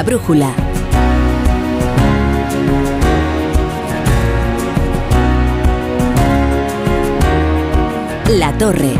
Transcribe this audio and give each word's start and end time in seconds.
La 0.00 0.04
brújula. 0.04 0.54
La 8.28 8.50
torre. 8.56 8.94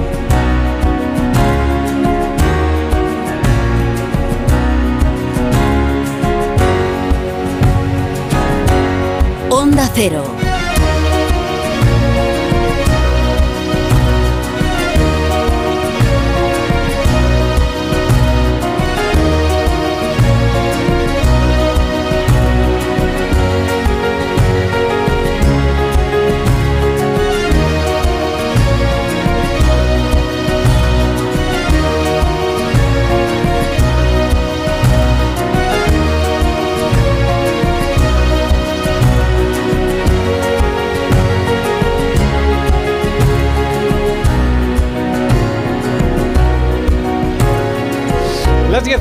Onda 9.48 9.88
Cero. 9.94 10.49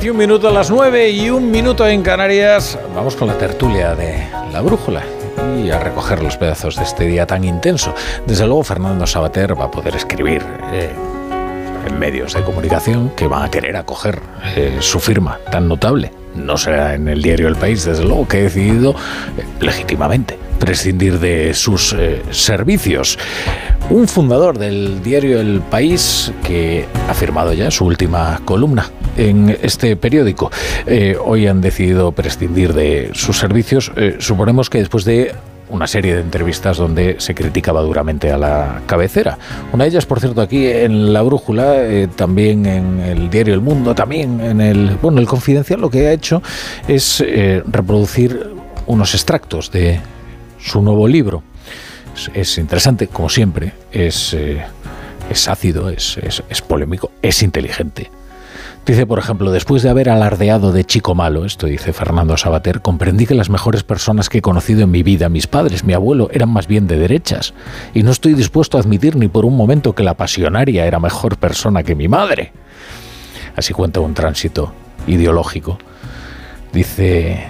10 0.00 0.06
y 0.06 0.10
un 0.10 0.16
minuto, 0.16 0.48
a 0.48 0.50
las 0.50 0.70
9 0.70 1.10
y 1.10 1.28
un 1.28 1.50
minuto 1.50 1.86
en 1.86 2.02
Canarias. 2.02 2.78
Vamos 2.94 3.16
con 3.16 3.28
la 3.28 3.36
tertulia 3.36 3.94
de 3.94 4.26
la 4.50 4.62
brújula 4.62 5.02
y 5.62 5.68
a 5.68 5.78
recoger 5.78 6.22
los 6.22 6.38
pedazos 6.38 6.76
de 6.76 6.84
este 6.84 7.04
día 7.04 7.26
tan 7.26 7.44
intenso. 7.44 7.94
Desde 8.26 8.46
luego, 8.46 8.64
Fernando 8.64 9.06
Sabater 9.06 9.58
va 9.60 9.66
a 9.66 9.70
poder 9.70 9.94
escribir 9.94 10.42
eh, 10.72 10.90
en 11.86 11.98
medios 11.98 12.32
de 12.32 12.42
comunicación 12.42 13.10
que 13.10 13.26
van 13.26 13.42
a 13.42 13.50
querer 13.50 13.76
acoger 13.76 14.20
eh, 14.56 14.78
su 14.80 15.00
firma 15.00 15.38
tan 15.50 15.68
notable. 15.68 16.10
No 16.34 16.56
será 16.56 16.94
en 16.94 17.06
el 17.06 17.20
diario 17.20 17.48
El 17.48 17.56
País, 17.56 17.84
desde 17.84 18.04
luego, 18.04 18.26
que 18.26 18.38
he 18.38 18.42
decidido 18.44 18.92
eh, 19.36 19.44
legítimamente 19.60 20.38
prescindir 20.58 21.18
de 21.18 21.52
sus 21.52 21.92
eh, 21.92 22.22
servicios. 22.30 23.18
Un 23.90 24.08
fundador 24.08 24.58
del 24.58 25.02
diario 25.02 25.40
El 25.40 25.60
País 25.60 26.32
que 26.42 26.86
ha 27.06 27.12
firmado 27.12 27.52
ya 27.52 27.70
su 27.70 27.84
última 27.84 28.40
columna 28.46 28.90
en 29.20 29.56
este 29.62 29.96
periódico. 29.96 30.50
Eh, 30.86 31.16
hoy 31.22 31.46
han 31.46 31.60
decidido 31.60 32.12
prescindir 32.12 32.72
de 32.72 33.10
sus 33.12 33.38
servicios. 33.38 33.92
Eh, 33.96 34.16
suponemos 34.18 34.70
que 34.70 34.78
después 34.78 35.04
de 35.04 35.34
una 35.68 35.86
serie 35.86 36.16
de 36.16 36.22
entrevistas 36.22 36.78
donde 36.78 37.16
se 37.18 37.34
criticaba 37.34 37.82
duramente 37.82 38.32
a 38.32 38.38
la 38.38 38.82
cabecera. 38.86 39.38
Una 39.72 39.84
de 39.84 39.90
ellas, 39.90 40.06
por 40.06 40.18
cierto, 40.18 40.40
aquí 40.40 40.66
en 40.66 41.12
La 41.12 41.22
Brújula, 41.22 41.76
eh, 41.76 42.08
también 42.16 42.66
en 42.66 43.00
el 43.00 43.30
diario 43.30 43.54
El 43.54 43.60
Mundo, 43.60 43.94
también 43.94 44.40
en 44.40 44.60
el, 44.60 44.96
bueno, 45.00 45.20
el 45.20 45.26
Confidencial, 45.26 45.80
lo 45.80 45.90
que 45.90 46.08
ha 46.08 46.12
hecho 46.12 46.42
es 46.88 47.22
eh, 47.24 47.62
reproducir 47.66 48.50
unos 48.86 49.14
extractos 49.14 49.70
de 49.70 50.00
su 50.58 50.82
nuevo 50.82 51.06
libro. 51.06 51.44
Es, 52.16 52.30
es 52.34 52.58
interesante, 52.58 53.06
como 53.06 53.28
siempre, 53.28 53.72
es, 53.92 54.34
es 55.30 55.48
ácido, 55.48 55.88
es, 55.88 56.18
es 56.18 56.62
polémico, 56.62 57.12
es 57.22 57.44
inteligente. 57.44 58.10
Dice, 58.90 59.06
por 59.06 59.20
ejemplo, 59.20 59.52
después 59.52 59.84
de 59.84 59.88
haber 59.88 60.08
alardeado 60.10 60.72
de 60.72 60.82
chico 60.82 61.14
malo, 61.14 61.44
esto 61.44 61.68
dice 61.68 61.92
Fernando 61.92 62.36
Sabater, 62.36 62.80
comprendí 62.80 63.24
que 63.24 63.36
las 63.36 63.48
mejores 63.48 63.84
personas 63.84 64.28
que 64.28 64.38
he 64.38 64.42
conocido 64.42 64.82
en 64.82 64.90
mi 64.90 65.04
vida, 65.04 65.28
mis 65.28 65.46
padres, 65.46 65.84
mi 65.84 65.92
abuelo, 65.92 66.28
eran 66.32 66.48
más 66.48 66.66
bien 66.66 66.88
de 66.88 66.98
derechas. 66.98 67.54
Y 67.94 68.02
no 68.02 68.10
estoy 68.10 68.34
dispuesto 68.34 68.76
a 68.78 68.80
admitir 68.80 69.14
ni 69.14 69.28
por 69.28 69.44
un 69.44 69.56
momento 69.56 69.94
que 69.94 70.02
la 70.02 70.14
pasionaria 70.14 70.86
era 70.86 70.98
mejor 70.98 71.36
persona 71.36 71.84
que 71.84 71.94
mi 71.94 72.08
madre. 72.08 72.50
Así 73.54 73.72
cuenta 73.72 74.00
un 74.00 74.12
tránsito 74.12 74.72
ideológico. 75.06 75.78
Dice, 76.72 77.44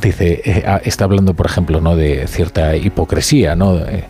dice, 0.00 0.42
eh, 0.44 0.64
ah, 0.64 0.80
está 0.84 1.02
hablando, 1.02 1.34
por 1.34 1.46
ejemplo, 1.46 1.80
¿no? 1.80 1.96
de 1.96 2.28
cierta 2.28 2.76
hipocresía, 2.76 3.56
¿no? 3.56 3.76
Eh, 3.76 4.04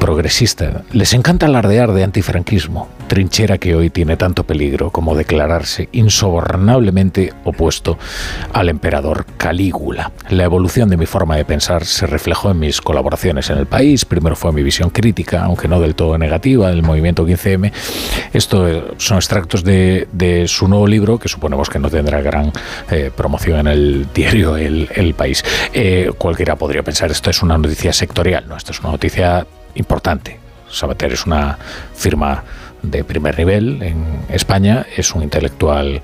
progresista. 0.00 0.82
Les 0.92 1.14
encanta 1.14 1.46
alardear 1.46 1.92
de 1.92 2.04
antifranquismo, 2.04 2.88
trinchera 3.10 3.58
que 3.58 3.74
hoy 3.74 3.90
tiene 3.90 4.16
tanto 4.16 4.44
peligro 4.44 4.90
como 4.92 5.16
declararse 5.16 5.88
insobornablemente 5.90 7.32
opuesto 7.42 7.98
al 8.52 8.68
emperador 8.68 9.26
Calígula. 9.36 10.12
La 10.28 10.44
evolución 10.44 10.88
de 10.88 10.96
mi 10.96 11.06
forma 11.06 11.34
de 11.34 11.44
pensar 11.44 11.84
se 11.86 12.06
reflejó 12.06 12.52
en 12.52 12.60
mis 12.60 12.80
colaboraciones 12.80 13.50
en 13.50 13.58
el 13.58 13.66
país. 13.66 14.04
Primero 14.04 14.36
fue 14.36 14.52
mi 14.52 14.62
visión 14.62 14.90
crítica, 14.90 15.42
aunque 15.42 15.66
no 15.66 15.80
del 15.80 15.96
todo 15.96 16.16
negativa, 16.18 16.70
del 16.70 16.84
movimiento 16.84 17.26
15M. 17.26 17.72
Esto 18.32 18.68
eh, 18.68 18.84
son 18.98 19.16
extractos 19.16 19.64
de, 19.64 20.44
su 20.46 20.68
nuevo 20.68 20.86
libro, 20.86 21.18
que 21.18 21.28
suponemos 21.28 21.68
que 21.68 21.80
no 21.80 21.90
tendrá 21.90 22.20
gran 22.20 22.52
eh, 22.92 23.10
promoción 23.12 23.58
en 23.58 23.66
el 23.66 24.06
diario 24.14 24.56
El, 24.56 24.88
El 24.94 25.14
País. 25.14 25.44
Eh, 25.72 26.12
cualquiera 26.16 26.54
podría 26.54 26.84
pensar, 26.84 27.10
esto 27.10 27.28
es 27.28 27.42
una 27.42 27.58
noticia 27.58 27.92
sectorial, 27.92 28.46
no, 28.46 28.56
esto 28.56 28.70
es 28.70 28.78
una 28.78 28.92
noticia 28.92 29.44
importante. 29.74 30.38
Sabater 30.70 31.12
es 31.12 31.26
una 31.26 31.58
firma 31.92 32.44
de 32.82 33.04
primer 33.04 33.38
nivel 33.38 33.82
en 33.82 34.04
España, 34.30 34.86
es 34.96 35.14
un 35.14 35.22
intelectual 35.22 36.00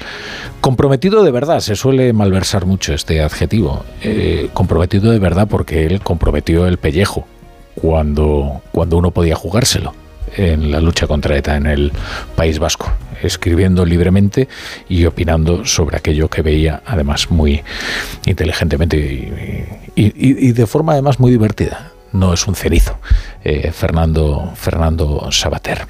comprometido 0.61 1.23
de 1.25 1.31
verdad, 1.31 1.61
se 1.61 1.77
suele 1.77 2.13
malversar 2.13 2.67
mucho 2.67 2.93
este 2.95 3.23
adjetivo, 3.23 3.85
eh, 4.03 4.49
comprometido 4.53 5.11
de 5.13 5.19
verdad 5.19 5.49
porque 5.49 5.87
él 5.87 6.01
comprometió 6.01 6.67
el 6.67 6.79
pellejo 6.79 7.27
cuando, 7.75 8.63
cuando 8.73 8.97
uno 8.99 9.11
podía 9.11 9.37
jugárselo 9.37 9.95
en 10.37 10.71
la 10.71 10.81
lucha 10.81 11.07
contra 11.07 11.37
ETA 11.37 11.57
en 11.57 11.67
el 11.67 11.93
País 12.35 12.59
Vasco, 12.59 12.91
escribiendo 13.23 13.85
libremente 13.87 14.49
y 14.89 15.05
opinando 15.07 15.65
sobre 15.65 15.97
aquello 15.97 16.29
que 16.29 16.43
veía, 16.43 16.83
además 16.85 17.31
muy 17.31 17.63
inteligentemente 18.27 18.97
y, 19.95 20.13
y- 20.49 20.53
de 20.53 20.67
forma 20.67 20.93
además 20.93 21.19
muy 21.21 21.31
divertida. 21.31 21.93
No 22.13 22.33
es 22.33 22.47
un 22.47 22.55
cenizo, 22.55 22.99
eh, 23.49 23.71
Fernando, 23.71 24.53
Fernando 24.57 25.29
Sabater. 25.31 25.87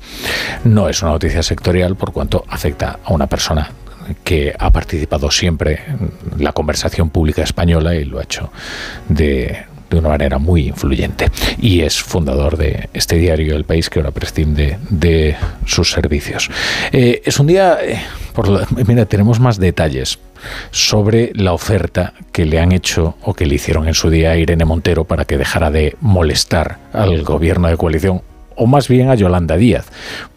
No 0.64 0.90
es 0.90 1.00
una 1.00 1.12
noticia 1.12 1.42
sectorial 1.42 1.96
por 1.96 2.12
cuanto 2.12 2.44
afecta 2.48 2.98
a 3.02 3.14
una 3.14 3.26
persona 3.26 3.70
que 4.22 4.54
ha 4.58 4.70
participado 4.70 5.30
siempre 5.30 5.80
en 5.88 6.44
la 6.44 6.52
conversación 6.52 7.08
pública 7.08 7.42
española 7.42 7.94
y 7.94 8.04
lo 8.04 8.18
ha 8.18 8.24
hecho 8.24 8.52
de, 9.08 9.64
de 9.90 9.98
una 9.98 10.08
manera 10.08 10.38
muy 10.38 10.68
influyente. 10.68 11.30
Y 11.60 11.80
es 11.80 12.00
fundador 12.00 12.56
de 12.56 12.88
este 12.92 13.16
diario 13.16 13.56
El 13.56 13.64
País 13.64 13.88
que 13.90 13.98
ahora 14.00 14.10
prescinde 14.10 14.78
de 14.90 15.36
sus 15.64 15.90
servicios. 15.90 16.50
Eh, 16.92 17.22
es 17.24 17.38
un 17.38 17.46
día, 17.46 17.78
eh, 17.82 18.00
por 18.32 18.48
la- 18.48 18.66
mira, 18.86 19.06
tenemos 19.06 19.40
más 19.40 19.58
detalles 19.58 20.18
sobre 20.70 21.32
la 21.34 21.52
oferta 21.52 22.12
que 22.32 22.44
le 22.44 22.60
han 22.60 22.72
hecho 22.72 23.16
o 23.22 23.34
que 23.34 23.46
le 23.46 23.54
hicieron 23.54 23.88
en 23.88 23.94
su 23.94 24.10
día 24.10 24.32
a 24.32 24.36
Irene 24.36 24.64
Montero 24.64 25.04
para 25.04 25.24
que 25.24 25.38
dejara 25.38 25.70
de 25.70 25.96
molestar 26.00 26.78
al 26.92 27.22
gobierno 27.22 27.68
de 27.68 27.76
coalición 27.76 28.22
o 28.56 28.66
más 28.66 28.88
bien 28.88 29.10
a 29.10 29.14
Yolanda 29.14 29.56
Díaz, 29.56 29.86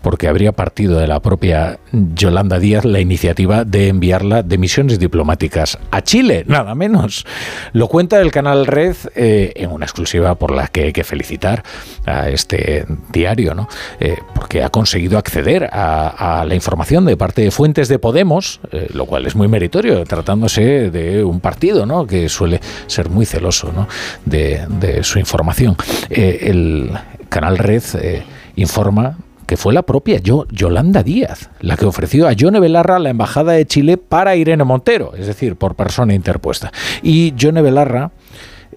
porque 0.02 0.28
habría 0.28 0.52
partido 0.52 1.00
de 1.00 1.08
la 1.08 1.20
propia 1.22 1.80
Yolanda 1.92 2.60
Díaz 2.60 2.86
la 2.86 3.00
iniciativa 3.00 3.66
de 3.66 3.88
enviarla 3.88 4.44
de 4.44 4.58
misiones 4.58 5.00
diplomáticas 5.00 5.78
a 5.92 6.02
Chile, 6.02 6.44
nada 6.48 6.76
menos. 6.76 7.26
Lo 7.74 7.88
cuenta 7.88 8.22
el 8.22 8.32
canal 8.32 8.66
Red 8.66 8.96
eh, 9.16 9.54
en 9.56 9.72
una 9.72 9.86
exclusiva 9.86 10.36
por 10.36 10.52
la 10.52 10.68
que 10.68 10.84
hay 10.84 10.94
que 10.94 11.04
felicitar 11.04 11.64
a 12.06 12.30
este 12.30 12.86
diario, 13.12 13.54
¿no? 13.54 13.68
Eh, 14.00 14.18
porque 14.36 14.64
ha 14.64 14.70
conseguido 14.70 15.18
acceder 15.18 15.70
a, 15.72 16.46
la 16.48 16.56
información 16.56 17.06
de 17.06 17.18
parte 17.18 17.42
de 17.42 17.52
fuentes 17.52 17.88
de 17.88 18.00
Podemos, 18.00 18.60
eh, 18.72 18.88
lo 18.94 19.06
cual 19.06 19.26
es 19.26 19.36
muy 19.36 19.48
meritorio, 19.48 20.04
tratándose 20.06 20.90
de 20.90 21.24
un 21.24 21.40
partido 21.40 21.86
¿no? 21.86 22.08
que 22.08 22.30
suele 22.30 22.60
ser 22.88 23.10
muy 23.10 23.26
celoso 23.26 23.72
¿no? 23.74 23.88
de, 24.26 24.66
de 24.68 25.04
su 25.04 25.20
información. 25.20 25.76
El 26.10 26.92
canal 27.30 27.58
Red 27.58 27.84
eh, 28.02 28.24
informa 28.56 29.18
que 29.46 29.58
fue 29.58 29.74
la 29.74 29.82
propia 29.82 30.20
Yo- 30.20 30.46
Yolanda 30.52 31.02
Díaz 31.02 31.50
la 31.62 31.76
que 31.76 31.86
ofreció 31.86 32.28
a 32.28 32.34
Yone 32.34 32.60
Belarra 32.60 33.00
la 33.00 33.10
embajada 33.10 33.54
de 33.54 33.66
Chile 33.66 33.98
para 33.98 34.36
Irene 34.36 34.64
Montero, 34.64 35.14
es 35.18 35.26
decir, 35.28 35.56
por 35.56 35.74
persona 35.76 36.14
interpuesta. 36.14 36.72
Y 37.02 37.34
Yone 37.36 37.62
Belarra 37.64 38.12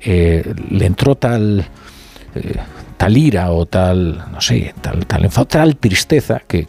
eh, 0.01 0.55
le 0.71 0.87
entró 0.87 1.15
tal, 1.15 1.65
eh, 2.35 2.57
tal 2.97 3.17
ira 3.17 3.51
o 3.53 3.67
tal, 3.67 4.25
no 4.33 4.41
sé, 4.41 4.75
tal, 4.81 5.07
tal 5.07 5.25
enfado, 5.25 5.47
tal 5.47 5.77
tristeza 5.77 6.41
que, 6.47 6.67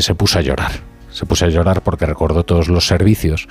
se 0.00 0.14
puso 0.16 0.38
a 0.38 0.42
llorar. 0.42 0.72
Se 1.14 1.24
puso 1.24 1.46
a 1.46 1.48
llorar 1.48 1.80
porque 1.82 2.04
recordó 2.04 2.44
todos 2.44 2.68
los 2.68 2.86
servicios 2.86 3.48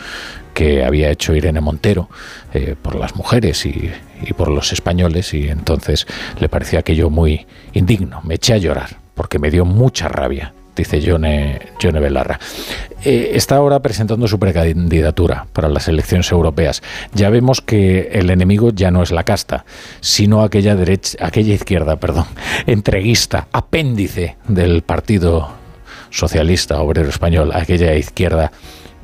que 0.54 0.86
había 0.86 1.10
hecho 1.10 1.34
Irene 1.34 1.62
Montero 1.62 2.10
eh, 2.54 2.76
por 2.80 2.96
las 2.96 3.16
mujeres 3.16 3.66
y, 3.66 3.92
y 4.22 4.34
por 4.34 4.50
los 4.50 4.72
españoles 4.72 5.34
y 5.34 5.48
entonces 5.48 6.06
le 6.40 6.50
parecía 6.50 6.80
aquello 6.80 7.10
muy 7.10 7.48
indigno. 7.74 8.22
Me 8.24 8.36
eché 8.36 8.54
a 8.54 8.58
llorar 8.58 8.98
porque 9.16 9.40
me 9.40 9.50
dio 9.50 9.66
mucha 9.66 10.08
rabia 10.08 10.54
dice 10.76 11.02
Yone, 11.02 11.60
Yone 11.80 12.00
Belarra. 12.00 12.40
Eh, 13.04 13.32
está 13.34 13.58
ahora 13.58 13.82
presentando 13.82 14.28
su 14.28 14.40
precandidatura 14.40 15.48
para 15.54 15.70
las 15.70 15.88
elecciones 15.88 16.32
europeas. 16.32 16.82
Ya 17.14 17.30
vemos 17.30 17.62
que 17.62 18.10
el 18.14 18.30
enemigo 18.30 18.72
ya 18.72 18.92
no 18.92 19.04
es 19.04 19.12
la 19.12 19.24
casta, 19.24 19.66
sino 20.00 20.42
aquella 20.42 20.76
derecha, 20.76 21.18
aquella 21.22 21.54
izquierda, 21.54 21.98
perdón, 21.98 22.26
entreguista, 22.66 23.48
apéndice 23.52 24.38
del 24.48 24.84
Partido 24.84 25.63
Socialista 26.14 26.80
Obrero 26.80 27.10
Español, 27.10 27.52
aquella 27.54 27.96
izquierda 27.96 28.52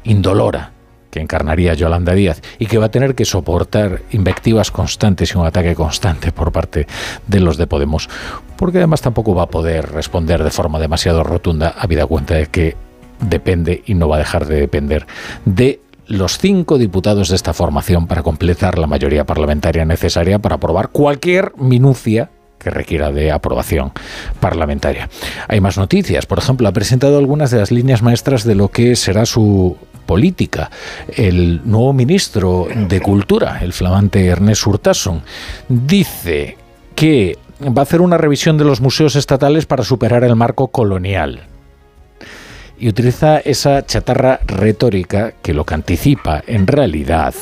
indolora 0.04 0.74
que 1.10 1.20
encarnaría 1.20 1.74
Yolanda 1.74 2.14
Díaz 2.14 2.42
y 2.60 2.68
que 2.68 2.78
va 2.78 2.86
a 2.86 2.92
tener 2.92 3.16
que 3.16 3.26
soportar 3.26 4.04
invectivas 4.12 4.70
constantes 4.70 5.34
y 5.34 5.38
un 5.38 5.46
ataque 5.46 5.74
constante 5.74 6.32
por 6.32 6.52
parte 6.52 6.86
de 7.28 7.40
los 7.40 7.58
de 7.58 7.66
Podemos, 7.66 8.10
porque 8.58 8.78
además 8.78 9.02
tampoco 9.02 9.34
va 9.34 9.44
a 9.44 9.50
poder 9.50 9.92
responder 9.92 10.44
de 10.44 10.52
forma 10.52 10.80
demasiado 10.80 11.24
rotunda, 11.24 11.74
habida 11.78 12.06
cuenta 12.06 12.36
de 12.36 12.46
que 12.46 12.76
depende 13.20 13.82
y 13.88 13.96
no 13.96 14.08
va 14.08 14.18
a 14.18 14.20
dejar 14.20 14.46
de 14.46 14.60
depender 14.60 15.08
de 15.46 15.82
los 16.06 16.38
cinco 16.38 16.78
diputados 16.78 17.30
de 17.30 17.36
esta 17.36 17.54
formación 17.54 18.08
para 18.08 18.24
completar 18.24 18.78
la 18.78 18.88
mayoría 18.88 19.26
parlamentaria 19.26 19.86
necesaria 19.86 20.40
para 20.40 20.56
aprobar 20.56 20.90
cualquier 20.90 21.54
minucia 21.58 22.30
que 22.60 22.70
requiera 22.70 23.12
de 23.12 23.32
aprobación 23.32 23.92
parlamentaria. 24.40 25.10
Hay 25.48 25.62
más 25.62 25.78
noticias. 25.78 26.26
Por 26.26 26.40
ejemplo, 26.40 26.68
ha 26.68 26.74
presentado 26.74 27.18
algunas 27.18 27.52
de 27.52 27.60
las 27.60 27.72
líneas 27.72 28.02
maestras 28.02 28.44
de 28.44 28.56
lo 28.56 28.68
que 28.70 28.96
será 28.96 29.26
su 29.26 29.78
política. 30.06 30.70
El 31.16 31.62
nuevo 31.66 31.94
ministro 31.94 32.68
de 32.76 33.00
Cultura, 33.00 33.60
el 33.62 33.74
flamante 33.74 34.26
Ernest 34.26 34.66
Urtasun, 34.68 35.22
dice 35.68 36.58
que 36.96 37.38
va 37.62 37.82
a 37.82 37.84
hacer 37.84 38.02
una 38.02 38.18
revisión 38.18 38.58
de 38.58 38.66
los 38.66 38.82
museos 38.82 39.16
estatales 39.16 39.66
para 39.66 39.84
superar 39.84 40.24
el 40.24 40.36
marco 40.36 40.70
colonial. 40.70 41.42
Y 42.80 42.88
utiliza 42.88 43.40
esa 43.40 43.86
chatarra 43.86 44.40
retórica 44.46 45.34
que 45.42 45.54
lo 45.54 45.66
que 45.66 45.74
anticipa 45.74 46.42
en 46.48 46.66
realidad 46.66 47.34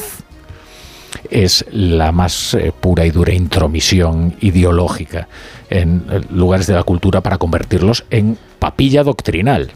es 1.31 1.65
la 1.71 2.11
más 2.11 2.53
eh, 2.53 2.71
pura 2.77 3.05
y 3.05 3.11
dura 3.11 3.33
intromisión 3.33 4.35
ideológica 4.41 5.27
en 5.69 6.05
eh, 6.09 6.21
lugares 6.31 6.67
de 6.67 6.73
la 6.73 6.83
cultura 6.83 7.21
para 7.21 7.37
convertirlos 7.37 8.05
en 8.09 8.37
papilla 8.59 9.03
doctrinal. 9.03 9.71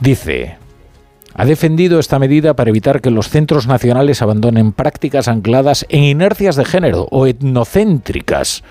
Dice, 0.00 0.58
ha 1.34 1.44
defendido 1.44 1.98
esta 1.98 2.18
medida 2.18 2.54
para 2.54 2.70
evitar 2.70 3.00
que 3.00 3.10
los 3.10 3.28
centros 3.28 3.66
nacionales 3.66 4.22
abandonen 4.22 4.72
prácticas 4.72 5.28
ancladas 5.28 5.86
en 5.88 6.02
inercias 6.02 6.56
de 6.56 6.64
género 6.64 7.08
o 7.10 7.26
etnocéntricas. 7.26 8.62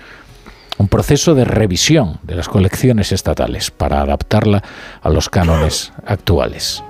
Un 0.78 0.88
proceso 0.88 1.34
de 1.34 1.44
revisión 1.44 2.18
de 2.22 2.34
las 2.34 2.48
colecciones 2.48 3.10
estatales 3.12 3.70
para 3.70 4.02
adaptarla 4.02 4.62
a 5.00 5.08
los 5.08 5.30
cánones 5.30 5.92
actuales. 6.04 6.84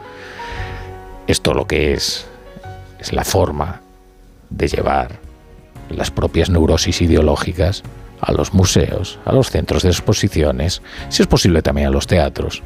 Esto 1.27 1.55
lo 1.55 1.67
que 1.67 1.93
es 1.93 2.27
es 2.99 3.13
la 3.13 3.25
forma 3.25 3.83
de 4.51 4.69
llevar 4.69 5.21
las 5.91 6.11
propias 6.11 6.51
neurosis 6.51 7.01
ideológicas 7.03 7.83
a 8.21 8.33
los 8.33 8.55
museos, 8.55 9.19
a 9.25 9.33
los 9.33 9.51
centros 9.51 9.83
de 9.83 9.91
exposiciones, 9.91 10.83
si 11.09 11.23
es 11.23 11.29
posible 11.29 11.63
también 11.63 11.89
a 11.89 11.91
los 11.91 12.07
teatros. 12.07 12.63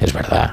Es 0.00 0.12
verdad, 0.12 0.52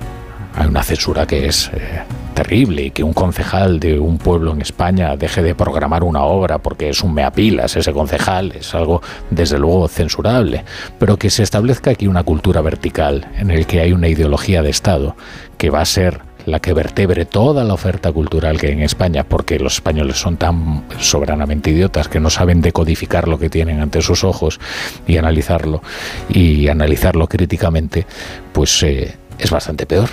hay 0.56 0.68
una 0.68 0.84
censura 0.84 1.28
que 1.28 1.48
es 1.48 1.70
eh, 1.74 2.04
terrible 2.34 2.84
y 2.84 2.92
que 2.92 3.04
un 3.04 3.14
concejal 3.14 3.80
de 3.80 4.00
un 4.00 4.18
pueblo 4.18 4.54
en 4.54 4.62
España 4.62 5.16
deje 5.18 5.44
de 5.44 5.56
programar 5.56 6.04
una 6.04 6.24
obra 6.24 6.60
porque 6.60 6.90
es 6.90 7.04
un 7.04 7.14
meapilas 7.14 7.76
ese 7.76 7.92
concejal, 7.92 8.54
es 8.54 8.74
algo 8.74 9.02
desde 9.30 9.60
luego 9.60 9.88
censurable, 9.88 10.64
pero 10.98 11.18
que 11.18 11.30
se 11.30 11.44
establezca 11.44 11.92
aquí 11.92 12.08
una 12.08 12.24
cultura 12.24 12.62
vertical 12.62 13.28
en 13.38 13.52
el 13.52 13.66
que 13.66 13.82
hay 13.82 13.92
una 13.92 14.08
ideología 14.08 14.62
de 14.62 14.70
Estado 14.70 15.16
que 15.58 15.70
va 15.70 15.82
a 15.82 15.86
ser 15.86 16.22
la 16.46 16.60
que 16.60 16.74
vertebre 16.74 17.26
toda 17.26 17.64
la 17.64 17.74
oferta 17.74 18.12
cultural 18.12 18.60
que 18.60 18.68
hay 18.68 18.74
en 18.74 18.82
España, 18.82 19.24
porque 19.24 19.60
los 19.60 19.76
españoles 19.76 20.18
son 20.18 20.38
tan 20.38 20.84
soberanamente 21.00 21.72
idiotas 21.72 22.08
que 22.08 22.20
no 22.20 22.30
saben 22.30 22.62
decodificar 22.62 23.28
lo 23.28 23.40
que 23.40 23.50
tienen 23.50 23.80
ante 23.80 24.02
sus 24.02 24.24
ojos 24.24 24.60
y 25.08 25.18
analizarlo, 25.18 25.82
y 26.30 26.68
analizarlo 26.68 27.28
críticamente, 27.28 28.06
pues 28.54 28.84
eh, 28.84 29.16
es 29.38 29.50
bastante 29.50 29.86
peor 29.86 30.10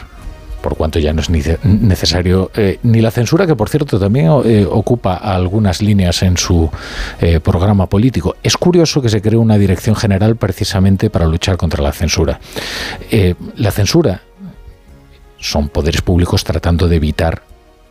por 0.63 0.77
cuanto 0.77 1.01
ya 1.01 1.13
no 1.13 1.21
es 1.21 1.29
necesario 1.29 2.53
eh, 2.55 2.79
ni 2.85 3.01
la 3.01 3.11
censura, 3.11 3.49
que 3.49 3.57
por 3.57 3.69
cierto 3.69 3.99
también 3.99 4.31
eh, 4.45 4.65
ocupa 4.65 5.17
algunas 5.17 5.83
líneas 5.83 6.23
en 6.23 6.37
su 6.37 6.71
programa 7.43 7.89
político. 7.89 8.37
Es 8.45 8.57
curioso 8.57 9.03
que 9.03 9.09
se 9.09 9.21
cree 9.21 9.37
una 9.37 9.59
dirección 9.59 9.97
general 9.97 10.37
precisamente 10.37 11.11
para 11.11 11.27
luchar 11.27 11.57
contra 11.57 11.83
la 11.83 11.91
censura. 11.91 12.39
la 13.57 13.71
censura 13.73 14.23
son 15.43 15.69
poderes 15.69 16.01
públicos 16.01 16.45
tratando 16.45 16.89
de 16.89 16.97
evitar 16.97 17.43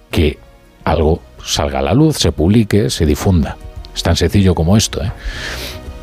que 0.09 0.39
algo 0.83 1.21
salga 1.43 1.79
a 1.79 1.81
la 1.83 1.93
luz, 1.93 2.17
se 2.17 2.31
publique, 2.31 2.89
se 2.89 3.05
difunda. 3.05 3.57
Es 3.93 4.01
tan 4.01 4.15
sencillo 4.15 4.55
como 4.55 4.77
esto. 4.77 5.01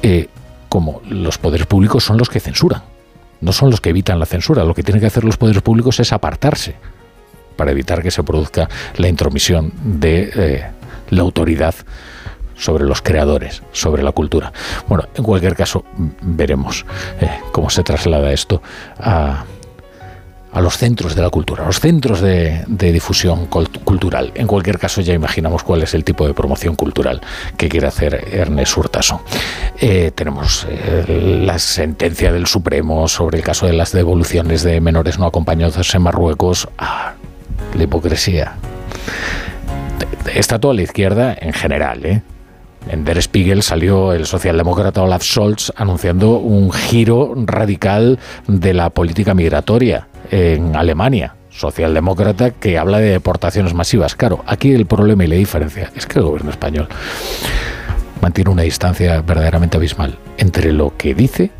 ¿eh? 0.03 0.29
como 0.69 1.01
los 1.09 1.39
poderes 1.39 1.67
públicos 1.67 2.05
son 2.05 2.19
los 2.19 2.29
que 2.29 2.41
censuran, 2.41 2.83
no 3.41 3.53
son 3.53 3.71
los 3.71 3.81
que 3.81 3.89
evitan 3.91 4.19
la 4.19 4.27
censura. 4.27 4.65
Lo 4.65 4.75
que 4.75 4.83
tienen 4.83 5.01
que 5.01 5.07
hacer 5.07 5.25
los 5.25 5.39
poderes 5.39 5.63
públicos 5.63 5.99
es 6.01 6.13
apartarse 6.13 6.77
para 7.57 7.71
evitar 7.71 8.03
que 8.03 8.11
se 8.11 8.23
produzca 8.23 8.69
la 8.97 9.09
intromisión 9.09 9.73
de 9.83 10.31
eh, 10.35 10.71
la 11.11 11.23
autoridad 11.23 11.75
sobre 12.55 12.85
los 12.85 13.01
creadores, 13.01 13.63
sobre 13.73 14.03
la 14.03 14.13
cultura. 14.13 14.53
Bueno, 14.89 15.09
en 15.15 15.25
cualquier 15.25 15.55
caso, 15.55 15.85
veremos 16.21 16.85
eh, 17.21 17.41
cómo 17.53 17.71
se 17.71 17.83
traslada 17.83 18.33
esto 18.33 18.61
a 18.99 19.45
a 20.59 20.61
los 20.61 20.77
centros 20.77 21.15
de 21.15 21.23
la 21.23 21.31
cultura, 21.31 21.63
a 21.63 21.67
los 21.67 21.79
centros 21.79 22.21
de, 22.21 22.65
difusión 22.67 23.47
cultural. 23.47 24.33
En 24.35 24.49
cualquier 24.49 24.77
caso, 24.77 25.01
ya 25.01 25.15
imaginamos 25.15 25.63
cuál 25.63 25.83
es 25.83 25.95
el 25.95 26.03
tipo 26.03 26.27
de 26.27 26.35
promoción 26.35 26.75
cultural 26.75 27.21
que 27.57 27.69
quiere 27.69 27.87
hacer 27.87 28.27
Ernest 28.33 28.77
Hurtason. 28.77 29.21
Eh, 29.81 30.11
tenemos 30.13 30.67
eh, 30.69 31.43
la 31.45 31.61
sentencia 31.61 32.33
del 32.33 32.49
Supremo 32.49 33.07
sobre 33.07 33.39
el 33.39 33.45
caso 33.45 33.67
de 33.67 33.73
las 33.73 33.93
devoluciones 33.93 34.65
de 34.65 34.81
menores 34.81 35.21
no 35.21 35.27
acompañados 35.27 35.95
en 35.95 36.03
Marruecos. 36.03 36.69
Ah, 36.77 37.15
la 37.77 37.83
hipocresía. 37.85 38.57
Está 40.35 40.59
toda 40.59 40.75
la 40.75 40.83
izquierda 40.83 41.37
en 41.41 41.53
general, 41.53 42.05
¿eh? 42.05 42.23
En 42.91 43.05
Der 43.05 43.23
Spiegel 43.23 43.63
salió 43.63 44.13
el 44.13 44.27
socialdemócrata 44.27 45.03
Olaf 45.03 45.23
Scholz 45.23 45.73
anunciando 45.77 46.39
un 46.39 46.73
giro 46.73 47.35
radical 47.37 48.19
de 48.47 48.73
la 48.73 48.91
política 48.91 49.35
migratoria 49.35 50.09
en 50.31 50.77
Alemania, 50.77 51.35
socialdemócrata, 51.51 52.53
que 52.53 52.79
habla 52.79 52.99
de 52.99 53.11
deportaciones 53.11 53.75
masivas. 53.75 54.15
Claro, 54.15 54.45
aquí 54.47 54.73
el 54.73 54.87
problema 54.87 55.25
y 55.25 55.29
la 55.29 55.37
diferencia 55.37 55.91
es 55.95 56.07
que 56.07 56.19
el 56.19 56.25
gobierno 56.25 56.51
español 56.51 56.89
mantiene 58.21 58.51
una 58.51 58.63
distancia 58.63 59.21
verdaderamente 59.23 59.77
abismal 59.77 60.19
entre 60.37 60.73
lo 60.73 60.97
que 60.97 61.15
dice 61.15 61.51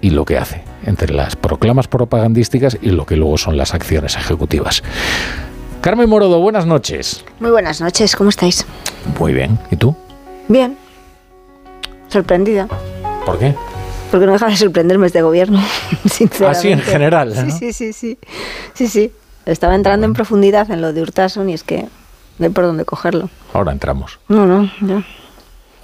y 0.00 0.10
lo 0.10 0.24
que 0.24 0.38
hace, 0.38 0.62
entre 0.84 1.12
las 1.12 1.36
proclamas 1.36 1.88
propagandísticas 1.88 2.78
y 2.80 2.90
lo 2.90 3.06
que 3.06 3.16
luego 3.16 3.38
son 3.38 3.56
las 3.56 3.74
acciones 3.74 4.16
ejecutivas. 4.16 4.82
Carmen 5.80 6.08
Morodo, 6.08 6.40
buenas 6.40 6.66
noches. 6.66 7.24
Muy 7.40 7.50
buenas 7.50 7.80
noches, 7.80 8.16
¿cómo 8.16 8.30
estáis? 8.30 8.66
Muy 9.18 9.34
bien, 9.34 9.58
¿y 9.70 9.76
tú? 9.76 9.94
Bien. 10.48 10.76
Sorprendida. 12.08 12.68
¿Por 13.26 13.38
qué? 13.38 13.54
Porque 14.14 14.26
no 14.26 14.32
deja 14.32 14.46
de 14.46 14.56
sorprenderme 14.56 15.08
este 15.08 15.22
gobierno, 15.22 15.60
sinceramente. 16.08 16.46
Así 16.46 16.68
en 16.70 16.78
general. 16.82 17.34
Sí, 17.34 17.50
sí, 17.50 17.72
sí, 17.72 17.92
sí. 17.92 18.18
Sí, 18.72 18.86
sí. 18.86 19.12
Estaba 19.44 19.74
entrando 19.74 20.06
en 20.06 20.12
profundidad 20.12 20.70
en 20.70 20.82
lo 20.82 20.92
de 20.92 21.02
Urtasun 21.02 21.50
y 21.50 21.54
es 21.54 21.64
que 21.64 21.88
no 22.38 22.46
hay 22.46 22.50
por 22.50 22.62
dónde 22.62 22.84
cogerlo. 22.84 23.28
Ahora 23.52 23.72
entramos. 23.72 24.20
No, 24.28 24.46
no, 24.46 24.70
ya. 24.82 25.04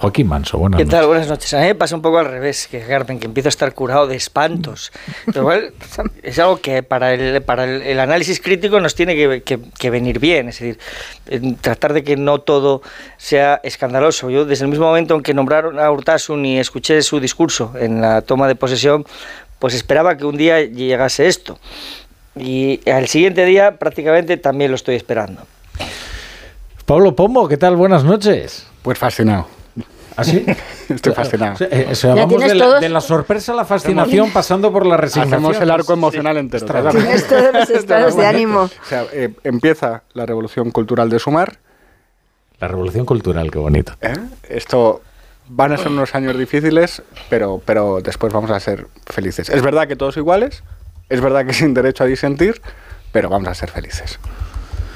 Joaquín 0.01 0.27
Manso, 0.27 0.57
buenas 0.57 0.79
¿Qué 0.79 0.85
tal? 0.87 1.05
Buenas 1.05 1.27
noches. 1.27 1.53
A 1.53 1.59
mí 1.59 1.67
me 1.67 1.75
pasa 1.75 1.95
un 1.95 2.01
poco 2.01 2.17
al 2.17 2.25
revés, 2.25 2.67
que 2.67 2.79
Carmen, 2.79 3.19
que 3.19 3.27
empiezo 3.27 3.49
a 3.49 3.51
estar 3.51 3.71
curado 3.75 4.07
de 4.07 4.15
espantos. 4.15 4.91
Pero 5.27 5.41
igual 5.41 5.73
es 6.23 6.39
algo 6.39 6.57
que 6.57 6.81
para 6.81 7.13
el, 7.13 7.43
para 7.43 7.65
el, 7.65 7.99
análisis 7.99 8.41
crítico 8.41 8.79
nos 8.79 8.95
tiene 8.95 9.43
que, 9.43 9.89
venir 9.91 10.17
bien. 10.17 10.49
Es 10.49 10.59
decir, 10.59 10.79
tratar 11.61 11.93
de 11.93 12.03
que 12.03 12.17
no 12.17 12.39
todo 12.39 12.81
sea 13.17 13.61
escandaloso. 13.63 14.31
Yo, 14.31 14.43
desde 14.45 14.65
el 14.65 14.71
mismo 14.71 14.87
momento 14.87 15.13
en 15.13 15.21
que 15.21 15.35
nombraron 15.35 15.79
a 15.79 15.91
Urtasun 15.91 16.43
y 16.47 16.57
escuché 16.57 16.99
su 17.03 17.19
discurso 17.19 17.73
en 17.79 18.01
la 18.01 18.23
toma 18.23 18.47
de 18.47 18.55
posesión, 18.55 19.05
pues 19.59 19.75
esperaba 19.75 20.17
que 20.17 20.25
un 20.25 20.35
día 20.35 20.61
llegase 20.61 21.27
esto. 21.27 21.59
Y 22.35 22.79
al 22.89 23.07
siguiente 23.07 23.45
día 23.45 23.77
prácticamente 23.77 24.37
también 24.37 24.71
lo 24.71 24.75
estoy 24.75 24.95
esperando. 24.95 25.43
Pablo 26.87 27.15
Pombo, 27.15 27.47
¿qué 27.47 27.57
tal? 27.57 27.75
Buenas 27.75 28.03
noches. 28.03 28.65
Pues 28.81 28.97
fascinado. 28.97 29.60
¿Así? 30.15 30.45
Estoy 30.89 31.13
fascinado. 31.13 31.55
Eh, 31.59 31.93
vamos 32.03 32.41
de 32.79 32.89
la, 32.89 33.01
sorpresa 33.01 33.53
a 33.53 33.55
la 33.55 33.65
fascinación 33.65 34.31
pasando 34.31 34.71
por 34.71 34.85
la 34.85 34.97
resignación. 34.97 35.33
Hacemos 35.33 35.61
el 35.61 35.71
arco 35.71 35.93
emocional 35.93 36.37
entero. 36.37 36.65
Tienes 36.91 37.27
todos 37.27 37.53
los 37.53 37.69
estados 37.69 38.15
de 38.15 38.25
ánimo. 38.25 38.61
O 38.61 38.85
sea, 38.87 39.05
eh, 39.11 39.29
empieza 39.43 40.03
la 40.13 40.25
revolución 40.25 40.71
cultural 40.71 41.09
de 41.09 41.19
Sumar. 41.19 41.59
La 42.59 42.67
revolución 42.67 43.05
cultural, 43.05 43.49
qué 43.49 43.59
bonito. 43.59 43.93
¿Eh? 44.01 44.13
Esto 44.49 45.01
van 45.47 45.71
a 45.71 45.77
ser 45.77 45.87
unos 45.87 46.13
años 46.15 46.37
difíciles, 46.37 47.01
pero, 47.29 47.61
pero 47.65 48.01
después 48.01 48.31
vamos 48.31 48.51
a 48.51 48.59
ser 48.59 48.87
felices. 49.05 49.49
Es 49.49 49.61
verdad 49.61 49.87
que 49.87 49.95
todos 49.95 50.17
iguales, 50.17 50.63
Es 51.09 51.19
verdad 51.19 51.45
que 51.45 51.53
sin 51.53 51.73
derecho 51.73 52.03
a 52.03 52.07
disentir, 52.07 52.61
pero 53.11 53.29
vamos 53.29 53.49
a 53.49 53.53
ser 53.53 53.69
felices. 53.69 54.19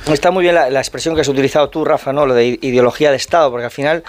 Está 0.07 0.29
muy 0.29 0.43
bien 0.43 0.53
la, 0.53 0.69
la 0.69 0.79
expresión 0.79 1.15
que 1.15 1.21
has 1.21 1.27
utilizado 1.27 1.69
tú, 1.69 1.83
Rafa, 1.83 2.13
¿no? 2.13 2.27
Lo 2.27 2.35
de 2.35 2.59
ideología 2.61 3.09
de 3.09 3.17
Estado, 3.17 3.49
porque 3.49 3.65
al 3.65 3.71
final 3.71 4.03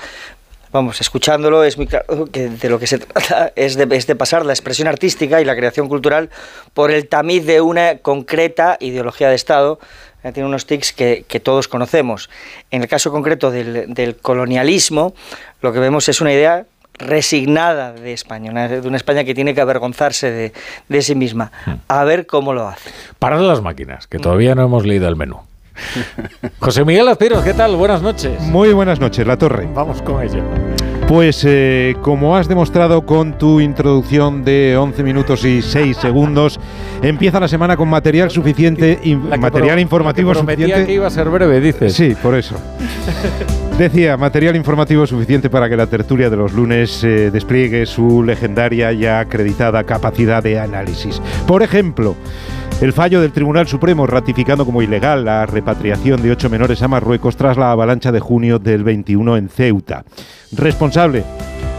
vamos, 0.76 1.00
escuchándolo 1.00 1.64
es 1.64 1.78
muy 1.78 1.86
claro 1.86 2.26
que 2.30 2.48
de 2.48 2.68
lo 2.68 2.78
que 2.78 2.86
se 2.86 2.98
trata 2.98 3.50
es 3.56 3.76
de, 3.76 3.88
es 3.96 4.06
de, 4.06 4.14
pasar 4.14 4.44
la 4.44 4.52
expresión 4.52 4.88
artística 4.88 5.40
y 5.40 5.44
la 5.44 5.56
creación 5.56 5.88
cultural 5.88 6.30
por 6.74 6.90
el 6.90 7.08
tamiz 7.08 7.46
de 7.46 7.60
una 7.60 7.98
concreta 7.98 8.76
ideología 8.80 9.28
de 9.28 9.34
Estado. 9.34 9.78
Tiene 10.34 10.48
unos 10.48 10.66
tics 10.66 10.92
que, 10.92 11.24
que 11.28 11.38
todos 11.38 11.68
conocemos. 11.68 12.28
En 12.72 12.82
el 12.82 12.88
caso 12.88 13.12
concreto 13.12 13.52
del, 13.52 13.94
del, 13.94 14.16
colonialismo, 14.16 15.14
lo 15.62 15.72
que 15.72 15.78
vemos 15.78 16.08
es 16.08 16.20
una 16.20 16.32
idea 16.32 16.66
resignada 16.98 17.92
de 17.92 18.12
España, 18.12 18.50
una, 18.50 18.66
de 18.66 18.88
una 18.88 18.96
España 18.96 19.22
que 19.22 19.34
tiene 19.34 19.54
que 19.54 19.60
avergonzarse 19.60 20.30
de, 20.32 20.52
de 20.88 21.02
sí 21.02 21.14
misma. 21.14 21.52
A 21.86 22.02
ver 22.02 22.26
cómo 22.26 22.52
lo 22.54 22.66
hace. 22.66 22.90
Parar 23.20 23.40
las 23.40 23.62
máquinas, 23.62 24.08
que 24.08 24.18
todavía 24.18 24.56
no 24.56 24.64
hemos 24.64 24.84
leído 24.84 25.06
el 25.06 25.14
menú. 25.14 25.38
José 26.58 26.84
Miguel 26.84 27.08
Aspiros, 27.08 27.42
¿qué 27.42 27.54
tal? 27.54 27.76
Buenas 27.76 28.02
noches. 28.02 28.40
Muy 28.42 28.72
buenas 28.72 29.00
noches, 29.00 29.26
La 29.26 29.36
Torre. 29.36 29.68
Vamos 29.74 30.02
con 30.02 30.22
ello. 30.22 30.42
Pues 31.08 31.44
eh, 31.46 31.94
como 32.02 32.36
has 32.36 32.48
demostrado 32.48 33.06
con 33.06 33.38
tu 33.38 33.60
introducción 33.60 34.44
de 34.44 34.76
11 34.76 35.02
minutos 35.04 35.44
y 35.44 35.62
6 35.62 35.96
segundos, 35.96 36.58
empieza 37.00 37.38
la 37.38 37.46
semana 37.46 37.76
con 37.76 37.88
material 37.88 38.30
suficiente, 38.30 38.98
material 39.38 39.74
pro, 39.74 39.80
informativo 39.80 40.32
que 40.32 40.38
suficiente. 40.40 40.86
que 40.86 40.94
iba 40.94 41.06
a 41.06 41.10
ser 41.10 41.28
breve, 41.28 41.60
dices. 41.60 41.92
Sí, 41.94 42.16
por 42.20 42.34
eso. 42.34 42.56
Decía, 43.78 44.16
material 44.16 44.56
informativo 44.56 45.06
suficiente 45.06 45.48
para 45.50 45.68
que 45.68 45.76
la 45.76 45.86
tertulia 45.86 46.28
de 46.28 46.36
los 46.36 46.54
lunes 46.54 47.04
eh, 47.04 47.30
despliegue 47.30 47.86
su 47.86 48.24
legendaria 48.24 48.90
y 48.90 49.06
acreditada 49.06 49.84
capacidad 49.84 50.42
de 50.42 50.58
análisis. 50.58 51.20
Por 51.46 51.62
ejemplo, 51.62 52.16
el 52.80 52.92
fallo 52.92 53.22
del 53.22 53.32
Tribunal 53.32 53.66
Supremo 53.66 54.06
ratificando 54.06 54.66
como 54.66 54.82
ilegal 54.82 55.24
la 55.24 55.46
repatriación 55.46 56.22
de 56.22 56.30
ocho 56.30 56.50
menores 56.50 56.82
a 56.82 56.88
Marruecos 56.88 57.36
tras 57.36 57.56
la 57.56 57.72
avalancha 57.72 58.12
de 58.12 58.20
junio 58.20 58.58
del 58.58 58.84
21 58.84 59.38
en 59.38 59.48
Ceuta. 59.48 60.04
Responsable, 60.52 61.24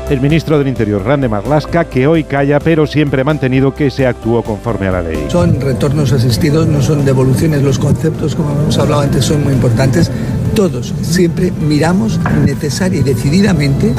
el 0.10 0.22
ministro 0.22 0.58
del 0.58 0.68
Interior, 0.68 1.04
Rande 1.06 1.30
Marlasca, 1.30 1.86
que 1.86 2.08
hoy 2.08 2.24
calla, 2.24 2.60
pero 2.60 2.88
siempre 2.88 3.22
ha 3.22 3.26
mantenido 3.26 3.76
que 3.76 3.92
se 3.92 4.08
actuó 4.08 4.42
conforme 4.42 4.88
a 4.88 4.92
la 4.92 5.02
ley. 5.04 5.26
Son 5.28 5.62
retornos 5.62 6.14
asistidos, 6.14 6.66
no 6.68 6.82
son 6.82 7.06
devoluciones. 7.06 7.62
Los 7.62 7.78
conceptos, 7.78 8.36
como 8.36 8.52
hemos 8.52 8.78
hablado 8.80 9.02
antes, 9.02 9.26
son 9.26 9.44
muy 9.44 9.54
importantes. 9.54 10.12
Todos 10.56 10.94
siempre 11.04 11.52
miramos 11.52 12.20
necesaria 12.44 13.02
y 13.02 13.04
decididamente 13.04 13.94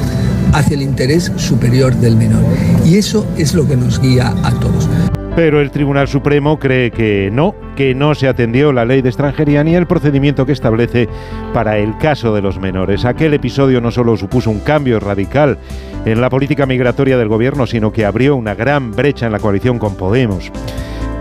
hacia 0.53 0.75
el 0.75 0.83
interés 0.83 1.31
superior 1.37 1.95
del 1.95 2.17
menor. 2.17 2.43
Y 2.85 2.97
eso 2.97 3.25
es 3.37 3.55
lo 3.55 3.69
que 3.69 3.77
nos 3.77 4.01
guía 4.01 4.35
a 4.43 4.51
todos. 4.59 4.89
Pero 5.37 5.61
el 5.61 5.71
Tribunal 5.71 6.09
Supremo 6.09 6.59
cree 6.59 6.91
que 6.91 7.31
no, 7.33 7.55
que 7.77 7.95
no 7.95 8.15
se 8.15 8.27
atendió 8.27 8.73
la 8.73 8.85
ley 8.85 9.03
de 9.03 9.09
extranjería 9.09 9.63
ni 9.63 9.77
el 9.77 9.87
procedimiento 9.87 10.45
que 10.47 10.53
establece 10.53 11.09
para 11.55 11.79
el 11.79 11.97
caso 11.99 12.35
de 12.35 12.43
los 12.43 12.59
menores. 12.59 13.05
Aquel 13.05 13.35
episodio 13.35 13.81
no 13.81 13.91
solo 13.91 14.17
supuso 14.17 14.51
un 14.51 14.61
cambio 14.61 14.99
radical 14.99 15.59
en 16.05 16.21
la 16.21 16.29
política 16.29 16.67
migratoria 16.67 17.17
del 17.19 17.29
gobierno, 17.29 17.67
sino 17.67 17.93
que 17.93 18.05
abrió 18.05 18.35
una 18.35 18.55
gran 18.55 18.91
brecha 18.93 19.27
en 19.27 19.33
la 19.33 19.39
coalición 19.39 19.79
con 19.79 19.97
Podemos. 19.97 20.51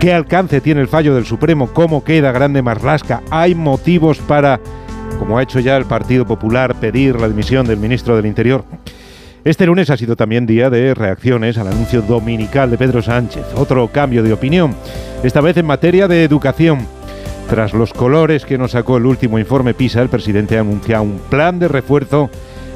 ¿Qué 0.00 0.12
alcance 0.12 0.60
tiene 0.60 0.80
el 0.80 0.88
fallo 0.88 1.14
del 1.14 1.24
Supremo? 1.24 1.68
¿Cómo 1.72 2.04
queda 2.04 2.30
grande 2.30 2.62
Marlasca? 2.62 3.20
¿Hay 3.30 3.56
motivos 3.56 4.18
para, 4.18 4.60
como 5.18 5.38
ha 5.38 5.42
hecho 5.42 5.58
ya 5.58 5.76
el 5.76 5.86
Partido 5.86 6.24
Popular, 6.24 6.76
pedir 6.76 7.20
la 7.20 7.28
dimisión 7.28 7.66
del 7.66 7.78
ministro 7.78 8.14
del 8.14 8.26
Interior? 8.26 8.64
Este 9.48 9.64
lunes 9.64 9.88
ha 9.88 9.96
sido 9.96 10.14
también 10.14 10.44
día 10.44 10.68
de 10.68 10.92
reacciones 10.92 11.56
al 11.56 11.68
anuncio 11.68 12.02
dominical 12.02 12.70
de 12.70 12.76
Pedro 12.76 13.00
Sánchez. 13.00 13.46
Otro 13.56 13.88
cambio 13.88 14.22
de 14.22 14.34
opinión, 14.34 14.74
esta 15.22 15.40
vez 15.40 15.56
en 15.56 15.64
materia 15.64 16.06
de 16.06 16.22
educación. 16.22 16.86
Tras 17.48 17.72
los 17.72 17.94
colores 17.94 18.44
que 18.44 18.58
nos 18.58 18.72
sacó 18.72 18.98
el 18.98 19.06
último 19.06 19.38
informe 19.38 19.72
PISA, 19.72 20.02
el 20.02 20.10
presidente 20.10 20.58
anuncia 20.58 21.00
un 21.00 21.18
plan 21.30 21.58
de 21.58 21.66
refuerzo 21.66 22.28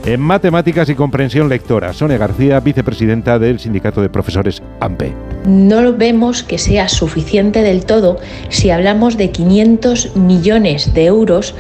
en 0.05 0.21
matemáticas 0.21 0.89
y 0.89 0.95
comprensión 0.95 1.49
lectora. 1.49 1.93
Sonia 1.93 2.19
García, 2.19 2.61
vicepresidenta 2.61 3.39
del 3.39 3.59
Sindicato 3.59 4.03
de 4.03 4.09
Profesores 4.09 4.63
AMPE. 4.81 5.15
No 5.47 5.93
vemos 5.93 6.43
que 6.43 6.59
sea 6.59 6.89
suficiente 6.89 7.63
del 7.63 7.85
todo 7.85 8.19
si 8.49 8.71
hablamos 8.71 9.17
de 9.17 9.31
500 9.31 10.17
millones 10.17 10.93
de 10.95 11.07
euros 11.07 11.55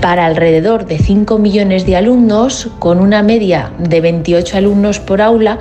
para 0.00 0.26
alrededor 0.26 0.86
de 0.86 0.98
5 0.98 1.38
millones 1.38 1.86
de 1.86 1.96
alumnos, 1.96 2.68
con 2.78 3.00
una 3.00 3.22
media 3.22 3.72
de 3.78 4.00
28 4.00 4.58
alumnos 4.58 4.98
por 4.98 5.22
aula, 5.22 5.58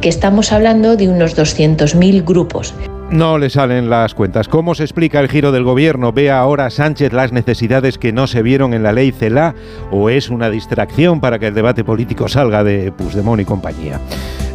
que 0.00 0.08
estamos 0.08 0.52
hablando 0.52 0.96
de 0.96 1.08
unos 1.08 1.36
200.000 1.36 2.24
grupos. 2.24 2.74
No 3.10 3.38
le 3.38 3.48
salen 3.48 3.88
las 3.88 4.14
cuentas. 4.14 4.48
¿Cómo 4.48 4.74
se 4.74 4.82
explica 4.82 5.18
el 5.20 5.28
giro 5.28 5.50
del 5.50 5.64
gobierno? 5.64 6.12
¿Ve 6.12 6.30
ahora 6.30 6.68
Sánchez 6.68 7.14
las 7.14 7.32
necesidades 7.32 7.96
que 7.96 8.12
no 8.12 8.26
se 8.26 8.42
vieron 8.42 8.74
en 8.74 8.82
la 8.82 8.92
ley 8.92 9.12
CELA? 9.12 9.54
¿O 9.90 10.10
es 10.10 10.28
una 10.28 10.50
distracción 10.50 11.18
para 11.18 11.38
que 11.38 11.46
el 11.46 11.54
debate 11.54 11.84
político 11.84 12.28
salga 12.28 12.62
de 12.64 12.92
Puigdemont 12.92 13.40
y 13.40 13.46
compañía? 13.46 13.98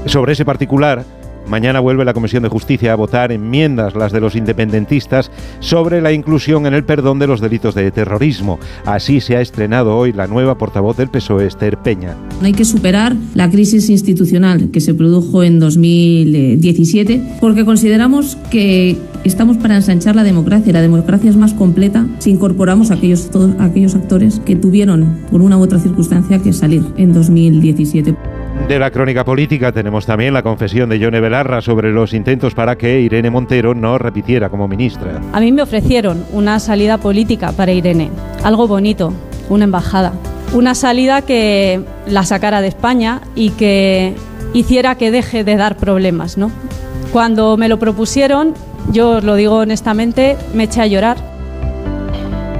Sobre 0.06 0.34
ese 0.34 0.46
particular, 0.46 1.04
Mañana 1.48 1.80
vuelve 1.80 2.06
la 2.06 2.14
Comisión 2.14 2.44
de 2.44 2.50
Justicia 2.50 2.94
a 2.94 2.96
votar 2.96 3.32
enmiendas, 3.32 3.96
las 3.96 4.12
de 4.12 4.20
los 4.20 4.36
independentistas, 4.36 5.32
sobre 5.60 6.02
la 6.02 6.12
inclusión 6.12 6.66
en 6.66 6.74
el 6.74 6.84
perdón 6.84 7.20
de 7.20 7.28
los 7.28 7.42
delitos 7.42 7.76
de 7.76 7.92
terrorismo. 7.92 8.60
Así 8.86 9.22
se 9.22 9.36
ha 9.36 9.42
estrenado 9.42 9.98
hoy 9.98 10.14
la 10.14 10.28
nueva 10.28 10.58
portavoz 10.58 10.98
del 10.98 11.10
PSOE, 11.10 11.48
Esther 11.48 11.78
Peña. 11.78 12.16
Hay 12.42 12.54
que 12.54 12.66
superar 12.66 13.16
la 13.36 13.50
crisis 13.50 13.90
institucional 13.90 14.72
que 14.72 14.82
se 14.82 14.94
produjo 14.94 15.44
en 15.44 15.60
2017 15.60 17.38
porque 17.40 17.66
consideramos 17.66 18.38
que 18.50 18.98
estamos 19.24 19.58
para 19.58 19.76
ensanchar 19.76 20.16
la 20.16 20.24
democracia. 20.24 20.74
La 20.74 20.82
democracia 20.82 21.30
es 21.30 21.36
más 21.36 21.54
completa 21.54 22.08
si 22.20 22.32
incorporamos 22.32 22.92
a 22.92 22.96
aquellos, 22.96 23.30
todos, 23.30 23.52
aquellos 23.60 23.96
actores 23.96 24.40
que 24.40 24.56
tuvieron, 24.56 25.20
por 25.30 25.42
una 25.42 25.58
u 25.58 25.62
otra 25.62 25.80
circunstancia, 25.80 26.40
que 26.40 26.54
salir 26.54 26.84
en 26.98 27.14
2017. 27.14 28.16
De 28.68 28.80
la 28.80 28.92
crónica 28.92 29.26
política 29.26 29.72
tenemos 29.74 30.06
también 30.06 30.34
la 30.34 30.42
confesión 30.42 30.90
de 30.90 30.98
Yone 30.98 31.20
Belarra 31.20 31.62
sobre 31.62 31.92
los 31.92 32.14
intentos 32.14 32.56
para 32.56 32.78
que 32.78 33.02
Irene 33.02 33.30
Montero 33.30 33.76
no 33.76 33.98
repitiera 33.98 34.50
como 34.50 34.70
ministra. 34.70 35.20
A 35.34 35.40
mí 35.42 35.52
me 35.52 35.62
ofrecieron 35.62 36.24
una 36.32 36.60
salida 36.60 36.98
política 36.98 37.52
para 37.52 37.74
Irene, 37.74 38.10
algo 38.44 38.68
bonito, 38.68 39.14
una 39.50 39.66
embajada, 39.66 40.14
una 40.54 40.76
salida 40.76 41.22
que 41.22 41.82
la 42.08 42.24
sacara 42.24 42.62
de 42.62 42.70
España 42.70 43.22
y 43.36 43.50
que 43.52 44.16
hiciera 44.54 44.96
que 44.96 45.12
deje 45.12 45.44
de 45.44 45.58
dar 45.58 45.76
problemas, 45.76 46.38
¿no? 46.38 46.50
Cuando 47.12 47.58
me 47.58 47.68
lo 47.68 47.80
propusieron, 47.80 48.54
yo 48.92 49.18
os 49.18 49.24
lo 49.24 49.36
digo 49.36 49.58
honestamente, 49.58 50.38
me 50.54 50.64
eché 50.64 50.82
a 50.82 50.88
llorar. 50.88 51.18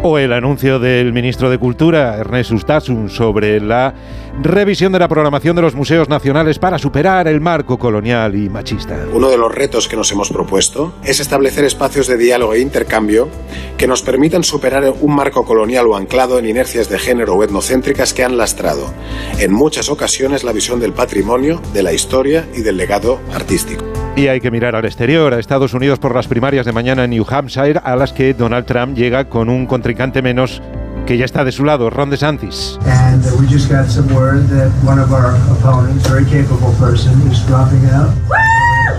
O 0.04 0.18
el 0.18 0.34
anuncio 0.34 0.80
del 0.80 1.14
ministro 1.14 1.50
de 1.50 1.58
Cultura, 1.58 2.18
Ernest 2.18 2.52
Ustasun, 2.52 3.10
sobre 3.10 3.62
la 3.62 3.94
revisión 4.42 4.92
de 4.92 5.00
la 5.00 5.08
programación 5.08 5.56
de 5.56 5.62
los 5.62 5.76
museos 5.76 6.10
nacionales 6.10 6.60
para 6.60 6.80
superar 6.80 7.28
el 7.28 7.42
marco 7.42 7.78
colonial 7.78 8.36
y 8.36 8.50
machista. 8.50 8.98
Uno 9.14 9.30
de 9.30 9.38
los 9.38 9.54
retos 9.54 9.88
que 9.88 9.96
nos 9.96 10.12
hemos 10.12 10.30
propuesto 10.30 10.94
es 11.04 11.20
establecer 11.20 11.66
espacios 11.66 12.08
de 12.08 12.18
diálogo 12.18 12.54
e 12.54 12.60
intercambio 12.60 13.30
que 13.78 13.88
nos 13.88 14.02
permitan 14.02 14.44
superar 14.44 14.94
un 15.02 15.16
marco 15.16 15.46
colonial 15.46 15.88
o 15.88 15.96
anclado 15.96 16.40
en 16.40 16.48
inercias 16.48 16.90
de 16.90 17.00
género 17.00 17.36
o 17.36 17.44
etnocéntricas 17.44 18.14
que 18.14 18.24
han 18.24 18.38
lastrado 18.38 18.92
en 19.40 19.54
muchas 19.54 19.90
ocasiones 19.90 20.44
la 20.44 20.52
visión 20.52 20.80
del 20.80 20.94
patrimonio, 20.94 21.62
de 21.74 21.84
la 21.84 21.94
historia 21.94 22.48
y 22.56 22.62
del 22.62 22.78
legado 22.78 23.20
artístico. 23.34 23.84
Y 24.16 24.28
hay 24.28 24.40
que 24.40 24.52
mirar 24.52 24.76
al 24.76 24.86
exterior, 24.86 25.34
a 25.34 25.40
Estados 25.40 25.74
Unidos 25.74 25.98
por 25.98 26.14
las 26.14 26.28
primarias 26.28 26.68
de 26.68 26.72
mañana 26.72 27.06
en 27.06 27.10
New 27.10 27.26
Hampshire, 27.28 27.80
a 27.84 27.96
las 27.96 28.14
que 28.14 28.36
Donald 28.36 28.66
Trump 28.66 28.96
llega 28.96 29.28
con 29.28 29.50
un 29.50 29.66
contrincante 29.66 30.22
menos 30.22 30.62
que 31.06 31.18
ya 31.18 31.26
está 31.26 31.44
de 31.44 31.52
su 31.52 31.64
lado, 31.64 31.90
Ron 31.90 32.10
DeSantis. 32.10 32.78
And 32.86 33.24
we 33.40 33.48
just 33.48 33.70
got 33.70 33.88
some 33.90 34.14
word 34.14 34.48
that 34.50 34.72
one 34.84 35.00
of 35.00 35.12
our 35.12 35.36
opponents, 35.58 36.08
very 36.08 36.26
capable 36.26 36.74
person, 36.80 37.12
is 37.30 37.46
dropping 37.46 37.86
out. 37.90 38.14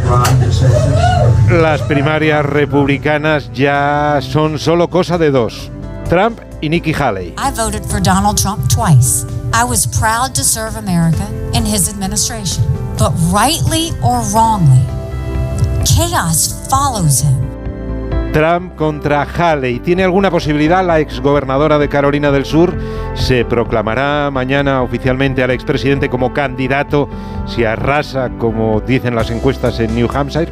Ron 0.05 0.41
DeSantis. 0.41 1.51
Las 1.51 1.83
primarias 1.83 2.45
republicanas 2.45 3.51
ya 3.53 4.21
son 4.23 4.59
solo 4.59 4.89
cosa 4.89 5.19
de 5.19 5.31
dos. 5.31 5.71
Trump 6.09 6.41
y 6.61 6.69
Nikki 6.69 6.93
Haley. 6.93 7.35
I 7.39 7.51
voted 7.51 7.85
for 7.87 8.01
Donald 8.01 8.39
Trump 8.39 8.69
twice. 8.69 9.25
I 9.53 9.65
was 9.65 9.87
proud 9.87 10.35
to 10.35 10.45
serve 10.45 10.77
America 10.77 11.27
in 11.55 11.65
his 11.65 11.89
administration. 11.89 12.65
But 12.99 13.13
rightly 13.33 13.91
or 14.03 14.21
wrongly, 14.33 14.83
chaos 15.85 16.69
follows 16.69 17.21
him. 17.21 17.44
Trump 18.35 18.75
contra 18.75 19.23
Haley. 19.23 19.79
¿Tiene 19.79 20.03
alguna 20.03 20.29
posibilidad 20.29 20.85
la 20.85 20.99
exgobernadora 20.99 21.79
de 21.79 21.89
Carolina 21.89 22.33
del 22.33 22.45
Sur? 22.45 22.75
Se 23.15 23.45
proclamará 23.45 24.29
mañana 24.33 24.83
oficialmente 24.83 25.45
al 25.45 25.53
expresidente 25.53 26.09
como 26.11 26.35
candidato 26.35 27.09
si 27.47 27.65
arrasa, 27.65 28.31
como 28.37 28.81
dicen 28.81 29.15
las 29.15 29.31
encuestas 29.31 29.79
en 29.79 29.95
New 29.95 30.09
Hampshire. 30.13 30.51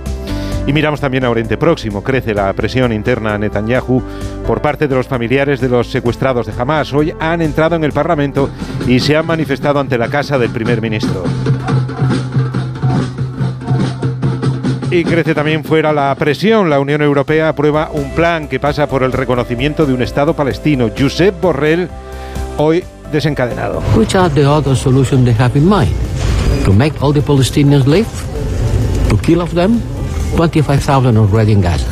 Y 0.65 0.73
miramos 0.73 1.01
también 1.01 1.25
a 1.25 1.31
Oriente 1.31 1.57
Próximo. 1.57 2.05
Crece 2.05 2.35
la 2.35 2.53
presión 2.53 2.93
interna 2.93 3.35
a 3.35 3.39
Netanyahu 3.39 4.01
por 4.47 4.63
parte 4.63 4.87
de 4.87 4.95
los 4.95 5.09
familiares 5.09 5.61
de 5.61 5.69
los 5.69 5.91
secuestrados 5.91 6.47
de 6.47 6.53
Hamas. 6.57 6.93
Hoy 6.93 7.13
han 7.19 7.43
entrado 7.43 7.75
en 7.75 7.83
el 7.83 7.91
Parlamento 7.91 8.49
y 8.87 9.01
se 9.01 9.17
han 9.17 9.27
manifestado 9.27 9.81
ante 9.81 9.99
la 9.99 10.07
casa 10.07 10.39
del 10.39 10.51
primer 10.51 10.81
ministro. 10.81 11.25
Y 14.93 15.05
crece 15.05 15.35
también 15.35 15.65
fuera 15.65 15.91
la 15.91 16.15
presión. 16.17 16.69
La 16.69 16.79
Unión 16.79 17.01
Europea 17.01 17.49
aprueba 17.49 17.89
un 17.95 18.11
plan 18.11 18.47
que 18.47 18.61
pasa 18.61 18.87
por 18.87 19.03
el 19.03 19.13
reconocimiento 19.13 19.87
de 19.87 19.95
un 19.95 20.03
Estado 20.03 20.35
palestino. 20.35 20.91
Josep 20.97 21.41
Borrell, 21.41 21.89
hoy 22.59 22.85
desencadenado. 23.11 23.83
Which 23.97 24.15
are 24.15 24.29
the 24.29 24.45
other 24.45 24.77
solutions 24.77 25.25
they 25.25 25.35
have 25.35 25.59
in 25.59 25.67
mind? 25.67 25.95
To 26.67 26.75
make 26.75 26.93
all 27.01 27.15
the 27.15 27.23
Palestinians 27.23 27.87
live? 27.87 28.07
To 29.09 29.17
kill 29.17 29.41
of 29.41 29.55
them? 29.55 29.81
25,000 30.37 31.17
already 31.17 31.53
in 31.53 31.63
Gaza. 31.63 31.87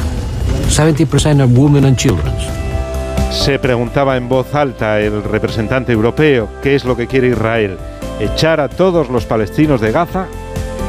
70% 0.69 1.43
of 1.43 1.57
women 1.57 1.87
and 1.87 1.97
children. 1.97 2.35
Se 3.31 3.59
preguntaba 3.59 4.19
en 4.19 4.29
voz 4.29 4.55
alta 4.55 5.01
el 5.01 5.23
representante 5.23 5.93
europeo 5.93 6.51
qué 6.63 6.75
es 6.75 6.85
lo 6.85 6.99
que 6.99 7.07
quiere 7.07 7.29
Israel, 7.29 7.79
echar 8.21 8.61
a 8.61 8.69
todos 8.69 9.09
los 9.09 9.25
palestinos 9.25 9.81
de 9.81 9.91
Gaza 9.91 10.27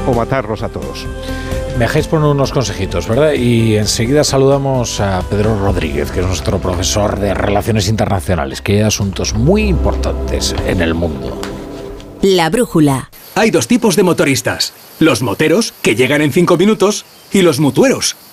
o 0.05 0.13
matarlos 0.13 0.61
a 0.61 0.67
todos. 0.67 1.07
Me 1.81 1.87
dejáis 1.87 2.05
poner 2.05 2.29
unos 2.29 2.51
consejitos, 2.51 3.07
¿verdad? 3.07 3.33
Y 3.33 3.75
enseguida 3.75 4.23
saludamos 4.23 4.99
a 4.99 5.19
Pedro 5.27 5.57
Rodríguez, 5.57 6.11
que 6.11 6.19
es 6.19 6.27
nuestro 6.27 6.59
profesor 6.59 7.19
de 7.19 7.33
Relaciones 7.33 7.87
Internacionales, 7.87 8.61
que 8.61 8.73
hay 8.73 8.81
asuntos 8.81 9.33
muy 9.33 9.63
importantes 9.63 10.53
en 10.67 10.81
el 10.81 10.93
mundo. 10.93 11.41
La 12.21 12.51
brújula. 12.51 13.09
Hay 13.33 13.49
dos 13.49 13.67
tipos 13.67 13.95
de 13.95 14.03
motoristas. 14.03 14.73
Los 14.99 15.23
moteros, 15.23 15.73
que 15.81 15.95
llegan 15.95 16.21
en 16.21 16.31
cinco 16.31 16.55
minutos, 16.55 17.03
y 17.33 17.41
los 17.41 17.59
mutueros, 17.59 18.15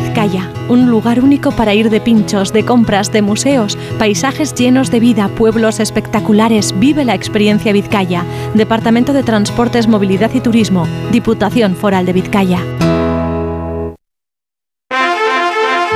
Vizcaya, 0.00 0.50
un 0.68 0.90
lugar 0.90 1.20
único 1.20 1.52
para 1.52 1.72
ir 1.72 1.88
de 1.88 2.02
pinchos, 2.02 2.52
de 2.52 2.66
compras, 2.66 3.12
de 3.12 3.22
museos, 3.22 3.78
paisajes 3.98 4.52
llenos 4.52 4.90
de 4.90 5.00
vida, 5.00 5.28
pueblos 5.28 5.80
espectaculares. 5.80 6.78
Vive 6.78 7.02
la 7.06 7.14
experiencia 7.14 7.72
Vizcaya. 7.72 8.22
Departamento 8.52 9.14
de 9.14 9.22
Transportes, 9.22 9.88
Movilidad 9.88 10.34
y 10.34 10.40
Turismo, 10.40 10.86
Diputación 11.12 11.76
Foral 11.76 12.04
de 12.04 12.12
Vizcaya. 12.12 12.60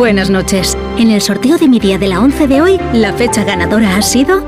Buenas 0.00 0.30
noches. 0.30 0.78
En 0.96 1.10
el 1.10 1.20
sorteo 1.20 1.58
de 1.58 1.68
mi 1.68 1.78
día 1.78 1.98
de 1.98 2.08
la 2.08 2.20
11 2.20 2.48
de 2.48 2.62
hoy, 2.62 2.80
la 2.94 3.12
fecha 3.12 3.44
ganadora 3.44 3.96
ha 3.96 4.00
sido 4.00 4.42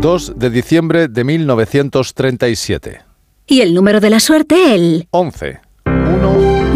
2 0.00 0.32
de 0.34 0.50
diciembre 0.50 1.06
de 1.06 1.22
1937. 1.22 3.02
y 3.46 3.60
el 3.60 3.74
número 3.74 4.00
de 4.00 4.10
la 4.10 4.18
suerte 4.18 4.74
el 4.74 5.06
11. 5.12 5.60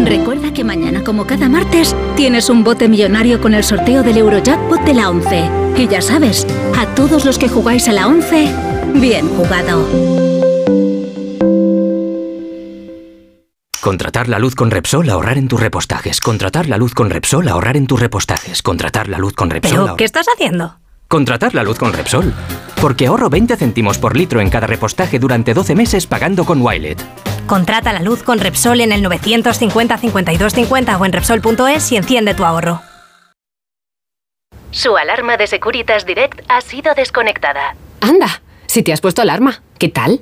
Recuerda 0.05 0.53
que 0.53 0.63
mañana, 0.63 1.03
como 1.03 1.27
cada 1.27 1.49
martes, 1.49 1.93
tienes 2.15 2.49
un 2.49 2.63
bote 2.63 2.87
millonario 2.87 3.41
con 3.41 3.53
el 3.53 3.65
sorteo 3.65 4.03
del 4.03 4.15
Eurojackpot 4.15 4.79
de 4.85 4.93
la 4.93 5.09
11. 5.09 5.49
Y 5.75 5.89
ya 5.89 6.01
sabes, 6.01 6.47
a 6.77 6.95
todos 6.95 7.25
los 7.25 7.37
que 7.37 7.49
jugáis 7.49 7.89
a 7.89 7.91
la 7.91 8.07
11, 8.07 8.47
bien 9.01 9.27
jugado. 9.35 10.22
Contratar 13.87 14.29
la 14.29 14.39
luz 14.39 14.55
con 14.55 14.71
Repsol, 14.71 15.09
ahorrar 15.09 15.37
en 15.37 15.49
tus 15.49 15.59
repostajes. 15.59 16.21
Contratar 16.21 16.67
la 16.69 16.77
luz 16.77 16.93
con 16.93 17.09
Repsol, 17.09 17.49
ahorrar 17.49 17.75
en 17.75 17.85
tus 17.85 17.99
repostajes. 17.99 18.61
Contratar 18.61 19.09
la 19.09 19.17
luz 19.17 19.33
con 19.33 19.49
Repsol. 19.49 19.71
¿Pero 19.73 19.87
ahor- 19.89 19.97
qué 19.97 20.05
estás 20.05 20.25
haciendo? 20.33 20.77
Contratar 21.09 21.53
la 21.53 21.63
luz 21.63 21.77
con 21.77 21.91
Repsol. 21.91 22.33
Porque 22.79 23.07
ahorro 23.07 23.29
20 23.29 23.57
céntimos 23.57 23.97
por 23.97 24.15
litro 24.15 24.39
en 24.39 24.49
cada 24.49 24.67
repostaje 24.67 25.19
durante 25.19 25.53
12 25.53 25.75
meses 25.75 26.07
pagando 26.07 26.45
con 26.45 26.61
Wilet. 26.61 27.03
Contrata 27.45 27.91
la 27.91 27.99
luz 27.99 28.23
con 28.23 28.39
Repsol 28.39 28.79
en 28.79 28.93
el 28.93 29.03
950 29.03 29.97
52 29.97 30.53
50 30.53 30.97
o 30.97 31.05
en 31.05 31.11
Repsol.es 31.11 31.91
y 31.91 31.97
enciende 31.97 32.33
tu 32.35 32.45
ahorro. 32.45 32.79
Su 34.71 34.95
alarma 34.95 35.35
de 35.35 35.47
Securitas 35.47 36.05
Direct 36.05 36.39
ha 36.47 36.61
sido 36.61 36.93
desconectada. 36.95 37.75
Anda, 37.99 38.41
si 38.65 38.81
te 38.81 38.93
has 38.93 39.01
puesto 39.01 39.21
alarma, 39.21 39.61
¿qué 39.77 39.89
tal? 39.89 40.21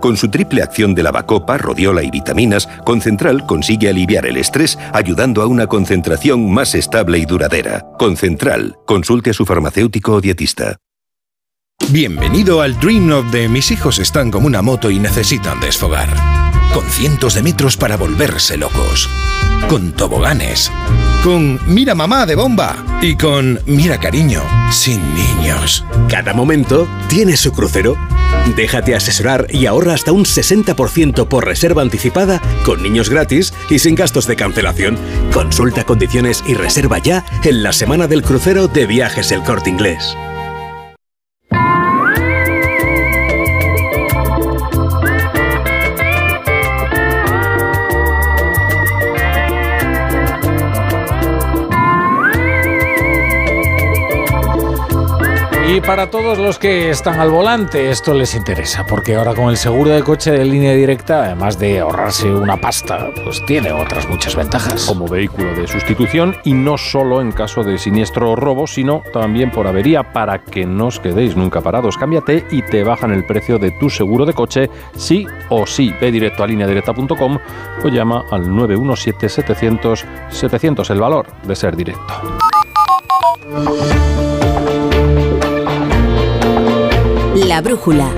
Con 0.00 0.16
su 0.16 0.28
triple 0.28 0.62
acción 0.62 0.94
de 0.94 1.02
lavacopa, 1.02 1.58
rodiola 1.58 2.02
y 2.02 2.10
vitaminas, 2.10 2.68
Concentral 2.84 3.46
consigue 3.46 3.88
aliviar 3.88 4.26
el 4.26 4.36
estrés 4.36 4.78
ayudando 4.92 5.42
a 5.42 5.46
una 5.46 5.66
concentración 5.66 6.50
más 6.50 6.74
estable 6.74 7.18
y 7.18 7.26
duradera. 7.26 7.86
Concentral. 7.98 8.76
Consulte 8.86 9.30
a 9.30 9.34
su 9.34 9.44
farmacéutico 9.44 10.14
o 10.14 10.20
dietista. 10.20 10.76
Bienvenido 11.90 12.60
al 12.62 12.78
Dream 12.78 13.10
of 13.12 13.30
de 13.32 13.48
mis 13.48 13.70
hijos 13.70 13.98
están 13.98 14.30
como 14.30 14.46
una 14.46 14.62
moto 14.62 14.90
y 14.90 14.98
necesitan 14.98 15.60
desfogar. 15.60 16.08
Con 16.72 16.84
cientos 16.84 17.34
de 17.34 17.42
metros 17.42 17.76
para 17.76 17.96
volverse 17.96 18.56
locos. 18.56 19.08
Con 19.68 19.92
toboganes. 19.92 20.70
Con 21.22 21.60
Mira 21.66 21.94
mamá 21.94 22.24
de 22.24 22.34
bomba. 22.34 22.82
Y 23.02 23.14
con 23.14 23.60
Mira 23.66 24.00
cariño, 24.00 24.42
sin 24.70 25.02
niños. 25.14 25.84
Cada 26.08 26.32
momento 26.32 26.88
tiene 27.08 27.36
su 27.36 27.52
crucero. 27.52 27.94
Déjate 28.56 28.94
asesorar 28.94 29.46
y 29.50 29.66
ahorra 29.66 29.92
hasta 29.92 30.12
un 30.12 30.24
60% 30.24 31.28
por 31.28 31.44
reserva 31.44 31.82
anticipada, 31.82 32.40
con 32.64 32.82
niños 32.82 33.10
gratis 33.10 33.52
y 33.68 33.80
sin 33.80 33.96
gastos 33.96 34.26
de 34.26 34.36
cancelación. 34.36 34.96
Consulta 35.30 35.84
condiciones 35.84 36.42
y 36.46 36.54
reserva 36.54 36.96
ya 36.98 37.22
en 37.44 37.62
la 37.62 37.74
semana 37.74 38.06
del 38.06 38.22
crucero 38.22 38.66
de 38.66 38.86
viajes 38.86 39.30
El 39.30 39.42
Corte 39.42 39.68
Inglés. 39.68 40.16
Para 55.86 56.10
todos 56.10 56.38
los 56.38 56.58
que 56.58 56.90
están 56.90 57.20
al 57.20 57.30
volante, 57.30 57.90
esto 57.90 58.12
les 58.14 58.34
interesa, 58.34 58.84
porque 58.86 59.16
ahora 59.16 59.34
con 59.34 59.50
el 59.50 59.56
seguro 59.56 59.90
de 59.90 60.02
coche 60.02 60.30
de 60.30 60.44
línea 60.44 60.74
directa, 60.74 61.24
además 61.24 61.58
de 61.58 61.80
ahorrarse 61.80 62.30
una 62.30 62.60
pasta, 62.60 63.08
pues 63.24 63.44
tiene 63.46 63.72
otras 63.72 64.06
muchas 64.08 64.36
ventajas. 64.36 64.84
Como 64.86 65.08
vehículo 65.08 65.54
de 65.54 65.66
sustitución 65.66 66.36
y 66.44 66.52
no 66.54 66.78
solo 66.78 67.20
en 67.20 67.32
caso 67.32 67.62
de 67.62 67.76
siniestro 67.78 68.30
o 68.30 68.36
robo, 68.36 68.66
sino 68.66 69.02
también 69.12 69.50
por 69.50 69.66
avería 69.66 70.12
para 70.12 70.44
que 70.44 70.64
no 70.66 70.86
os 70.86 71.00
quedéis 71.00 71.36
nunca 71.36 71.60
parados. 71.60 71.96
Cámbiate 71.96 72.46
y 72.50 72.62
te 72.62 72.84
bajan 72.84 73.12
el 73.12 73.24
precio 73.24 73.58
de 73.58 73.72
tu 73.72 73.90
seguro 73.90 74.24
de 74.26 74.34
coche, 74.34 74.70
sí 74.96 75.26
o 75.48 75.66
sí. 75.66 75.92
Ve 76.00 76.12
directo 76.12 76.44
a 76.44 76.46
lineadirecta.com 76.46 77.38
o 77.84 77.88
llama 77.88 78.24
al 78.30 78.48
917-700-700, 78.48 80.90
el 80.90 81.00
valor 81.00 81.26
de 81.42 81.56
ser 81.56 81.76
directo. 81.76 82.14
La 87.50 87.60
brújula. 87.60 88.08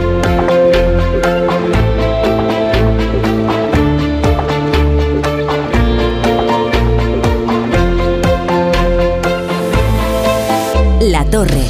La 11.01 11.25
torre. 11.31 11.65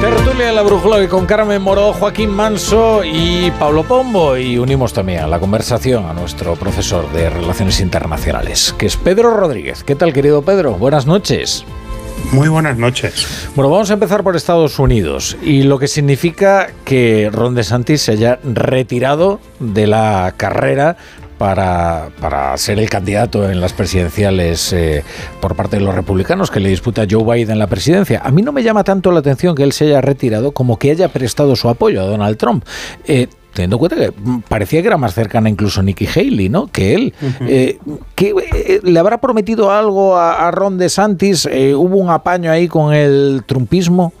Tertulia 0.00 0.46
de 0.46 0.52
la 0.52 0.62
brújula 0.62 0.96
hoy 0.96 1.06
con 1.06 1.24
Carmen 1.26 1.62
Moro, 1.62 1.92
Joaquín 1.92 2.30
Manso 2.30 3.04
y 3.04 3.52
Pablo 3.60 3.84
Pombo. 3.84 4.36
Y 4.36 4.58
unimos 4.58 4.92
también 4.92 5.20
a 5.20 5.28
la 5.28 5.38
conversación 5.38 6.04
a 6.04 6.12
nuestro 6.12 6.56
profesor 6.56 7.08
de 7.12 7.30
Relaciones 7.30 7.78
Internacionales, 7.78 8.74
que 8.76 8.86
es 8.86 8.96
Pedro 8.96 9.36
Rodríguez. 9.36 9.84
¿Qué 9.84 9.94
tal, 9.94 10.12
querido 10.12 10.42
Pedro? 10.42 10.72
Buenas 10.74 11.06
noches. 11.06 11.64
Muy 12.32 12.48
buenas 12.48 12.76
noches. 12.76 13.48
Bueno, 13.54 13.70
vamos 13.70 13.90
a 13.90 13.94
empezar 13.94 14.22
por 14.22 14.36
Estados 14.36 14.78
Unidos 14.78 15.36
y 15.42 15.62
lo 15.62 15.78
que 15.78 15.88
significa 15.88 16.68
que 16.84 17.30
Ron 17.32 17.54
DeSantis 17.54 18.02
se 18.02 18.12
haya 18.12 18.38
retirado 18.42 19.40
de 19.60 19.86
la 19.86 20.34
carrera 20.36 20.96
para, 21.38 22.08
para, 22.20 22.56
ser 22.56 22.78
el 22.78 22.88
candidato 22.88 23.50
en 23.50 23.60
las 23.60 23.72
presidenciales 23.72 24.72
eh, 24.72 25.04
por 25.40 25.54
parte 25.54 25.76
de 25.76 25.84
los 25.84 25.94
republicanos 25.94 26.50
que 26.50 26.60
le 26.60 26.68
disputa 26.68 27.06
Joe 27.08 27.24
Biden 27.24 27.58
la 27.58 27.66
presidencia. 27.66 28.20
A 28.24 28.30
mí 28.30 28.42
no 28.42 28.52
me 28.52 28.62
llama 28.62 28.84
tanto 28.84 29.12
la 29.12 29.20
atención 29.20 29.54
que 29.54 29.62
él 29.62 29.72
se 29.72 29.86
haya 29.86 30.00
retirado 30.00 30.52
como 30.52 30.78
que 30.78 30.90
haya 30.90 31.08
prestado 31.08 31.54
su 31.56 31.68
apoyo 31.68 32.00
a 32.02 32.06
Donald 32.06 32.38
Trump. 32.38 32.64
Eh, 33.06 33.28
teniendo 33.56 33.76
en 33.76 33.80
cuenta 33.80 33.96
que 33.96 34.12
parecía 34.48 34.80
que 34.82 34.86
era 34.86 34.96
más 34.96 35.14
cercana 35.14 35.48
incluso 35.48 35.82
Nikki 35.82 36.06
Haley, 36.06 36.48
¿no? 36.48 36.68
Que 36.68 36.94
él. 36.94 37.14
Eh, 37.40 37.78
que, 38.14 38.80
¿Le 38.84 38.98
habrá 39.00 39.20
prometido 39.20 39.72
algo 39.72 40.16
a, 40.16 40.48
Ron 40.52 40.78
DeSantis? 40.78 41.46
¿Hubo 41.46 41.96
un 41.96 42.10
apaño 42.10 42.52
ahí 42.52 42.68
con 42.68 42.94
el 42.94 43.42
trumpismo? 43.46 44.12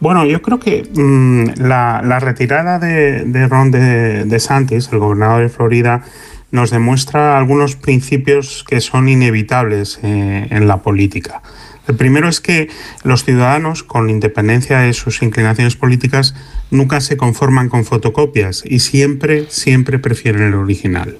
Bueno, 0.00 0.24
yo 0.24 0.40
creo 0.40 0.58
que 0.58 0.88
mm, 0.92 1.60
la, 1.60 2.18
retirada 2.20 2.78
de, 2.78 3.46
Ron 3.48 3.70
de, 3.70 4.24
DeSantis, 4.24 4.88
el 4.92 4.98
gobernador 4.98 5.42
de 5.42 5.48
Florida, 5.50 6.02
nos 6.50 6.70
demuestra 6.70 7.38
algunos 7.38 7.76
principios 7.76 8.64
que 8.66 8.80
son 8.80 9.08
inevitables 9.08 10.00
eh, 10.02 10.48
en 10.50 10.66
la 10.66 10.78
política. 10.78 11.42
El 11.86 11.96
primero 11.96 12.28
es 12.28 12.40
que 12.40 12.68
los 13.04 13.24
ciudadanos, 13.24 13.82
con 13.82 14.10
independencia 14.10 14.80
de 14.80 14.92
sus 14.94 15.22
inclinaciones 15.22 15.76
políticas, 15.76 16.34
nunca 16.70 17.00
se 17.00 17.16
conforman 17.16 17.68
con 17.68 17.84
fotocopias 17.84 18.62
y 18.64 18.80
siempre, 18.80 19.46
siempre 19.48 19.98
prefieren 19.98 20.42
el 20.42 20.54
original. 20.54 21.18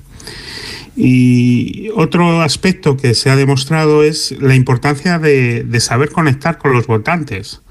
Y 0.96 1.90
otro 1.94 2.42
aspecto 2.42 2.96
que 2.96 3.14
se 3.14 3.30
ha 3.30 3.36
demostrado 3.36 4.02
es 4.02 4.32
la 4.40 4.54
importancia 4.54 5.18
de 5.18 5.80
saber 5.80 6.10
conectar 6.10 6.58
con 6.58 6.72
los 6.72 6.86
votantes 6.86 7.62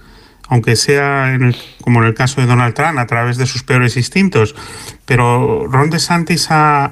aunque 0.49 0.75
sea 0.75 1.37
como 1.81 2.01
en 2.01 2.07
el 2.07 2.15
caso 2.15 2.41
de 2.41 2.47
Donald 2.47 2.73
Trump, 2.73 2.97
a 2.97 3.05
través 3.05 3.37
de 3.37 3.45
sus 3.45 3.63
peores 3.63 3.95
instintos. 3.95 4.55
Pero 5.05 5.67
Ron 5.67 5.91
DeSantis 5.91 6.47
ha, 6.49 6.91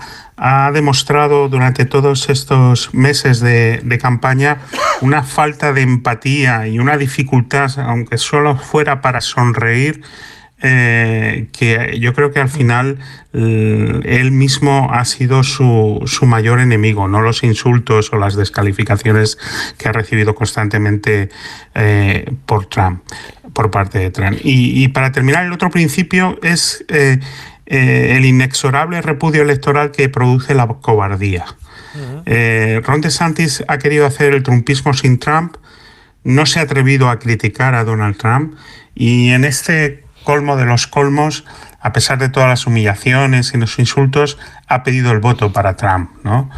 demostrado 0.71 1.49
durante 1.49 1.85
todos 1.85 2.29
estos 2.29 2.93
meses 2.93 3.39
de, 3.39 3.99
campaña 3.99 4.59
una 5.01 5.23
falta 5.23 5.73
de 5.73 5.81
empatía 5.81 6.67
y 6.67 6.77
una 6.77 6.95
dificultad, 6.95 7.71
aunque 7.79 8.19
solo 8.19 8.55
fuera 8.55 9.01
para 9.01 9.19
sonreír, 9.19 10.03
eh, 10.59 11.49
que 11.51 11.99
yo 11.99 12.13
creo 12.13 12.31
que 12.31 12.39
al 12.39 12.49
final 12.49 12.97
eh, 13.33 13.99
él 14.03 14.31
mismo 14.31 14.89
ha 14.91 15.05
sido 15.05 15.43
su, 15.43 16.01
su, 16.07 16.25
mayor 16.25 16.59
enemigo, 16.59 17.07
no 17.07 17.21
los 17.21 17.43
insultos 17.43 18.11
o 18.11 18.17
las 18.17 18.35
descalificaciones 18.35 19.37
que 19.77 19.87
ha 19.87 19.91
recibido 19.91 20.33
constantemente 20.33 21.29
eh, 21.75 22.31
por 22.47 22.65
Trump 22.65 23.03
por 23.53 23.69
parte 23.69 23.99
de 23.99 24.09
Trump. 24.11 24.37
Y, 24.43 24.87
para 24.89 25.11
terminar, 25.11 25.45
el 25.45 25.53
otro 25.53 25.69
principio 25.71 26.37
es 26.43 26.85
eh, 26.89 27.19
el 27.65 28.25
inexorable 28.25 29.01
repudio 29.01 29.41
electoral 29.41 29.91
que 29.91 30.09
produce 30.09 30.53
la 30.53 30.67
cobardía. 30.67 31.45
Ron 32.83 33.01
DeSantis 33.01 33.63
ha 33.67 33.79
querido 33.79 34.05
hacer 34.05 34.35
el 34.35 34.43
trumpismo 34.43 34.93
sin 34.93 35.17
Trump, 35.17 35.57
no 36.23 36.45
se 36.45 36.59
ha 36.59 36.63
atrevido 36.63 37.09
a 37.09 37.17
criticar 37.17 37.73
a 37.73 37.83
Donald 37.83 38.17
Trump 38.17 38.53
y 38.93 39.29
en 39.29 39.43
este 39.43 40.03
colmo 40.27 40.57
de 40.57 40.65
los 40.65 40.87
colmos, 40.87 41.45
a 41.79 41.93
pesar 41.93 42.17
de 42.17 42.27
todas 42.27 42.49
las 42.49 42.67
humillaciones 42.67 43.53
y 43.53 43.57
los 43.57 43.79
insultos, 43.79 44.37
ha 44.67 44.83
pedido 44.83 45.13
el 45.13 45.19
voto 45.19 45.53
para 45.53 45.77
Trump, 45.77 46.09
¿no? 46.25 46.49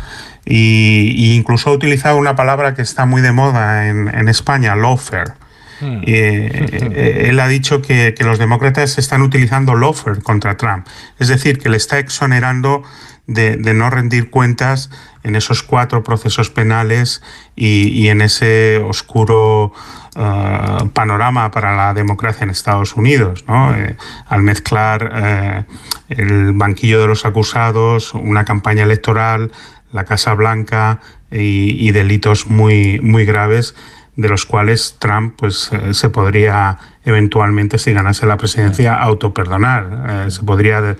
Y, 0.44 1.36
incluso 1.36 1.70
ha 1.70 1.74
utilizado 1.74 2.18
una 2.18 2.36
palabra 2.36 2.74
que 2.74 2.82
está 2.82 3.06
muy 3.06 3.22
de 3.22 3.32
moda 3.32 3.88
en, 3.88 4.08
en 4.08 4.28
España, 4.28 4.76
lawfare, 4.76 5.34
Hmm. 5.82 6.02
Eh, 6.06 7.28
él 7.30 7.40
ha 7.40 7.48
dicho 7.48 7.82
que, 7.82 8.14
los 8.20 8.38
demócratas 8.38 8.98
están 8.98 9.22
utilizando 9.22 9.76
lawfare 9.76 10.22
contra 10.22 10.58
Trump, 10.58 10.86
es 11.20 11.30
decir, 11.30 11.58
que 11.60 11.70
le 11.70 11.78
está 11.78 12.00
exonerando 12.00 12.84
de, 13.30 13.74
no 13.74 13.90
rendir 13.90 14.30
cuentas 14.30 14.90
en 15.24 15.36
esos 15.36 15.64
cuatro 15.64 16.04
procesos 16.04 16.50
penales 16.50 17.22
y, 17.56 18.08
en 18.08 18.22
ese 18.22 18.78
oscuro 18.78 19.74
uh, 20.16 20.88
panorama 20.90 21.52
para 21.52 21.76
la 21.76 21.94
democracia 21.94 22.44
en 22.44 22.50
Estados 22.50 22.96
Unidos, 22.96 23.46
eh, 23.48 23.96
al 24.28 24.42
mezclar 24.42 25.12
eh, 25.14 25.64
el 26.10 26.54
banquillo 26.54 27.02
de 27.02 27.08
los 27.08 27.26
acusados, 27.26 28.14
una 28.14 28.46
campaña 28.46 28.84
electoral, 28.84 29.52
la 29.92 30.06
Casa 30.06 30.34
Blanca 30.34 31.00
y, 31.32 31.88
y 31.88 31.92
delitos 31.92 32.48
muy, 32.48 33.00
muy 33.02 33.26
graves 33.26 33.76
de 34.16 34.28
los 34.28 34.46
cuales 34.46 34.98
Trump 35.00 35.36
pues, 35.38 35.70
eh, 35.72 35.94
se 35.94 36.10
podría 36.10 36.78
eventualmente, 37.06 37.78
si 37.78 37.94
ganase 37.94 38.26
la 38.26 38.38
presidencia, 38.38 38.96
autoperdonar. 38.96 40.30
Se 40.30 40.44
podría 40.44 40.96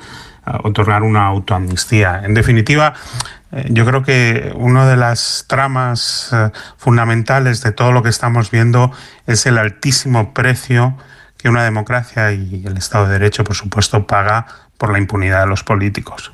otorgar 0.64 1.04
una 1.04 1.26
autoamnistía. 1.28 2.22
En 2.24 2.34
definitiva, 2.34 2.94
yo 3.70 3.86
creo 3.86 4.04
que 4.04 4.54
una 4.56 4.88
de 4.88 4.96
las 4.96 5.46
tramas 5.48 6.36
fundamentales 6.78 7.64
de 7.64 7.72
todo 7.72 7.92
lo 7.92 8.04
que 8.04 8.10
estamos 8.10 8.52
viendo 8.52 8.92
es 9.26 9.46
el 9.46 9.58
altísimo 9.58 10.34
precio 10.34 10.96
que 11.40 11.50
una 11.50 11.64
democracia 11.64 12.34
y 12.34 12.64
el 12.66 12.78
Estado 12.78 13.06
de 13.06 13.14
Derecho, 13.14 13.44
por 13.44 13.56
supuesto, 13.56 14.06
paga 14.06 14.46
por 14.80 14.94
la 14.94 14.98
impunidad 14.98 15.42
de 15.42 15.48
los 15.48 15.64
políticos. 15.64 16.32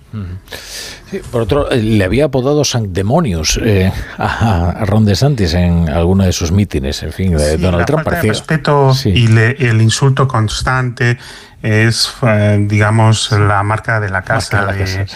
por 1.31 1.41
otro, 1.41 1.71
eh, 1.71 1.81
le 1.81 2.03
había 2.03 2.25
apodado 2.25 2.63
Sancdemonius 2.63 3.59
eh, 3.63 3.91
a, 4.19 4.83
Ron 4.85 5.05
DeSantis 5.05 5.55
en 5.55 5.89
alguno 5.89 6.25
de 6.25 6.31
sus 6.31 6.51
mítines, 6.51 7.01
en 7.01 7.11
fin, 7.11 7.35
de 7.35 7.57
Donald 7.57 7.85
Trump. 7.85 8.03
Falta 8.03 8.21
respeto 8.21 8.93
y 9.03 9.25
el 9.35 9.81
insulto 9.81 10.27
constante 10.27 11.17
es, 11.65 12.13
eh, 12.21 12.57
digamos, 12.61 13.31
la 13.31 13.63
marca 13.63 13.99
de 13.99 14.09
la 14.09 14.21
casa, 14.21 14.67
de, 14.67 15.07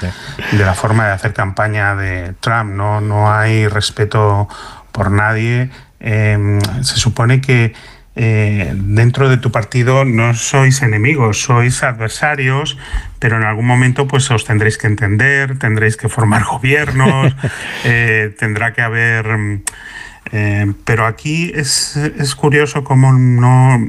la 0.57 0.73
forma 0.73 1.05
de 1.05 1.13
hacer 1.13 1.31
campaña 1.31 1.95
de 1.95 2.33
Trump. 2.39 2.73
No, 2.73 3.01
no 3.01 3.31
hay 3.31 3.67
respeto 3.67 4.47
por 4.91 5.11
nadie. 5.11 5.69
Em, 5.99 6.59
se 6.81 6.95
supone 6.95 7.39
que 7.39 7.73
eh, 8.15 8.73
dentro 8.75 9.29
de 9.29 9.37
tu 9.37 9.51
partido 9.51 10.05
no 10.05 10.33
sois 10.33 10.81
enemigos, 10.81 11.43
sois 11.43 11.83
adversarios, 11.83 12.79
pero 13.19 13.37
en 13.37 13.43
algún 13.43 13.67
momento 13.67 14.07
pues 14.07 14.31
os 14.31 14.43
tendréis 14.43 14.79
que 14.79 14.87
entender, 14.87 15.59
tendréis 15.59 15.97
que 15.97 16.09
formar 16.09 16.43
gobiernos, 16.51 17.35
eh, 17.85 18.33
tendrá 18.39 18.73
que 18.73 18.81
haber... 18.81 19.37
Mm, 19.37 19.61
eh, 20.31 20.73
pero 20.83 21.05
aquí 21.05 21.51
es, 21.53 21.95
es 21.95 22.33
curioso 22.33 22.83
como 22.83 23.13
no... 23.13 23.87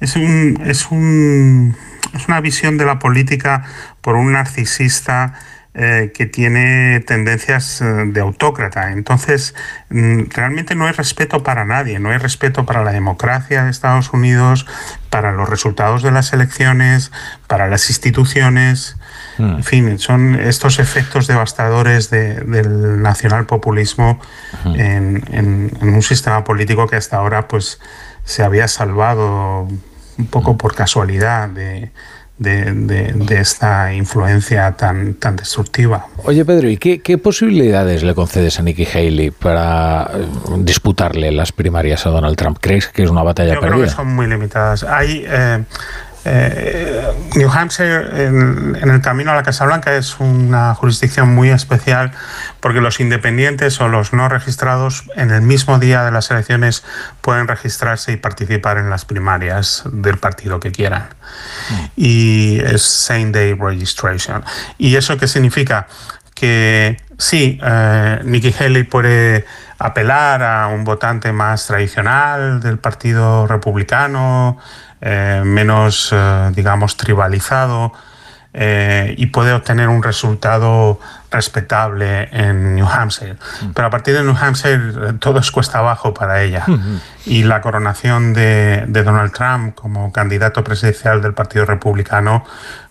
Es, 0.00 0.16
un, 0.16 0.60
es, 0.66 0.90
un, 0.90 1.76
es 2.14 2.28
una 2.28 2.40
visión 2.40 2.78
de 2.78 2.84
la 2.84 2.98
política 2.98 3.64
por 4.00 4.16
un 4.16 4.32
narcisista 4.32 5.34
eh, 5.74 6.12
que 6.14 6.26
tiene 6.26 7.00
tendencias 7.00 7.80
eh, 7.80 7.84
de 7.84 8.20
autócrata. 8.20 8.92
Entonces, 8.92 9.54
mm, 9.88 10.24
realmente 10.28 10.74
no 10.74 10.84
hay 10.84 10.92
respeto 10.92 11.42
para 11.42 11.64
nadie, 11.64 11.98
no 11.98 12.10
hay 12.10 12.18
respeto 12.18 12.66
para 12.66 12.84
la 12.84 12.92
democracia 12.92 13.64
de 13.64 13.70
Estados 13.70 14.12
Unidos, 14.12 14.66
para 15.08 15.32
los 15.32 15.48
resultados 15.48 16.02
de 16.02 16.10
las 16.10 16.34
elecciones, 16.34 17.10
para 17.46 17.68
las 17.68 17.88
instituciones. 17.88 18.98
Hmm. 19.38 19.54
En 19.54 19.64
fin, 19.64 19.98
son 19.98 20.34
estos 20.38 20.78
efectos 20.78 21.26
devastadores 21.26 22.10
del 22.10 23.00
nacionalpopulismo 23.00 24.20
hmm. 24.64 24.74
en, 24.78 25.24
en, 25.80 25.88
un 25.88 26.02
sistema 26.02 26.44
político 26.44 26.86
que 26.86 26.96
hasta 26.96 27.16
ahora 27.16 27.48
pues 27.48 27.80
se 28.24 28.42
había 28.42 28.68
salvado 28.68 29.68
un 30.18 30.26
poco 30.26 30.56
por 30.56 30.74
casualidad 30.74 31.48
de, 31.48 31.90
de, 32.42 33.40
esta 33.40 33.94
influencia 33.94 34.72
tan, 34.72 35.14
tan 35.14 35.36
destructiva. 35.36 36.06
Oye, 36.24 36.44
Pedro, 36.44 36.68
¿y 36.68 36.76
qué, 36.76 37.18
posibilidades 37.18 38.02
le 38.02 38.14
concedes 38.14 38.58
a 38.58 38.62
Nikki 38.62 38.86
Haley 38.86 39.30
para 39.30 40.10
eh, 40.14 40.26
disputarle 40.58 41.30
las 41.32 41.52
primarias 41.52 42.06
a 42.06 42.10
Donald 42.10 42.36
Trump? 42.36 42.58
¿Crees 42.60 42.88
que 42.88 43.02
es 43.02 43.10
una 43.10 43.22
batalla 43.22 43.54
Yo 43.54 43.60
perdida? 43.60 43.76
Creo 43.76 43.88
que 43.88 43.94
son 43.94 44.14
muy 44.14 44.26
limitadas. 44.26 44.84
Hay. 44.84 45.24
Eh, 45.26 45.64
eh, 46.24 47.04
New 47.34 47.50
Hampshire, 47.50 48.26
en, 48.26 48.76
el 48.76 49.00
camino 49.00 49.32
a 49.32 49.34
la 49.34 49.42
Casa 49.42 49.64
Blanca, 49.64 49.96
es 49.96 50.20
una 50.20 50.74
jurisdicción 50.74 51.34
muy 51.34 51.50
especial 51.50 52.12
porque 52.60 52.80
los 52.80 53.00
independientes 53.00 53.80
o 53.80 53.88
los 53.88 54.12
no 54.12 54.28
registrados 54.28 55.04
en 55.16 55.30
el 55.30 55.42
mismo 55.42 55.78
día 55.78 56.04
de 56.04 56.12
las 56.12 56.30
elecciones 56.30 56.84
pueden 57.20 57.48
registrarse 57.48 58.12
y 58.12 58.16
participar 58.16 58.78
en 58.78 58.88
las 58.90 59.04
primarias 59.04 59.82
del 59.90 60.18
partido 60.18 60.60
que 60.60 60.70
quieran. 60.70 61.08
Mm. 61.70 61.84
Y 61.96 62.60
es 62.60 62.82
same 62.82 63.32
day 63.32 63.54
registration. 63.54 64.44
¿Y 64.78 64.96
eso 64.96 65.16
qué 65.16 65.26
significa? 65.26 65.88
Que 66.34 66.98
sí, 67.18 67.58
eh, 67.62 68.20
Nikki 68.24 68.54
Haley 68.58 68.84
puede 68.84 69.44
apelar 69.78 70.42
a 70.44 70.68
un 70.68 70.84
votante 70.84 71.32
más 71.32 71.66
tradicional 71.66 72.60
del 72.60 72.78
Partido 72.78 73.46
Republicano, 73.48 74.58
eh, 75.02 75.42
menos, 75.44 76.10
eh, 76.12 76.50
digamos, 76.54 76.96
tribalizado 76.96 77.92
eh, 78.54 79.14
y 79.16 79.26
puede 79.26 79.52
obtener 79.52 79.88
un 79.88 80.02
resultado 80.02 81.00
respetable 81.30 82.28
en 82.32 82.74
New 82.74 82.86
Hampshire. 82.86 83.36
Pero 83.74 83.88
a 83.88 83.90
partir 83.90 84.14
de 84.14 84.22
New 84.22 84.36
Hampshire 84.38 84.74
eh, 84.74 85.12
todo 85.18 85.40
es 85.40 85.50
cuesta 85.50 85.78
abajo 85.78 86.12
para 86.12 86.42
ella. 86.42 86.64
Y 87.24 87.44
la 87.44 87.62
coronación 87.62 88.34
de, 88.34 88.84
de 88.86 89.02
Donald 89.02 89.32
Trump 89.32 89.74
como 89.74 90.12
candidato 90.12 90.62
presidencial 90.62 91.22
del 91.22 91.32
Partido 91.32 91.64
Republicano 91.64 92.44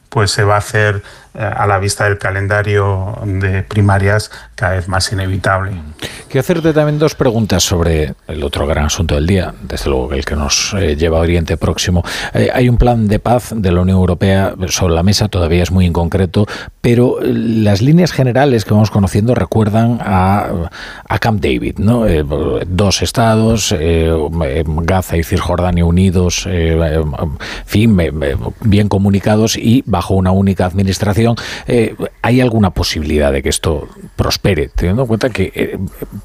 pues 0.09 0.31
se 0.31 0.43
va 0.43 0.55
a 0.55 0.57
hacer 0.57 1.01
a 1.33 1.65
la 1.65 1.79
vista 1.79 2.05
del 2.05 2.17
calendario 2.17 3.17
de 3.25 3.63
primarias 3.63 4.31
cada 4.55 4.75
vez 4.75 4.87
más 4.87 5.11
inevitable. 5.11 5.71
Quiero 6.27 6.41
hacerte 6.41 6.73
también 6.73 6.99
dos 6.99 7.15
preguntas 7.15 7.63
sobre 7.63 8.13
el 8.27 8.43
otro 8.43 8.67
gran 8.67 8.85
asunto 8.85 9.15
del 9.15 9.27
día, 9.27 9.53
desde 9.61 9.89
luego 9.89 10.13
el 10.13 10.25
que 10.25 10.35
nos 10.35 10.73
eh, 10.73 10.95
lleva 10.95 11.17
a 11.17 11.21
Oriente 11.21 11.57
Próximo. 11.57 12.03
Eh, 12.33 12.49
hay 12.53 12.69
un 12.69 12.77
plan 12.77 13.07
de 13.07 13.19
paz 13.19 13.53
de 13.55 13.71
la 13.71 13.81
Unión 13.81 13.97
Europea 13.97 14.53
sobre 14.67 14.93
la 14.93 15.03
mesa, 15.03 15.29
todavía 15.29 15.63
es 15.63 15.71
muy 15.71 15.85
inconcreto, 15.85 16.47
pero 16.81 17.17
las 17.21 17.81
líneas 17.81 18.11
generales 18.11 18.65
que 18.65 18.73
vamos 18.73 18.91
conociendo 18.91 19.35
recuerdan 19.35 19.99
a, 20.01 20.69
Camp 21.19 21.39
David, 21.39 21.77
¿no? 21.77 22.05
dos 22.65 23.03
estados, 23.03 23.75
Gaza 23.77 25.17
y 25.17 25.23
Cisjordania 25.23 25.85
unidos, 25.85 26.47
fin, 27.65 27.95
bien 28.61 28.89
comunicados 28.89 29.55
y 29.55 29.83
bajo 29.85 30.15
una 30.15 30.31
única 30.31 30.65
administración 30.65 31.20
eh, 31.67 31.95
¿hay 32.21 32.41
alguna 32.41 32.71
posibilidad 32.71 33.31
de 33.31 33.41
que 33.41 33.49
esto 33.49 33.87
prospere? 34.15 34.69
Teniendo 34.69 35.03
en 35.03 35.07
cuenta 35.07 35.29
que 35.29 35.51
eh, 35.55 35.77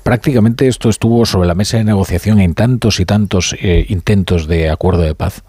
prácticamente 0.02 0.68
esto 0.68 0.88
estuvo 0.88 1.26
sobre 1.26 1.48
la 1.48 1.54
mesa 1.54 1.76
de 1.76 1.84
negociación 1.84 2.40
en 2.40 2.54
tantos 2.54 3.00
y 3.00 3.06
tantos 3.06 3.54
eh, 3.60 3.86
intentos 3.88 4.46
de 4.46 4.70
acuerdo 4.70 5.02
de 5.02 5.14
paz. 5.14 5.42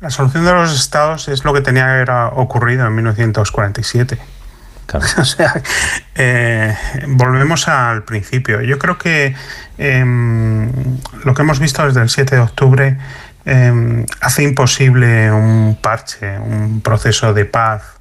La 0.00 0.10
solución 0.10 0.44
de 0.44 0.52
los 0.52 0.74
estados 0.74 1.28
es 1.28 1.44
lo 1.44 1.52
que 1.52 1.60
tenía 1.60 1.84
que 1.84 1.90
haber 1.90 2.10
ocurrido 2.34 2.86
en 2.86 2.94
1947. 2.94 4.18
o 5.18 5.24
sea, 5.24 5.62
volvemos 7.06 7.68
al 7.68 8.02
principio. 8.02 8.60
Yo 8.62 8.78
creo 8.78 8.98
que 8.98 9.36
em, 9.78 10.68
lo 11.24 11.34
que 11.34 11.42
hemos 11.42 11.60
visto 11.60 11.86
desde 11.86 12.02
el 12.02 12.08
7 12.08 12.34
de 12.34 12.40
octubre 12.40 12.98
em, 13.44 14.04
hace 14.20 14.42
imposible 14.42 15.30
un 15.30 15.78
parche, 15.80 16.38
un 16.38 16.80
proceso 16.80 17.32
de 17.34 17.44
paz 17.44 17.99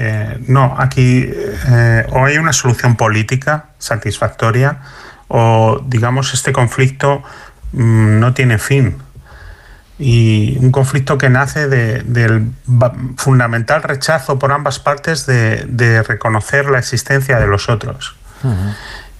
eh, 0.00 0.38
no, 0.46 0.76
aquí 0.78 1.28
eh, 1.28 2.06
o 2.10 2.24
hay 2.24 2.38
una 2.38 2.52
solución 2.52 2.94
política 2.94 3.70
satisfactoria 3.78 4.78
o, 5.26 5.82
digamos, 5.84 6.34
este 6.34 6.52
conflicto 6.52 7.24
mm, 7.72 8.20
no 8.20 8.32
tiene 8.32 8.58
fin. 8.58 8.98
Y 9.98 10.56
un 10.60 10.70
conflicto 10.70 11.18
que 11.18 11.28
nace 11.28 11.66
del 11.66 12.52
fundamental 13.16 13.82
rechazo 13.82 14.38
por 14.38 14.52
ambas 14.52 14.78
partes 14.78 15.26
de, 15.26 16.04
reconocer 16.06 16.66
la 16.66 16.78
existencia 16.78 17.40
de 17.40 17.48
los 17.48 17.68
otros. 17.68 18.14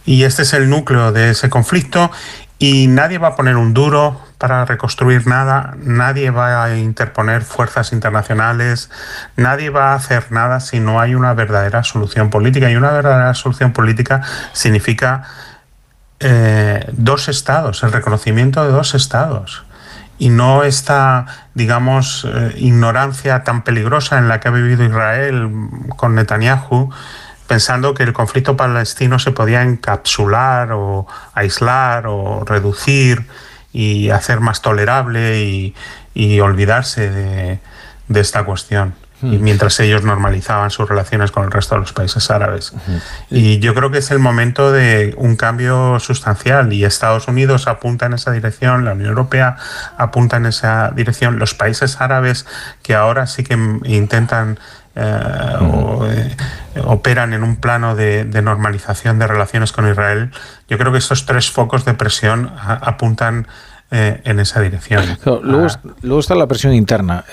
Y 0.05 0.23
este 0.23 0.43
es 0.43 0.53
el 0.53 0.71
núcleo 0.71 1.11
de 1.11 1.31
ese 1.31 1.51
conflicto 1.51 2.13
y 2.59 2.89
nadie 2.89 3.19
va 3.19 3.29
a 3.29 3.37
poner 3.37 3.57
un 3.57 3.73
duro 3.73 4.21
para 4.37 4.65
reconstruir 4.65 5.27
nada, 5.27 5.75
nadie 5.79 6.31
va 6.31 6.65
a 6.65 6.77
interponer 6.77 7.43
fuerzas 7.43 7.93
internacionales, 7.93 8.91
nadie 9.37 9.71
va 9.71 9.93
a 9.93 9.95
hacer 9.95 10.33
nada 10.33 10.59
si 10.59 10.81
no 10.81 11.01
hay 11.01 11.15
una 11.15 11.35
verdadera 11.35 11.85
solución 11.85 12.31
política. 12.31 12.69
Y 12.71 12.77
una 12.77 12.91
verdadera 12.91 13.33
solución 13.35 13.73
política 13.73 14.23
significa 14.53 15.23
eh, 16.19 16.85
dos 16.93 17.29
estados, 17.29 17.85
el 17.85 17.93
reconocimiento 17.93 18.65
de 18.65 18.73
dos 18.73 18.95
estados. 18.95 19.65
Y 20.19 20.31
no 20.31 20.65
esta, 20.65 21.27
digamos, 21.55 22.27
eh, 22.29 22.55
ignorancia 22.57 23.45
tan 23.45 23.63
peligrosa 23.63 24.19
en 24.19 24.27
la 24.27 24.41
que 24.41 24.49
ha 24.49 24.51
vivido 24.51 24.85
Israel 24.85 25.49
con 25.97 26.17
Netanyahu, 26.17 26.91
pensando 27.49 27.95
que 27.95 28.05
el 28.05 28.13
conflicto 28.13 28.57
palestino 28.57 29.19
se 29.19 29.33
podía 29.33 29.63
encapsular 29.63 30.71
o 30.73 31.09
aislar 31.35 32.07
o 32.07 32.45
reducir 32.45 33.27
y 33.73 34.11
hacer 34.11 34.39
más 34.41 34.63
tolerable 34.63 35.75
y, 36.15 36.41
olvidarse 36.41 37.11
de, 37.11 37.61
esta 38.21 38.45
cuestión. 38.45 38.95
Y 39.23 39.39
hmm. 39.39 39.43
mientras 39.43 39.81
ellos 39.81 40.05
normalizaban 40.05 40.71
sus 40.71 40.89
relaciones 40.89 41.31
con 41.31 41.45
el 41.45 41.51
resto 41.51 41.75
de 41.75 41.81
los 41.81 41.93
países 41.93 42.31
árabes. 42.31 42.73
Y 43.31 43.59
yo 43.61 43.75
creo 43.75 43.91
que 43.91 43.99
es 43.99 44.11
el 44.11 44.19
momento 44.19 44.71
de 44.71 45.15
un 45.17 45.37
cambio 45.37 45.99
sustancial 46.01 46.73
y 46.73 46.85
Estados 46.85 47.29
Unidos 47.29 47.67
apunta 47.67 48.07
en 48.07 48.13
esa 48.15 48.31
dirección, 48.31 48.85
la 48.85 48.93
Unión 48.93 49.11
Europea 49.11 49.57
apunta 49.97 50.37
en 50.37 50.47
esa 50.47 50.91
dirección, 50.95 51.39
los 51.39 51.55
países 51.55 52.01
árabes 52.01 52.47
que 52.83 52.95
ahora 52.95 53.27
sí 53.27 53.43
que 53.43 53.55
intentan 53.85 54.59
eh, 55.01 55.57
o, 55.61 56.07
eh, 56.07 56.35
operan 56.85 57.33
en 57.33 57.45
un 57.45 57.57
plano 57.57 57.95
de, 57.95 58.25
normalización 58.43 59.19
de 59.19 59.27
relaciones 59.27 59.73
con 59.73 59.89
Israel, 59.89 60.31
yo 60.69 60.77
creo 60.77 60.91
que 60.91 60.99
estos 60.99 61.25
tres 61.25 61.51
focos 61.51 61.85
de 61.85 61.95
presión 61.95 62.51
apuntan 62.59 63.47
eh, 63.91 64.21
en 64.25 64.41
esa 64.41 64.61
dirección. 64.61 65.05
Luego, 65.25 65.67
ah. 65.69 65.81
luego, 66.03 66.21
está 66.21 66.35
la 66.35 66.47
presión 66.47 66.75
interna 66.75 67.25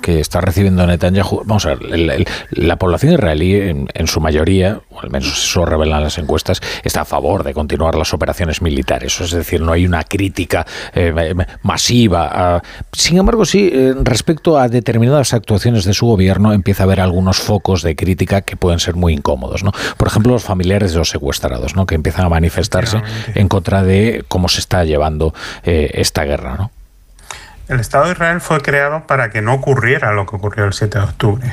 que 0.00 0.20
está 0.20 0.40
recibiendo 0.40 0.86
Netanyahu, 0.86 1.42
vamos 1.44 1.66
a 1.66 1.74
ver, 1.74 2.26
la 2.50 2.76
población 2.76 3.14
israelí 3.14 3.54
en, 3.54 4.06
su 4.06 4.20
mayoría, 4.20 4.80
o 4.90 5.00
al 5.00 5.10
menos 5.10 5.28
eso 5.28 5.64
revelan 5.64 6.02
las 6.02 6.18
encuestas, 6.18 6.60
está 6.82 7.02
a 7.02 7.04
favor 7.04 7.44
de 7.44 7.54
continuar 7.54 7.94
las 7.94 8.14
operaciones 8.14 8.62
militares. 8.62 9.20
Es 9.20 9.30
decir, 9.30 9.60
no 9.60 9.72
hay 9.72 9.86
una 9.86 10.04
crítica 10.04 10.66
eh, 10.94 11.34
masiva. 11.62 12.62
sin 12.92 13.18
embargo, 13.18 13.44
sí, 13.44 13.70
eh, 13.72 13.94
respecto 14.02 14.58
a 14.58 14.68
determinadas 14.68 15.34
actuaciones 15.34 15.84
de 15.84 15.94
su 15.94 16.06
gobierno, 16.06 16.52
empieza 16.52 16.82
a 16.82 16.86
haber 16.86 17.00
algunos 17.00 17.38
focos 17.38 17.82
de 17.82 17.96
crítica 17.96 18.42
que 18.42 18.56
pueden 18.56 18.80
ser 18.80 18.94
muy 18.94 19.12
incómodos. 19.12 19.64
¿no? 19.64 19.72
Por 19.96 20.08
ejemplo, 20.08 20.32
los 20.32 20.44
familiares 20.44 20.92
de 20.92 20.98
los 20.98 21.10
secuestrados, 21.10 21.76
¿no? 21.76 21.86
que 21.86 21.94
empiezan 21.94 22.26
a 22.26 22.28
manifestarse 22.28 23.02
en 23.34 23.48
contra 23.48 23.82
de 23.82 24.24
cómo 24.28 24.48
se 24.48 24.60
está 24.60 24.84
llevando 24.84 25.34
eh, 25.64 25.90
esta 25.94 26.24
guerra. 26.24 26.56
¿no? 26.56 26.70
El 27.68 27.80
Estado 27.80 28.06
de 28.06 28.12
Israel 28.12 28.40
fue 28.40 28.60
creado 28.62 29.06
para 29.06 29.30
que 29.30 29.42
no 29.42 29.54
ocurriera 29.54 30.12
lo 30.12 30.26
que 30.26 30.36
ocurrió 30.36 30.64
el 30.64 30.72
7 30.72 30.98
de 30.98 31.04
octubre. 31.04 31.52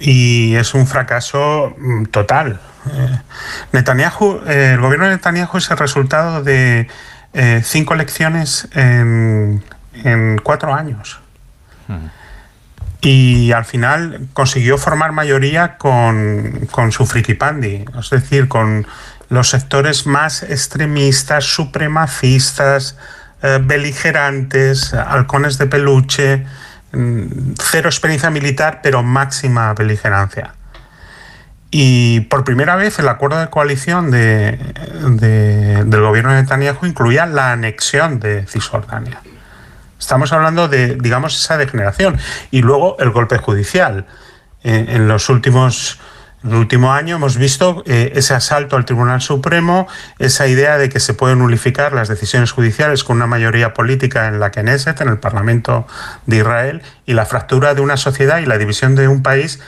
Y 0.00 0.56
es 0.56 0.74
un 0.74 0.88
fracaso 0.88 1.74
mm, 1.78 2.06
total. 2.06 2.60
Eh, 2.92 3.20
Netanyahu, 3.70 4.42
eh, 4.46 4.72
el 4.74 4.80
gobierno 4.80 5.06
de 5.06 5.12
Netanyahu 5.12 5.58
es 5.58 5.70
el 5.70 5.78
resultado 5.78 6.42
de 6.42 6.88
eh, 7.32 7.62
cinco 7.64 7.94
elecciones 7.94 8.68
en, 8.74 9.62
cuatro 10.42 10.74
años. 10.74 11.20
Y 13.00 13.52
al 13.52 13.64
final 13.64 14.28
consiguió 14.32 14.78
formar 14.78 15.12
mayoría 15.12 15.76
con, 15.76 16.66
con 16.70 16.92
su 16.92 17.04
frikipandi, 17.04 17.84
es 17.98 18.10
decir, 18.10 18.48
con 18.48 18.86
los 19.28 19.50
sectores 19.50 20.06
más 20.06 20.42
extremistas, 20.42 21.44
supremacistas, 21.44 22.96
eh, 23.42 23.58
beligerantes, 23.60 24.94
halcones 24.94 25.58
de 25.58 25.66
peluche, 25.66 26.46
mm, 26.92 27.54
cero 27.58 27.88
experiencia 27.88 28.30
militar, 28.30 28.80
pero 28.82 29.02
máxima 29.02 29.74
beligerancia. 29.74 30.54
Y 31.70 32.20
por 32.20 32.44
primera 32.44 32.76
vez 32.76 32.98
el 32.98 33.08
acuerdo 33.08 33.40
de 33.40 33.48
coalición 33.48 34.10
de, 34.10 34.58
del 35.86 36.00
gobierno 36.02 36.32
de 36.34 36.42
Netanyahu 36.42 36.84
incluía 36.84 37.24
la 37.24 37.52
anexión 37.52 38.20
de 38.20 38.46
Cisjordania. 38.46 39.20
Estamos 39.98 40.32
hablando 40.32 40.68
de, 40.68 40.96
digamos, 40.96 41.34
esa 41.34 41.56
degeneración. 41.56 42.18
Y 42.50 42.60
luego 42.60 42.98
el 42.98 43.10
golpe 43.10 43.38
judicial. 43.38 44.06
en 44.64 45.08
los 45.08 45.28
últimos 45.28 45.98
en 46.44 46.50
el 46.50 46.56
último 46.56 46.92
año 46.92 47.16
hemos 47.16 47.36
visto 47.36 47.82
eh, 47.86 48.12
ese 48.14 48.34
asalto 48.34 48.76
al 48.76 48.84
Tribunal 48.84 49.20
Supremo, 49.20 49.86
esa 50.18 50.46
idea 50.46 50.78
de 50.78 50.88
que 50.88 51.00
se 51.00 51.14
pueden 51.14 51.38
nulificar 51.38 51.92
las 51.92 52.08
decisiones 52.08 52.50
judiciales 52.50 53.04
con 53.04 53.16
una 53.16 53.26
mayoría 53.26 53.74
política 53.74 54.28
en 54.28 54.40
la 54.40 54.50
Knesset, 54.50 55.00
en 55.00 55.08
el 55.08 55.18
Parlamento 55.18 55.86
de 56.26 56.38
Israel, 56.38 56.82
y 57.06 57.14
la 57.14 57.26
fractura 57.26 57.74
de 57.74 57.80
una 57.80 57.96
sociedad 57.96 58.38
y 58.38 58.46
la 58.46 58.58
división 58.58 58.94
de 58.94 59.08
un 59.08 59.22
país 59.22 59.60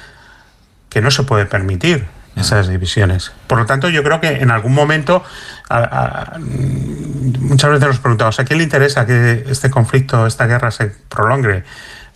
que 0.88 1.00
no 1.00 1.10
se 1.10 1.22
puede 1.22 1.46
permitir 1.46 2.06
esas 2.36 2.68
divisiones. 2.68 3.32
Por 3.46 3.58
lo 3.58 3.66
tanto, 3.66 3.88
yo 3.88 4.02
creo 4.02 4.20
que 4.20 4.28
en 4.28 4.50
algún 4.50 4.74
momento, 4.74 5.22
muchas 7.40 7.70
veces 7.70 7.88
nos 7.88 7.98
preguntamos, 8.00 8.40
¿a 8.40 8.44
quién 8.44 8.58
le 8.58 8.64
interesa 8.64 9.06
que 9.06 9.44
este 9.48 9.70
conflicto, 9.70 10.26
esta 10.26 10.46
guerra 10.46 10.70
se 10.70 10.86
prolongue? 11.08 11.64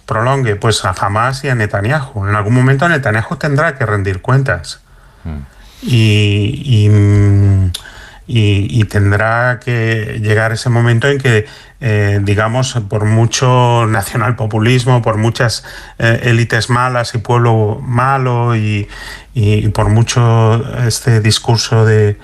Prolongue? 0.08 0.56
Pues 0.56 0.84
a 0.84 0.90
Hamas 0.98 1.44
y 1.44 1.50
a 1.50 1.54
Netanyahu. 1.54 2.26
En 2.26 2.34
algún 2.34 2.54
momento 2.54 2.88
Netanyahu 2.88 3.36
tendrá 3.36 3.76
que 3.76 3.86
rendir 3.86 4.22
cuentas. 4.22 4.80
Mm. 5.22 5.38
Y, 5.82 7.70
y, 8.26 8.84
tendrá 8.84 9.60
que 9.60 10.18
llegar 10.20 10.52
ese 10.52 10.70
momento 10.70 11.08
en 11.08 11.18
que, 11.18 11.46
eh, 11.80 12.18
digamos, 12.22 12.74
por 12.88 13.04
mucho 13.04 13.86
nacionalpopulismo, 13.86 15.02
por 15.02 15.18
muchas 15.18 15.64
eh, 15.98 16.20
élites 16.24 16.68
malas 16.68 17.14
y 17.14 17.18
pueblo 17.18 17.78
malo 17.80 18.56
y, 18.56 18.88
por 19.72 19.88
mucho 19.88 20.78
este 20.84 21.20
discurso 21.20 21.84
de, 21.84 22.18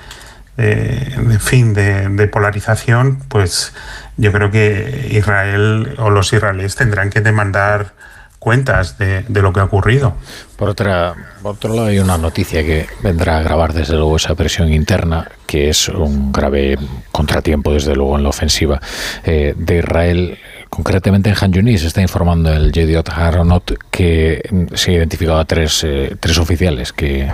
de, 0.57 1.39
fin, 1.39 1.75
de 1.75 2.27
polarización, 2.27 3.21
pues 3.29 3.73
yo 4.17 4.33
creo 4.33 4.51
que 4.51 5.09
Israel 5.11 5.95
o 5.99 6.11
los 6.11 6.33
israelíes 6.33 6.77
tendrán 6.77 7.11
que 7.11 7.21
demandar 7.21 7.93
cuentas 8.39 8.99
de, 8.99 9.23
de 9.27 9.43
lo 9.43 9.53
que 9.53 9.61
ha 9.61 9.65
ocurrido. 9.65 10.15
Por, 10.57 10.69
otra, 10.69 11.15
por 11.43 11.55
otro 11.55 11.75
lado, 11.75 11.89
hay 11.89 11.99
una 11.99 12.19
noticia 12.19 12.63
que 12.63 12.87
vendrá 13.03 13.37
a 13.37 13.39
agravar 13.41 13.73
desde 13.73 13.95
luego 13.95 14.17
esa 14.17 14.35
presión 14.35 14.71
interna, 14.71 15.27
que 15.47 15.71
es 15.71 15.89
un 15.89 16.31
grave 16.31 16.79
contratiempo, 17.11 17.73
desde 17.73 17.97
luego, 17.97 18.17
en 18.17 18.23
la 18.23 18.29
ofensiva 18.29 18.81
eh, 19.25 19.55
de 19.57 19.79
Israel. 19.79 20.39
Concretamente 20.69 21.31
en 21.31 21.37
Han 21.41 21.53
Yunis 21.53 21.85
está 21.85 22.03
informando 22.03 22.53
el 22.53 22.71
Yediot 22.71 23.09
Haronot 23.09 23.79
que 23.91 24.43
se 24.75 24.91
ha 24.91 24.95
identificado 24.95 25.39
a 25.39 25.45
tres, 25.47 25.83
eh, 25.85 26.15
tres 26.21 26.37
oficiales 26.37 26.93
que, 26.93 27.31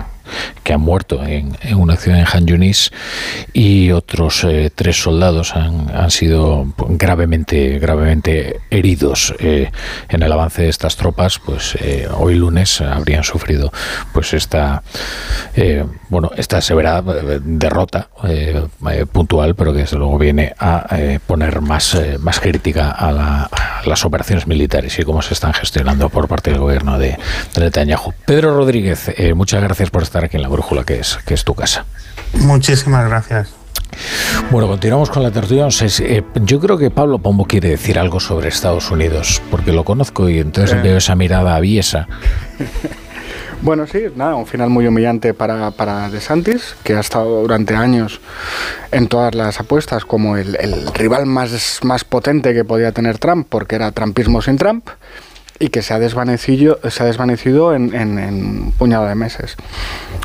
que 0.63 0.73
han 0.73 0.81
muerto 0.81 1.23
en, 1.23 1.57
en, 1.61 1.77
una 1.77 1.93
acción 1.93 2.15
en 2.15 2.25
Han 2.31 2.45
Yunis 2.45 2.91
y 3.53 3.91
otros 3.91 4.43
eh, 4.43 4.71
tres 4.73 5.01
soldados 5.01 5.55
han, 5.55 6.11
sido 6.11 6.73
gravemente 6.89 7.79
gravemente 7.79 8.59
heridos. 8.69 9.33
Eh, 9.39 9.71
en 10.09 10.23
el 10.23 10.31
avance 10.31 10.63
de 10.63 10.69
estas 10.69 10.95
tropas 10.97 11.39
pues 11.39 11.75
eh, 11.75 12.07
hoy 12.17 12.35
lunes 12.35 12.81
habrían 12.81 13.23
sufrido 13.23 13.71
pues 14.13 14.33
esta 14.33 14.83
bueno 16.09 16.31
esta 16.35 16.61
severa 16.61 17.01
derrota 17.01 18.09
puntual 19.11 19.55
pero 19.55 19.73
que 19.73 19.79
desde 19.79 19.97
luego 19.97 20.17
viene 20.17 20.53
a 20.59 20.87
poner 21.25 21.61
más 21.61 21.97
más 22.19 22.39
crítica 22.39 22.91
a, 22.91 23.49
las 23.85 24.05
operaciones 24.05 24.47
militares 24.47 24.97
y 24.99 25.03
cómo 25.03 25.21
se 25.21 25.33
están 25.33 25.53
gestionando 25.53 26.09
por 26.09 26.27
parte 26.27 26.51
del 26.51 26.59
gobierno 26.59 26.99
de, 26.99 27.17
de 27.55 27.61
Netanyahu. 27.61 28.13
Pedro 28.25 28.55
Rodríguez 28.55 29.13
muchas 29.35 29.61
gracias 29.61 29.89
por 29.89 30.03
estar 30.03 30.20
aquí 30.25 30.37
en 30.37 30.43
la 30.43 30.49
brújula 30.49 30.83
que 30.83 30.99
es, 30.99 31.17
que 31.25 31.33
es 31.33 31.43
tu 31.43 31.55
casa. 31.55 31.85
Muchísimas 32.33 33.07
gracias. 33.07 33.61
Bueno, 34.49 34.67
continuamos 34.67 35.09
con 35.09 35.23
la 35.23 35.31
tertulia. 35.31 35.67
Eh, 36.01 36.23
yo 36.43 36.59
creo 36.59 36.77
que 36.77 36.89
Pablo 36.89 37.19
Pombo 37.19 37.45
quiere 37.45 37.69
decir 37.69 37.99
algo 37.99 38.19
sobre 38.19 38.49
Estados 38.49 38.89
Unidos, 38.91 39.41
porque 39.51 39.71
lo 39.71 39.83
conozco 39.83 40.29
y 40.29 40.39
entonces 40.39 40.77
eh. 40.77 40.81
veo 40.81 40.97
esa 40.97 41.15
mirada 41.15 41.55
aviesa. 41.55 42.07
Bueno, 43.63 43.85
sí, 43.85 44.05
nada, 44.15 44.33
un 44.33 44.47
final 44.47 44.71
muy 44.71 44.87
humillante 44.87 45.35
para, 45.35 45.69
para 45.69 46.09
DeSantis, 46.09 46.75
que 46.83 46.95
ha 46.95 46.99
estado 46.99 47.41
durante 47.41 47.75
años 47.75 48.19
en 48.91 49.07
todas 49.07 49.35
las 49.35 49.59
apuestas 49.59 50.03
como 50.03 50.35
el, 50.35 50.57
el 50.59 50.91
rival 50.95 51.27
más, 51.27 51.79
más 51.83 52.03
potente 52.03 52.55
que 52.55 52.65
podía 52.65 52.91
tener 52.91 53.19
Trump, 53.19 53.45
porque 53.47 53.75
era 53.75 53.91
Trumpismo 53.91 54.41
sin 54.41 54.57
Trump 54.57 54.89
y 55.61 55.69
que 55.69 55.83
se 55.83 55.93
ha 55.93 55.99
desvanecido, 55.99 56.79
se 56.89 57.03
ha 57.03 57.05
desvanecido 57.05 57.75
en, 57.75 57.93
un 57.93 58.73
puñado 58.77 59.05
de 59.05 59.15
meses. 59.15 59.55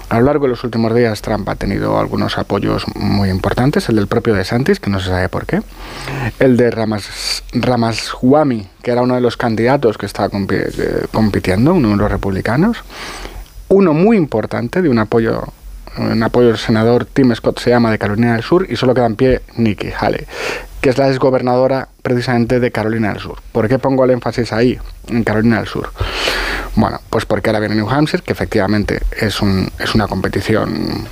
A 0.08 0.18
lo 0.18 0.26
largo 0.26 0.46
de 0.46 0.50
los 0.50 0.64
últimos 0.64 0.94
días, 0.94 1.20
Trump 1.20 1.46
ha 1.48 1.56
tenido 1.56 1.98
algunos 1.98 2.38
apoyos 2.38 2.84
muy 2.94 3.28
importantes, 3.28 3.88
el 3.90 3.96
del 3.96 4.06
propio 4.06 4.34
DeSantis, 4.34 4.80
que 4.80 4.88
no 4.88 4.98
se 4.98 5.10
sabe 5.10 5.28
por 5.28 5.44
qué, 5.44 5.60
el 6.38 6.56
de 6.56 6.70
Ramas, 6.70 7.42
Ramaswamy, 7.52 8.66
que 8.82 8.90
era 8.90 9.02
uno 9.02 9.14
de 9.14 9.20
los 9.20 9.36
candidatos 9.36 9.98
que 9.98 10.06
estaba 10.06 10.30
compi 10.30 10.56
compitiendo, 11.12 11.74
uno 11.74 11.90
de 11.90 11.96
los 11.96 12.10
republicanos, 12.10 12.78
uno 13.68 13.92
muy 13.92 14.16
importante 14.16 14.80
de 14.80 14.88
un 14.88 14.98
apoyo 14.98 15.44
un 15.98 16.22
apoyo 16.22 16.48
del 16.48 16.58
senador 16.58 17.06
Tim 17.06 17.34
Scott 17.34 17.58
se 17.58 17.70
llama 17.70 17.90
de 17.90 17.98
Carolina 17.98 18.34
del 18.34 18.42
Sur 18.42 18.66
y 18.68 18.76
solo 18.76 18.92
queda 18.92 19.06
en 19.06 19.16
pie 19.16 19.40
Nikki 19.56 19.88
Haley, 19.98 20.26
que 20.86 20.90
es 20.90 20.98
la 20.98 21.08
exgobernadora 21.08 21.88
precisamente 22.00 22.60
de 22.60 22.70
Carolina 22.70 23.08
del 23.08 23.18
Sur. 23.18 23.38
¿Por 23.50 23.66
qué 23.66 23.76
pongo 23.76 24.04
el 24.04 24.12
énfasis 24.12 24.52
ahí, 24.52 24.78
en 25.08 25.24
Carolina 25.24 25.56
del 25.56 25.66
Sur? 25.66 25.90
Bueno, 26.76 27.00
pues 27.10 27.26
porque 27.26 27.50
ahora 27.50 27.58
viene 27.58 27.74
New 27.74 27.90
Hampshire, 27.90 28.22
que 28.22 28.32
efectivamente 28.32 29.00
es, 29.18 29.42
un, 29.42 29.68
es 29.80 29.96
una 29.96 30.06
competición 30.06 31.08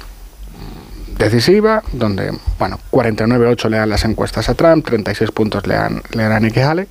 decisiva, 1.18 1.82
donde, 1.90 2.30
bueno, 2.56 2.78
49-8 2.92 3.68
le 3.68 3.78
dan 3.78 3.90
las 3.90 4.04
encuestas 4.04 4.48
a 4.48 4.54
Trump, 4.54 4.86
36 4.86 5.32
puntos 5.32 5.66
le 5.66 5.74
dan, 5.74 6.02
le 6.12 6.22
dan 6.22 6.32
a 6.34 6.38
Nikki 6.38 6.60
Haley, 6.60 6.86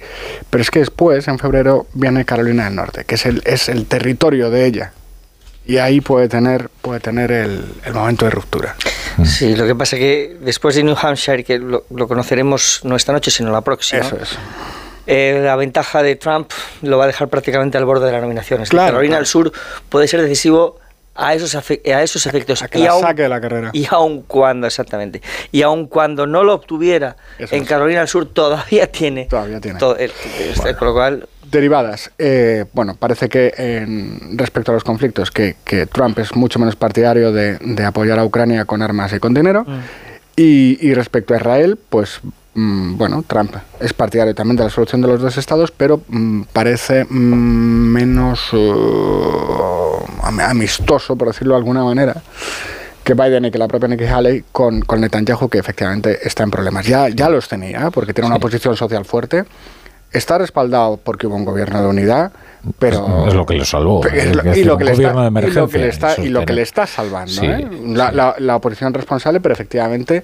pero 0.50 0.62
es 0.62 0.69
que 0.69 0.80
después, 0.80 1.26
en 1.30 1.39
febrero, 1.39 1.88
viene 1.93 2.26
Carolina 2.26 2.65
del 2.65 2.76
Norte, 2.76 3.06
que 3.06 3.15
es 3.15 3.26
el, 3.26 3.41
es 3.46 3.69
el 3.69 3.86
territorio 3.86 4.50
de 4.50 4.65
ella, 4.65 4.91
y 5.65 5.78
ahí 5.78 6.02
puede 6.02 6.28
tener, 6.28 6.69
puede 6.82 6.99
tener 6.99 7.32
el, 7.32 7.63
el, 7.86 7.93
momento 7.93 8.26
de 8.26 8.32
ruptura. 8.32 8.76
Sí, 9.23 9.56
lo 9.56 9.65
que 9.65 9.76
pasa 9.76 9.95
es 9.95 9.99
que 10.02 10.38
después 10.41 10.76
de 10.76 10.84
New 10.84 10.95
Hampshire, 10.99 11.43
que 11.43 11.60
lo, 11.60 11.86
lo 11.89 12.08
conoceremos 12.08 12.82
no 12.84 12.95
esta 12.95 13.13
noche, 13.13 13.32
sino 13.32 13.52
la 13.52 13.62
próxima. 13.62 14.02
Eso 14.02 14.17
es. 14.17 14.38
Eh, 15.06 15.41
la 15.43 15.56
ventaja 15.56 16.02
de 16.02 16.15
Trump 16.15 16.49
lo 16.82 16.97
va 16.97 17.04
a 17.04 17.08
dejar 17.08 17.28
prácticamente 17.28 17.78
al 17.78 17.86
borde 17.86 18.06
de 18.06 18.12
la 18.13 18.21
nominación. 18.21 18.62
Es 18.62 18.69
claro, 18.69 18.88
Carolina 18.88 19.17
claro. 19.17 19.19
del 19.21 19.28
Sur 19.28 19.52
puede 19.89 20.08
ser 20.08 20.21
decisivo 20.21 20.80
a 21.15 21.34
esos, 21.34 21.56
a 21.56 22.04
esos 22.04 22.26
efectos. 22.26 22.63
A 22.63 22.67
que 22.67 22.80
y 22.80 22.84
la 22.84 22.91
aun, 22.91 23.02
saque 23.02 23.23
de 23.23 23.30
la 23.30 23.41
carrera. 23.41 23.69
Y 23.73 23.86
aun 23.89 24.23
cuando, 24.23 24.67
exactamente. 24.67 25.21
Y 25.52 25.62
aun 25.62 25.88
cuando 25.88 26.26
no 26.26 26.43
lo 26.43 26.54
obtuviera 26.54 27.17
Eso 27.38 27.56
en 27.56 27.63
es. 27.63 27.69
Carolina 27.69 27.99
del 27.99 28.08
Sur, 28.08 28.28
todavía 28.34 28.88
tiene. 28.88 29.26
Todavía 29.26 29.60
tiene. 29.60 29.80
Todo, 29.80 29.97
el, 29.97 30.12
bueno. 30.58 30.78
Con 30.78 30.88
lo 30.88 30.93
cual. 30.93 31.28
Derivadas. 31.54 32.12
Eh, 32.18 32.66
bueno, 32.74 32.96
parece 32.96 33.30
que 33.30 33.54
en, 33.58 34.38
respecto 34.38 34.72
a 34.72 34.74
los 34.74 34.84
conflictos, 34.84 35.32
que, 35.32 35.56
que, 35.63 35.86
Trump 35.86 36.20
es 36.20 36.36
mucho 36.36 36.60
menos 36.60 36.76
partidario 36.76 37.32
de, 37.32 37.58
de, 37.60 37.86
apoyar 37.86 38.20
a 38.20 38.26
Ucrania 38.26 38.66
con 38.66 38.82
armas 38.82 39.13
y 39.13 39.20
con 39.20 39.34
dinero. 39.34 39.63
Mm. 39.63 39.80
Y, 40.36 40.78
y 40.82 40.94
respecto 40.94 41.34
a 41.34 41.38
Israel, 41.38 41.78
pues 41.89 42.22
Mm, 42.56 42.98
bueno, 42.98 43.24
Trump 43.26 43.56
es 43.80 43.94
partidario 43.94 44.36
también 44.36 44.58
de 44.58 44.63
la 44.63 44.70
solución 44.70 45.02
de 45.02 45.08
los 45.08 45.22
dos 45.22 45.38
estados, 45.38 45.72
pero 45.72 46.02
mm, 46.08 46.44
parece 46.54 47.04
mm, 47.06 47.16
menos 47.16 48.54
uh, 48.54 50.06
amistoso, 50.39 51.16
por 51.16 51.30
decirlo 51.30 51.56
de 51.56 51.58
alguna 51.58 51.84
manera, 51.84 52.22
que 53.04 53.16
Biden 53.16 53.46
y 53.46 53.52
que 53.52 53.58
la 53.58 53.68
propia 53.68 53.88
Nikki 53.88 54.06
Haley 54.06 54.44
con, 54.52 54.82
con 54.82 55.02
Netanyahu, 55.02 55.50
que 55.50 55.58
efectivamente 55.58 56.20
está 56.24 56.44
en 56.44 56.52
problemas. 56.52 56.86
Ya, 56.86 57.10
ya 57.10 57.28
los 57.28 57.48
tenía, 57.48 57.89
porque 57.89 58.13
tiene 58.13 58.28
una 58.28 58.36
sí. 58.36 58.42
posición 58.42 58.78
social 58.78 59.04
fuerte. 59.04 59.46
Está 60.13 60.38
respaldado 60.38 60.97
porque 60.97 61.28
hubo 61.28 61.36
un 61.36 61.45
gobierno 61.45 61.82
de 61.82 61.88
unidad, 61.88 62.32
pero 62.80 63.28
es 63.28 63.34
lo 63.34 63.45
que 63.45 63.56
le 63.56 63.65
salvó. 63.65 64.02
Y, 64.08 64.63
lo 64.63 64.78
que 64.78 64.84
le 64.86 64.91
está, 64.91 66.15
y, 66.21 66.30
lo 66.30 66.45
que 66.45 66.54
le 66.54 66.65
salvando. 66.65 67.32
Sí, 67.32 67.45
¿eh? 67.45 67.67
la, 67.88 68.12
la, 68.12 68.36
la, 68.38 68.56
oposición 68.56 68.93
responsable, 68.93 69.39
pero 69.39 69.54
efectivamente 69.54 70.23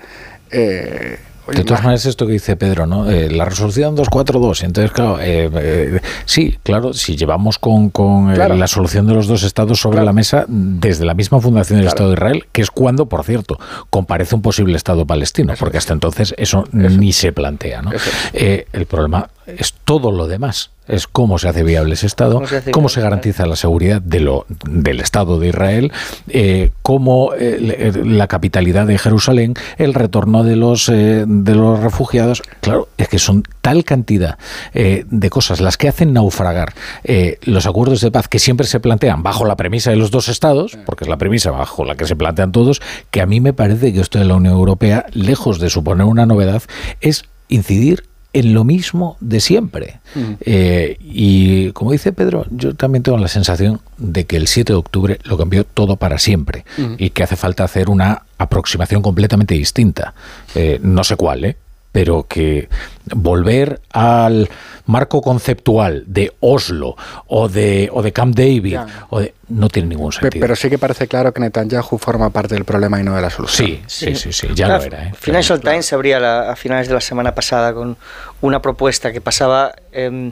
eh, 0.52 1.18
de 1.52 1.64
todas 1.64 1.84
maneras, 1.84 2.06
esto 2.06 2.26
que 2.26 2.34
dice 2.34 2.56
Pedro, 2.56 2.86
¿no? 2.86 3.10
Eh, 3.10 3.30
la 3.30 3.46
resolución 3.46 3.96
242. 3.96 4.64
Entonces, 4.64 4.92
claro, 4.92 5.20
eh, 5.20 5.50
eh, 5.54 6.02
sí, 6.26 6.58
claro, 6.64 6.94
si 6.94 7.16
llevamos 7.16 7.60
con, 7.60 7.90
con 7.90 8.34
claro. 8.34 8.56
la 8.56 8.68
solución 8.68 9.08
de 9.08 9.14
los 9.14 9.28
dos 9.28 9.44
estados 9.44 9.80
sobre 9.80 9.96
claro. 9.96 10.06
la 10.06 10.14
mesa 10.14 10.46
desde 10.48 11.06
la 11.06 11.14
misma 11.14 11.40
fundación 11.42 11.80
del 11.80 11.86
claro. 11.86 11.96
Estado 11.96 12.10
de 12.10 12.14
Israel, 12.14 12.46
que 12.52 12.62
es 12.62 12.72
cuando, 12.72 13.08
por 13.08 13.24
cierto, 13.24 13.60
comparece 13.90 14.36
un 14.36 14.42
posible 14.42 14.78
Estado 14.78 15.06
palestino, 15.06 15.54
eso 15.54 15.60
porque 15.60 15.78
hasta 15.78 15.94
entonces 15.94 16.34
eso, 16.38 16.64
eso, 16.72 16.90
ni 16.90 17.14
se 17.14 17.32
plantea, 17.32 17.82
¿no? 17.82 17.92
el 18.34 18.86
problema 18.86 19.30
es 19.58 19.74
todo 19.86 20.12
lo 20.12 20.28
demás 20.28 20.72
es 20.90 21.08
cómo 21.08 21.38
se 21.38 21.48
hace 21.48 21.64
viable 21.64 21.94
ese 21.94 22.08
Estado, 22.08 22.36
cómo 22.36 22.48
se, 22.48 22.56
viable, 22.56 22.72
cómo 22.72 22.90
se 22.90 23.02
garantiza 23.02 23.46
la 23.46 23.56
seguridad 23.56 24.02
de 24.02 24.20
lo, 24.20 24.46
del 24.50 25.00
Estado 25.00 25.40
de 25.40 25.50
Israel, 25.50 25.92
eh, 26.28 26.72
cómo 26.82 27.34
eh, 27.38 27.94
la 28.04 28.28
capitalidad 28.28 28.88
de 28.88 28.98
Jerusalén, 28.98 29.54
el 29.78 29.94
retorno 29.94 30.44
de 30.44 30.56
los, 30.56 30.90
eh, 30.90 31.26
de 31.28 31.56
los 31.56 31.80
refugiados. 31.80 32.42
Claro, 32.62 32.90
es 32.98 33.08
que 33.08 33.20
son 33.20 33.44
tal 33.62 33.84
cantidad 33.84 34.40
eh, 34.74 35.06
de 35.10 35.30
cosas 35.30 35.62
las 35.62 35.78
que 35.78 35.88
hacen 35.88 36.12
naufragar 36.12 36.74
eh, 37.04 37.38
los 37.44 37.68
acuerdos 37.68 38.02
de 38.02 38.10
paz 38.10 38.28
que 38.28 38.40
siempre 38.40 38.66
se 38.66 38.80
plantean 38.80 39.22
bajo 39.22 39.46
la 39.46 39.56
premisa 39.56 39.92
de 39.92 39.96
los 39.96 40.10
dos 40.10 40.28
Estados, 40.28 40.78
porque 40.88 41.04
es 41.04 41.10
la 41.10 41.18
premisa 41.18 41.52
bajo 41.52 41.86
la 41.86 41.96
que 41.96 42.08
se 42.08 42.16
plantean 42.16 42.52
todos, 42.52 42.82
que 43.12 43.22
a 43.22 43.28
mí 43.28 43.40
me 43.40 43.54
parece 43.54 43.94
que 43.94 44.02
esto 44.02 44.18
de 44.18 44.26
la 44.26 44.36
Unión 44.36 44.56
Europea, 44.56 45.06
lejos 45.14 45.60
de 45.60 45.70
suponer 45.70 46.08
una 46.08 46.26
novedad, 46.26 46.64
es 47.00 47.26
incidir 47.48 48.09
en 48.34 48.54
lo 48.54 48.64
mismo 48.64 49.18
de 49.20 49.40
siempre. 49.40 50.00
Eh, 50.42 50.98
y 51.00 51.72
como 51.72 51.92
dice 51.92 52.12
Pedro, 52.12 52.46
yo 52.52 52.76
también 52.76 53.04
tengo 53.04 53.18
la 53.18 53.28
sensación 53.28 53.82
de 53.98 54.26
que 54.26 54.38
el 54.38 54.48
7 54.48 54.74
de 54.74 54.78
octubre 54.78 55.20
lo 55.24 55.38
cambió 55.38 55.64
todo 55.64 55.96
para 55.96 56.20
siempre 56.20 56.66
y 56.98 57.10
que 57.10 57.24
hace 57.24 57.36
falta 57.36 57.64
hacer 57.64 57.90
una 57.90 58.24
aproximación 58.38 59.02
completamente 59.02 59.56
distinta. 59.56 60.14
Eh, 60.54 60.80
no 60.82 61.04
sé 61.04 61.16
cuál, 61.16 61.46
¿eh? 61.46 61.58
pero 61.92 62.28
que 62.28 62.70
volver 63.16 63.82
al 63.92 64.50
marco 64.86 65.22
conceptual 65.22 66.04
de 66.08 66.34
Oslo 66.40 66.96
o 67.28 67.48
de, 67.48 67.90
o 67.94 68.02
de 68.02 68.12
Camp 68.12 68.36
David 68.36 68.80
o 69.10 69.20
de, 69.20 69.34
no 69.50 69.70
tiene 69.70 69.90
ningún 69.90 70.12
sentido. 70.12 70.42
Pero 70.42 70.56
sí 70.56 70.70
que 70.70 70.78
parece 70.78 71.08
claro 71.08 71.32
que 71.34 71.40
Netanyahu 71.40 71.98
forma 71.98 72.30
parte 72.30 72.56
del 72.56 72.66
problema 72.66 73.00
y 73.00 73.04
no 73.04 73.16
de 73.16 73.22
la 73.22 73.30
solución. 73.30 73.68
Sí, 73.68 73.82
sí, 73.88 74.16
sí, 74.16 74.32
sí, 74.32 74.48
ya 74.54 74.66
claro, 74.66 74.82
lo 74.82 74.88
era. 74.88 75.08
¿eh? 75.08 75.14
Financial 75.18 75.60
claro. 75.60 75.76
Times 75.76 75.94
abría 75.94 76.20
la, 76.20 76.52
a 76.52 76.56
finales 76.56 76.88
de 76.88 76.94
la 76.94 77.02
semana 77.02 77.34
pasada 77.36 77.74
con 77.74 77.98
una 78.42 78.62
propuesta 78.62 79.12
que 79.12 79.22
pasaba 79.22 79.74
eh, 79.92 80.32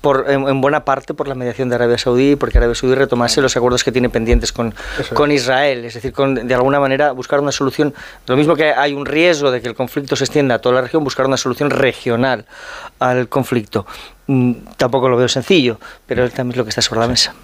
por, 0.00 0.26
en, 0.28 0.48
en, 0.48 0.60
buena 0.60 0.84
parte 0.84 1.14
por 1.14 1.28
la 1.28 1.34
mediación 1.34 1.68
de 1.68 1.76
Arabia 1.76 1.98
Saudí, 1.98 2.36
porque 2.36 2.58
Arabia 2.58 2.74
Saudí 2.74 2.94
retomase 2.94 3.40
los 3.40 3.56
acuerdos 3.56 3.84
que 3.84 3.92
tiene 3.92 4.10
pendientes 4.10 4.52
con, 4.52 4.74
con 5.14 5.30
Israel, 5.30 5.84
es 5.84 5.94
decir, 5.94 6.12
con, 6.12 6.34
de 6.34 6.54
alguna 6.54 6.80
manera 6.80 7.12
buscar 7.12 7.40
una 7.40 7.52
solución, 7.52 7.94
lo 8.26 8.36
mismo 8.36 8.56
que 8.56 8.72
hay 8.72 8.92
un 8.92 9.06
riesgo 9.06 9.50
de 9.50 9.60
que 9.60 9.68
el 9.68 9.74
conflicto 9.74 10.16
se 10.16 10.24
extienda 10.24 10.56
a 10.56 10.58
toda 10.58 10.76
la 10.76 10.80
región, 10.82 11.04
buscar 11.04 11.26
una 11.26 11.36
solución 11.36 11.70
regional 11.70 12.13
al 12.98 13.28
conflicto. 13.28 13.86
mm, 14.26 14.52
tampoco 14.76 15.08
lo 15.08 15.16
veo 15.16 15.28
sencillo, 15.28 15.78
pero 16.06 16.28
también 16.30 16.52
es 16.52 16.56
lo 16.56 16.64
que 16.64 16.70
está 16.70 16.80
sobre 16.82 17.00
la 17.00 17.08
mesa. 17.08 17.34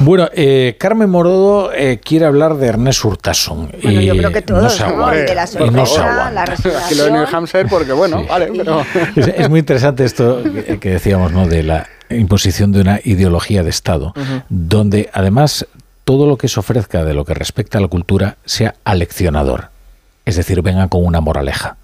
Bueno, 0.00 0.28
eh, 0.34 0.76
Carmen 0.78 1.08
Morodo 1.08 1.72
eh, 1.72 2.00
quiere 2.04 2.26
hablar 2.26 2.56
de 2.56 2.66
Ernest 2.66 3.04
Urtasun. 3.04 3.70
Bueno, 3.82 4.00
y 4.00 4.06
yo 4.06 4.16
creo 4.16 4.30
que 4.32 4.42
todos, 4.42 4.62
no 4.62 4.70
se 4.70 4.86
¿no? 4.86 5.06
de 5.08 5.34
la 5.34 5.42
y 5.42 5.70
no 5.70 5.86
se 5.86 5.94
sorpresa, 5.94 6.10
aguanta. 6.10 6.30
la 6.32 6.42
Aquí 6.42 6.62
lo 6.62 6.70
de 6.70 6.76
resignación. 6.76 7.12
New 7.14 7.26
Hampshire 7.32 7.68
porque, 7.68 7.92
bueno, 7.92 8.24
vale, 8.28 8.50
pero... 8.56 8.84
Es, 9.16 9.28
es 9.28 9.48
muy 9.48 9.60
interesante 9.60 10.04
esto 10.04 10.42
que, 10.42 10.78
que 10.78 10.90
decíamos, 10.90 11.32
¿no? 11.32 11.46
De 11.46 11.62
la 11.62 11.86
imposición 12.10 12.72
de 12.72 12.80
una 12.82 13.00
ideología 13.02 13.62
de 13.62 13.70
Estado, 13.70 14.12
donde 14.48 15.08
además 15.12 15.66
todo 16.04 16.26
lo 16.26 16.36
que 16.36 16.48
se 16.48 16.60
ofrezca 16.60 17.04
de 17.04 17.14
lo 17.14 17.24
que 17.24 17.32
respecta 17.34 17.78
a 17.78 17.80
la 17.80 17.88
cultura 17.88 18.36
sea 18.44 18.74
aleccionador. 18.84 19.70
Es 20.24 20.36
decir, 20.36 20.62
venga 20.62 20.88
con 20.88 21.04
una 21.04 21.20
moraleja. 21.20 21.76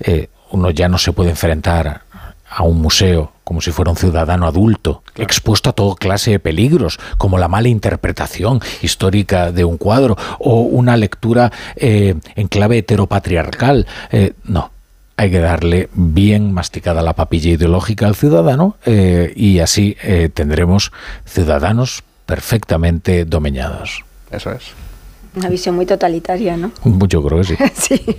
Eh, 0.00 0.28
uno 0.50 0.70
ya 0.70 0.88
no 0.88 0.98
se 0.98 1.12
puede 1.12 1.30
enfrentar 1.30 2.02
a 2.50 2.62
un 2.64 2.80
museo 2.80 3.32
como 3.50 3.60
si 3.60 3.72
fuera 3.72 3.90
un 3.90 3.96
ciudadano 3.96 4.46
adulto, 4.46 5.02
expuesto 5.16 5.70
a 5.70 5.72
toda 5.72 5.96
clase 5.96 6.30
de 6.30 6.38
peligros, 6.38 7.00
como 7.18 7.36
la 7.36 7.48
mala 7.48 7.66
interpretación 7.66 8.60
histórica 8.80 9.50
de 9.50 9.64
un 9.64 9.76
cuadro 9.76 10.16
o 10.38 10.60
una 10.60 10.96
lectura 10.96 11.50
eh, 11.74 12.14
en 12.36 12.46
clave 12.46 12.78
heteropatriarcal. 12.78 13.88
Eh, 14.12 14.34
no, 14.44 14.70
hay 15.16 15.32
que 15.32 15.40
darle 15.40 15.88
bien 15.94 16.52
masticada 16.52 17.02
la 17.02 17.14
papilla 17.14 17.50
ideológica 17.50 18.06
al 18.06 18.14
ciudadano 18.14 18.76
eh, 18.86 19.32
y 19.34 19.58
así 19.58 19.96
tendremos 20.32 20.92
ciudadanos 21.24 22.04
perfectamente 22.24 23.24
domeñados. 23.24 24.04
Eso 24.30 24.52
es. 24.52 24.89
Una 25.36 25.48
visión 25.48 25.76
muy 25.76 25.86
totalitaria, 25.86 26.56
¿no? 26.56 26.72
Yo 26.84 27.22
creo 27.22 27.38
que 27.38 27.44
sí. 27.44 27.56
sí. 27.74 28.16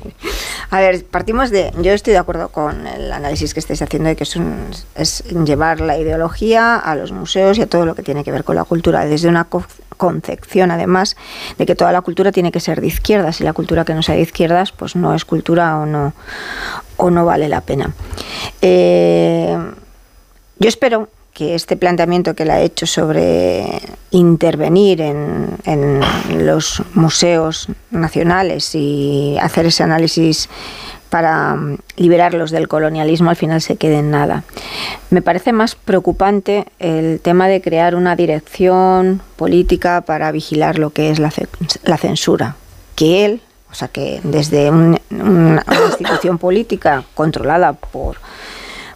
A 0.69 0.79
ver, 0.79 1.03
partimos 1.05 1.49
de. 1.49 1.71
Yo 1.81 1.91
estoy 1.91 2.13
de 2.13 2.19
acuerdo 2.19 2.49
con 2.49 2.87
el 2.87 3.11
análisis 3.11 3.53
que 3.53 3.59
estáis 3.59 3.81
haciendo 3.81 4.07
de 4.07 4.15
que 4.15 4.23
es, 4.23 4.35
un- 4.37 4.67
es 4.95 5.23
llevar 5.45 5.81
la 5.81 5.97
ideología 5.97 6.77
a 6.77 6.95
los 6.95 7.11
museos 7.11 7.57
y 7.57 7.63
a 7.63 7.67
todo 7.67 7.85
lo 7.85 7.95
que 7.95 8.03
tiene 8.03 8.23
que 8.23 8.31
ver 8.31 8.45
con 8.45 8.55
la 8.55 8.63
cultura, 8.63 9.05
desde 9.05 9.27
una 9.27 9.43
co- 9.43 9.65
concepción, 9.97 10.71
además, 10.71 11.17
de 11.57 11.65
que 11.65 11.75
toda 11.75 11.91
la 11.91 12.01
cultura 12.01 12.31
tiene 12.31 12.51
que 12.51 12.61
ser 12.61 12.79
de 12.79 12.87
izquierdas 12.87 13.41
y 13.41 13.43
la 13.43 13.51
cultura 13.53 13.83
que 13.83 13.93
no 13.93 14.01
sea 14.01 14.15
de 14.15 14.21
izquierdas, 14.21 14.71
pues 14.71 14.95
no 14.95 15.13
es 15.13 15.25
cultura 15.25 15.77
o 15.79 15.85
no, 15.85 16.13
o 16.95 17.09
no 17.11 17.25
vale 17.25 17.49
la 17.49 17.59
pena. 17.61 17.93
Eh, 18.61 19.57
yo 20.59 20.69
espero 20.69 21.09
que 21.33 21.55
este 21.55 21.77
planteamiento 21.77 22.33
que 22.35 22.45
le 22.45 22.51
ha 22.53 22.61
hecho 22.61 22.85
sobre 22.85 23.81
intervenir 24.11 25.01
en, 25.01 25.47
en 25.65 26.01
los 26.45 26.83
museos 26.93 27.67
nacionales 27.89 28.75
y 28.75 29.37
hacer 29.41 29.65
ese 29.65 29.83
análisis 29.83 30.49
para 31.09 31.55
mm, 31.55 31.77
liberarlos 31.97 32.51
del 32.51 32.67
colonialismo 32.67 33.29
al 33.29 33.35
final 33.37 33.61
se 33.61 33.77
quede 33.77 33.99
en 33.99 34.11
nada. 34.11 34.43
Me 35.09 35.21
parece 35.21 35.51
más 35.53 35.75
preocupante 35.75 36.65
el 36.79 37.19
tema 37.21 37.47
de 37.47 37.61
crear 37.61 37.95
una 37.95 38.15
dirección 38.15 39.21
política 39.37 40.01
para 40.01 40.31
vigilar 40.31 40.77
lo 40.79 40.89
que 40.91 41.11
es 41.11 41.19
la, 41.19 41.31
la 41.83 41.97
censura, 41.97 42.55
que 42.95 43.25
él, 43.25 43.41
o 43.71 43.73
sea 43.73 43.87
que 43.87 44.19
desde 44.23 44.69
un- 44.69 44.99
una, 45.11 45.63
una 45.67 45.85
institución 45.87 46.37
política 46.37 47.03
controlada 47.13 47.73
por 47.73 48.17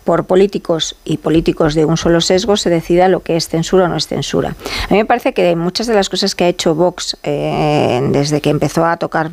por 0.05 0.25
políticos 0.25 0.95
y 1.03 1.17
políticos 1.17 1.73
de 1.73 1.83
un 1.83 1.97
solo 1.97 2.21
sesgo 2.21 2.55
se 2.55 2.69
decida 2.69 3.09
lo 3.09 3.21
que 3.21 3.35
es 3.35 3.49
censura 3.49 3.85
o 3.85 3.87
no 3.87 3.97
es 3.97 4.07
censura. 4.07 4.55
A 4.89 4.93
mí 4.93 4.97
me 4.97 5.05
parece 5.05 5.33
que 5.33 5.55
muchas 5.55 5.87
de 5.87 5.95
las 5.95 6.09
cosas 6.09 6.35
que 6.35 6.45
ha 6.45 6.47
hecho 6.47 6.75
Vox 6.75 7.17
eh, 7.23 7.99
desde 8.11 8.39
que 8.39 8.51
empezó 8.51 8.85
a 8.85 8.97
tocar 8.97 9.31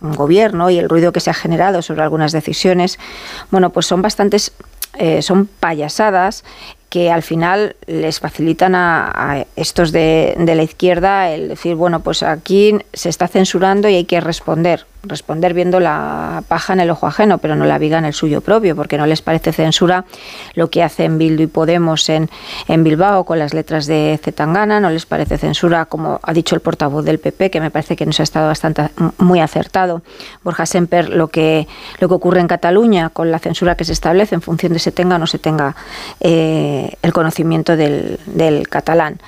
un 0.00 0.12
gobierno 0.12 0.70
y 0.70 0.78
el 0.78 0.88
ruido 0.88 1.12
que 1.12 1.20
se 1.20 1.30
ha 1.30 1.34
generado 1.34 1.82
sobre 1.82 2.02
algunas 2.02 2.32
decisiones, 2.32 2.98
bueno, 3.50 3.70
pues 3.70 3.86
son 3.86 4.02
bastantes, 4.02 4.52
eh, 4.98 5.22
son 5.22 5.46
payasadas 5.46 6.44
que 6.88 7.12
al 7.12 7.22
final 7.22 7.76
les 7.86 8.18
facilitan 8.18 8.74
a, 8.74 9.44
estos 9.56 9.92
de, 9.92 10.34
de 10.38 10.54
la 10.54 10.62
izquierda 10.62 11.30
el 11.30 11.48
decir, 11.48 11.74
bueno, 11.74 12.00
pues 12.00 12.22
aquí 12.22 12.76
se 12.92 13.08
está 13.08 13.28
censurando 13.28 13.88
y 13.88 13.94
hay 13.94 14.04
que 14.04 14.20
responder. 14.20 14.86
Responder 15.08 15.54
viendo 15.54 15.80
la 15.80 16.42
paja 16.48 16.72
en 16.72 16.80
el 16.80 16.90
ojo 16.90 17.06
ajeno, 17.06 17.38
pero 17.38 17.56
no 17.56 17.64
la 17.64 17.78
viga 17.78 17.98
en 17.98 18.04
el 18.04 18.12
suyo 18.12 18.40
propio, 18.40 18.76
porque 18.76 18.98
no 18.98 19.06
les 19.06 19.22
parece 19.22 19.52
censura 19.52 20.04
lo 20.54 20.70
que 20.70 20.82
hacen 20.82 21.18
Bildu 21.18 21.42
y 21.42 21.46
Podemos 21.46 22.08
en, 22.08 22.30
en 22.68 22.84
Bilbao 22.84 23.24
con 23.24 23.38
las 23.38 23.54
letras 23.54 23.86
de 23.86 24.18
Zetangana, 24.22 24.80
no 24.80 24.90
les 24.90 25.06
parece 25.06 25.38
censura, 25.38 25.86
como 25.86 26.20
ha 26.22 26.32
dicho 26.32 26.54
el 26.54 26.60
portavoz 26.60 27.04
del 27.04 27.18
PP, 27.18 27.50
que 27.50 27.60
me 27.60 27.70
parece 27.70 27.96
que 27.96 28.06
nos 28.06 28.20
ha 28.20 28.22
estado 28.22 28.46
bastante 28.46 28.90
muy 29.18 29.40
acertado, 29.40 30.02
Borja 30.44 30.66
Semper, 30.66 31.08
lo 31.08 31.28
que, 31.28 31.66
lo 32.00 32.08
que 32.08 32.14
ocurre 32.14 32.40
en 32.40 32.48
Cataluña 32.48 33.08
con 33.08 33.30
la 33.30 33.38
censura 33.38 33.76
que 33.76 33.84
se 33.84 33.92
establece 33.92 34.34
en 34.34 34.42
función 34.42 34.72
de 34.72 34.78
se 34.78 34.92
tenga 34.92 35.16
o 35.16 35.18
no 35.18 35.26
se 35.26 35.38
tenga 35.38 35.74
eh, 36.20 36.94
el 37.02 37.12
conocimiento 37.12 37.76
del, 37.76 38.18
del 38.26 38.68
catalán. 38.68 39.18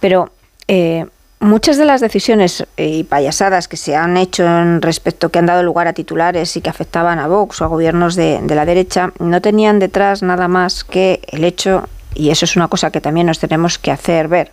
Pero 0.00 0.30
eh, 0.66 1.06
muchas 1.40 1.76
de 1.76 1.84
las 1.84 2.00
decisiones 2.00 2.66
eh, 2.76 2.88
y 2.88 3.04
payasadas 3.04 3.68
que 3.68 3.76
se 3.76 3.96
han 3.96 4.16
hecho 4.16 4.44
en 4.44 4.82
respecto, 4.82 5.30
que 5.30 5.38
han 5.38 5.46
dado 5.46 5.62
lugar 5.62 5.86
a 5.86 5.92
titulares 5.92 6.56
y 6.56 6.60
que 6.60 6.70
afectaban 6.70 7.18
a 7.18 7.28
Vox 7.28 7.60
o 7.60 7.64
a 7.64 7.68
gobiernos 7.68 8.16
de, 8.16 8.40
de 8.42 8.54
la 8.54 8.64
derecha, 8.64 9.12
no 9.18 9.40
tenían 9.40 9.78
detrás 9.78 10.22
nada 10.22 10.48
más 10.48 10.84
que 10.84 11.20
el 11.28 11.44
hecho 11.44 11.84
y 12.14 12.30
eso 12.30 12.44
es 12.44 12.56
una 12.56 12.68
cosa 12.68 12.90
que 12.90 13.00
también 13.00 13.26
nos 13.26 13.38
tenemos 13.38 13.78
que 13.78 13.90
hacer 13.90 14.28
ver, 14.28 14.50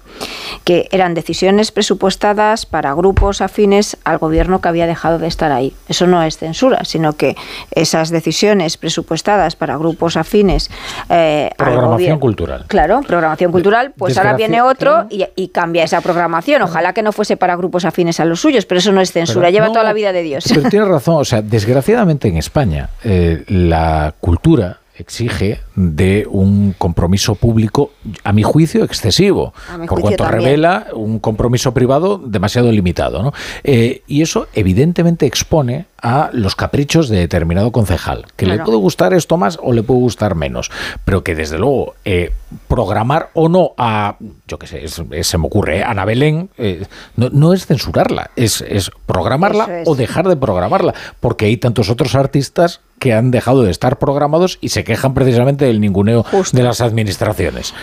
que 0.64 0.88
eran 0.92 1.14
decisiones 1.14 1.72
presupuestadas 1.72 2.66
para 2.66 2.94
grupos 2.94 3.42
afines 3.42 3.98
al 4.04 4.18
gobierno 4.18 4.62
que 4.62 4.68
había 4.68 4.86
dejado 4.88 5.18
de 5.20 5.28
estar 5.28 5.52
ahí. 5.52 5.74
Eso 5.88 6.06
no 6.08 6.22
es 6.24 6.38
censura, 6.38 6.84
sino 6.86 7.14
que 7.14 7.36
esas 7.72 8.10
decisiones 8.10 8.78
presupuestadas 8.78 9.56
para 9.56 9.78
grupos 9.78 10.18
afines 10.18 10.70
eh, 11.10 11.50
al 11.58 11.66
Programación 11.66 11.92
gobierno- 11.92 12.20
cultural. 12.20 12.66
Claro, 12.68 13.02
programación 13.08 13.52
cultural, 13.52 13.94
pues 13.98 14.18
ahora 14.18 14.34
viene 14.36 14.62
otro 14.62 15.08
y, 15.10 15.26
y 15.36 15.48
cambia 15.50 15.84
esa 15.84 16.02
programación. 16.02 16.62
Ojalá 16.62 16.94
que 16.94 17.02
no 17.04 17.12
fuese 17.12 17.38
para 17.38 17.56
grupos 17.56 17.86
afines 17.86 18.20
a 18.20 18.26
los 18.26 18.40
suyos, 18.42 18.66
pero 18.66 18.80
eso 18.80 18.92
no 18.92 19.02
es 19.02 19.12
censura, 19.12 19.48
Pero 19.48 19.54
lleva 19.54 19.68
no, 19.68 19.74
toda 19.74 19.84
la 19.86 19.94
vida 19.94 20.12
de 20.12 20.22
Dios. 20.24 20.46
Pero 20.48 20.70
tienes 20.70 20.88
razón, 20.88 21.16
o 21.22 21.26
sea, 21.26 21.42
desgraciadamente 21.42 22.28
en 22.28 22.38
España 22.38 22.90
eh, 23.04 23.44
la 23.48 24.14
cultura 24.20 24.80
exige 24.98 25.60
de 25.76 26.26
un 26.30 26.74
compromiso 26.78 27.36
público, 27.36 27.92
a 28.24 28.32
mi 28.34 28.44
juicio, 28.44 28.84
excesivo, 28.84 29.54
mi 29.80 29.88
por 29.88 30.00
juicio 30.00 30.02
cuanto 30.18 30.24
también. 30.24 30.44
revela 30.44 30.88
un 30.94 31.20
compromiso 31.20 31.74
privado 31.74 32.18
demasiado 32.18 32.72
limitado. 32.72 33.22
¿no? 33.22 33.34
Eh, 33.64 34.02
y 34.08 34.22
eso 34.22 34.48
evidentemente 34.54 35.26
expone 35.26 35.86
a 36.02 36.30
los 36.34 36.56
caprichos 36.56 37.10
de 37.10 37.18
determinado 37.18 37.72
concejal, 37.72 38.26
que 38.36 38.46
le 38.46 38.60
puede 38.60 38.78
gustar 38.78 39.14
esto 39.14 39.38
más 39.38 39.58
o 39.62 39.74
le 39.74 39.82
puede 39.82 40.00
gustar 40.02 40.36
menos, 40.36 40.70
pero 41.04 41.24
que 41.24 41.34
desde 41.36 41.58
luego 41.58 41.96
eh, 42.06 42.32
programar 42.68 43.30
o 43.34 43.50
no 43.50 43.72
a, 43.78 44.18
yo 44.48 44.60
qué 44.60 44.68
sé, 44.68 44.84
es- 44.86 45.02
es- 45.12 45.28
se 45.28 45.38
me 45.38 45.48
ocurre, 45.48 45.80
¿eh? 45.80 45.84
Ana 45.84 46.06
Belén, 46.06 46.50
eh, 46.58 46.86
no, 47.16 47.30
no 47.30 47.54
es 47.54 47.66
censurarla, 47.66 48.30
es, 48.36 48.62
es 48.62 48.92
programarla 49.08 49.82
es. 49.82 49.88
o 49.88 49.96
dejar 49.96 50.28
de 50.28 50.36
programarla, 50.36 50.94
porque 51.20 51.46
hay 51.46 51.58
tantos 51.58 51.90
otros 51.90 52.14
artistas 52.14 52.82
que 53.00 53.14
han 53.14 53.32
dejado 53.32 53.64
de 53.64 53.72
estar 53.72 53.98
programados 54.00 54.58
y 54.62 54.70
se 54.70 54.84
quejan 54.84 55.14
precisamente 55.14 55.66
del 55.66 55.82
ninguneo 55.82 56.26
de 56.52 56.64
las 56.64 56.82
administraciones. 56.82 57.74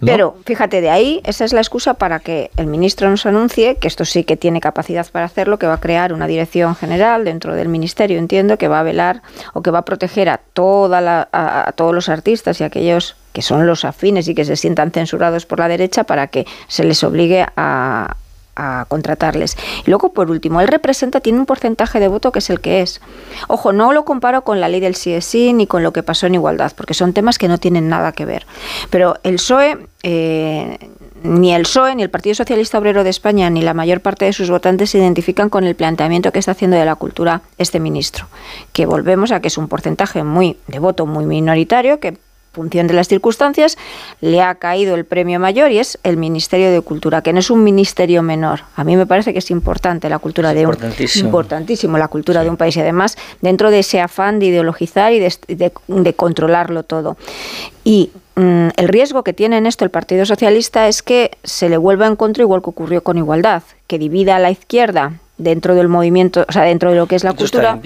¿no? 0.00 0.06
Pero 0.06 0.36
fíjate, 0.46 0.80
de 0.80 0.90
ahí 0.90 1.20
esa 1.24 1.44
es 1.44 1.52
la 1.52 1.60
excusa 1.60 1.94
para 1.94 2.20
que 2.20 2.52
el 2.56 2.68
ministro 2.68 3.10
nos 3.10 3.26
anuncie 3.26 3.76
que 3.76 3.88
esto 3.88 4.04
sí 4.04 4.22
que 4.22 4.36
tiene 4.36 4.60
capacidad 4.60 5.04
para 5.10 5.24
hacerlo, 5.24 5.58
que 5.58 5.66
va 5.66 5.74
a 5.74 5.80
crear 5.80 6.12
una 6.12 6.28
dirección 6.28 6.76
general 6.76 7.24
dentro 7.24 7.56
del 7.56 7.68
ministerio, 7.68 8.16
entiendo, 8.18 8.58
que 8.58 8.68
va 8.68 8.78
a 8.78 8.84
velar 8.84 9.22
o 9.54 9.62
que 9.62 9.72
va 9.72 9.80
a 9.80 9.84
proteger 9.84 10.28
a, 10.28 10.38
toda 10.52 11.00
la- 11.00 11.28
a, 11.32 11.68
a 11.68 11.72
todos 11.72 11.92
los 11.92 12.08
artistas 12.08 12.60
y 12.60 12.64
aquellos 12.64 13.16
que 13.32 13.42
son 13.42 13.66
los 13.66 13.84
afines 13.84 14.28
y 14.28 14.36
que 14.36 14.44
se 14.44 14.54
sientan 14.54 14.92
censurados 14.92 15.46
por 15.46 15.58
la 15.58 15.66
derecha 15.66 16.04
para 16.04 16.28
que 16.28 16.46
se 16.68 16.84
les 16.84 17.02
obligue 17.02 17.44
a 17.56 18.16
a 18.58 18.84
contratarles. 18.88 19.56
Y 19.86 19.90
luego, 19.90 20.12
por 20.12 20.30
último, 20.30 20.60
él 20.60 20.68
representa, 20.68 21.20
tiene 21.20 21.38
un 21.38 21.46
porcentaje 21.46 22.00
de 22.00 22.08
voto 22.08 22.32
que 22.32 22.40
es 22.40 22.50
el 22.50 22.60
que 22.60 22.82
es. 22.82 23.00
Ojo, 23.46 23.72
no 23.72 23.92
lo 23.92 24.04
comparo 24.04 24.42
con 24.42 24.60
la 24.60 24.68
ley 24.68 24.80
del 24.80 24.96
sí 24.96 25.52
ni 25.52 25.66
con 25.66 25.82
lo 25.82 25.92
que 25.92 26.02
pasó 26.02 26.26
en 26.26 26.34
igualdad, 26.34 26.72
porque 26.76 26.92
son 26.92 27.12
temas 27.12 27.38
que 27.38 27.48
no 27.48 27.58
tienen 27.58 27.88
nada 27.88 28.12
que 28.12 28.24
ver. 28.24 28.46
Pero 28.90 29.16
el 29.22 29.36
PSOE, 29.36 29.78
eh, 30.02 30.78
ni 31.22 31.54
el 31.54 31.62
PSOE, 31.62 31.94
ni 31.94 32.02
el 32.02 32.10
Partido 32.10 32.34
Socialista 32.34 32.78
Obrero 32.78 33.04
de 33.04 33.10
España, 33.10 33.48
ni 33.48 33.62
la 33.62 33.74
mayor 33.74 34.00
parte 34.00 34.24
de 34.24 34.32
sus 34.32 34.50
votantes 34.50 34.90
se 34.90 34.98
identifican 34.98 35.48
con 35.48 35.64
el 35.64 35.74
planteamiento 35.74 36.32
que 36.32 36.40
está 36.40 36.52
haciendo 36.52 36.76
de 36.76 36.84
la 36.84 36.96
cultura 36.96 37.42
este 37.58 37.80
ministro. 37.80 38.26
Que 38.72 38.86
volvemos 38.86 39.30
a 39.30 39.40
que 39.40 39.48
es 39.48 39.58
un 39.58 39.68
porcentaje 39.68 40.24
muy 40.24 40.56
de 40.66 40.80
voto 40.80 41.06
muy 41.06 41.26
minoritario, 41.26 42.00
que 42.00 42.18
función 42.52 42.86
de 42.86 42.94
las 42.94 43.08
circunstancias, 43.08 43.76
le 44.20 44.42
ha 44.42 44.54
caído 44.56 44.94
el 44.94 45.04
premio 45.04 45.38
mayor 45.38 45.70
y 45.70 45.78
es 45.78 45.98
el 46.02 46.16
Ministerio 46.16 46.70
de 46.72 46.80
Cultura, 46.80 47.22
que 47.22 47.32
no 47.32 47.38
es 47.38 47.50
un 47.50 47.62
ministerio 47.62 48.22
menor. 48.22 48.60
A 48.76 48.84
mí 48.84 48.96
me 48.96 49.06
parece 49.06 49.32
que 49.32 49.38
es 49.38 49.50
importante 49.50 50.08
la 50.08 50.18
cultura 50.18 50.54
de 50.54 50.66
un 50.66 50.72
importantísimo. 50.72 51.26
importantísimo 51.26 51.98
la 51.98 52.08
cultura 52.08 52.42
de 52.42 52.50
un 52.50 52.56
país 52.56 52.76
y 52.76 52.80
además 52.80 53.16
dentro 53.42 53.70
de 53.70 53.80
ese 53.80 54.00
afán 54.00 54.38
de 54.38 54.46
ideologizar 54.46 55.12
y 55.12 55.18
de, 55.20 55.32
de- 55.48 55.72
de 55.86 56.12
controlarlo 56.14 56.82
todo. 56.82 57.16
Y 57.84 58.10
mm, 58.36 58.68
el 58.76 58.88
riesgo 58.88 59.22
que 59.22 59.32
tiene 59.32 59.58
en 59.58 59.66
esto 59.66 59.84
el 59.84 59.90
Partido 59.90 60.26
Socialista 60.26 60.88
es 60.88 61.02
que 61.02 61.30
se 61.44 61.68
le 61.68 61.76
vuelva 61.76 62.06
en 62.06 62.16
contra 62.16 62.42
igual 62.42 62.62
que 62.62 62.70
ocurrió 62.70 63.02
con 63.02 63.18
Igualdad, 63.18 63.62
que 63.86 63.98
divida 63.98 64.36
a 64.36 64.38
la 64.38 64.50
izquierda 64.50 65.12
dentro 65.38 65.74
del 65.74 65.88
movimiento, 65.88 66.44
o 66.48 66.52
sea, 66.52 66.64
dentro 66.64 66.90
de 66.90 66.96
lo 66.96 67.06
que 67.06 67.16
es 67.16 67.24
la 67.24 67.32
cultura, 67.32 67.78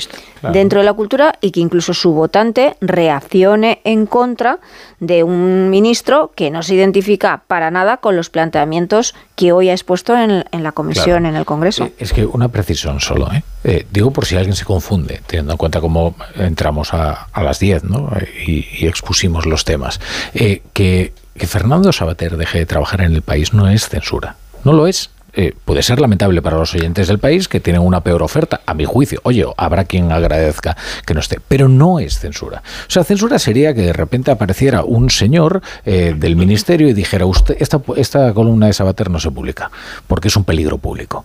dentro 0.53 0.81
de 0.81 0.87
la 0.87 0.95
cultura 0.95 1.35
y 1.41 1.51
que 1.51 1.61
incluso 1.61 1.95
su 1.95 2.13
votante 2.13 2.77
reaccione 2.81 3.81
en 3.85 4.07
contra 4.07 4.59
de 4.99 5.23
un 5.23 5.69
ministro 5.69 6.33
que 6.35 6.51
no 6.51 6.63
se 6.63 6.75
identifica 6.75 7.43
para 7.47 7.71
nada 7.71 7.99
con 7.99 8.17
los 8.17 8.31
planteamientos 8.31 9.15
que 9.37 9.53
hoy 9.53 9.69
ha 9.69 9.73
expuesto 9.73 10.17
en, 10.17 10.45
la 10.51 10.73
comisión, 10.73 11.27
en 11.27 11.37
el 11.37 11.45
Congreso. 11.45 11.91
Es 11.99 12.13
que 12.13 12.25
una 12.25 12.49
precisión 12.49 13.01
solo, 13.01 13.31
¿eh? 13.33 13.43
¿eh? 13.65 13.87
digo 13.91 14.11
por 14.11 14.25
si 14.25 14.37
alguien 14.37 14.57
se 14.57 14.65
confunde, 14.65 15.21
teniendo 15.27 15.53
en 15.53 15.59
cuenta 15.59 15.81
cómo 15.81 16.15
entramos 16.37 16.95
a, 16.95 17.29
las 17.37 17.59
10 17.59 17.85
¿no? 17.85 18.11
y, 18.47 18.67
y, 18.79 18.87
expusimos 18.87 19.45
los 19.45 19.65
temas, 19.65 20.01
eh, 20.35 20.63
que, 20.73 21.13
que 21.37 21.47
Fernando 21.47 21.93
Sabater 21.93 22.37
deje 22.37 22.59
de 22.59 22.67
trabajar 22.67 23.03
en 23.03 23.13
el 23.13 23.23
país 23.23 23.53
no 23.53 23.69
es 23.69 23.89
censura, 23.89 24.37
no 24.65 24.73
lo 24.73 24.87
es. 24.87 25.11
Eh, 25.35 25.55
puede 25.65 25.83
ser 25.83 25.99
lamentable 26.01 26.43
para 26.43 26.59
los 26.59 26.75
oyentes 26.75 27.09
del 27.09 27.19
país 27.19 27.49
que 27.49 27.61
tienen 27.61 27.83
una 27.83 28.03
peor 28.03 28.23
oferta, 28.23 28.61
a 28.67 28.75
mi 28.75 28.85
juicio. 28.85 29.21
Oye, 29.25 29.47
habrá 29.57 29.85
quien 29.85 30.13
agradezca 30.13 30.77
que 31.07 31.15
no 31.15 31.21
esté, 31.21 31.39
pero 31.49 31.69
no 31.69 31.99
es 31.99 32.19
censura. 32.19 32.63
O 32.87 32.91
sea, 32.91 33.03
censura 33.05 33.39
sería 33.39 33.75
que 33.75 33.83
de 33.83 33.93
repente 33.93 34.31
apareciera 34.31 34.85
un 34.85 35.09
señor 35.11 35.63
eh, 35.85 36.15
del 36.17 36.37
ministerio 36.37 36.89
y 36.89 36.93
dijera, 36.93 37.25
usted, 37.25 37.57
esta, 37.61 37.81
esta 37.97 38.35
columna 38.35 38.67
de 38.67 38.75
Sabater 38.75 39.11
no 39.11 39.19
se 39.19 39.31
publica, 39.31 39.71
porque 40.07 40.29
es 40.29 40.37
un 40.37 40.45
peligro 40.45 40.79
público. 40.79 41.25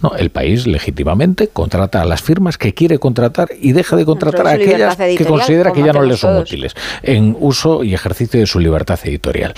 No, 0.00 0.14
el 0.14 0.30
país 0.30 0.66
legítimamente 0.66 1.48
contrata 1.48 2.00
a 2.00 2.04
las 2.04 2.22
firmas 2.22 2.56
que 2.56 2.72
quiere 2.72 3.00
contratar 3.00 3.48
y 3.60 3.72
deja 3.72 3.96
de 3.96 4.04
contratar 4.04 4.46
a 4.46 4.50
aquellas 4.52 4.96
que 4.96 5.24
considera 5.24 5.72
que 5.72 5.82
ya 5.82 5.92
no 5.92 6.02
le 6.02 6.16
son 6.16 6.36
útiles 6.36 6.74
en 7.02 7.36
uso 7.40 7.82
y 7.82 7.94
ejercicio 7.94 8.38
de 8.38 8.46
su 8.46 8.60
libertad 8.60 9.00
editorial. 9.02 9.54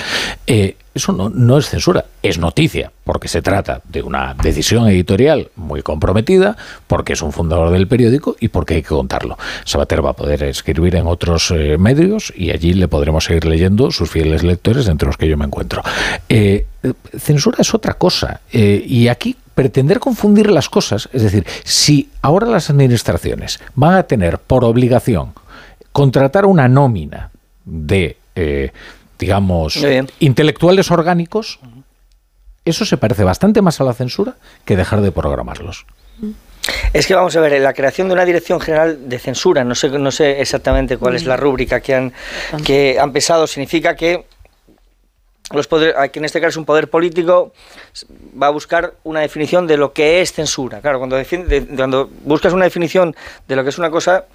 Eh, 0.46 0.76
eso 0.94 1.12
no, 1.12 1.28
no, 1.28 1.58
es 1.58 1.68
censura, 1.68 2.04
es 2.22 2.38
noticia, 2.38 2.92
porque 3.04 3.28
se 3.28 3.42
trata 3.42 3.80
de 3.88 4.02
una 4.02 4.34
decisión 4.34 4.88
editorial 4.88 5.50
muy 5.56 5.82
comprometida, 5.82 6.56
porque 6.86 7.12
es 7.12 7.22
un 7.22 7.32
fundador 7.32 7.70
del 7.70 7.86
periódico 7.86 8.36
y 8.40 8.48
porque 8.48 8.74
hay 8.74 8.82
que 8.82 8.88
contarlo. 8.88 9.38
Sabater 9.64 10.04
va 10.04 10.10
a 10.10 10.14
poder 10.14 10.42
escribir 10.44 10.96
en 10.96 11.06
otros 11.06 11.50
eh, 11.50 11.78
medios 11.78 12.32
y 12.36 12.50
allí 12.50 12.74
le 12.74 12.88
podremos 12.88 13.24
seguir 13.24 13.44
leyendo 13.44 13.90
sus 13.90 14.10
fieles 14.10 14.42
lectores, 14.42 14.88
entre 14.88 15.06
los 15.06 15.16
que 15.16 15.28
yo 15.28 15.36
me 15.36 15.44
encuentro. 15.44 15.82
Eh, 16.28 16.66
censura 17.18 17.58
es 17.60 17.74
otra 17.74 17.94
cosa, 17.94 18.40
y 18.50 19.08
aquí 19.08 19.36
pretender 19.54 19.98
confundir 20.00 20.50
las 20.50 20.70
cosas, 20.70 21.08
es 21.12 21.22
decir, 21.22 21.44
si 21.64 22.08
ahora 22.22 22.46
las 22.46 22.70
administraciones 22.70 23.60
van 23.74 23.94
a 23.94 24.04
tener 24.04 24.38
por 24.38 24.64
obligación 24.64 25.34
contratar 25.92 26.46
una 26.46 26.68
nómina 26.68 27.30
de, 27.64 28.16
eh, 28.34 28.72
digamos, 29.20 29.78
intelectuales 30.18 30.90
orgánicos, 30.90 31.60
eso 32.64 32.84
se 32.84 32.96
parece 32.96 33.22
bastante 33.22 33.62
más 33.62 33.80
a 33.80 33.84
la 33.84 33.92
censura 33.92 34.34
que 34.64 34.76
dejar 34.76 35.02
de 35.02 35.12
programarlos. 35.12 35.86
Es 36.92 37.06
que 37.06 37.14
vamos 37.14 37.36
a 37.36 37.40
ver, 37.40 37.60
la 37.60 37.72
creación 37.72 38.08
de 38.08 38.14
una 38.14 38.24
dirección 38.24 38.60
general 38.60 39.08
de 39.08 39.18
censura, 39.18 39.64
no 39.64 39.74
sé, 39.74 39.90
no 39.90 40.10
sé 40.10 40.40
exactamente 40.40 40.96
cuál 40.96 41.14
es 41.14 41.24
la 41.24 41.36
rúbrica 41.36 41.80
que 41.80 41.94
han, 41.94 42.12
que 42.64 42.98
han 42.98 43.12
pesado, 43.12 43.46
significa 43.46 43.94
que 43.94 44.24
los 45.52 45.66
poderes, 45.66 45.96
aquí 45.96 46.18
en 46.18 46.24
este 46.24 46.40
caso 46.40 46.60
un 46.60 46.66
poder 46.66 46.88
político 46.88 47.52
va 48.40 48.48
a 48.48 48.50
buscar 48.50 48.94
una 49.02 49.20
definición 49.20 49.66
de 49.66 49.76
lo 49.76 49.92
que 49.92 50.20
es 50.20 50.32
censura. 50.32 50.80
Claro, 50.80 50.98
cuando, 50.98 51.20
cuando 51.76 52.08
buscas 52.24 52.52
una 52.52 52.64
definición 52.64 53.16
de 53.48 53.56
lo 53.56 53.64
que 53.64 53.70
es 53.70 53.78
una 53.78 53.90
cosa, 53.90 54.26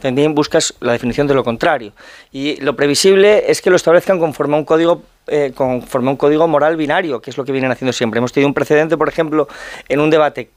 también 0.00 0.34
buscas 0.34 0.74
la 0.80 0.92
definición 0.92 1.26
de 1.26 1.34
lo 1.34 1.44
contrario. 1.44 1.92
Y 2.32 2.60
lo 2.60 2.76
previsible 2.76 3.50
es 3.50 3.62
que 3.62 3.70
lo 3.70 3.76
establezcan 3.76 4.18
conforme 4.18 4.54
a 4.56 4.58
un 4.58 4.64
código 4.64 5.02
eh, 5.26 5.52
conforme 5.54 6.08
a 6.08 6.10
un 6.12 6.16
código 6.16 6.46
moral 6.46 6.76
binario, 6.76 7.20
que 7.22 7.30
es 7.30 7.38
lo 7.38 7.44
que 7.44 7.52
vienen 7.52 7.70
haciendo 7.70 7.92
siempre. 7.92 8.18
Hemos 8.18 8.32
tenido 8.32 8.48
un 8.48 8.54
precedente, 8.54 8.96
por 8.96 9.08
ejemplo, 9.08 9.48
en 9.88 10.00
un 10.00 10.10
debate 10.10 10.50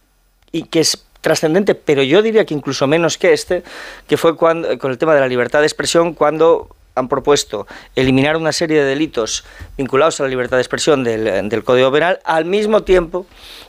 y 0.51 0.63
que 0.63 0.81
es 0.81 1.05
trascendente, 1.21 1.75
pero 1.75 2.03
yo 2.03 2.21
diría 2.21 2.45
que 2.45 2.53
incluso 2.53 2.87
menos 2.87 3.17
que 3.17 3.33
este, 3.33 3.63
que 4.07 4.17
fue 4.17 4.35
cuando, 4.35 4.77
con 4.77 4.91
el 4.91 4.97
tema 4.97 5.13
de 5.13 5.21
la 5.21 5.27
libertad 5.27 5.59
de 5.59 5.65
expresión, 5.65 6.13
cuando 6.13 6.69
han 6.97 7.07
propuesto 7.07 7.67
eliminar 7.95 8.37
una 8.37 8.51
serie 8.51 8.79
de 8.79 8.85
delitos 8.85 9.45
vinculados 9.77 10.19
a 10.19 10.23
la 10.23 10.29
libertad 10.29 10.57
de 10.57 10.61
expresión 10.61 11.03
del, 11.03 11.63
Código 11.63 11.91
Penal 11.91 12.19
al 12.23 12.45
mismo 12.45 12.83
tiempo 12.83 13.25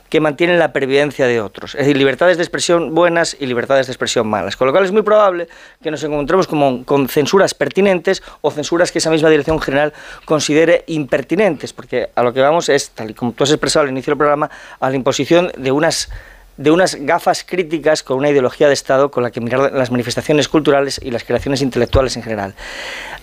que 0.09 0.19
mantienen 0.19 0.57
la 0.57 0.73
pervivencia 0.73 1.27
de 1.27 1.39
otros. 1.39 1.75
Es 1.75 1.81
decir, 1.81 1.95
libertades 1.95 2.37
de 2.37 2.43
expresión 2.43 2.95
buenas 2.95 3.37
y 3.39 3.45
libertades 3.45 3.87
de 3.87 3.93
expresión 3.93 4.27
malas. 4.27 4.57
Con 4.57 4.65
lo 4.65 4.73
cual 4.73 4.85
es 4.85 4.91
muy 4.91 5.03
probable 5.03 5.47
que 5.83 5.91
nos 5.91 6.03
encontremos 6.03 6.47
como, 6.47 6.83
con 6.83 7.07
censuras 7.07 7.53
pertinentes 7.53 8.23
o 8.41 8.49
censuras 8.49 8.91
que 8.91 8.97
esa 8.97 9.11
misma 9.11 9.29
Dirección 9.29 9.59
General 9.59 9.93
considere 10.25 10.83
impertinentes, 10.87 11.73
porque 11.73 12.09
a 12.15 12.23
lo 12.23 12.33
que 12.33 12.41
vamos 12.41 12.69
es, 12.69 12.89
tal 12.89 13.11
y 13.11 13.13
como 13.13 13.33
tú 13.33 13.43
has 13.43 13.51
expresado 13.51 13.83
al 13.83 13.91
inicio 13.91 14.11
del 14.11 14.17
programa, 14.17 14.49
a 14.79 14.89
la 14.89 14.95
imposición 14.95 15.51
de 15.55 15.71
unas 15.71 16.09
de 16.59 16.71
unas 16.71 16.95
gafas 16.95 17.45
críticas 17.45 18.03
con 18.03 18.17
una 18.17 18.29
ideología 18.29 18.67
de 18.67 18.73
Estado 18.73 19.09
con 19.09 19.23
la 19.23 19.31
que 19.31 19.39
mirar 19.39 19.71
las 19.71 19.91
manifestaciones 19.91 20.49
culturales 20.49 20.99
y 21.01 21.09
las 21.09 21.23
creaciones 21.23 21.61
intelectuales 21.61 22.17
en 22.17 22.23
general. 22.23 22.53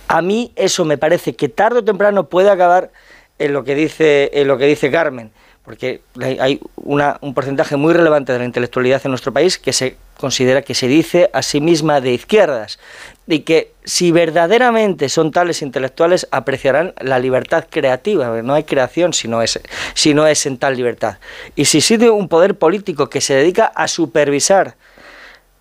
A 0.09 0.22
mí 0.22 0.53
eso 0.57 0.87
me 0.87 0.97
parece 0.97 1.37
que 1.37 1.51
tarde 1.51 1.80
o 1.80 1.84
temprano 1.84 2.30
puede 2.30 2.49
acabar 2.49 2.91
en 3.39 3.53
lo 3.53 3.62
que 3.62 3.74
dice, 3.74 4.30
en 4.32 4.49
lo 4.49 4.57
que 4.57 4.64
dice 4.64 4.91
Carmen, 4.91 5.32
porque 5.66 6.01
hay 6.41 6.61
un 6.76 7.34
porcentaje 7.34 7.76
muy 7.76 7.93
relevante 7.93 8.32
de 8.32 8.39
la 8.39 8.47
intelectualidad 8.47 9.03
en 9.05 9.11
nuestro 9.11 9.34
país 9.34 9.59
que 9.59 9.74
se 9.74 9.97
considera 10.16 10.62
que 10.62 10.74
se 10.74 10.89
dice 10.89 11.28
a 11.34 11.43
sí 11.43 11.61
misma 11.61 12.01
de 12.01 12.14
izquierdas 12.14 12.78
y 13.27 13.41
que 13.41 13.72
si 13.85 14.12
verdaderamente 14.12 15.09
son 15.09 15.33
tales 15.33 15.62
intelectuales 15.62 16.29
apreciarán 16.31 16.95
la 17.01 17.18
libertad 17.18 17.66
creativa, 17.68 18.43
no 18.43 18.55
hay 18.55 18.64
creación 18.64 19.12
si 19.12 19.29
no 19.29 19.43
es, 19.43 19.61
si 19.95 20.14
no 20.14 20.27
es 20.27 20.47
en 20.47 20.59
tal 20.59 20.77
libertad. 20.77 21.18
Y 21.55 21.64
si 21.64 21.79
existe 21.79 22.09
un 22.11 22.29
poder 22.29 22.57
político 22.57 23.09
que 23.09 23.20
se 23.20 23.35
dedica 23.35 23.66
a 23.66 23.89
supervisar 23.89 24.77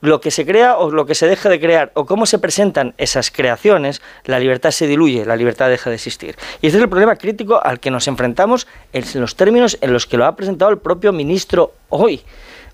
lo 0.02 0.22
que 0.22 0.30
se 0.32 0.46
crea 0.46 0.78
o 0.78 0.92
lo 0.92 1.06
que 1.06 1.16
se 1.16 1.28
deja 1.28 1.50
de 1.50 1.60
crear 1.60 1.92
o 1.96 2.06
cómo 2.06 2.26
se 2.26 2.38
presentan 2.38 2.94
esas 2.98 3.32
creaciones, 3.32 4.02
la 4.26 4.40
libertad 4.40 4.72
se 4.72 4.88
diluye, 4.88 5.26
la 5.26 5.36
libertad 5.36 5.70
deja 5.70 5.90
de 5.90 5.96
existir. 5.96 6.36
Y 6.62 6.68
este 6.68 6.78
es 6.78 6.84
el 6.84 6.90
problema 6.90 7.16
crítico 7.16 7.60
al 7.64 7.80
que 7.80 7.92
nos 7.92 8.08
enfrentamos 8.08 8.68
en 8.94 9.04
los 9.20 9.36
términos 9.36 9.78
en 9.82 9.94
los 9.94 10.06
que 10.06 10.18
lo 10.18 10.26
ha 10.26 10.36
presentado 10.36 10.72
el 10.72 10.78
propio 10.78 11.12
ministro 11.12 11.74
hoy. 11.90 12.22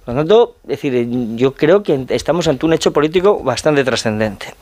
Por 0.06 0.16
lo 0.16 0.22
tanto, 0.22 0.56
decir, 0.64 1.08
yo 1.36 1.54
creo 1.54 1.84
que 1.84 2.06
estamos 2.10 2.48
ante 2.48 2.66
un 2.66 2.74
hecho 2.74 2.92
político 2.92 3.44
bastante 3.44 3.84
trascendente. 3.84 4.54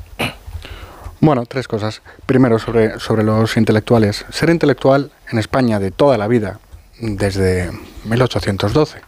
Bueno, 1.21 1.45
tres 1.45 1.67
cosas. 1.67 2.01
Primero, 2.25 2.59
sobre, 2.59 2.99
sobre 2.99 3.23
los 3.23 3.57
intelectuales. 3.57 4.25
Ser 4.29 4.49
intelectual 4.49 5.11
en 5.31 5.39
España 5.39 5.79
de 5.79 5.91
toda 5.91 6.17
la 6.17 6.27
vida, 6.27 6.59
desde 6.99 7.71
1812, 8.05 9.01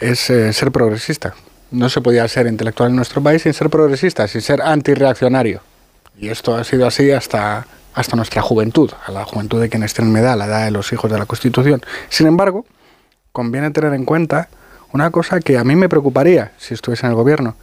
es 0.00 0.30
eh, 0.30 0.52
ser 0.52 0.72
progresista. 0.72 1.34
No 1.70 1.88
se 1.88 2.00
podía 2.00 2.26
ser 2.28 2.46
intelectual 2.46 2.90
en 2.90 2.96
nuestro 2.96 3.22
país 3.22 3.42
sin 3.42 3.52
ser 3.52 3.70
progresista, 3.70 4.26
sin 4.28 4.42
ser 4.42 4.62
antirreaccionario. 4.62 5.60
Y 6.18 6.28
esto 6.28 6.54
ha 6.56 6.64
sido 6.64 6.86
así 6.86 7.10
hasta, 7.10 7.66
hasta 7.94 8.16
nuestra 8.16 8.42
juventud, 8.42 8.92
a 9.06 9.12
la 9.12 9.24
juventud 9.24 9.60
de 9.60 9.68
quienes 9.68 9.94
tienen 9.94 10.16
edad, 10.16 10.36
la 10.36 10.46
edad 10.46 10.64
de 10.64 10.70
los 10.70 10.92
hijos 10.92 11.10
de 11.10 11.18
la 11.18 11.26
Constitución. 11.26 11.82
Sin 12.08 12.26
embargo, 12.26 12.64
conviene 13.32 13.70
tener 13.70 13.94
en 13.94 14.04
cuenta 14.04 14.48
una 14.94 15.10
cosa 15.10 15.40
que 15.40 15.58
a 15.58 15.64
mí 15.64 15.74
me 15.74 15.88
preocuparía 15.88 16.52
si 16.56 16.72
estuviese 16.72 17.04
en 17.04 17.10
el 17.10 17.16
gobierno, 17.16 17.56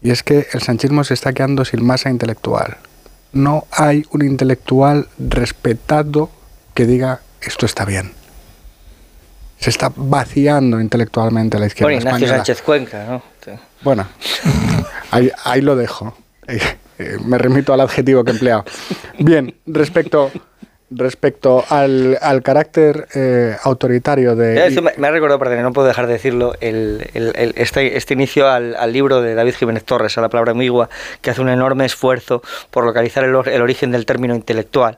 y 0.00 0.10
es 0.10 0.22
que 0.22 0.48
el 0.52 0.62
sanchismo 0.62 1.04
se 1.04 1.12
está 1.12 1.34
quedando 1.34 1.66
sin 1.66 1.84
masa 1.84 2.08
intelectual. 2.08 2.78
No 3.32 3.66
hay 3.70 4.06
un 4.10 4.24
intelectual 4.24 5.06
respetado 5.18 6.30
que 6.72 6.86
diga 6.86 7.20
esto 7.42 7.66
está 7.66 7.84
bien. 7.84 8.12
Se 9.58 9.68
está 9.68 9.92
vaciando 9.94 10.80
intelectualmente 10.80 11.58
la 11.58 11.66
izquierda 11.66 11.92
bueno, 11.92 12.00
Ignacio 12.00 12.28
Sánchez 12.28 12.62
Cuenca, 12.62 13.04
¿no? 13.04 13.22
Bueno, 13.82 14.08
ahí, 15.10 15.30
ahí 15.44 15.60
lo 15.60 15.76
dejo. 15.76 16.16
Eh, 16.48 16.58
eh, 16.98 17.18
me 17.24 17.38
remito 17.38 17.72
al 17.72 17.80
adjetivo 17.80 18.24
que 18.24 18.32
he 18.32 18.34
empleado. 18.34 18.64
Bien, 19.20 19.54
respecto 19.64 20.32
respecto 20.96 21.64
al, 21.68 22.18
al 22.20 22.42
carácter 22.42 23.08
eh, 23.14 23.56
autoritario 23.62 24.36
de... 24.36 24.92
me, 24.96 25.06
ha 25.06 25.10
recordado, 25.10 25.38
perdón, 25.38 25.62
no 25.62 25.72
puedo 25.72 25.88
dejar 25.88 26.06
de 26.06 26.14
decirlo, 26.14 26.54
el, 26.60 27.08
el, 27.14 27.54
este, 27.56 27.96
este, 27.96 28.14
inicio 28.14 28.48
al, 28.48 28.74
al, 28.76 28.92
libro 28.92 29.22
de 29.22 29.34
David 29.34 29.54
Jiménez 29.54 29.84
Torres, 29.84 30.16
a 30.18 30.20
la 30.20 30.28
palabra 30.28 30.52
amigua, 30.52 30.88
que 31.20 31.30
hace 31.30 31.40
un 31.40 31.48
enorme 31.48 31.84
esfuerzo 31.84 32.42
por 32.70 32.84
localizar 32.84 33.24
el, 33.24 33.34
el 33.46 33.62
origen 33.62 33.90
del 33.90 34.06
término 34.06 34.34
intelectual 34.34 34.96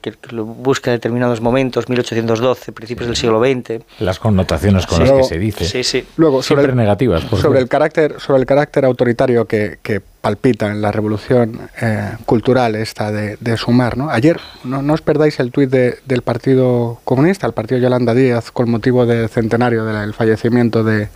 que, 0.00 0.14
lo 0.30 0.44
busca 0.44 0.90
en 0.90 0.96
determinados 0.96 1.40
momentos, 1.40 1.88
1812, 1.88 2.72
principios 2.72 3.06
del 3.06 3.16
siglo 3.16 3.40
XX. 3.40 3.84
Las 3.98 4.18
connotaciones 4.18 4.86
con 4.86 5.00
las 5.00 5.12
que 5.12 5.24
se 5.24 5.38
dice. 5.38 5.64
Sí, 5.64 5.84
sí. 5.84 6.06
Luego, 6.16 6.42
sobre 6.42 6.62
Siempre 6.62 6.82
negativas. 6.82 7.24
sobre, 7.40 7.60
el 7.60 7.68
carácter, 7.68 8.18
sobre 8.20 8.40
el 8.40 8.46
carácter 8.46 8.84
autoritario 8.84 9.44
que, 9.44 9.78
que 9.82 10.00
palpita 10.20 10.70
en 10.70 10.82
la 10.82 10.92
revolución 10.92 11.70
eh, 11.80 12.12
cultural 12.26 12.74
esta 12.74 13.10
de, 13.10 13.56
sumar. 13.56 13.96
¿no? 13.96 14.10
Ayer, 14.10 14.38
no, 14.64 14.82
no, 14.82 14.94
os 14.94 15.02
perdáis 15.02 15.40
el 15.40 15.50
tuit 15.50 15.70
del 15.70 16.22
Partido 16.22 17.00
Comunista, 17.04 17.46
el 17.46 17.52
Partido 17.52 17.80
Yolanda 17.80 18.14
Díaz, 18.14 18.50
con 18.50 18.70
motivo 18.70 19.06
del 19.06 19.28
centenario 19.28 19.84
del 19.84 20.14
fallecimiento 20.14 20.84
de, 20.84 21.08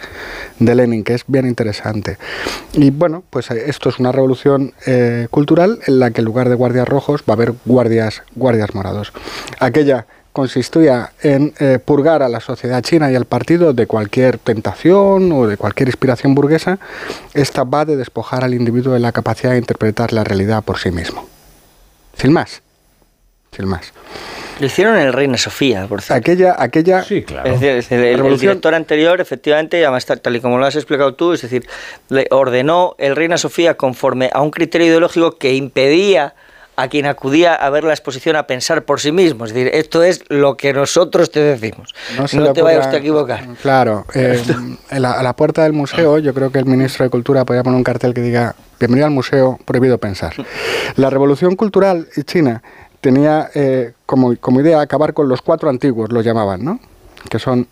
de, 0.58 0.74
Lenin, 0.74 1.04
que 1.04 1.14
es 1.14 1.24
bien 1.26 1.46
interesante. 1.46 2.18
Y 2.72 2.90
bueno, 2.90 3.22
pues 3.30 3.50
eh, 3.50 3.64
esto 3.66 3.88
es 3.88 3.98
una 3.98 4.12
revolución 4.12 4.72
eh, 4.86 5.28
cultural 5.30 5.78
en 5.86 5.98
la 5.98 6.10
que 6.10 6.20
en 6.20 6.24
lugar 6.24 6.48
de 6.48 6.54
guardias 6.54 6.88
rojos 6.88 7.22
va 7.28 7.34
a 7.34 7.36
haber 7.36 7.54
guardias, 7.64 8.22
guardias 8.34 8.74
morados. 8.74 9.12
Aquella 9.60 10.06
consistía 10.34 11.12
en 11.22 11.54
eh, 11.60 11.78
purgar 11.78 12.24
a 12.24 12.28
la 12.28 12.40
sociedad 12.40 12.82
china 12.82 13.10
y 13.10 13.14
al 13.14 13.24
partido 13.24 13.72
de 13.72 13.86
cualquier 13.86 14.36
tentación 14.36 15.30
o 15.30 15.46
de 15.46 15.56
cualquier 15.56 15.88
inspiración 15.88 16.34
burguesa, 16.34 16.80
esta 17.34 17.62
va 17.62 17.84
de 17.84 17.96
despojar 17.96 18.42
al 18.42 18.52
individuo 18.52 18.94
de 18.94 18.98
la 18.98 19.12
capacidad 19.12 19.52
de 19.52 19.58
interpretar 19.58 20.12
la 20.12 20.24
realidad 20.24 20.64
por 20.64 20.78
sí 20.78 20.90
mismo. 20.90 21.28
Sin 22.18 22.32
más. 22.32 22.62
Sin 23.56 23.68
más. 23.68 23.92
Lo 24.58 24.66
hicieron 24.66 24.96
en 24.96 25.02
el 25.06 25.12
Reina 25.12 25.38
Sofía, 25.38 25.86
por 25.86 26.02
cierto. 26.02 26.18
Aquella, 26.18 26.56
aquella 26.58 26.98
Es 26.98 27.08
decir, 27.08 27.36
es 27.44 27.60
decir, 27.60 27.98
el, 28.00 28.26
el 28.26 28.38
director 28.38 28.74
anterior, 28.74 29.20
efectivamente, 29.20 29.84
además 29.84 30.04
tal, 30.04 30.20
tal 30.20 30.34
y 30.34 30.40
como 30.40 30.58
lo 30.58 30.66
has 30.66 30.74
explicado 30.74 31.14
tú, 31.14 31.32
es 31.32 31.42
decir, 31.42 31.64
le 32.08 32.26
ordenó 32.32 32.96
el 32.98 33.14
Reina 33.14 33.38
Sofía 33.38 33.76
conforme 33.76 34.30
a 34.32 34.42
un 34.42 34.50
criterio 34.50 34.88
ideológico 34.88 35.38
que 35.38 35.54
impedía 35.54 36.34
a 36.76 36.88
quien 36.88 37.06
acudía 37.06 37.54
a 37.54 37.70
ver 37.70 37.84
la 37.84 37.92
exposición 37.92 38.36
a 38.36 38.46
pensar 38.46 38.84
por 38.84 39.00
sí 39.00 39.12
mismo. 39.12 39.44
Es 39.44 39.54
decir, 39.54 39.70
esto 39.74 40.02
es 40.02 40.24
lo 40.28 40.56
que 40.56 40.72
nosotros 40.72 41.30
te 41.30 41.40
decimos. 41.40 41.94
No, 42.16 42.24
le 42.42 42.52
te 42.52 42.62
vaya 42.62 42.78
ocurra- 42.78 42.80
usted 42.80 42.94
a 42.94 43.00
equivocar. 43.00 43.44
Claro, 43.62 44.04
eh, 44.14 44.42
en 44.90 45.02
la- 45.02 45.12
a 45.12 45.22
la 45.22 45.34
puerta 45.36 45.62
del 45.62 45.72
museo 45.72 46.18
yo 46.18 46.34
creo 46.34 46.50
que 46.50 46.58
el 46.58 46.66
ministro 46.66 47.04
de 47.04 47.10
Cultura 47.10 47.44
podría 47.44 47.62
poner 47.62 47.76
un 47.76 47.84
cartel 47.84 48.12
que 48.14 48.20
diga 48.22 48.54
Bienvenido 48.80 49.06
al 49.06 49.12
museo, 49.12 49.58
prohibido 49.64 49.98
pensar. 49.98 50.34
La 50.96 51.08
revolución 51.08 51.54
cultural 51.56 52.08
china 52.26 52.62
tenía 53.00 53.48
eh, 53.54 53.92
como, 54.04 54.36
como 54.36 54.60
idea 54.60 54.80
acabar 54.80 55.14
con 55.14 55.28
los 55.28 55.42
cuatro 55.42 55.70
antiguos, 55.70 56.10
lo 56.12 56.20
llamaban, 56.22 56.64
¿no? 56.64 56.80
Que 57.30 57.38
son, 57.38 57.68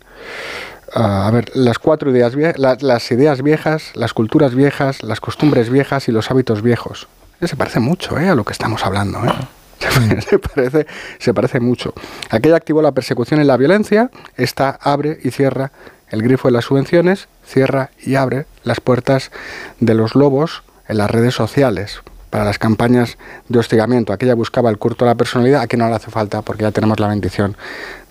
ah, 0.95 1.27
a 1.27 1.31
ver, 1.31 1.51
las 1.55 1.77
cuatro 1.77 2.09
ideas, 2.09 2.33
las 2.81 3.11
ideas 3.11 3.41
viejas, 3.43 3.91
las 3.95 4.13
culturas 4.13 4.55
viejas, 4.55 5.03
las 5.03 5.19
costumbres 5.19 5.69
viejas 5.69 6.07
y 6.07 6.11
los 6.11 6.31
hábitos 6.31 6.61
viejos. 6.61 7.07
Se 7.41 7.55
parece 7.55 7.79
mucho 7.79 8.17
¿eh? 8.17 8.29
a 8.29 8.35
lo 8.35 8.43
que 8.43 8.53
estamos 8.53 8.85
hablando. 8.85 9.19
¿eh? 9.25 9.31
se, 10.27 10.39
parece, 10.39 10.87
se 11.19 11.33
parece 11.33 11.59
mucho. 11.59 11.93
Aquella 12.29 12.55
activó 12.55 12.81
la 12.81 12.91
persecución 12.91 13.41
y 13.41 13.43
la 13.43 13.57
violencia, 13.57 14.09
esta 14.37 14.69
abre 14.81 15.19
y 15.23 15.31
cierra 15.31 15.71
el 16.09 16.21
grifo 16.21 16.47
de 16.47 16.53
las 16.53 16.65
subvenciones, 16.65 17.27
cierra 17.45 17.89
y 17.99 18.15
abre 18.15 18.45
las 18.63 18.79
puertas 18.79 19.31
de 19.79 19.93
los 19.93 20.15
lobos 20.15 20.63
en 20.87 20.97
las 20.99 21.09
redes 21.09 21.33
sociales 21.33 22.01
para 22.29 22.45
las 22.45 22.57
campañas 22.57 23.17
de 23.47 23.59
hostigamiento. 23.59 24.11
Aquella 24.11 24.33
buscaba 24.33 24.69
el 24.69 24.79
culto 24.79 25.05
a 25.05 25.07
la 25.07 25.15
personalidad, 25.15 25.61
aquí 25.61 25.77
no 25.77 25.87
le 25.87 25.95
hace 25.95 26.09
falta 26.09 26.41
porque 26.41 26.63
ya 26.63 26.71
tenemos 26.71 26.99
la 26.99 27.07
bendición 27.07 27.55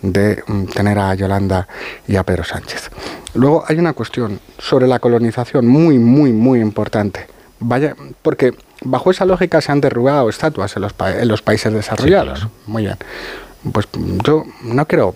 de 0.00 0.42
mm, 0.46 0.64
tener 0.66 0.98
a 0.98 1.14
Yolanda 1.14 1.66
y 2.06 2.16
a 2.16 2.22
Pedro 2.22 2.44
Sánchez. 2.44 2.90
Luego 3.34 3.64
hay 3.66 3.78
una 3.78 3.94
cuestión 3.94 4.38
sobre 4.58 4.86
la 4.86 4.98
colonización 4.98 5.66
muy, 5.66 5.98
muy, 5.98 6.32
muy 6.32 6.60
importante. 6.60 7.26
Vaya, 7.64 7.94
porque 8.22 8.54
bajo 8.82 9.10
esa 9.10 9.24
lógica 9.24 9.60
se 9.60 9.72
han 9.72 9.80
derrubado 9.80 10.28
estatuas 10.28 10.74
en 10.76 10.82
los, 10.82 10.92
pa- 10.92 11.12
en 11.18 11.28
los 11.28 11.42
países 11.42 11.72
desarrollados. 11.72 12.40
Muy 12.66 12.82
bien. 12.84 12.96
Pues 13.72 13.88
yo 14.24 14.44
no 14.62 14.86
quiero 14.86 15.14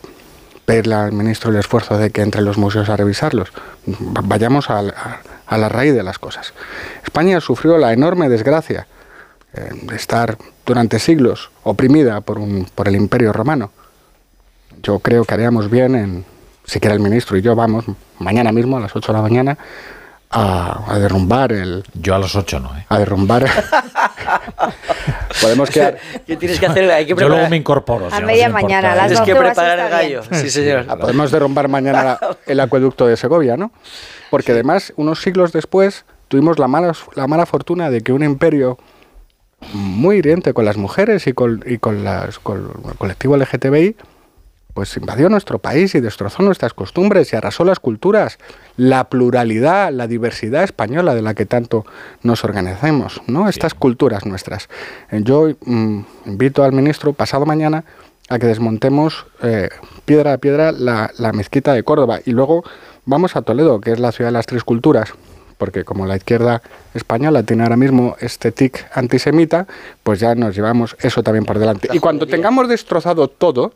pedirle 0.65 0.95
al 0.95 1.13
ministro 1.13 1.51
el 1.51 1.57
esfuerzo 1.57 1.97
de 1.99 2.11
que 2.11 2.23
entre 2.23 2.43
los 2.43 2.59
museos 2.59 2.89
a 2.89 2.97
revisarlos. 2.97 3.51
Va- 3.89 4.23
Vayamos 4.25 4.71
a 4.71 4.83
la 5.59 5.69
raíz 5.69 5.95
de 5.95 6.03
las 6.03 6.19
cosas. 6.19 6.53
España 7.05 7.41
sufrió 7.41 7.79
la 7.79 7.93
enorme 7.93 8.29
desgracia 8.29 8.87
eh, 9.55 9.71
de 9.83 9.97
estar 9.97 10.37
durante 10.65 10.99
siglos 10.99 11.51
oprimida 11.63 12.21
por, 12.21 12.39
un, 12.39 12.67
por 12.75 12.89
el 12.89 12.97
imperio 12.97 13.33
romano. 13.33 13.71
Yo 14.83 14.99
creo 14.99 15.25
que 15.25 15.35
haríamos 15.35 15.71
bien 15.71 15.95
en, 15.95 16.25
siquiera 16.65 16.95
el 16.95 17.01
ministro 17.01 17.37
y 17.37 17.43
yo 17.43 17.55
vamos, 17.57 17.85
mañana 18.19 18.53
mismo 18.53 18.77
a 18.77 18.81
las 18.81 18.95
8 18.95 19.13
de 19.13 19.17
la 19.19 19.23
mañana, 19.23 19.59
a, 20.31 20.85
a 20.93 20.99
derrumbar 20.99 21.53
el... 21.53 21.85
Yo 21.95 22.15
a 22.15 22.19
las 22.19 22.35
8 22.35 22.61
no, 22.61 22.77
¿eh? 22.77 22.85
A 22.89 22.99
derrumbar... 22.99 23.47
Podemos 25.41 25.71
quedar... 25.71 25.99
¿Qué 26.27 26.37
tienes 26.37 26.59
que 26.59 26.67
hacer? 26.67 26.91
Hay 26.91 27.07
que 27.07 27.15
Yo 27.15 27.29
luego 27.29 27.49
me 27.49 27.57
incorporo. 27.57 28.09
A 28.11 28.21
media 28.21 28.49
mañana, 28.49 28.93
a 28.93 28.97
las 28.97 29.07
Tienes 29.09 29.25
que 29.25 29.33
12 29.33 29.39
horas 29.41 29.55
preparar 29.57 29.79
el 29.79 30.09
bien. 30.09 30.21
gallo. 30.21 30.41
Sí, 30.43 30.51
señor. 30.51 30.87
Ah, 30.89 30.97
Podemos 30.97 31.31
derrumbar 31.31 31.69
mañana 31.69 32.03
la- 32.05 32.37
el 32.47 32.61
acueducto 32.61 33.07
de 33.07 33.17
Segovia, 33.17 33.57
¿no? 33.57 33.71
Porque 34.31 34.53
además, 34.53 34.93
unos 34.97 35.21
siglos 35.23 35.53
después, 35.53 36.05
tuvimos 36.29 36.59
la 36.59 36.69
mala, 36.69 36.93
la 37.15 37.27
mala 37.27 37.47
fortuna 37.47 37.91
de 37.91 38.01
que 38.01 38.13
un 38.13 38.23
imperio 38.25 38.79
muy 39.73 40.17
hiriente 40.17 40.53
con 40.53 40.65
las 40.65 40.77
mujeres 40.77 41.27
y 41.27 41.33
con, 41.33 41.63
y 41.67 41.79
con, 41.79 42.05
las, 42.05 42.39
con 42.39 42.73
el 42.89 42.95
colectivo 42.97 43.37
LGTBI, 43.37 43.97
pues 44.77 44.95
invadió 44.99 45.31
nuestro 45.31 45.59
país 45.59 45.95
y 45.95 46.01
destrozó 46.01 46.43
nuestras 46.43 46.75
costumbres 46.75 47.33
y 47.33 47.37
arrasó 47.37 47.65
las 47.65 47.81
culturas, 47.81 48.37
la 48.77 49.05
pluralidad, 49.05 49.91
la 49.91 50.07
diversidad 50.07 50.65
española 50.65 51.15
de 51.15 51.23
la 51.23 51.33
que 51.33 51.47
tanto 51.47 51.87
nos 52.23 52.45
organizamos, 52.45 53.23
¿no? 53.27 53.49
Estas 53.49 53.73
culturas 53.73 54.27
nuestras. 54.27 54.69
Eh, 55.11 55.23
Yo 55.25 55.49
mm, 55.65 56.01
invito 56.27 56.63
al 56.63 56.73
ministro 56.73 57.15
pasado 57.15 57.47
mañana 57.47 57.85
a 58.29 58.39
que 58.39 58.49
desmontemos 58.49 59.25
eh, 59.43 59.71
piedra 60.05 60.35
a 60.35 60.39
piedra 60.39 60.73
la, 60.73 61.11
la 61.17 61.33
mezquita 61.33 61.73
de 61.73 61.83
Córdoba 61.83 62.21
y 62.27 62.33
luego 62.33 62.63
vamos 63.07 63.35
a 63.35 63.41
Toledo, 63.41 63.81
que 63.81 63.93
es 63.93 63.99
la 63.99 64.13
ciudad 64.13 64.29
de 64.29 64.35
las 64.35 64.45
tres 64.45 64.63
culturas, 64.63 65.15
porque 65.57 65.85
como 65.85 66.05
la 66.05 66.17
izquierda 66.17 66.61
española 66.93 67.45
tiene 67.45 67.63
ahora 67.63 67.79
mismo 67.79 68.15
este 68.21 68.53
tic 68.53 68.87
antisemita, 68.93 69.67
pues 70.03 70.21
ya 70.21 70.35
nos 70.35 70.55
llevamos 70.55 70.99
eso 71.01 71.23
también 71.23 71.47
por 71.47 71.59
delante. 71.59 71.89
Y 71.95 71.99
cuando 71.99 72.27
tengamos 72.27 72.69
destrozado 72.69 73.29
todo, 73.29 73.73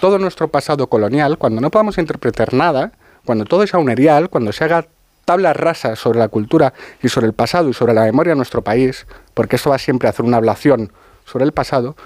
todo 0.00 0.18
nuestro 0.18 0.48
pasado 0.48 0.88
colonial, 0.88 1.38
cuando 1.38 1.60
no 1.60 1.70
podamos 1.70 1.98
interpretar 1.98 2.54
nada, 2.54 2.92
cuando 3.24 3.44
todo 3.44 3.66
sea 3.66 3.80
un 3.80 3.90
erial, 3.90 4.28
cuando 4.30 4.52
se 4.52 4.64
haga 4.64 4.86
tablas 5.24 5.56
rasas 5.56 5.98
sobre 5.98 6.18
la 6.18 6.28
cultura 6.28 6.72
y 7.02 7.08
sobre 7.08 7.26
el 7.26 7.32
pasado 7.32 7.68
y 7.68 7.74
sobre 7.74 7.92
la 7.94 8.04
memoria 8.04 8.32
de 8.32 8.36
nuestro 8.36 8.62
país, 8.62 9.06
porque 9.34 9.56
esto 9.56 9.70
va 9.70 9.78
siempre 9.78 10.08
a 10.08 10.10
hacer 10.10 10.24
una 10.24 10.36
ablación 10.36 10.92
sobre 11.24 11.44
el 11.44 11.52
pasado, 11.52 11.96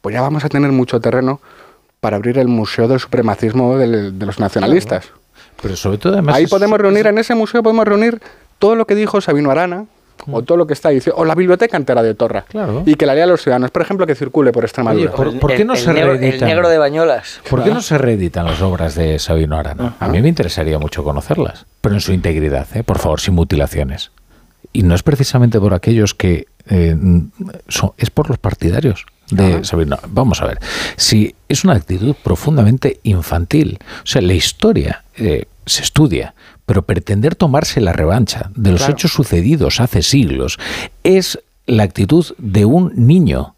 pues 0.00 0.14
ya 0.14 0.22
vamos 0.22 0.44
a 0.44 0.48
tener 0.48 0.70
mucho 0.72 1.00
terreno 1.00 1.40
para 2.00 2.16
abrir 2.16 2.38
el 2.38 2.48
Museo 2.48 2.88
del 2.88 3.00
Supremacismo 3.00 3.76
de 3.76 4.12
los 4.12 4.38
Nacionalistas. 4.38 5.10
Pero 5.60 5.76
sobre 5.76 5.98
todo 5.98 6.14
además... 6.14 6.36
Ahí 6.36 6.46
podemos 6.46 6.78
reunir, 6.80 7.06
en 7.06 7.18
ese 7.18 7.34
museo 7.34 7.62
podemos 7.62 7.84
reunir 7.84 8.22
todo 8.58 8.74
lo 8.76 8.86
que 8.86 8.94
dijo 8.94 9.20
Sabino 9.20 9.50
Arana, 9.50 9.86
o 10.30 10.42
todo 10.42 10.58
lo 10.58 10.66
que 10.66 10.72
está 10.74 10.88
diciendo, 10.90 11.20
o 11.20 11.24
la 11.24 11.34
biblioteca 11.34 11.76
entera 11.76 12.02
de 12.02 12.14
Torra, 12.14 12.44
y 12.86 12.94
que 12.94 13.06
la 13.06 13.14
lea 13.14 13.24
a 13.24 13.26
los 13.26 13.42
ciudadanos, 13.42 13.70
por 13.70 13.82
ejemplo, 13.82 14.06
que 14.06 14.14
circule 14.14 14.52
por 14.52 14.64
Extremadura. 14.64 15.10
Oye, 15.12 15.16
¿por, 15.16 15.38
por 15.40 15.54
qué 15.54 15.64
no 15.64 15.74
el 15.74 15.78
se 15.78 15.92
negro- 15.92 16.12
el 16.12 16.18
reeditan? 16.18 16.48
negro 16.48 16.68
de 16.68 16.78
Bañolas. 16.78 17.40
¿Por 17.48 17.62
qué 17.64 17.70
no 17.70 17.80
se 17.82 17.98
reeditan 17.98 18.46
las 18.46 18.60
obras 18.62 18.94
de 18.94 19.18
Sabino 19.18 19.56
Arana? 19.56 19.96
A 20.00 20.08
mí 20.08 20.20
me 20.20 20.28
interesaría 20.28 20.78
mucho 20.78 21.04
conocerlas, 21.04 21.66
pero 21.80 21.94
en 21.94 22.00
su 22.00 22.12
integridad, 22.12 22.66
¿eh? 22.74 22.82
por 22.82 22.98
favor, 22.98 23.20
sin 23.20 23.34
mutilaciones. 23.34 24.10
Y 24.72 24.82
no 24.84 24.94
es 24.94 25.02
precisamente 25.02 25.58
por 25.58 25.74
aquellos 25.74 26.14
que 26.14 26.46
eh, 26.68 26.96
son, 27.68 27.92
es 27.98 28.10
por 28.10 28.28
los 28.28 28.38
partidarios 28.38 29.04
de 29.30 29.64
Sabino. 29.64 29.98
Vamos 30.08 30.42
a 30.42 30.46
ver, 30.46 30.58
si 30.96 31.34
es 31.48 31.64
una 31.64 31.74
actitud 31.74 32.14
profundamente 32.22 33.00
infantil, 33.02 33.78
o 34.04 34.06
sea, 34.06 34.22
la 34.22 34.34
historia 34.34 35.02
eh, 35.16 35.46
se 35.66 35.82
estudia, 35.82 36.34
pero 36.70 36.82
pretender 36.82 37.34
tomarse 37.34 37.80
la 37.80 37.92
revancha 37.92 38.52
de 38.54 38.70
los 38.70 38.78
Claro. 38.82 38.92
hechos 38.92 39.10
sucedidos 39.12 39.80
hace 39.80 40.02
siglos 40.02 40.56
es 41.02 41.40
la 41.66 41.82
actitud 41.82 42.24
de 42.38 42.64
un 42.64 42.92
niño. 42.94 43.56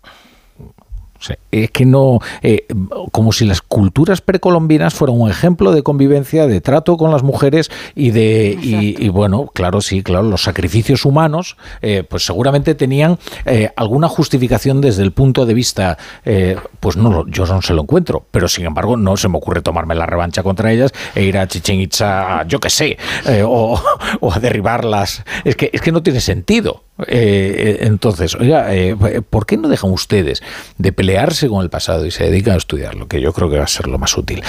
Sea, 1.22 1.38
es 1.50 1.70
que 1.70 1.86
no, 1.86 2.20
eh, 2.42 2.66
como 3.12 3.32
si 3.32 3.44
las 3.44 3.62
culturas 3.62 4.20
precolombinas 4.20 4.94
fueran 4.94 5.20
un 5.20 5.30
ejemplo 5.30 5.72
de 5.72 5.82
convivencia, 5.82 6.46
de 6.46 6.60
trato 6.60 6.96
con 6.96 7.10
las 7.10 7.22
mujeres 7.22 7.70
y 7.94 8.10
de, 8.10 8.58
y, 8.60 9.04
y 9.04 9.08
bueno, 9.08 9.48
claro, 9.52 9.80
sí, 9.80 10.02
claro, 10.02 10.24
los 10.24 10.42
sacrificios 10.42 11.04
humanos, 11.04 11.56
eh, 11.80 12.04
pues 12.08 12.24
seguramente 12.24 12.74
tenían 12.74 13.18
eh, 13.44 13.70
alguna 13.76 14.08
justificación 14.08 14.80
desde 14.80 15.02
el 15.02 15.12
punto 15.12 15.46
de 15.46 15.54
vista, 15.54 15.98
eh, 16.24 16.56
pues 16.80 16.96
no, 16.96 17.26
yo 17.28 17.46
no 17.46 17.62
se 17.62 17.74
lo 17.74 17.82
encuentro, 17.82 18.24
pero 18.30 18.48
sin 18.48 18.66
embargo 18.66 18.96
no 18.96 19.16
se 19.16 19.28
me 19.28 19.38
ocurre 19.38 19.62
tomarme 19.62 19.94
la 19.94 20.06
revancha 20.06 20.42
contra 20.42 20.72
ellas 20.72 20.92
e 21.14 21.24
ir 21.24 21.38
a 21.38 21.46
Chichen 21.46 21.80
Itza, 21.80 22.46
yo 22.46 22.60
qué 22.60 22.70
sé, 22.70 22.98
o, 23.44 23.80
o 24.20 24.32
a 24.32 24.38
derribarlas. 24.38 25.24
Es 25.44 25.56
que, 25.56 25.70
es 25.72 25.80
que 25.80 25.92
no 25.92 26.02
tiene 26.02 26.20
sentido. 26.20 26.82
Eh, 27.08 27.54
eh, 27.56 27.78
entonces, 27.82 28.34
oiga, 28.34 28.74
eh, 28.74 28.96
¿por 29.28 29.46
qué 29.46 29.56
no 29.56 29.68
dejan 29.68 29.90
ustedes 29.90 30.42
de 30.78 30.92
pelearse 30.92 31.48
con 31.48 31.62
el 31.62 31.70
pasado 31.70 32.06
y 32.06 32.10
se 32.10 32.24
dedican 32.24 32.54
a 32.54 32.58
estudiarlo? 32.58 33.08
Que 33.08 33.20
yo 33.20 33.32
creo 33.32 33.50
que 33.50 33.58
va 33.58 33.64
a 33.64 33.68
ser 33.68 33.88
lo 33.88 33.98
más 33.98 34.16
útil. 34.16 34.42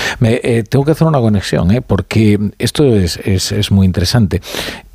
Tengo 0.69 0.85
que 0.85 0.91
hacer 0.91 1.07
una 1.07 1.19
conexión, 1.19 1.83
porque 1.87 2.39
esto 2.59 2.95
es, 2.95 3.71
muy 3.71 3.85
interesante. 3.85 4.41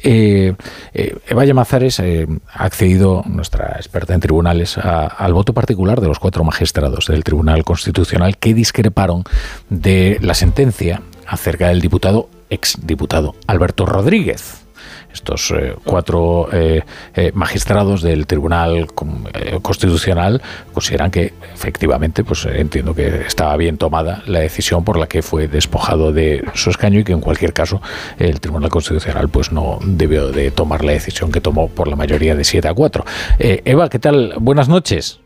Eva 0.03 1.45
Llamazares 1.45 1.99
eh, 2.01 2.27
ha 2.53 2.65
accedido, 2.65 3.23
nuestra 3.27 3.75
experta 3.77 4.15
en 4.15 4.21
tribunales, 4.21 4.79
a- 4.79 5.07
al 5.07 5.33
voto 5.35 5.53
particular 5.53 6.01
de 6.01 6.09
los 6.09 6.19
cuatro 6.19 6.45
magistrados 6.45 7.07
del 7.07 7.25
Tribunal 7.25 7.65
Constitucional 7.65 8.37
que 8.39 8.55
discreparon 8.55 9.25
de 9.71 10.19
la 10.21 10.35
sentencia 10.35 11.03
acerca 11.27 11.69
del 11.69 11.81
diputado, 11.81 12.29
exdiputado 12.51 13.35
Alberto 13.47 13.85
Rodríguez 13.87 14.65
estos 15.13 15.51
eh, 15.51 15.75
cuatro 15.85 16.49
eh, 16.53 16.83
eh, 17.15 17.33
magistrados 17.35 18.03
del 18.03 18.27
Tribunal 18.27 18.89
eh, 19.35 19.59
Constitucional 19.63 20.41
consideran 20.73 21.11
que 21.11 21.35
efectivamente, 21.55 22.25
pues 22.25 22.47
entiendo 22.47 22.95
que 22.95 23.23
estaba 23.27 23.57
bien 23.57 23.79
tomada 23.79 24.23
la 24.27 24.41
decisión 24.41 24.85
por 24.85 24.99
la 24.99 25.07
que 25.07 25.23
fue 25.23 25.49
despojado 25.49 26.13
de 26.13 26.45
su 26.55 26.71
escaño 26.71 27.01
y 27.01 27.05
que 27.05 27.13
en 27.13 27.21
cualquier 27.21 27.53
caso 27.53 27.81
el 28.19 28.41
Tribunal 28.41 28.71
Constitucional 28.71 29.29
pues 29.29 29.53
no 29.53 29.79
debió 29.83 30.31
de 30.31 30.51
tomar 30.51 30.85
la 30.85 30.93
decisión 30.93 31.33
que 31.33 31.41
tomó 31.41 31.69
por 31.69 31.89
la 31.89 31.97
mayoría 31.97 32.35
de 32.35 32.45
7 32.45 32.69
a 32.69 32.75
4. 32.75 33.05
Eh, 33.39 33.63
Eva, 33.65 33.89
¿qué 33.89 33.99
tal? 33.99 34.35
Buenas 34.39 34.69
noches. 34.69 35.21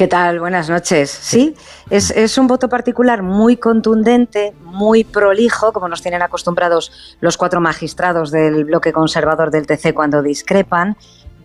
¿Qué 0.00 0.08
tal? 0.08 0.40
Buenas 0.40 0.70
noches. 0.70 1.10
Sí, 1.10 1.54
es, 1.90 2.10
es, 2.10 2.38
un 2.38 2.46
voto 2.46 2.70
particular 2.70 3.22
muy 3.22 3.58
contundente, 3.58 4.54
muy 4.62 5.04
prolijo, 5.04 5.74
como 5.74 5.88
nos 5.88 6.00
tienen 6.00 6.22
acostumbrados 6.22 6.90
los 7.20 7.36
cuatro 7.36 7.60
magistrados 7.60 8.30
del 8.30 8.64
bloque 8.64 8.94
conservador 8.94 9.50
del 9.50 9.66
TC 9.66 9.92
cuando 9.92 10.22
discrepan. 10.22 10.96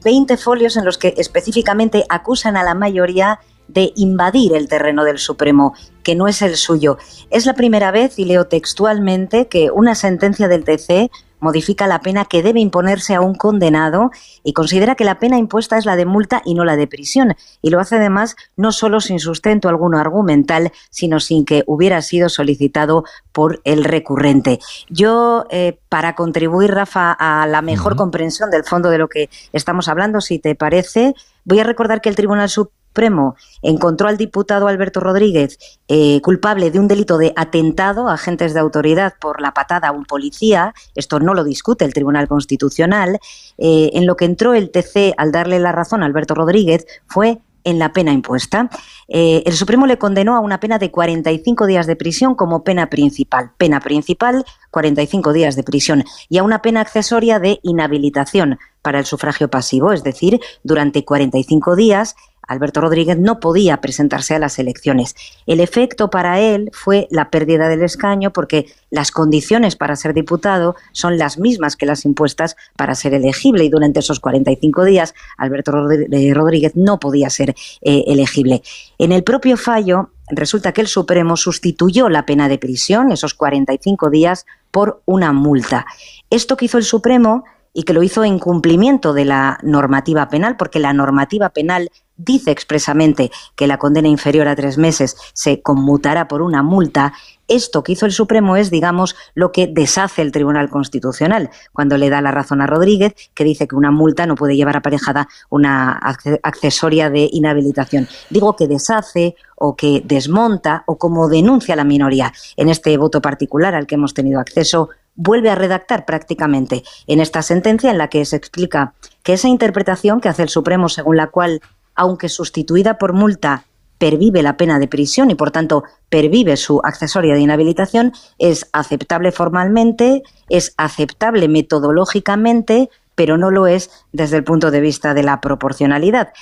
20 0.06 0.38
folios 0.38 0.78
en 0.78 0.86
los 0.86 0.98
que 0.98 1.16
específicamente 1.18 2.06
acusan 2.08 2.56
a 2.56 2.64
la 2.64 2.76
mayoría 2.76 3.42
de 3.68 3.92
invadir 3.98 4.56
el 4.56 4.70
terreno 4.70 5.04
del 5.04 5.18
Supremo, 5.18 5.74
que 6.02 6.16
no 6.16 6.30
es 6.30 6.42
el 6.42 6.56
suyo. 6.56 6.98
Es 7.32 7.46
la 7.46 7.56
primera 7.56 7.92
vez, 7.92 8.18
y 8.20 8.24
leo 8.24 8.46
textualmente, 8.46 9.48
que 9.48 9.70
una 9.70 9.96
sentencia 9.96 10.48
del 10.48 10.64
TC 10.64 11.12
modifica 11.40 11.88
la 11.88 12.02
pena 12.02 12.26
que 12.26 12.44
debe 12.44 12.60
imponerse 12.60 13.16
a 13.16 13.22
un 13.22 13.36
condenado 13.36 14.12
y 14.44 14.54
considera 14.54 14.96
que 14.96 15.06
la 15.06 15.20
pena 15.20 15.38
impuesta 15.38 15.78
es 15.78 15.86
la 15.86 15.96
de 15.96 16.06
multa 16.06 16.42
y 16.46 16.54
no 16.54 16.66
la 16.66 16.76
de 16.76 16.88
prisión. 16.88 17.36
Y 17.62 17.70
lo 17.70 17.80
hace 17.80 17.96
además 17.96 18.36
no 18.56 18.72
solo 18.72 19.00
sin 19.00 19.20
sustento 19.20 19.70
alguno 19.70 20.00
argumental, 20.00 20.72
sino 20.90 21.20
sin 21.20 21.46
que 21.46 21.64
hubiera 21.68 22.02
sido 22.02 22.30
solicitado 22.30 23.04
por 23.32 23.62
el 23.64 23.84
recurrente. 23.84 24.60
Yo, 24.90 25.46
eh, 25.50 25.78
para 25.90 26.16
contribuir, 26.16 26.72
Rafa, 26.72 27.12
a 27.12 27.48
la 27.48 27.62
mejor 27.62 27.96
comprensión 27.96 28.50
del 28.50 28.64
fondo 28.64 28.90
de 28.90 28.98
lo 28.98 29.08
que 29.08 29.30
estamos 29.54 29.88
hablando, 29.88 30.22
si 30.22 30.40
te 30.40 30.56
parece, 30.56 31.14
voy 31.44 31.60
a 31.60 31.64
recordar 31.64 32.02
que 32.02 32.10
el 32.10 32.16
Tribunal 32.16 32.50
Supremo 32.50 32.75
Supremo 32.96 33.36
encontró 33.62 34.08
al 34.08 34.16
diputado 34.16 34.70
Alberto 34.70 35.02
Rodríguez 35.02 35.60
eh, 35.90 36.22
culpable 36.22 36.72
de 36.72 36.80
un 36.80 36.88
delito 36.88 37.18
de 37.18 37.34
atentado 37.36 38.08
a 38.08 38.14
agentes 38.14 38.54
de 38.54 38.62
autoridad 38.62 39.16
por 39.20 39.42
la 39.42 39.54
patada 39.54 39.90
a 39.90 39.92
un 39.92 40.06
policía, 40.06 40.74
esto 40.96 41.20
no 41.20 41.34
lo 41.34 41.44
discute 41.44 41.84
el 41.84 41.94
Tribunal 41.94 42.30
Constitucional, 42.30 43.20
eh, 43.58 43.90
en 43.94 44.06
lo 44.06 44.16
que 44.16 44.24
entró 44.24 44.54
el 44.54 44.72
TC 44.72 45.14
al 45.18 45.34
darle 45.34 45.60
la 45.60 45.74
razón 45.74 46.04
a 46.04 46.06
Alberto 46.06 46.36
Rodríguez 46.36 46.88
fue 47.06 47.40
en 47.66 47.80
la 47.80 47.92
pena 47.92 48.14
impuesta. 48.14 48.70
Eh, 49.10 49.44
el 49.46 49.54
Supremo 49.54 49.86
le 49.88 49.98
condenó 49.98 50.36
a 50.36 50.40
una 50.40 50.62
pena 50.62 50.80
de 50.80 50.92
45 50.92 51.66
días 51.66 51.88
de 51.88 51.98
prisión 51.98 52.36
como 52.36 52.64
pena 52.64 52.90
principal. 52.90 53.52
Pena 53.58 53.82
principal, 53.82 54.46
45 54.72 55.34
días 55.34 55.56
de 55.58 55.64
prisión. 55.64 56.04
Y 56.30 56.38
a 56.38 56.44
una 56.44 56.62
pena 56.62 56.82
accesoria 56.82 57.40
de 57.40 57.60
inhabilitación 57.64 58.60
para 58.82 59.00
el 59.00 59.06
sufragio 59.06 59.50
pasivo, 59.50 59.92
es 59.92 60.04
decir, 60.04 60.40
durante 60.64 61.04
45 61.04 61.76
días 61.76 62.16
Alberto 62.48 62.82
Rodríguez 62.82 63.18
no 63.18 63.40
podía 63.40 63.82
presentarse 63.82 64.36
a 64.36 64.40
las 64.40 64.60
elecciones. 64.60 65.16
El 65.46 65.60
efecto 65.60 66.10
para 66.10 66.40
él 66.40 66.70
fue 66.74 67.08
la 67.12 67.30
pérdida 67.30 67.70
del 67.70 67.84
escaño 67.84 68.32
porque 68.32 68.68
las 68.90 69.12
condiciones 69.12 69.76
para 69.76 69.96
ser 69.96 70.14
diputado 70.14 70.76
son 70.92 71.18
las 71.18 71.38
mismas 71.38 71.76
que 71.76 71.86
las 71.86 72.06
impuestas 72.06 72.56
para 72.76 72.96
ser 72.96 73.14
elegible 73.14 73.64
y 73.64 73.70
durante 73.70 74.00
esos 74.00 74.20
45 74.20 74.84
días 74.86 75.14
Alberto 75.38 75.90
eh, 75.90 76.34
Rodríguez 76.34 76.76
no 76.76 77.00
podía 77.00 77.30
ser 77.30 77.56
eh, 77.82 78.04
elegible. 78.08 78.62
En 78.98 79.12
el 79.12 79.24
propio 79.24 79.58
fallo 79.58 80.12
resulta 80.30 80.72
que 80.72 80.82
el 80.82 80.88
Supremo 80.88 81.38
sustituyó 81.38 82.10
la 82.10 82.26
pena 82.26 82.48
de 82.48 82.58
prisión, 82.58 83.12
esos 83.12 83.34
45 83.34 84.10
días, 84.10 84.46
por 84.72 85.02
una 85.06 85.32
multa. 85.32 85.86
Esto 86.30 86.58
que 86.58 86.66
hizo 86.66 86.78
el 86.78 86.84
Supremo 86.84 87.44
y 87.76 87.84
que 87.84 87.94
lo 87.94 88.02
hizo 88.02 88.24
en 88.24 88.40
cumplimiento 88.40 89.14
de 89.14 89.26
la 89.26 89.60
normativa 89.62 90.30
penal, 90.30 90.56
porque 90.56 90.80
la 90.80 90.94
normativa 90.94 91.50
penal 91.50 91.92
dice 92.16 92.50
expresamente 92.50 93.32
que 93.56 93.68
la 93.68 93.78
condena 93.78 94.08
inferior 94.08 94.48
a 94.48 94.56
tres 94.56 94.78
meses 94.78 95.18
se 95.34 95.62
conmutará 95.62 96.30
por 96.30 96.42
una 96.42 96.64
multa, 96.64 97.12
esto 97.50 97.84
que 97.84 97.92
hizo 97.92 98.06
el 98.06 98.14
Supremo 98.14 98.56
es, 98.56 98.72
digamos, 98.72 99.18
lo 99.34 99.52
que 99.52 99.68
deshace 99.68 100.22
el 100.22 100.32
Tribunal 100.32 100.70
Constitucional, 100.70 101.50
cuando 101.74 101.98
le 101.98 102.10
da 102.10 102.22
la 102.22 102.32
razón 102.32 102.62
a 102.62 102.68
Rodríguez, 102.68 103.14
que 103.34 103.44
dice 103.44 103.68
que 103.68 103.76
una 103.76 103.92
multa 103.92 104.26
no 104.26 104.36
puede 104.36 104.56
llevar 104.56 104.78
aparejada 104.78 105.28
una 105.50 106.00
accesoria 106.44 107.10
de 107.10 107.30
inhabilitación. 107.30 108.08
Digo 108.30 108.56
que 108.56 108.70
deshace 108.70 109.36
o 109.58 109.76
que 109.76 110.02
desmonta 110.06 110.84
o 110.88 110.98
como 110.98 111.28
denuncia 111.28 111.76
la 111.76 111.84
minoría 111.84 112.32
en 112.56 112.70
este 112.70 112.98
voto 112.98 113.22
particular 113.22 113.76
al 113.76 113.86
que 113.86 113.96
hemos 113.96 114.14
tenido 114.14 114.40
acceso 114.40 114.90
vuelve 115.16 115.50
a 115.50 115.56
redactar 115.56 116.06
prácticamente 116.06 116.84
en 117.08 117.20
esta 117.20 117.42
sentencia 117.42 117.92
en 117.92 117.98
la 117.98 118.10
que 118.10 118.26
se 118.26 118.36
explica 118.36 118.94
que 119.24 119.34
esa 119.34 119.48
interpretación 119.48 120.22
que 120.22 120.30
hace 120.30 120.44
el 120.44 120.50
Supremo 120.50 120.90
según 120.90 121.18
la 121.18 121.28
cual, 121.28 121.62
aunque 121.96 122.30
sustituida 122.30 122.98
por 122.98 123.14
multa, 123.14 123.66
pervive 123.98 124.44
la 124.44 124.58
pena 124.58 124.80
de 124.80 124.88
prisión 124.88 125.32
y 125.32 125.36
por 125.36 125.52
tanto 125.52 125.84
pervive 126.10 126.58
su 126.58 126.82
accesoria 126.84 127.34
de 127.34 127.42
inhabilitación, 127.42 128.12
es 128.38 128.70
aceptable 128.74 129.32
formalmente, 129.32 130.24
es 130.50 130.74
aceptable 130.78 131.48
metodológicamente, 131.48 132.90
pero 133.16 133.38
no 133.38 133.52
lo 133.52 133.68
es 133.68 133.90
desde 134.12 134.38
el 134.38 134.44
punto 134.44 134.72
de 134.72 134.82
vista 134.82 135.14
de 135.14 135.24
la 135.24 135.40
proporcionalidad. 135.40 136.34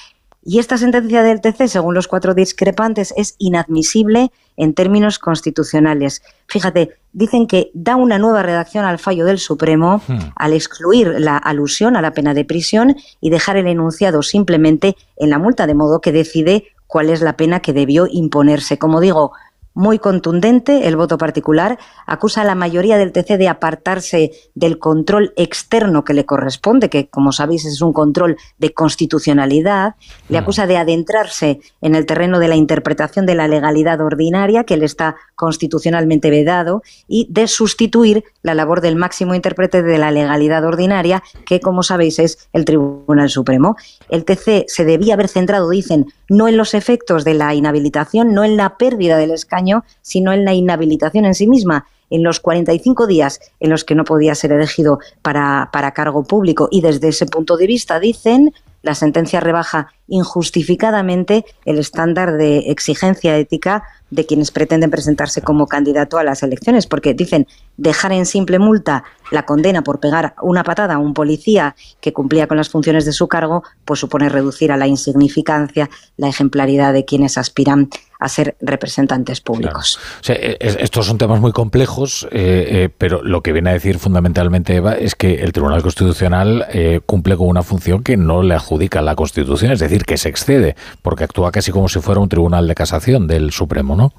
Y 0.46 0.60
esta 0.60 0.78
sentencia 0.78 1.24
del 1.24 1.40
TC, 1.40 1.68
según 1.68 1.96
los 1.96 2.08
cuatro 2.08 2.34
discrepantes, 2.34 3.14
es 3.16 3.36
inadmisible 3.38 4.32
en 4.58 4.74
términos 4.74 5.18
constitucionales. 5.18 6.22
Fíjate, 6.48 6.98
dicen 7.14 7.48
que 7.48 7.72
da 7.74 7.96
una 7.96 8.18
nueva 8.18 8.44
redacción 8.44 8.84
al 8.84 9.00
fallo 9.00 9.26
del 9.26 9.40
Supremo 9.40 10.02
hmm. 10.06 10.20
al 10.36 10.54
excluir 10.54 11.16
la 11.18 11.38
alusión 11.38 11.96
a 11.96 12.02
la 12.02 12.12
pena 12.12 12.34
de 12.34 12.44
prisión 12.44 12.98
y 13.22 13.30
dejar 13.30 13.56
el 13.56 13.68
enunciado 13.68 14.22
simplemente 14.22 14.98
en 15.16 15.30
la 15.30 15.40
multa, 15.40 15.66
de 15.66 15.76
modo 15.76 16.02
que 16.02 16.12
decide 16.12 16.66
cuál 16.88 17.10
es 17.10 17.22
la 17.22 17.38
pena 17.38 17.62
que 17.62 17.74
debió 17.74 18.08
imponerse. 18.12 18.78
Como 18.78 19.00
digo, 19.00 19.32
muy 19.74 20.00
contundente 20.00 20.88
el 20.88 20.96
voto 20.96 21.18
particular, 21.18 21.80
acusa 22.06 22.42
a 22.42 22.46
la 22.46 22.56
mayoría 22.56 22.98
del 22.98 23.12
TC 23.12 23.38
de 23.38 23.48
apartarse 23.48 24.32
del 24.54 24.78
control 24.78 25.34
externo 25.36 26.04
que 26.04 26.14
le 26.14 26.26
corresponde, 26.26 26.90
que 26.90 27.08
como 27.08 27.32
sabéis 27.32 27.66
es 27.66 27.82
un 27.82 27.94
control 27.94 28.38
de 28.58 28.74
constitucionalidad, 28.74 29.96
le 30.30 30.38
acusa 30.38 30.68
de 30.68 30.78
adentrarse 30.78 31.60
en 31.82 31.96
el 31.96 32.06
terreno 32.06 32.40
de 32.40 32.48
la 32.48 32.56
interpretación 32.56 33.26
de 33.26 33.36
la 33.36 33.48
legalidad 33.48 34.02
ordinaria, 34.02 34.64
que 34.64 34.78
le 34.78 34.86
está 34.86 35.16
constitucionalmente 35.36 36.30
vedado, 36.30 36.84
y 37.08 37.28
de 37.30 37.48
sustituir 37.48 38.24
la 38.42 38.54
labor 38.54 38.82
del 38.82 38.96
máximo 38.96 39.34
intérprete 39.34 39.82
de 39.82 39.98
la 39.98 40.12
legalidad 40.12 40.64
ordinaria, 40.66 41.24
que 41.46 41.60
como 41.60 41.84
sabéis 41.84 42.20
es 42.20 42.50
el 42.54 42.66
Tribunal 42.66 43.30
Supremo. 43.30 43.76
El 44.10 44.26
TC 44.26 44.66
se 44.68 44.86
debía 44.86 45.16
haber 45.16 45.28
centrado, 45.28 45.70
dicen, 45.70 46.08
no 46.30 46.48
en 46.48 46.58
los 46.58 46.74
efectos 46.74 47.24
de 47.24 47.34
la 47.34 47.54
inhabilitación, 47.54 48.34
no 48.34 48.44
en 48.44 48.58
la 48.58 48.78
pérdida 48.78 49.18
del 49.18 49.32
escaño, 49.32 49.63
sino 50.02 50.34
en 50.34 50.46
la 50.46 50.54
inhabilitación 50.54 51.26
en 51.26 51.34
sí 51.34 51.48
misma, 51.48 51.86
en 52.10 52.24
los 52.24 52.40
45 52.40 53.08
días 53.08 53.40
en 53.60 53.70
los 53.70 53.84
que 53.84 53.96
no 53.96 54.04
podía 54.04 54.36
ser 54.36 54.52
elegido 54.52 55.00
para, 55.22 55.70
para 55.72 55.92
cargo 55.92 56.24
público. 56.24 56.68
Y 56.72 56.82
desde 56.82 57.10
ese 57.10 57.26
punto 57.26 57.58
de 57.58 57.68
vista, 57.68 58.00
dicen, 58.00 58.54
la 58.84 58.96
sentencia 58.96 59.40
rebaja 59.40 59.94
injustificadamente 60.08 61.46
el 61.66 61.80
estándar 61.80 62.34
de 62.34 62.70
exigencia 62.70 63.38
ética 63.38 63.84
de 64.12 64.26
quienes 64.26 64.52
pretenden 64.52 64.92
presentarse 64.92 65.42
como 65.42 65.68
candidato 65.68 66.20
a 66.20 66.24
las 66.24 66.44
elecciones, 66.44 66.86
porque 66.86 67.16
dicen 67.16 67.48
dejar 67.78 68.12
en 68.12 68.28
simple 68.28 68.60
multa 68.60 69.06
la 69.32 69.46
condena 69.46 69.84
por 69.84 70.00
pegar 70.00 70.36
una 70.42 70.64
patada 70.64 70.96
a 70.96 71.00
un 71.00 71.16
policía 71.16 71.76
que 72.00 72.14
cumplía 72.14 72.46
con 72.46 72.58
las 72.58 72.70
funciones 72.70 73.06
de 73.06 73.14
su 73.14 73.28
cargo, 73.28 73.64
pues 73.86 74.00
supone 74.02 74.30
reducir 74.30 74.72
a 74.72 74.78
la 74.78 74.86
insignificancia 74.86 75.90
la 76.18 76.28
ejemplaridad 76.28 76.94
de 76.94 77.06
quienes 77.06 77.38
aspiran 77.38 77.90
a 78.24 78.30
ser 78.30 78.56
representantes 78.62 79.42
públicos. 79.42 80.00
E, 80.30 80.58
estos 80.62 81.06
son 81.06 81.18
temas 81.18 81.42
muy 81.42 81.52
complejos, 81.52 82.26
eh, 82.32 82.86
eh, 82.86 82.90
pero 82.98 83.22
lo 83.22 83.42
que 83.42 83.52
viene 83.52 83.72
a 83.72 83.74
decir 83.74 84.00
fundamentalmente 84.00 84.76
Eva 84.76 84.94
es 84.94 85.16
que 85.16 85.44
el 85.44 85.52
Tribunal 85.52 85.82
Constitucional 85.82 86.66
eh, 86.70 87.02
cumple 87.06 87.36
con 87.36 87.48
una 87.48 87.64
función 87.64 88.02
que 88.02 88.16
no 88.16 88.42
le 88.42 88.54
adjudica 88.54 89.02
la 89.02 89.16
Constitución, 89.16 89.74
es 89.74 89.80
decir, 89.80 90.06
que 90.06 90.16
se 90.16 90.30
excede, 90.30 90.78
porque 91.02 91.26
actúa 91.26 91.52
casi 91.52 91.72
como 91.74 91.90
si 91.90 92.00
fuera 92.00 92.22
un 92.22 92.30
tribunal 92.30 92.66
de 92.66 92.76
casación 92.76 93.28
del 93.28 93.52
Supremo, 93.52 93.98
¿no? 93.98 94.14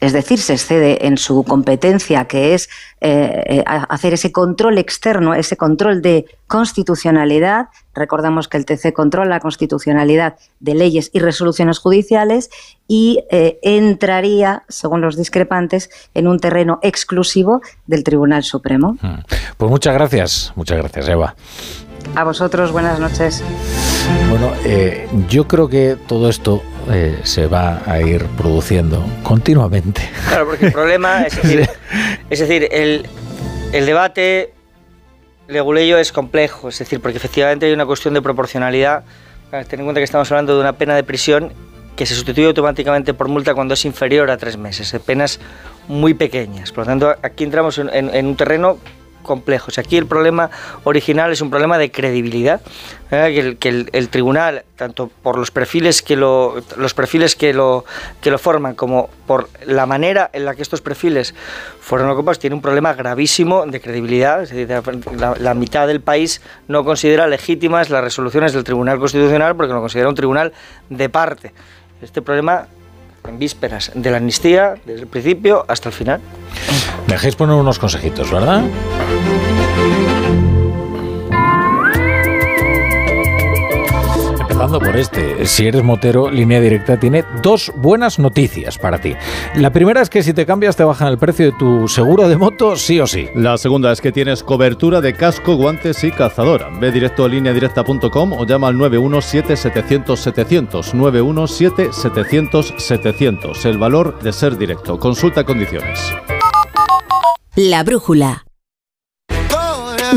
Es 0.00 0.12
decir, 0.12 0.38
se 0.38 0.54
excede 0.54 1.06
en 1.06 1.18
su 1.18 1.42
competencia, 1.44 2.26
que 2.26 2.54
es 2.54 2.68
eh, 3.00 3.42
eh, 3.46 3.64
hacer 3.66 4.14
ese 4.14 4.32
control 4.32 4.78
externo, 4.78 5.34
ese 5.34 5.56
control 5.56 6.02
de 6.02 6.26
constitucionalidad. 6.46 7.68
Recordamos 7.94 8.48
que 8.48 8.56
el 8.58 8.66
TC 8.66 8.92
controla 8.92 9.30
la 9.30 9.40
constitucionalidad 9.40 10.36
de 10.60 10.74
leyes 10.74 11.10
y 11.12 11.20
resoluciones 11.20 11.78
judiciales 11.78 12.50
y 12.86 13.24
eh, 13.30 13.58
entraría, 13.62 14.64
según 14.68 15.00
los 15.00 15.16
discrepantes, 15.16 15.90
en 16.14 16.28
un 16.28 16.38
terreno 16.38 16.78
exclusivo 16.82 17.62
del 17.86 18.04
Tribunal 18.04 18.44
Supremo. 18.44 18.96
Hmm. 19.00 19.20
Pues 19.56 19.70
muchas 19.70 19.94
gracias, 19.94 20.52
muchas 20.56 20.78
gracias, 20.78 21.08
Eva. 21.08 21.34
A 22.14 22.24
vosotros, 22.24 22.72
buenas 22.72 23.00
noches. 23.00 23.42
Bueno, 24.30 24.52
eh, 24.64 25.08
yo 25.28 25.46
creo 25.46 25.68
que 25.68 25.96
todo 26.06 26.28
esto 26.28 26.62
eh, 26.90 27.20
se 27.22 27.46
va 27.46 27.82
a 27.86 28.00
ir 28.00 28.24
produciendo 28.36 29.04
continuamente. 29.22 30.02
Claro, 30.28 30.46
porque 30.46 30.66
el 30.66 30.72
problema 30.72 31.22
es 31.22 31.36
decir, 31.42 31.68
es 32.28 32.38
decir 32.38 32.68
el, 32.70 33.06
el 33.72 33.86
debate 33.86 34.52
legulello 35.48 35.98
es 35.98 36.12
complejo, 36.12 36.68
es 36.68 36.78
decir, 36.78 37.00
porque 37.00 37.16
efectivamente 37.16 37.66
hay 37.66 37.72
una 37.72 37.86
cuestión 37.86 38.14
de 38.14 38.22
proporcionalidad. 38.22 39.04
Ten 39.50 39.80
en 39.80 39.86
cuenta 39.86 40.00
que 40.00 40.04
estamos 40.04 40.30
hablando 40.30 40.54
de 40.54 40.60
una 40.60 40.72
pena 40.72 40.94
de 40.94 41.04
prisión 41.04 41.52
que 41.94 42.04
se 42.04 42.14
sustituye 42.14 42.46
automáticamente 42.46 43.14
por 43.14 43.28
multa 43.28 43.54
cuando 43.54 43.74
es 43.74 43.84
inferior 43.84 44.30
a 44.30 44.36
tres 44.36 44.58
meses, 44.58 44.92
de 44.92 45.00
penas 45.00 45.40
muy 45.88 46.14
pequeñas. 46.14 46.72
Por 46.72 46.84
lo 46.84 46.86
tanto, 46.86 47.14
aquí 47.22 47.44
entramos 47.44 47.78
en 47.78 48.26
un 48.26 48.36
terreno 48.36 48.78
complejos. 49.26 49.78
Aquí 49.78 49.98
el 49.98 50.06
problema 50.06 50.50
original 50.84 51.32
es 51.32 51.42
un 51.42 51.50
problema 51.50 51.76
de 51.76 51.90
credibilidad, 51.90 52.62
¿eh? 53.10 53.56
que, 53.60 53.68
el, 53.92 54.08
tribunal, 54.08 54.64
tanto 54.76 55.10
por 55.22 55.36
los 55.36 55.50
perfiles 55.50 56.00
que 56.00 56.16
lo, 56.16 56.62
los 56.78 56.94
perfiles 56.94 57.36
que 57.36 57.52
lo, 57.52 57.84
que 58.22 58.30
lo 58.30 58.38
forman, 58.38 58.74
como 58.74 59.10
por 59.26 59.50
la 59.66 59.84
manera 59.84 60.30
en 60.32 60.44
la 60.44 60.54
que 60.54 60.62
estos 60.62 60.80
perfiles 60.80 61.34
fueron 61.80 62.08
ocupados, 62.08 62.38
tiene 62.38 62.56
un 62.56 62.62
problema 62.62 62.94
gravísimo 62.94 63.66
de 63.66 63.80
credibilidad. 63.80 64.42
Es 64.42 64.50
decir, 64.50 64.68
la, 65.18 65.34
la 65.38 65.54
mitad 65.54 65.86
del 65.86 66.00
país 66.00 66.40
no 66.68 66.84
considera 66.84 67.26
legítimas 67.26 67.90
las 67.90 68.02
resoluciones 68.02 68.52
del 68.52 68.64
Tribunal 68.64 68.98
Constitucional 68.98 69.56
porque 69.56 69.72
lo 69.72 69.80
considera 69.80 70.08
un 70.08 70.14
tribunal 70.14 70.52
de 70.88 71.08
parte. 71.08 71.52
Este 72.00 72.22
problema 72.22 72.68
en 73.28 73.38
vísperas 73.38 73.90
de 73.94 74.10
la 74.10 74.18
amnistía, 74.18 74.74
desde 74.84 75.02
el 75.02 75.06
principio 75.06 75.64
hasta 75.68 75.88
el 75.88 75.94
final. 75.94 76.20
Dejéis 77.06 77.36
poner 77.36 77.56
unos 77.56 77.78
consejitos, 77.78 78.30
¿verdad? 78.30 78.64
Empezando 84.66 84.84
por 84.84 84.96
este, 84.96 85.46
si 85.46 85.68
eres 85.68 85.84
motero, 85.84 86.28
línea 86.28 86.60
directa 86.60 86.98
tiene 86.98 87.24
dos 87.40 87.70
buenas 87.76 88.18
noticias 88.18 88.78
para 88.78 89.00
ti. 89.00 89.14
La 89.54 89.70
primera 89.70 90.02
es 90.02 90.10
que 90.10 90.24
si 90.24 90.34
te 90.34 90.44
cambias 90.44 90.74
te 90.74 90.82
bajan 90.82 91.06
el 91.06 91.18
precio 91.18 91.46
de 91.46 91.52
tu 91.52 91.86
seguro 91.86 92.28
de 92.28 92.36
moto 92.36 92.74
sí 92.74 92.98
o 92.98 93.06
sí. 93.06 93.28
La 93.36 93.58
segunda 93.58 93.92
es 93.92 94.00
que 94.00 94.10
tienes 94.10 94.42
cobertura 94.42 95.00
de 95.00 95.14
casco, 95.14 95.54
guantes 95.54 96.02
y 96.02 96.10
cazadora. 96.10 96.68
Ve 96.80 96.90
directo 96.90 97.24
a 97.24 97.28
lineadirecta.com 97.28 98.32
o 98.32 98.44
llama 98.44 98.66
al 98.66 98.74
917-700-700. 98.74 100.94
917-700-700. 100.94 103.66
El 103.66 103.78
valor 103.78 104.18
de 104.18 104.32
ser 104.32 104.58
directo. 104.58 104.98
Consulta 104.98 105.44
condiciones. 105.44 106.12
La 107.54 107.84
brújula. 107.84 108.45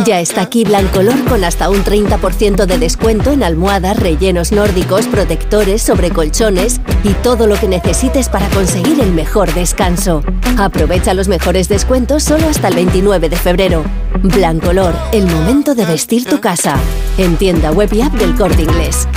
Ya 0.06 0.20
está 0.20 0.41
aquí 0.41 0.64
Blancolor 0.64 1.26
con 1.26 1.43
hasta 1.43 1.70
un 1.70 1.84
30% 1.84 2.66
de 2.66 2.78
descuento 2.78 3.32
en 3.32 3.43
almohadas, 3.43 3.97
rellenos 3.97 4.52
nórdicos, 4.52 5.08
protectores, 5.08 5.82
sobrecolchones 5.82 6.80
y 7.04 7.14
todo 7.16 7.47
lo 7.47 7.56
que 7.56 7.68
necesites 7.68 8.30
para 8.30 8.47
conseguir 8.50 9.00
el 9.02 9.12
mejor 9.12 9.54
descanso. 9.54 10.24
Aprovecha 10.58 11.14
los 11.14 11.28
mejores 11.28 11.70
descuentos 11.70 12.24
solo 12.24 12.47
hasta 12.47 12.70
el 12.70 12.76
29 12.76 13.30
de 13.30 13.36
febrero. 13.36 13.84
Blancolor, 14.24 14.93
el 15.12 15.26
momento 15.26 15.76
de 15.76 15.86
vestir 15.86 16.26
tu 16.26 16.39
casa. 16.39 16.76
En 17.18 17.38
tienda 17.38 17.72
web 17.72 17.91
y 17.93 18.02
app 18.02 18.14
del 18.14 18.36
Corte 18.36 18.64
Inglés. 18.64 19.08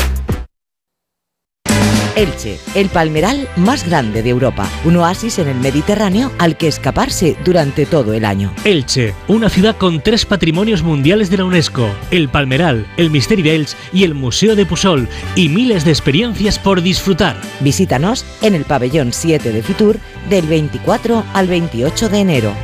Elche, 2.17 2.59
el 2.75 2.89
palmeral 2.89 3.49
más 3.57 3.87
grande 3.87 4.23
de 4.23 4.31
Europa, 4.31 4.69
un 4.85 4.97
oasis 4.97 5.39
en 5.39 5.49
el 5.49 5.57
Mediterráneo 5.57 6.31
al 6.39 6.57
que 6.57 6.69
escaparse 6.69 7.37
durante 7.45 7.87
todo 7.87 8.13
el 8.13 8.25
año. 8.25 8.53
Elche, 8.65 9.15
una 9.29 9.49
ciudad 9.49 9.77
con 9.77 10.03
tres 10.03 10.27
patrimonios 10.27 10.83
mundiales 10.83 11.31
de 11.31 11.39
la 11.39 11.45
UNESCO, 11.45 11.89
el 12.11 12.29
Palmeral, 12.29 12.87
el 12.97 13.11
Misteri 13.11 13.43
d'Elx 13.43 13.77
y 13.93 14.05
el 14.05 14.15
Museo 14.15 14.55
de 14.57 14.67
Pusol, 14.67 15.09
y 15.37 15.49
miles 15.49 15.85
de 15.85 15.91
experiencias 15.91 16.59
por 16.59 16.83
disfrutar. 16.83 17.37
Visítanos 17.61 18.25
en 18.43 18.55
el 18.55 18.65
pabellón 18.65 19.13
7 19.13 19.53
de 19.53 19.63
Fitur 19.63 19.99
del 20.29 20.47
24 20.47 21.25
al 21.33 21.47
28 21.47 22.09
de 22.09 22.19
enero. 22.19 22.55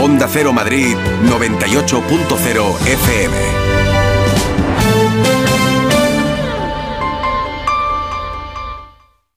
Onda 0.00 0.28
Cero 0.30 0.52
Madrid 0.52 0.96
98.0 1.24 2.86
FM. 2.86 3.77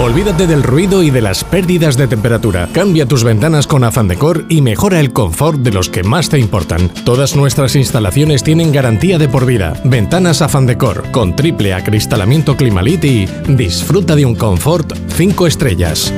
Olvídate 0.00 0.46
del 0.46 0.62
ruido 0.62 1.02
y 1.02 1.10
de 1.10 1.20
las 1.20 1.42
pérdidas 1.42 1.96
de 1.96 2.06
temperatura. 2.06 2.68
Cambia 2.72 3.04
tus 3.04 3.24
ventanas 3.24 3.66
con 3.66 3.82
Afan 3.82 4.06
Decor 4.06 4.44
y 4.48 4.60
mejora 4.62 5.00
el 5.00 5.12
confort 5.12 5.58
de 5.58 5.72
los 5.72 5.88
que 5.88 6.04
más 6.04 6.28
te 6.28 6.38
importan. 6.38 6.88
Todas 7.04 7.34
nuestras 7.34 7.74
instalaciones 7.74 8.44
tienen 8.44 8.70
garantía 8.70 9.18
de 9.18 9.28
por 9.28 9.44
vida. 9.44 9.74
Ventanas 9.82 10.40
Afan 10.40 10.66
Decor 10.66 11.10
con 11.10 11.34
triple 11.34 11.74
acristalamiento 11.74 12.56
Climalit 12.56 13.04
y 13.04 13.26
disfruta 13.48 14.14
de 14.14 14.24
un 14.24 14.36
confort 14.36 14.92
5 15.16 15.48
estrellas. 15.48 16.12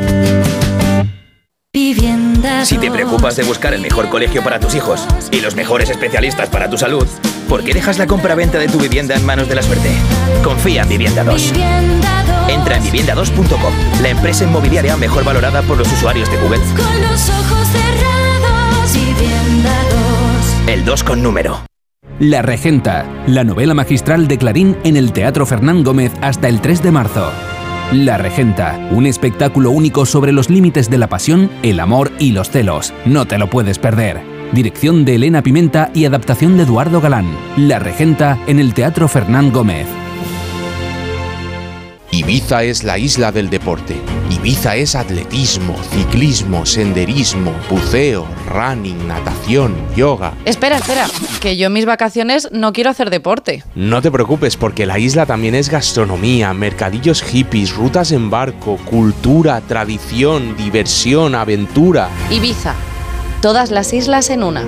Si 2.64 2.76
te 2.76 2.90
preocupas 2.90 3.36
de 3.36 3.44
buscar 3.44 3.72
el 3.72 3.80
mejor 3.80 4.10
colegio 4.10 4.44
para 4.44 4.60
tus 4.60 4.74
hijos 4.74 5.06
y 5.32 5.40
los 5.40 5.56
mejores 5.56 5.88
especialistas 5.88 6.50
para 6.50 6.68
tu 6.68 6.76
salud, 6.76 7.06
¿por 7.50 7.64
qué 7.64 7.74
dejas 7.74 7.98
la 7.98 8.06
compra-venta 8.06 8.60
de 8.60 8.68
tu 8.68 8.78
vivienda 8.78 9.16
en 9.16 9.26
manos 9.26 9.48
de 9.48 9.56
la 9.56 9.62
suerte? 9.62 9.90
Confía 10.44 10.82
en 10.82 10.88
Vivienda 10.88 11.24
2. 11.24 11.52
Entra 12.48 12.76
en 12.76 12.84
vivienda2.com, 12.84 13.72
la 14.00 14.08
empresa 14.08 14.44
inmobiliaria 14.44 14.96
mejor 14.96 15.24
valorada 15.24 15.60
por 15.62 15.76
los 15.76 15.92
usuarios 15.92 16.30
de 16.30 16.36
Google. 16.36 16.60
Con 16.76 17.02
los 17.02 17.28
ojos 17.28 17.68
cerrados, 17.68 18.92
Vivienda 18.94 19.74
2. 20.64 20.68
El 20.68 20.84
2 20.84 21.04
con 21.04 21.22
número. 21.22 21.60
La 22.20 22.42
Regenta, 22.42 23.04
la 23.26 23.42
novela 23.42 23.74
magistral 23.74 24.28
de 24.28 24.38
Clarín 24.38 24.76
en 24.84 24.96
el 24.96 25.12
Teatro 25.12 25.44
Fernán 25.44 25.82
Gómez 25.82 26.12
hasta 26.22 26.48
el 26.48 26.60
3 26.60 26.84
de 26.84 26.92
marzo. 26.92 27.32
La 27.92 28.16
Regenta, 28.16 28.78
un 28.92 29.06
espectáculo 29.06 29.72
único 29.72 30.06
sobre 30.06 30.30
los 30.30 30.50
límites 30.50 30.88
de 30.88 30.98
la 30.98 31.08
pasión, 31.08 31.50
el 31.64 31.80
amor 31.80 32.12
y 32.20 32.30
los 32.30 32.48
celos. 32.48 32.94
No 33.06 33.26
te 33.26 33.38
lo 33.38 33.50
puedes 33.50 33.80
perder. 33.80 34.29
Dirección 34.52 35.04
de 35.04 35.14
Elena 35.14 35.42
Pimenta 35.42 35.92
y 35.94 36.06
adaptación 36.06 36.56
de 36.56 36.64
Eduardo 36.64 37.00
Galán. 37.00 37.26
La 37.56 37.78
Regenta 37.78 38.36
en 38.48 38.58
el 38.58 38.74
Teatro 38.74 39.06
Fernán 39.06 39.52
Gómez. 39.52 39.86
Ibiza 42.10 42.64
es 42.64 42.82
la 42.82 42.98
isla 42.98 43.30
del 43.30 43.48
deporte. 43.48 43.94
Ibiza 44.28 44.74
es 44.74 44.96
atletismo, 44.96 45.76
ciclismo, 45.92 46.66
senderismo, 46.66 47.52
buceo, 47.70 48.26
running, 48.48 49.06
natación, 49.06 49.76
yoga. 49.94 50.34
Espera, 50.44 50.78
espera, 50.78 51.06
que 51.40 51.56
yo 51.56 51.68
en 51.68 51.72
mis 51.72 51.86
vacaciones 51.86 52.48
no 52.50 52.72
quiero 52.72 52.90
hacer 52.90 53.10
deporte. 53.10 53.62
No 53.76 54.02
te 54.02 54.10
preocupes 54.10 54.56
porque 54.56 54.84
la 54.84 54.98
isla 54.98 55.26
también 55.26 55.54
es 55.54 55.68
gastronomía, 55.68 56.52
mercadillos 56.52 57.22
hippies, 57.22 57.72
rutas 57.76 58.10
en 58.10 58.30
barco, 58.30 58.78
cultura, 58.84 59.60
tradición, 59.60 60.56
diversión, 60.56 61.36
aventura. 61.36 62.08
Ibiza, 62.32 62.74
todas 63.40 63.70
las 63.70 63.92
islas 63.92 64.30
en 64.30 64.42
una. 64.42 64.64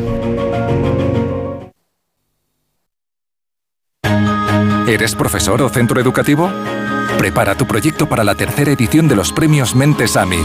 ¿Eres 4.89 5.15
profesor 5.15 5.63
o 5.63 5.69
centro 5.69 6.01
educativo? 6.01 6.51
Prepara 7.19 7.55
tu 7.55 7.67
proyecto 7.67 8.09
para 8.09 8.25
la 8.25 8.35
tercera 8.35 8.73
edición 8.73 9.09
de 9.09 9.17
los 9.17 9.33
premios 9.33 9.75
Mentes 9.75 10.17
AMI. 10.17 10.43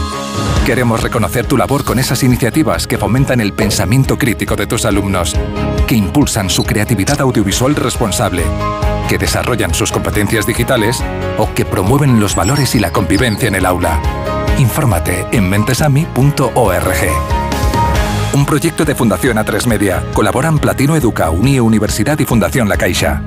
Queremos 0.64 1.02
reconocer 1.02 1.46
tu 1.46 1.56
labor 1.56 1.84
con 1.84 1.98
esas 1.98 2.22
iniciativas 2.22 2.86
que 2.86 2.98
fomentan 2.98 3.40
el 3.40 3.52
pensamiento 3.52 4.16
crítico 4.18 4.54
de 4.54 4.66
tus 4.66 4.84
alumnos, 4.84 5.34
que 5.86 5.94
impulsan 5.94 6.50
su 6.50 6.64
creatividad 6.64 7.20
audiovisual 7.20 7.74
responsable, 7.74 8.42
que 9.08 9.18
desarrollan 9.18 9.74
sus 9.74 9.90
competencias 9.90 10.46
digitales 10.46 11.02
o 11.38 11.52
que 11.54 11.64
promueven 11.64 12.20
los 12.20 12.34
valores 12.34 12.74
y 12.74 12.78
la 12.78 12.92
convivencia 12.92 13.48
en 13.48 13.54
el 13.54 13.66
aula. 13.66 14.00
Infórmate 14.58 15.26
en 15.32 15.48
mentesami.org. 15.48 17.37
Un 18.38 18.46
proyecto 18.46 18.84
de 18.84 18.94
Fundación 18.94 19.36
A3 19.36 19.66
Media. 19.66 20.04
Colaboran 20.14 20.60
Platino 20.60 20.94
Educa, 20.94 21.28
Unie 21.30 21.60
Universidad 21.60 22.16
y 22.20 22.24
Fundación 22.24 22.68
La 22.68 22.76
Caixa. 22.76 23.20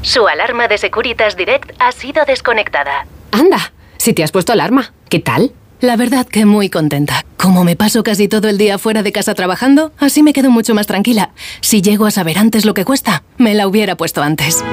Su 0.00 0.26
alarma 0.26 0.68
de 0.68 0.78
Securitas 0.78 1.36
Direct 1.36 1.72
ha 1.80 1.92
sido 1.92 2.24
desconectada. 2.24 3.06
Anda, 3.30 3.74
Si 3.98 4.14
te 4.14 4.24
has 4.24 4.32
puesto 4.32 4.54
alarma, 4.54 4.94
¿qué 5.10 5.18
tal? 5.18 5.52
La 5.80 5.96
verdad 5.96 6.26
que 6.26 6.46
muy 6.46 6.70
contenta. 6.70 7.26
Como 7.36 7.62
me 7.62 7.76
paso 7.76 8.02
casi 8.02 8.26
todo 8.26 8.48
el 8.48 8.56
día 8.56 8.78
fuera 8.78 9.02
de 9.02 9.12
casa 9.12 9.34
trabajando, 9.34 9.92
así 9.98 10.22
me 10.22 10.32
quedo 10.32 10.50
mucho 10.50 10.74
más 10.74 10.86
tranquila. 10.86 11.32
Si 11.60 11.82
llego 11.82 12.06
a 12.06 12.10
saber 12.10 12.38
antes 12.38 12.64
lo 12.64 12.72
que 12.72 12.86
cuesta, 12.86 13.22
me 13.36 13.52
la 13.52 13.68
hubiera 13.68 13.96
puesto 13.98 14.22
antes. 14.22 14.64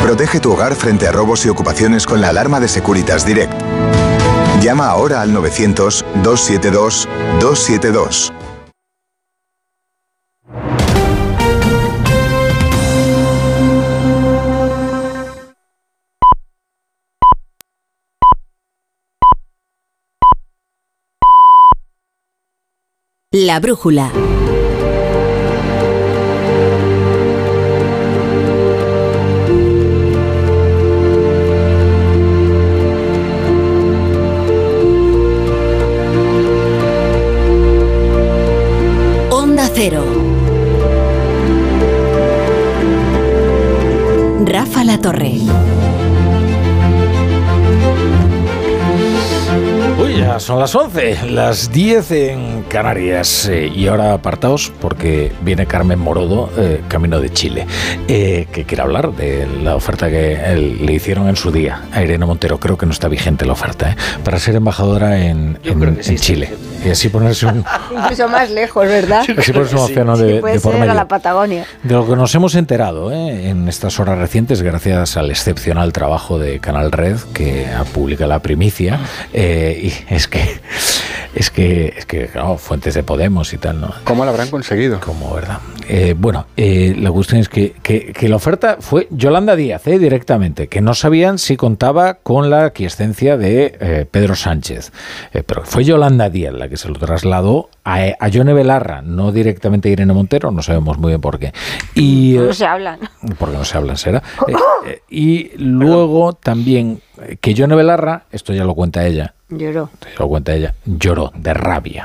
Protege 0.00 0.38
tu 0.38 0.52
hogar 0.52 0.76
frente 0.76 1.08
a 1.08 1.12
robos 1.12 1.44
y 1.44 1.48
ocupaciones 1.48 2.06
con 2.06 2.20
la 2.20 2.28
alarma 2.28 2.60
de 2.60 2.68
Securitas 2.68 3.26
Direct. 3.26 3.60
Llama 4.60 4.88
ahora 4.88 5.20
al 5.20 5.32
900-272-272. 5.34 8.32
La 23.30 23.60
brújula. 23.60 24.10
Cero. 39.80 40.04
Rafa 44.44 44.82
La 44.82 44.98
Torre. 44.98 45.34
Uy, 50.02 50.16
ya 50.16 50.40
son 50.40 50.58
las 50.58 50.74
11, 50.74 51.30
las 51.30 51.70
10 51.70 52.10
en 52.10 52.57
Canarias. 52.68 53.48
eh, 53.48 53.70
y 53.74 53.86
ahora 53.88 54.12
apartaos 54.14 54.72
porque 54.80 55.32
viene 55.42 55.66
Carmen 55.66 55.98
Morodo, 55.98 56.50
eh, 56.56 56.82
camino 56.88 57.20
de 57.20 57.30
Chile, 57.30 57.66
eh, 58.08 58.46
que 58.52 58.64
quiere 58.64 58.82
hablar 58.82 59.12
de 59.12 59.46
la 59.62 59.74
oferta 59.74 60.08
que 60.08 60.36
le 60.80 60.92
hicieron 60.92 61.28
en 61.28 61.36
su 61.36 61.50
día 61.50 61.82
a 61.92 62.02
Irene 62.02 62.26
Montero. 62.26 62.58
Creo 62.60 62.76
que 62.76 62.86
no 62.86 62.92
está 62.92 63.08
vigente 63.08 63.44
la 63.46 63.52
oferta, 63.52 63.90
¿eh? 63.92 63.96
para 64.24 64.38
ser 64.38 64.54
embajadora 64.56 65.18
en, 65.24 65.58
en- 65.64 65.98
en 66.04 66.16
Chile. 66.18 66.50
Y 66.84 66.90
así 66.90 67.08
ponerse 67.08 67.46
un, 67.46 67.64
Incluso 67.90 68.28
más 68.28 68.50
lejos, 68.50 68.86
¿verdad? 68.86 69.24
así 69.36 69.52
ponerse 69.52 69.74
un 69.74 69.82
océano 69.82 70.16
Sí, 70.16 70.22
de, 70.24 70.40
puede 70.40 70.54
de 70.54 70.60
por 70.60 70.74
a 70.76 70.94
la 70.94 71.08
Patagonia. 71.08 71.64
De 71.82 71.94
lo 71.94 72.06
que 72.08 72.14
nos 72.16 72.32
hemos 72.34 72.54
enterado 72.54 73.10
¿eh? 73.10 73.48
en 73.48 73.66
estas 73.68 73.98
horas 73.98 74.18
recientes, 74.18 74.62
gracias 74.62 75.16
al 75.16 75.30
excepcional 75.30 75.92
trabajo 75.92 76.38
de 76.38 76.60
Canal 76.60 76.92
Red, 76.92 77.16
que 77.32 77.66
publica 77.92 78.26
la 78.26 78.40
primicia, 78.40 79.00
eh, 79.32 79.80
y 80.08 80.14
es 80.14 80.28
que, 80.28 80.60
es 81.34 81.50
que, 81.50 81.94
es 81.96 82.06
que, 82.06 82.26
claro, 82.28 82.57
fuentes 82.58 82.94
de 82.94 83.02
Podemos 83.02 83.52
y 83.54 83.58
tal, 83.58 83.80
¿no? 83.80 83.92
¿Cómo 84.04 84.24
lo 84.24 84.30
habrán 84.30 84.50
conseguido? 84.50 85.00
Como, 85.00 85.32
¿verdad? 85.34 85.58
Eh, 85.88 86.14
bueno, 86.18 86.46
eh, 86.56 86.94
la 86.98 87.10
cuestión 87.10 87.40
es 87.40 87.48
que, 87.48 87.72
que- 87.82 88.12
que 88.12 88.28
la 88.28 88.36
oferta 88.36 88.76
fue 88.80 89.08
Yolanda 89.10 89.56
Díaz, 89.56 89.86
eh, 89.86 89.98
directamente, 89.98 90.68
que 90.68 90.80
no 90.82 90.94
sabían 90.94 91.38
si 91.38 91.56
contaba 91.56 92.14
con 92.14 92.50
la 92.50 92.66
aquiescencia 92.66 93.36
de 93.38 93.76
eh, 93.80 94.06
Pedro 94.10 94.34
Sánchez. 94.34 94.92
Eh, 95.32 95.42
pero 95.46 95.64
fue 95.64 95.84
Yolanda 95.84 96.28
Díaz 96.28 96.52
la 96.54 96.68
que 96.68 96.76
se 96.76 96.88
lo 96.88 96.94
trasladó 96.98 97.70
a, 97.84 98.00
a 98.20 98.28
Yone 98.28 98.52
Belarra, 98.52 99.00
no 99.00 99.32
directamente 99.32 99.88
a 99.88 99.92
Irene 99.92 100.12
Montero, 100.12 100.50
no 100.50 100.62
sabemos 100.62 100.98
muy 100.98 101.08
bien 101.12 101.20
por 101.22 101.38
qué. 101.38 101.52
Y, 101.94 102.36
eh, 102.36 102.40
No 102.40 102.52
se 102.52 102.66
hablan. 102.66 102.98
porque 103.38 103.56
no 103.56 103.64
se 103.64 103.78
hablan, 103.78 103.96
será. 103.96 104.22
Y 105.10 105.50
luego 105.56 106.32
también 106.34 107.00
que 107.40 107.54
Yone 107.54 107.74
Belarra, 107.74 108.24
esto 108.30 108.52
ya 108.52 108.64
lo 108.64 108.74
cuenta 108.74 109.06
ella, 109.06 109.34
Lloró. 109.48 109.90
lo 110.18 110.28
cuenta 110.28 110.54
ella, 110.54 110.74
lloró 110.84 111.32
de 111.34 111.54
rabia. 111.54 112.04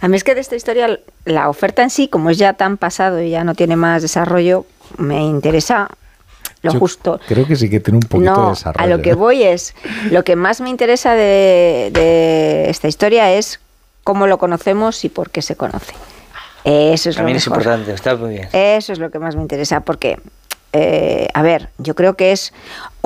A 0.00 0.08
mí 0.08 0.16
es 0.16 0.24
que 0.24 0.34
de 0.34 0.40
esta 0.40 0.56
historia, 0.56 1.00
la 1.24 1.48
oferta 1.48 1.82
en 1.82 1.90
sí, 1.90 2.08
como 2.08 2.30
es 2.30 2.38
ya 2.38 2.54
tan 2.54 2.76
pasado 2.76 3.20
y 3.20 3.30
ya 3.30 3.44
no 3.44 3.54
tiene 3.54 3.76
más 3.76 4.02
desarrollo, 4.02 4.66
me 4.98 5.22
interesa 5.22 5.88
lo 6.62 6.72
Yo 6.72 6.78
justo. 6.78 7.20
Creo 7.28 7.46
que 7.46 7.56
sí 7.56 7.68
que 7.68 7.80
tiene 7.80 7.98
un 7.98 8.08
poquito 8.08 8.44
de 8.44 8.50
desarrollo. 8.50 8.84
a 8.84 8.96
lo 8.96 9.02
que 9.02 9.10
¿eh? 9.10 9.14
voy 9.14 9.42
es, 9.42 9.74
lo 10.10 10.24
que 10.24 10.34
más 10.34 10.60
me 10.60 10.70
interesa 10.70 11.14
de, 11.14 11.90
de 11.92 12.70
esta 12.70 12.88
historia 12.88 13.32
es 13.32 13.60
cómo 14.02 14.26
lo 14.26 14.38
conocemos 14.38 15.04
y 15.04 15.08
por 15.08 15.30
qué 15.30 15.42
se 15.42 15.56
conoce. 15.56 15.94
Eso 16.64 17.10
es 17.10 17.16
lo 17.16 17.20
También 17.20 17.36
es 17.36 17.46
mejor. 17.46 17.62
importante, 17.62 17.92
está 17.92 18.16
muy 18.16 18.30
bien. 18.30 18.48
Eso 18.52 18.92
es 18.92 18.98
lo 18.98 19.10
que 19.10 19.18
más 19.18 19.36
me 19.36 19.42
interesa, 19.42 19.80
porque, 19.80 20.18
eh, 20.72 21.28
a 21.34 21.42
ver, 21.42 21.68
yo 21.76 21.94
creo 21.94 22.14
que 22.14 22.32
es 22.32 22.54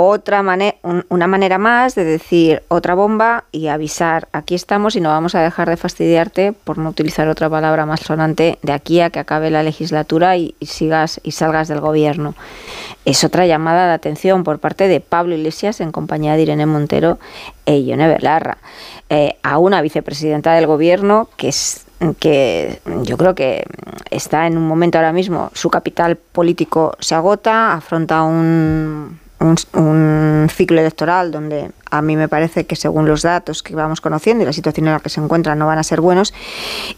otra 0.00 0.44
manera, 0.44 0.76
una 1.08 1.26
manera 1.26 1.58
más 1.58 1.96
de 1.96 2.04
decir 2.04 2.62
otra 2.68 2.94
bomba 2.94 3.46
y 3.50 3.66
avisar, 3.66 4.28
aquí 4.30 4.54
estamos 4.54 4.94
y 4.94 5.00
no 5.00 5.08
vamos 5.08 5.34
a 5.34 5.40
dejar 5.40 5.68
de 5.68 5.76
fastidiarte, 5.76 6.52
por 6.52 6.78
no 6.78 6.90
utilizar 6.90 7.26
otra 7.26 7.50
palabra 7.50 7.84
más 7.84 7.98
sonante, 7.98 8.60
de 8.62 8.72
aquí 8.72 9.00
a 9.00 9.10
que 9.10 9.18
acabe 9.18 9.50
la 9.50 9.64
legislatura 9.64 10.36
y, 10.36 10.54
y 10.60 10.66
sigas 10.66 11.20
y 11.24 11.32
salgas 11.32 11.66
del 11.66 11.80
gobierno. 11.80 12.36
Es 13.04 13.24
otra 13.24 13.44
llamada 13.46 13.88
de 13.88 13.94
atención 13.94 14.44
por 14.44 14.60
parte 14.60 14.86
de 14.86 15.00
Pablo 15.00 15.34
Iglesias 15.34 15.80
en 15.80 15.90
compañía 15.90 16.36
de 16.36 16.42
Irene 16.42 16.66
Montero 16.66 17.18
e 17.66 17.80
Ione 17.80 18.06
Belarra, 18.06 18.58
eh, 19.10 19.36
a 19.42 19.58
una 19.58 19.82
vicepresidenta 19.82 20.52
del 20.52 20.68
gobierno 20.68 21.28
que 21.36 21.48
es 21.48 21.84
que 22.20 22.80
yo 23.02 23.16
creo 23.16 23.34
que 23.34 23.64
está 24.12 24.46
en 24.46 24.56
un 24.56 24.68
momento 24.68 24.98
ahora 24.98 25.12
mismo, 25.12 25.50
su 25.54 25.70
capital 25.70 26.14
político 26.14 26.96
se 27.00 27.16
agota, 27.16 27.72
afronta 27.72 28.22
un, 28.22 29.18
un, 29.40 29.56
un 29.74 30.48
ciclo 30.50 30.80
electoral 30.80 31.30
donde 31.30 31.70
a 31.90 32.02
mí 32.02 32.16
me 32.16 32.28
parece 32.28 32.66
que 32.66 32.76
según 32.76 33.06
los 33.06 33.22
datos 33.22 33.62
que 33.62 33.74
vamos 33.74 34.00
conociendo 34.00 34.42
y 34.42 34.46
la 34.46 34.52
situación 34.52 34.86
en 34.86 34.94
la 34.94 35.00
que 35.00 35.08
se 35.08 35.20
encuentra 35.20 35.54
no 35.54 35.66
van 35.66 35.78
a 35.78 35.82
ser 35.82 36.00
buenos 36.00 36.34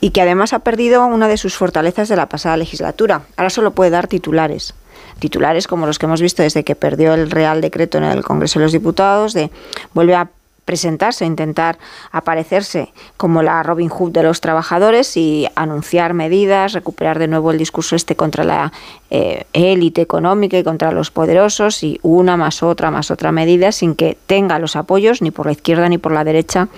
y 0.01 0.11
que 0.11 0.23
además 0.23 0.53
ha 0.53 0.61
perdido 0.61 1.05
una 1.07 1.29
de 1.29 1.37
sus 1.37 1.57
fortalezas 1.57 2.09
de 2.09 2.17
la 2.17 2.29
pasada 2.29 2.57
legislatura. 2.57 3.23
Ahora 3.37 3.51
solo 3.51 3.73
puede 3.73 3.91
dar 3.91 4.09
titulares 4.09 4.75
titulares 5.19 5.69
como 5.69 5.87
los 5.87 5.99
que 5.99 6.07
hemos 6.07 6.21
visto 6.21 6.43
desde 6.43 6.65
que 6.65 6.75
perdió 6.75 7.15
el 7.15 7.31
Real 7.31 7.61
Decreto 7.61 7.99
en 7.99 8.05
el 8.05 8.25
Congreso 8.25 8.59
de 8.59 8.65
los 8.65 8.73
Diputados, 8.73 9.35
de 9.35 9.51
vuelve 9.93 10.15
a 10.15 10.31
presentarse, 10.71 11.25
intentar 11.27 11.79
aparecerse 12.13 12.93
como 13.17 13.43
la 13.43 13.61
Robin 13.65 13.89
Hood 13.89 14.13
de 14.13 14.23
los 14.23 14.41
trabajadores 14.41 15.17
y 15.17 15.49
anunciar 15.57 16.15
medidas, 16.15 16.75
recuperar 16.75 17.19
de 17.19 17.27
nuevo 17.27 17.51
el 17.51 17.59
discurso 17.59 17.97
este 17.97 18.15
contra 18.15 18.45
la 18.45 18.73
eh, 19.11 19.47
élite 19.53 20.01
económica 20.01 20.57
y 20.57 20.63
contra 20.63 20.93
los 20.93 21.11
poderosos 21.11 21.83
y 21.83 21.99
una 22.03 22.37
más 22.37 22.63
otra 22.63 22.93
más 22.93 23.11
otra 23.11 23.33
medida 23.33 23.73
sin 23.73 23.97
que 23.97 24.17
tenga 24.29 24.61
los 24.61 24.77
apoyos 24.77 25.23
ni 25.23 25.33
por 25.33 25.47
la 25.47 25.53
izquierda 25.53 25.89
ni 25.89 25.99
por 25.99 26.13
la 26.13 26.23
derecha 26.23 26.69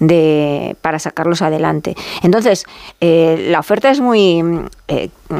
de, 0.00 0.74
para 0.80 0.98
sacarlos 0.98 1.42
adelante. 1.42 1.94
Entonces, 2.22 2.64
eh, 3.02 3.48
la 3.50 3.58
oferta 3.60 3.90
es 3.90 4.00
muy... 4.00 4.42
eh, 4.88 5.10
mm, 5.28 5.36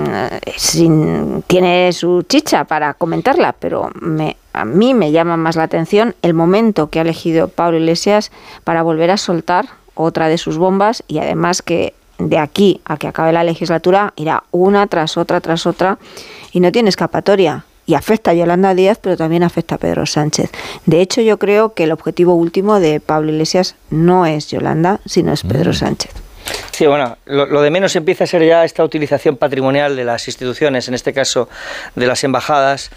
sin- 0.59 1.43
tiene 1.47 1.91
su 1.95 2.23
chicha 2.29 2.65
para 2.65 2.93
comentarla, 2.93 3.55
pero 3.59 3.91
me, 3.95 4.37
a 4.55 4.65
mí 4.65 4.95
me 4.95 5.13
llama 5.13 5.37
más 5.37 5.57
la 5.57 5.65
atención 5.65 6.15
el 6.23 6.33
momento 6.33 6.89
que 6.89 7.01
ha 7.01 7.03
elegido 7.03 7.49
Pablo 7.49 7.77
Iglesias 7.77 8.31
para 8.63 8.83
volver 8.83 9.11
a 9.11 9.17
soltar 9.17 9.67
otra 9.95 10.29
de 10.29 10.39
sus 10.39 10.57
bombas 10.57 11.03
y 11.09 11.19
además 11.19 11.61
que 11.61 11.93
de 12.19 12.39
aquí 12.39 12.81
a 12.85 12.97
que 12.97 13.09
acabe 13.09 13.33
la 13.33 13.45
legislatura 13.45 14.13
irá 14.17 14.45
una 14.53 14.87
tras 14.87 15.17
otra 15.17 15.41
tras 15.41 15.67
otra 15.67 15.99
y 16.53 16.61
no 16.61 16.73
tiene 16.73 16.89
escapatoria. 16.89 17.65
Y 17.87 17.95
afecta 17.97 18.31
a 18.31 18.35
Yolanda 18.35 18.75
Díaz, 18.75 18.99
pero 18.99 19.15
también 19.19 19.43
afecta 19.43 19.75
a 19.75 19.79
Pedro 19.79 20.07
Sánchez. 20.07 20.51
De 20.87 21.03
hecho, 21.03 21.21
yo 21.21 21.39
creo 21.39 21.75
que 21.75 21.85
el 21.85 21.93
objetivo 21.93 22.33
último 22.33 22.81
de 22.81 22.99
Pablo 22.99 23.31
Iglesias 23.31 23.77
no 23.91 24.25
es 24.25 24.49
Yolanda, 24.49 25.01
sino 25.05 25.35
es 25.35 25.43
Pedro 25.43 25.75
Sánchez. 25.75 26.11
Sí, 26.71 26.87
bueno, 26.87 27.19
lo, 27.27 27.45
lo 27.45 27.61
de 27.61 27.71
menos 27.71 27.95
empieza 27.95 28.25
a 28.25 28.27
ser 28.27 28.43
ya 28.47 28.65
esta 28.65 28.83
utilización 28.85 29.37
patrimonial 29.37 29.97
de 29.97 30.05
las 30.05 30.27
instituciones, 30.29 30.89
en 30.89 30.95
este 30.95 31.13
caso 31.13 31.51
de 31.95 32.07
las 32.07 32.25
embajadas, 32.25 32.91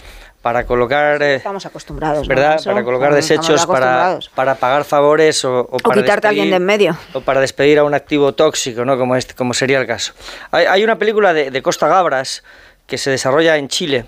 para 0.48 0.66
colocar... 0.66 1.22
eh, 1.22 1.36
Estamos 1.36 1.66
acostumbrados, 1.66 2.26
¿no? 2.26 2.34
¿verdad? 2.34 2.56
Eso, 2.56 2.70
Para 2.70 2.82
colocar 2.86 3.14
desechos, 3.14 3.66
para, 3.66 4.18
para 4.34 4.56
pagar 4.56 4.86
favores 4.86 5.44
o, 5.44 5.60
o 5.60 5.76
O 5.76 5.78
para 5.80 6.02
quitarte 6.02 6.28
a 6.28 6.30
alguien 6.30 6.50
de 6.52 6.56
en 6.56 6.64
medio. 6.66 6.98
o 7.12 7.20
para 7.20 7.42
despedir 7.42 7.80
a 7.80 7.84
un 7.84 7.94
activo 7.94 8.32
tóxico, 8.34 8.86
¿no? 8.86 8.98
Como, 8.98 9.18
este, 9.18 9.34
como 9.34 9.54
sería 9.54 9.78
el 9.78 9.86
caso. 9.86 10.14
Hay, 10.52 10.66
hay 10.66 10.86
una 10.86 10.98
película 10.98 11.34
de, 11.34 11.52
de 11.52 11.62
Costa 11.62 11.90
Gabras 11.90 12.44
que 12.86 12.98
se 12.98 13.10
desarrolla 13.12 13.58
en 13.58 13.68
Chile 13.68 14.06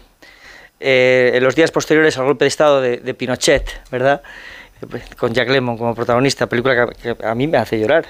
eh, 0.80 1.32
en 1.34 1.44
los 1.44 1.56
días 1.56 1.72
posteriores 1.72 2.18
al 2.18 2.24
golpe 2.24 2.46
de 2.46 2.48
Estado 2.48 2.80
de, 2.80 2.98
de 2.98 3.14
Pinochet, 3.14 3.82
¿verdad? 3.92 4.22
Con 5.18 5.34
Jack 5.34 5.50
Lemmon 5.50 5.78
como 5.78 5.94
protagonista, 5.94 6.48
película 6.48 6.88
que, 6.88 7.16
que 7.18 7.26
a 7.28 7.36
mí 7.36 7.48
me 7.48 7.58
hace 7.58 7.78
llorar. 7.78 8.06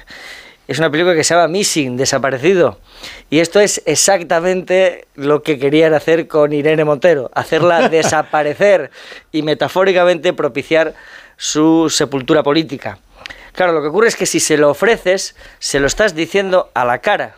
Es 0.69 0.77
una 0.77 0.91
película 0.91 1.15
que 1.15 1.23
se 1.23 1.33
llama 1.33 1.47
Missing, 1.47 1.97
desaparecido. 1.97 2.77
Y 3.31 3.39
esto 3.39 3.59
es 3.59 3.81
exactamente 3.87 5.07
lo 5.15 5.41
que 5.41 5.57
querían 5.57 5.95
hacer 5.95 6.27
con 6.27 6.53
Irene 6.53 6.85
Montero, 6.85 7.31
hacerla 7.33 7.89
desaparecer 7.89 8.91
y 9.31 9.41
metafóricamente 9.41 10.31
propiciar 10.31 10.93
su 11.37 11.89
sepultura 11.89 12.43
política. 12.43 12.99
Claro, 13.53 13.71
lo 13.71 13.81
que 13.81 13.87
ocurre 13.87 14.09
es 14.09 14.15
que 14.15 14.27
si 14.27 14.39
se 14.39 14.57
lo 14.57 14.69
ofreces, 14.69 15.35
se 15.57 15.79
lo 15.79 15.87
estás 15.87 16.13
diciendo 16.13 16.69
a 16.75 16.85
la 16.85 16.99
cara. 16.99 17.35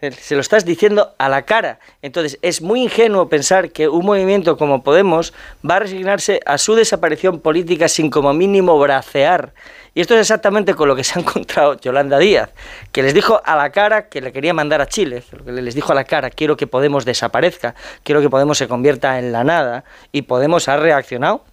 Se 0.00 0.36
lo 0.36 0.40
estás 0.40 0.64
diciendo 0.64 1.12
a 1.18 1.28
la 1.28 1.42
cara. 1.42 1.80
Entonces, 2.00 2.38
es 2.42 2.62
muy 2.62 2.84
ingenuo 2.84 3.28
pensar 3.28 3.72
que 3.72 3.88
un 3.88 4.06
movimiento 4.06 4.56
como 4.56 4.84
Podemos 4.84 5.34
va 5.68 5.76
a 5.76 5.80
resignarse 5.80 6.40
a 6.46 6.58
su 6.58 6.76
desaparición 6.76 7.40
política 7.40 7.88
sin 7.88 8.08
como 8.08 8.32
mínimo 8.32 8.78
bracear. 8.78 9.52
Y 9.94 10.00
esto 10.00 10.14
es 10.14 10.20
exactamente 10.20 10.74
con 10.74 10.88
lo 10.88 10.96
que 10.96 11.04
se 11.04 11.18
ha 11.18 11.22
encontrado 11.22 11.74
Yolanda 11.80 12.18
Díaz, 12.18 12.50
que 12.92 13.02
les 13.02 13.14
dijo 13.14 13.40
a 13.44 13.56
la 13.56 13.70
cara 13.70 14.08
que 14.08 14.20
le 14.20 14.32
quería 14.32 14.54
mandar 14.54 14.80
a 14.80 14.86
Chile, 14.86 15.22
que 15.44 15.52
les 15.52 15.74
dijo 15.74 15.92
a 15.92 15.94
la 15.94 16.04
cara, 16.04 16.30
quiero 16.30 16.56
que 16.56 16.66
Podemos 16.66 17.04
desaparezca, 17.04 17.74
quiero 18.04 18.20
que 18.20 18.30
Podemos 18.30 18.58
se 18.58 18.68
convierta 18.68 19.18
en 19.18 19.32
la 19.32 19.44
nada, 19.44 19.84
y 20.12 20.22
Podemos 20.22 20.68
ha 20.68 20.76
reaccionado 20.76 21.44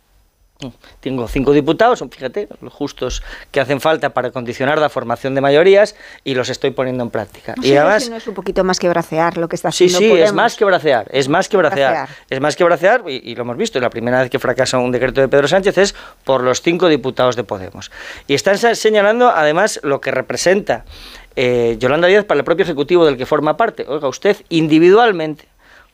tengo 0.99 1.27
cinco 1.27 1.51
diputados, 1.53 2.03
fíjate, 2.09 2.47
los 2.61 2.73
justos 2.73 3.21
que 3.51 3.59
hacen 3.59 3.79
falta 3.79 4.09
para 4.09 4.31
condicionar 4.31 4.79
la 4.79 4.89
formación 4.89 5.35
de 5.35 5.41
mayorías 5.41 5.95
y 6.23 6.33
los 6.33 6.49
estoy 6.49 6.71
poniendo 6.71 7.03
en 7.03 7.09
práctica. 7.09 7.53
No 7.57 7.65
y 7.65 7.75
además, 7.75 8.09
no 8.09 8.15
es 8.15 8.27
un 8.27 8.33
poquito 8.33 8.63
más 8.63 8.79
que 8.79 8.89
bracear 8.89 9.37
lo 9.37 9.47
que 9.47 9.55
está 9.55 9.71
sí, 9.71 9.85
haciendo 9.85 9.99
sí, 9.99 10.05
es 10.05 10.11
Podemos. 10.11 10.33
más 10.33 10.55
que 10.55 10.65
bracear, 10.65 11.07
es 11.11 11.29
más 11.29 11.49
que 11.49 11.57
bracear, 11.57 11.91
Bracear. 11.93 12.09
es 12.29 12.39
más 12.41 12.55
que 12.55 12.63
bracear 12.63 13.03
y, 13.07 13.31
y 13.31 13.35
lo 13.35 13.43
hemos 13.43 13.57
visto. 13.57 13.79
La 13.79 13.89
primera 13.89 14.21
vez 14.21 14.29
que 14.29 14.39
fracasa 14.39 14.77
un 14.77 14.91
decreto 14.91 15.21
de 15.21 15.27
Pedro 15.27 15.47
Sánchez 15.47 15.77
es 15.77 15.95
por 16.23 16.41
los 16.41 16.61
cinco 16.61 16.87
diputados 16.87 17.35
de 17.35 17.43
Podemos. 17.43 17.91
Y 18.27 18.33
están 18.33 18.57
señalando 18.57 19.29
además 19.29 19.79
lo 19.83 20.01
que 20.01 20.11
representa 20.11 20.85
eh, 21.35 21.75
Yolanda 21.79 22.07
Díaz 22.07 22.25
para 22.25 22.39
el 22.39 22.43
propio 22.43 22.63
ejecutivo 22.63 23.05
del 23.05 23.15
que 23.15 23.25
forma 23.25 23.57
parte. 23.57 23.85
Oiga, 23.87 24.07
usted 24.07 24.37
individualmente 24.49 25.47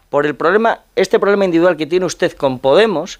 por 0.09 0.26
el 0.26 0.36
problema, 0.36 0.82
este 0.95 1.20
problema 1.20 1.43
individual 1.45 1.76
que 1.76 1.86
tiene 1.86 2.05
usted 2.05 2.32
con 2.34 2.59
Podemos, 2.59 3.20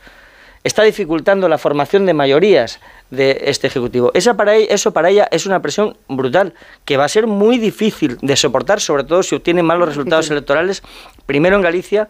está 0.64 0.84
dificultando 0.84 1.50
la 1.50 1.58
formación 1.58 2.06
de 2.06 2.14
mayorías 2.14 2.80
de 3.12 3.42
este 3.46 3.68
Ejecutivo. 3.68 4.12
Esa 4.14 4.36
para 4.36 4.56
ella, 4.56 4.68
eso 4.74 4.92
para 4.94 5.10
ella 5.10 5.28
es 5.32 5.46
una 5.46 5.62
presión 5.62 5.98
brutal, 6.08 6.54
que 6.86 6.98
va 6.98 7.06
a 7.06 7.10
ser 7.10 7.28
muy 7.28 7.58
difícil 7.58 8.18
de 8.22 8.36
soportar, 8.36 8.80
sobre 8.80 9.04
todo 9.04 9.24
si 9.24 9.36
obtiene 9.36 9.62
malos 9.64 9.90
resultados 9.90 10.30
electorales, 10.32 10.82
primero 11.26 11.56
en 11.58 11.62
Galicia, 11.62 12.08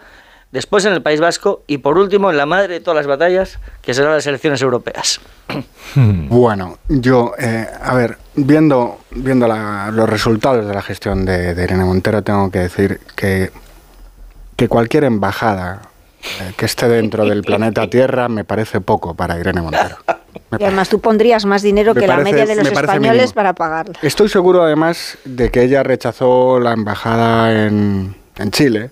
después 0.51 0.85
en 0.85 0.93
el 0.93 1.01
País 1.01 1.19
Vasco 1.19 1.63
y 1.65 1.79
por 1.79 1.97
último 1.97 2.29
en 2.29 2.37
la 2.37 2.45
madre 2.45 2.67
de 2.75 2.79
todas 2.79 2.95
las 2.97 3.07
batallas, 3.07 3.57
que 3.81 3.93
serán 3.95 4.13
las 4.13 4.27
elecciones 4.27 4.61
europeas. 4.61 5.19
Bueno, 5.95 6.77
yo, 6.87 7.33
eh, 7.39 7.67
a 7.81 7.95
ver, 7.95 8.17
viendo, 8.35 8.99
viendo 9.11 9.47
la- 9.47 9.89
los 9.91 10.07
resultados 10.07 10.65
de 10.67 10.73
la 10.73 10.81
gestión 10.81 11.25
de, 11.25 11.53
de 11.55 11.63
Irene 11.63 11.83
Montero, 11.85 12.21
tengo 12.23 12.49
que 12.51 12.59
decir 12.59 12.99
que, 13.15 13.51
que 14.55 14.67
cualquier 14.67 15.03
embajada 15.05 15.81
eh, 16.41 16.53
que 16.57 16.65
esté 16.65 16.87
dentro 16.87 17.25
del 17.25 17.41
planeta 17.43 17.89
Tierra 17.89 18.29
me 18.29 18.43
parece 18.43 18.81
poco 18.81 19.13
para 19.13 19.39
Irene 19.39 19.61
Montero. 19.61 19.97
Y 20.59 20.63
además 20.63 20.89
tú 20.89 20.99
pondrías 20.99 21.45
más 21.45 21.61
dinero 21.61 21.93
Me 21.93 22.01
que 22.01 22.07
la 22.07 22.17
media 22.17 22.45
de 22.45 22.55
los 22.55 22.65
me 22.65 22.73
españoles 22.73 23.21
mínimo. 23.21 23.33
para 23.33 23.53
pagarla. 23.53 23.93
Estoy 24.01 24.29
seguro 24.29 24.63
además 24.63 25.17
de 25.25 25.49
que 25.49 25.63
ella 25.63 25.83
rechazó 25.83 26.59
la 26.59 26.73
embajada 26.73 27.65
en, 27.65 28.15
en 28.37 28.51
Chile 28.51 28.91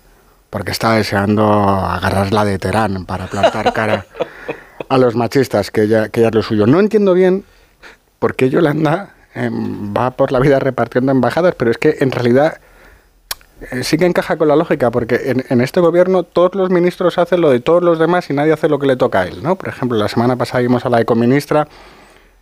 porque 0.52 0.70
estaba 0.70 0.96
deseando 0.96 1.44
agarrarla 1.44 2.44
de 2.44 2.58
Terán 2.58 3.06
para 3.06 3.26
plantar 3.26 3.72
cara 3.72 4.04
a 4.88 4.98
los 4.98 5.16
machistas, 5.16 5.70
que 5.70 5.84
ella, 5.84 6.10
que 6.10 6.20
ella 6.20 6.28
es 6.28 6.34
lo 6.34 6.42
suyo. 6.42 6.66
No 6.66 6.78
entiendo 6.78 7.14
bien 7.14 7.44
por 8.18 8.36
qué 8.36 8.50
Yolanda 8.50 9.14
em, 9.34 9.94
va 9.96 10.10
por 10.10 10.30
la 10.30 10.40
vida 10.40 10.58
repartiendo 10.58 11.10
embajadas, 11.10 11.54
pero 11.56 11.70
es 11.70 11.78
que 11.78 11.96
en 12.00 12.10
realidad 12.10 12.58
eh, 12.58 12.60
sí 13.82 13.96
que 13.98 14.06
encaja 14.06 14.36
con 14.36 14.48
la 14.48 14.56
lógica, 14.56 14.90
porque 14.90 15.20
en, 15.24 15.44
en 15.48 15.60
este 15.60 15.80
gobierno 15.80 16.22
todos 16.22 16.54
los 16.54 16.70
ministros 16.70 17.18
hacen 17.18 17.40
lo 17.40 17.50
de 17.50 17.60
todos 17.60 17.82
los 17.82 17.98
demás 17.98 18.28
y 18.30 18.34
nadie 18.34 18.52
hace 18.52 18.68
lo 18.68 18.78
que 18.78 18.86
le 18.86 18.96
toca 18.96 19.20
a 19.20 19.26
él, 19.26 19.42
¿no? 19.42 19.56
Por 19.56 19.68
ejemplo, 19.68 19.98
la 19.98 20.08
semana 20.08 20.36
pasada 20.36 20.60
vimos 20.60 20.84
a 20.84 20.90
la 20.90 21.00
ecoministra 21.00 21.68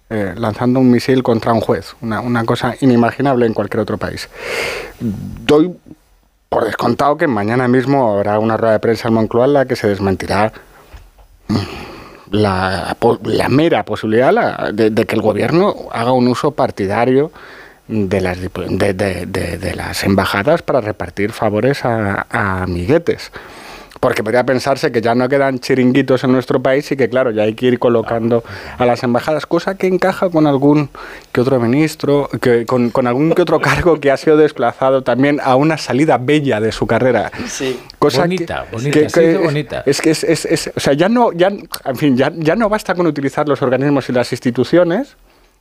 eh, 0.08 0.34
lanzando 0.36 0.80
un 0.80 0.90
misil 0.90 1.22
contra 1.22 1.52
un 1.52 1.60
juez, 1.60 1.94
una, 2.00 2.20
una 2.20 2.44
cosa 2.44 2.74
inimaginable 2.80 3.46
en 3.46 3.54
cualquier 3.54 3.80
otro 3.80 3.96
país. 3.96 4.28
Doy 4.98 5.76
por 6.48 6.64
descontado 6.64 7.16
que 7.16 7.28
mañana 7.28 7.68
mismo 7.68 8.12
habrá 8.12 8.40
una 8.40 8.56
rueda 8.56 8.72
de 8.72 8.80
prensa 8.80 9.06
en 9.06 9.14
Moncloa 9.14 9.44
en 9.44 9.52
la 9.52 9.66
que 9.66 9.76
se 9.76 9.86
desmentirá 9.86 10.52
mm, 11.46 11.54
la, 12.32 12.96
la 13.22 13.48
mera 13.48 13.84
posibilidad 13.84 14.72
de, 14.72 14.90
de 14.90 15.06
que 15.06 15.14
el 15.14 15.22
gobierno 15.22 15.76
haga 15.92 16.10
un 16.10 16.26
uso 16.26 16.50
partidario 16.50 17.30
de 17.90 18.20
las, 18.20 18.38
de, 18.40 18.94
de- 18.94 19.26
de- 19.26 19.58
de 19.58 19.74
las 19.74 20.04
embajadas 20.04 20.62
para 20.62 20.80
repartir 20.80 21.32
favores 21.32 21.84
a, 21.84 22.26
a 22.30 22.62
amiguetes. 22.62 23.32
Porque 23.98 24.22
podría 24.24 24.46
pensarse 24.46 24.90
que 24.92 25.02
ya 25.02 25.14
no 25.14 25.28
quedan 25.28 25.58
chiringuitos 25.58 26.24
en 26.24 26.32
nuestro 26.32 26.62
país 26.62 26.90
y 26.90 26.96
que, 26.96 27.10
claro, 27.10 27.32
ya 27.32 27.42
hay 27.42 27.52
que 27.52 27.66
ir 27.66 27.78
colocando 27.78 28.42
a 28.78 28.86
las 28.86 29.02
embajadas, 29.02 29.44
cosa 29.44 29.74
que 29.74 29.88
encaja 29.88 30.30
con 30.30 30.46
algún 30.46 30.88
que 31.32 31.42
otro 31.42 31.60
ministro, 31.60 32.30
que, 32.40 32.64
con, 32.64 32.88
con 32.88 33.06
algún 33.06 33.34
que 33.34 33.42
otro 33.42 33.60
cargo 33.60 34.00
que 34.00 34.10
ha 34.10 34.16
sido 34.16 34.38
desplazado 34.38 35.02
también 35.02 35.38
a 35.44 35.54
una 35.56 35.76
salida 35.76 36.16
bella 36.16 36.60
de 36.60 36.72
su 36.72 36.86
carrera. 36.86 37.30
Sí. 37.46 37.78
Cosa 37.98 38.22
bonita, 38.22 38.64
que- 38.70 38.76
bonita, 38.76 39.20
que- 39.20 39.36
bonita. 39.36 39.82
Es 39.84 40.00
que 40.00 40.12
es, 40.12 40.24
es- 40.24 40.46
es- 40.46 40.70
o 40.74 40.80
sea, 40.80 40.94
ya 40.94 41.10
no, 41.10 41.32
ya, 41.32 41.48
en 41.48 41.96
fin, 41.96 42.16
ya, 42.16 42.32
ya 42.34 42.56
no 42.56 42.70
basta 42.70 42.94
con 42.94 43.06
utilizar 43.06 43.46
los 43.50 43.60
organismos 43.60 44.08
y 44.08 44.12
las 44.12 44.32
instituciones, 44.32 45.14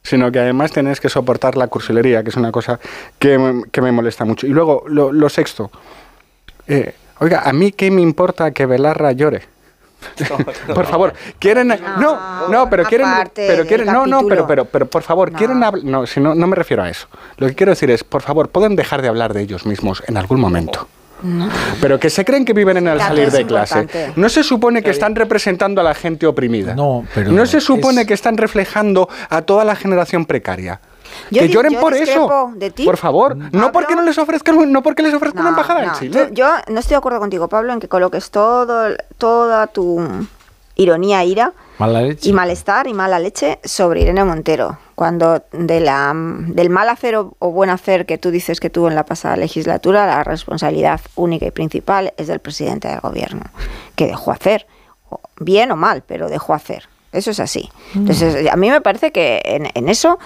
sino 0.04 0.32
que 0.32 0.40
además 0.40 0.72
tienes 0.72 1.00
que 1.00 1.10
soportar 1.10 1.58
la 1.58 1.68
cursilería, 1.68 2.24
que 2.24 2.30
es 2.30 2.36
una 2.38 2.52
cosa 2.52 2.80
que, 3.20 3.38
me- 3.38 3.64
que 3.72 3.82
me 3.82 3.92
molesta 3.92 4.26
mucho. 4.26 4.48
Y 4.48 4.52
luego, 4.52 4.84
lo, 4.88 5.12
lo 5.12 5.30
sexto, 5.30 5.70
eh, 6.68 6.94
oiga, 7.20 7.42
¿a 7.46 7.54
mí 7.54 7.72
qué 7.72 7.92
me 7.92 8.02
importa 8.02 8.52
que 8.52 8.66
Belarra 8.66 9.12
llore? 9.12 9.44
por 10.74 10.86
favor, 10.86 11.14
quieren 11.40 11.68
no, 11.68 12.48
no, 12.48 12.70
pero 12.70 12.86
quieren 12.86 13.08
pero 13.36 13.66
quieren 13.66 13.88
no, 13.88 14.08
no, 14.08 14.22
pero 14.30 14.48
pero 14.48 14.64
pero 14.66 14.86
por 14.86 15.04
favor, 15.04 15.30
quieren 15.34 15.60
no, 15.84 16.08
si 16.08 16.22
no 16.22 16.34
no 16.36 16.48
me 16.48 16.56
refiero 16.56 16.84
a 16.84 16.90
eso. 16.90 17.08
Lo 17.36 17.48
que 17.48 17.54
quiero 17.56 17.72
decir 17.72 17.92
es, 17.92 18.06
por 18.06 18.22
favor, 18.22 18.48
pueden 18.48 18.78
dejar 18.78 19.02
de 19.02 19.10
hablar 19.10 19.34
de 19.34 19.42
ellos 19.42 19.66
mismos 19.66 20.02
en 20.08 20.16
algún 20.16 20.40
momento. 20.40 20.88
Pero 21.82 22.00
que 22.00 22.10
se 22.10 22.24
creen 22.26 22.46
que 22.46 22.54
viven 22.54 22.78
en 22.78 22.88
el 22.88 22.96
Claro, 22.96 23.10
salir 23.16 23.32
de 23.32 23.46
clase. 23.46 23.80
importante. 23.80 24.14
No 24.20 24.30
se 24.30 24.44
supone 24.44 24.82
que 24.82 24.90
están 24.92 25.16
representando 25.16 25.82
a 25.82 25.84
la 25.84 25.94
gente 25.94 26.26
oprimida. 26.28 26.76
No, 26.76 27.06
pero 27.14 27.32
no 27.32 27.46
se 27.46 27.60
supone 27.62 28.02
es- 28.02 28.08
que 28.08 28.14
están 28.14 28.38
reflejando 28.38 29.10
a 29.30 29.42
toda 29.42 29.64
la 29.66 29.76
generación 29.76 30.26
precaria. 30.26 30.80
Yo 31.32 31.42
que 31.42 31.50
lloren 31.50 31.74
yo 31.74 31.80
por 31.82 31.94
eso. 31.94 32.04
discrepo 32.04 32.52
de 32.56 32.70
ti, 32.72 32.86
Por 32.86 32.98
favor, 32.98 33.36
no 33.36 33.72
porque 33.72 33.96
no 33.96 34.04
les 34.04 34.18
ofrezcan 34.20 34.72
no 34.72 34.84
porque 34.84 35.02
les 35.02 35.14
ofrezcan 35.14 35.42
una 35.42 35.50
embajada 35.50 35.84
en 35.84 35.92
Chile. 35.94 36.26
tú- 36.28 36.34
yo 36.36 36.48
no 36.68 36.80
estoy 36.80 36.92
de 36.94 36.98
acuerdo 36.98 37.20
contigo, 37.20 37.48
Pablo, 37.48 37.74
en 37.74 37.80
que 37.80 37.88
coloques 37.88 38.30
todo, 38.30 38.90
toda 39.18 39.66
tu 39.68 40.00
ironía, 40.80 41.24
ira 41.24 41.54
Mala 41.78 42.02
leche. 42.02 42.30
y 42.30 42.34
malestar 42.34 42.88
y 42.88 42.94
mala 42.94 43.20
leche 43.20 43.60
sobre 43.64 44.02
Irene 44.02 44.24
Montero. 44.24 44.78
Cuando 44.96 45.44
de 45.52 45.80
la, 45.80 46.12
del 46.16 46.70
mal 46.70 46.90
hacer 46.90 47.16
o, 47.16 47.36
o 47.40 47.52
buen 47.52 47.70
hacer 47.70 48.06
que 48.06 48.18
tú 48.18 48.32
dices 48.32 48.60
que 48.60 48.70
tuvo 48.70 48.90
en 48.90 48.96
la 48.96 49.06
pasada 49.06 49.36
legislatura, 49.38 50.06
la 50.06 50.24
responsabilidad 50.24 51.00
única 51.16 51.46
y 51.46 51.52
principal 51.52 52.14
es 52.18 52.28
del 52.28 52.40
presidente 52.40 52.88
del 52.88 53.00
gobierno, 53.00 53.44
que 53.96 54.08
dejó 54.08 54.32
hacer, 54.32 54.68
bien 55.40 55.72
o 55.72 55.76
mal, 55.76 56.04
pero 56.06 56.28
dejó 56.30 56.54
hacer. 56.54 56.90
Eso 57.12 57.32
es 57.32 57.40
así. 57.40 57.70
Entonces, 57.96 58.52
a 58.52 58.56
mí 58.56 58.70
me 58.70 58.82
parece 58.82 59.12
que 59.12 59.42
en, 59.44 59.68
en 59.74 59.90
eso 59.90 60.20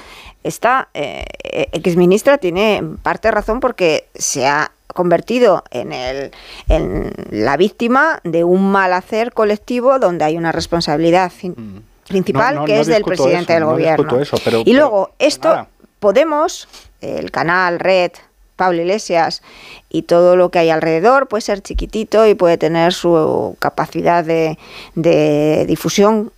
esta 0.43 0.89
eh, 0.93 1.23
exministra 1.71 2.37
tiene 2.37 2.83
parte 3.03 3.31
razón 3.31 3.59
porque 3.61 4.09
se 4.15 4.45
ha 4.47 4.71
convertido 4.93 5.63
en, 5.71 5.91
el, 5.91 6.31
en 6.69 7.11
la 7.31 7.57
víctima 7.57 8.19
de 8.23 8.43
un 8.43 8.71
mal 8.71 8.93
hacer 8.93 9.33
colectivo 9.33 9.99
donde 9.99 10.25
hay 10.25 10.37
una 10.37 10.51
responsabilidad 10.51 11.31
fin- 11.31 11.83
principal 12.07 12.55
No, 12.55 12.61
no, 12.61 12.65
que 12.67 12.75
no 12.75 12.81
es 12.81 12.87
del 12.87 13.03
presidente 13.03 13.43
eso, 13.43 13.53
del 13.53 13.63
no 13.63 13.69
gobierno. 13.71 14.03
discuto 14.03 14.21
eso, 14.21 14.37
pero- 14.43 14.59
y 14.61 14.63
pero- 14.65 14.77
luego, 14.77 15.11
esto, 15.19 15.49
nada. 15.49 15.67
Podemos, 15.99 16.67
el 17.01 17.31
canal, 17.31 17.79
Red, 17.79 18.11
Pablo 18.57 18.81
Iglesias 18.81 19.41
y 19.89 20.03
todo 20.03 20.35
lo 20.35 20.49
que 20.51 20.59
hay 20.59 20.69
alrededor 20.69 21.27
puede 21.27 21.41
ser 21.41 21.61
chiquitito 21.61 22.27
y 22.27 22.35
puede 22.35 22.57
tener 22.57 22.93
su 22.93 23.55
capacidad 23.59 24.23
de, 24.23 24.57
de 24.95 25.65
difusión 25.67 26.31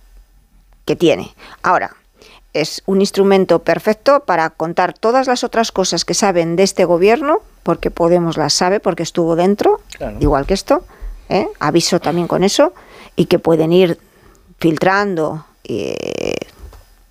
que 0.84 0.94
tiene. 0.96 1.34
Ahora, 1.62 1.94
es 2.60 2.82
un 2.86 3.00
instrumento 3.00 3.60
perfecto 3.60 4.20
para 4.20 4.50
contar 4.50 4.92
todas 4.98 5.26
las 5.26 5.44
otras 5.44 5.72
cosas 5.72 6.04
que 6.04 6.14
saben 6.14 6.56
de 6.56 6.62
este 6.62 6.84
gobierno, 6.84 7.38
porque 7.62 7.90
Podemos 7.90 8.36
las 8.36 8.52
sabe, 8.54 8.80
porque 8.80 9.02
estuvo 9.02 9.36
dentro, 9.36 9.80
Claro. 9.98 10.16
igual 10.20 10.46
que 10.46 10.54
esto, 10.54 10.84
¿eh? 11.28 11.48
aviso 11.58 12.00
también 12.00 12.28
con 12.28 12.44
eso, 12.44 12.72
y 13.16 13.26
que 13.26 13.38
pueden 13.38 13.72
ir 13.72 13.98
filtrando 14.58 15.44
eh, 15.64 16.34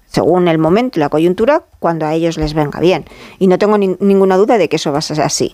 según 0.09 0.47
el 0.47 0.57
momento 0.57 0.97
y 0.97 1.01
la 1.01 1.09
coyuntura 1.09 1.63
cuando 1.79 2.05
a 2.05 2.13
ellos 2.13 2.37
les 2.37 2.53
venga 2.53 2.79
bien. 2.79 3.03
Y 3.37 3.47
no 3.47 3.57
tengo 3.57 3.77
nin- 3.77 3.97
ninguna 3.99 4.37
duda 4.37 4.57
de 4.57 4.69
que 4.69 4.77
eso 4.77 4.93
va 4.93 4.99
a 4.99 5.01
ser 5.01 5.21
así. 5.21 5.53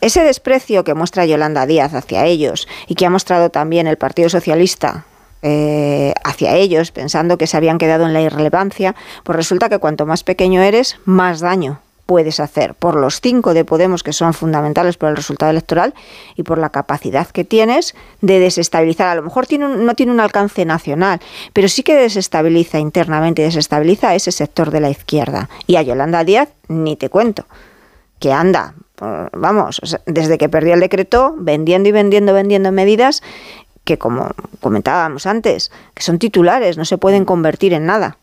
Ese 0.00 0.24
desprecio 0.24 0.82
que 0.82 0.94
muestra 0.94 1.24
Yolanda 1.24 1.66
Díaz 1.66 1.94
hacia 1.94 2.26
ellos 2.26 2.66
y 2.88 2.96
que 2.96 3.06
ha 3.06 3.10
mostrado 3.10 3.50
también 3.50 3.86
el 3.86 3.96
Partido 3.96 4.28
Socialista 4.28 5.06
eh, 5.42 6.14
hacia 6.24 6.54
ellos, 6.56 6.92
pensando 6.92 7.36
que 7.38 7.46
se 7.46 7.56
habían 7.56 7.78
quedado 7.78 8.06
en 8.06 8.12
la 8.12 8.20
irrelevancia, 8.22 8.94
pues 9.24 9.36
resulta 9.36 9.68
que 9.68 9.78
cuanto 9.78 10.06
más 10.06 10.24
pequeño 10.24 10.62
eres, 10.62 10.96
más 11.04 11.40
daño 11.40 11.80
puedes 12.04 12.40
hacer 12.40 12.74
por 12.74 12.96
los 12.96 13.20
cinco 13.20 13.54
de 13.54 13.64
Podemos 13.64 14.02
que 14.02 14.12
son 14.12 14.34
fundamentales 14.34 14.96
por 14.96 15.08
el 15.08 15.16
resultado 15.16 15.50
electoral 15.50 15.94
y 16.36 16.42
por 16.42 16.58
la 16.58 16.68
capacidad 16.70 17.26
que 17.28 17.44
tienes 17.44 17.94
de 18.20 18.38
desestabilizar. 18.40 19.06
A 19.08 19.14
lo 19.14 19.22
mejor 19.22 19.46
tiene 19.46 19.66
un- 19.66 19.86
no 19.86 19.94
tiene 19.94 20.12
un 20.12 20.20
alcance 20.20 20.64
nacional, 20.64 21.20
pero 21.52 21.68
sí 21.68 21.82
que 21.84 21.94
desestabiliza 21.94 22.78
internamente, 22.80 23.42
desestabiliza 23.42 24.10
a 24.10 24.14
ese 24.14 24.32
sector 24.32 24.70
de 24.72 24.80
la 24.80 24.90
izquierda. 24.90 25.48
Y 25.66 25.76
a 25.76 25.82
Yolanda 25.82 26.24
Díaz 26.24 26.50
ni 26.68 26.96
te 26.96 27.08
cuento, 27.08 27.46
que 28.18 28.32
anda 28.32 28.74
vamos, 29.32 29.80
desde 30.06 30.38
que 30.38 30.48
perdió 30.48 30.74
el 30.74 30.80
decreto, 30.80 31.34
vendiendo 31.36 31.88
y 31.88 31.92
vendiendo, 31.92 32.32
vendiendo 32.34 32.70
medidas 32.70 33.20
que, 33.84 33.98
como 33.98 34.30
comentábamos 34.60 35.26
antes, 35.26 35.70
que 35.94 36.02
son 36.02 36.18
titulares, 36.18 36.76
no 36.78 36.84
se 36.84 36.98
pueden 36.98 37.24
convertir 37.24 37.72
en 37.72 37.86
nada. 37.86 38.16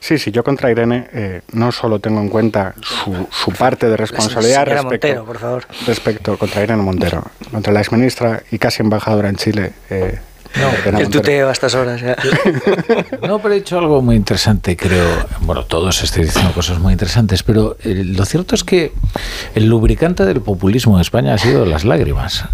Sí, 0.00 0.18
sí, 0.18 0.30
yo 0.30 0.44
contra 0.44 0.70
Irene 0.70 1.08
eh, 1.12 1.40
no 1.52 1.72
solo 1.72 1.98
tengo 1.98 2.20
en 2.20 2.28
cuenta 2.28 2.74
su, 2.82 3.26
su 3.30 3.52
parte 3.52 3.88
de 3.88 3.96
responsabilidad 3.96 4.66
respecto, 4.66 4.84
Montero, 5.08 5.24
por 5.24 5.38
favor. 5.38 5.66
respecto 5.86 6.36
contra 6.36 6.62
Irene 6.62 6.82
Montero, 6.82 7.24
contra 7.50 7.72
la 7.72 7.80
exministra 7.80 8.42
y 8.50 8.58
casi 8.58 8.82
embajadora 8.82 9.30
en 9.30 9.36
Chile. 9.36 9.72
eh, 9.88 10.20
Irene 10.54 11.00
El 11.02 11.08
tuteo 11.08 11.48
a 11.48 11.52
estas 11.52 11.74
horas 11.74 12.00
ya. 12.00 12.16
No, 13.26 13.38
pero 13.40 13.54
he 13.54 13.58
dicho 13.58 13.78
algo 13.78 14.02
muy 14.02 14.16
interesante, 14.16 14.76
creo. 14.76 15.06
Bueno, 15.40 15.64
todos 15.64 16.02
estoy 16.02 16.24
diciendo 16.24 16.52
cosas 16.52 16.78
muy 16.78 16.92
interesantes, 16.92 17.42
pero 17.42 17.76
eh, 17.84 18.02
lo 18.04 18.24
cierto 18.24 18.54
es 18.54 18.64
que 18.64 18.92
el 19.54 19.66
lubricante 19.66 20.24
del 20.24 20.40
populismo 20.40 20.96
en 20.96 21.00
España 21.02 21.34
ha 21.34 21.38
sido 21.38 21.64
las 21.64 21.84
lágrimas. 21.84 22.44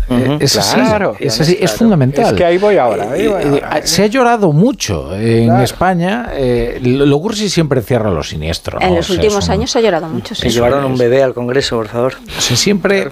Es 0.40 0.56
así, 0.56 0.74
Claro. 0.76 1.16
es, 1.18 1.40
así, 1.40 1.52
es 1.52 1.58
Claro. 1.58 1.78
fundamental. 1.78 2.26
Es 2.26 2.32
que 2.34 2.44
ahí 2.44 2.58
voy 2.58 2.76
ahora, 2.76 3.10
ahí 3.12 3.26
voy 3.26 3.42
Eh, 3.42 3.46
eh, 3.56 3.60
ahora. 3.64 3.86
Se 3.86 4.02
ha 4.04 4.06
llorado 4.06 4.52
mucho 4.52 5.14
en 5.16 5.52
España. 5.60 6.28
Eh, 6.34 6.78
lo 6.82 7.18
Cursi 7.20 7.48
siempre 7.48 7.80
cierra 7.82 8.10
lo 8.10 8.22
siniestro. 8.22 8.80
en 8.80 8.90
¿no? 8.90 8.96
los 8.96 9.06
O 9.10 9.12
sea, 9.12 9.14
últimos 9.22 9.44
es 9.44 9.48
un- 9.48 9.52
años 9.54 9.70
se 9.70 9.78
ha 9.78 9.82
llorado 9.82 10.08
mucho. 10.08 10.34
sí. 10.34 10.42
Se 10.42 10.50
llevaron 10.50 10.84
un 10.84 10.96
bebé 10.96 11.22
al 11.22 11.34
Congreso, 11.34 11.76
por 11.76 11.88
favor. 11.88 12.14
o 12.36 12.40
sea, 12.40 12.56
siempre 12.56 13.08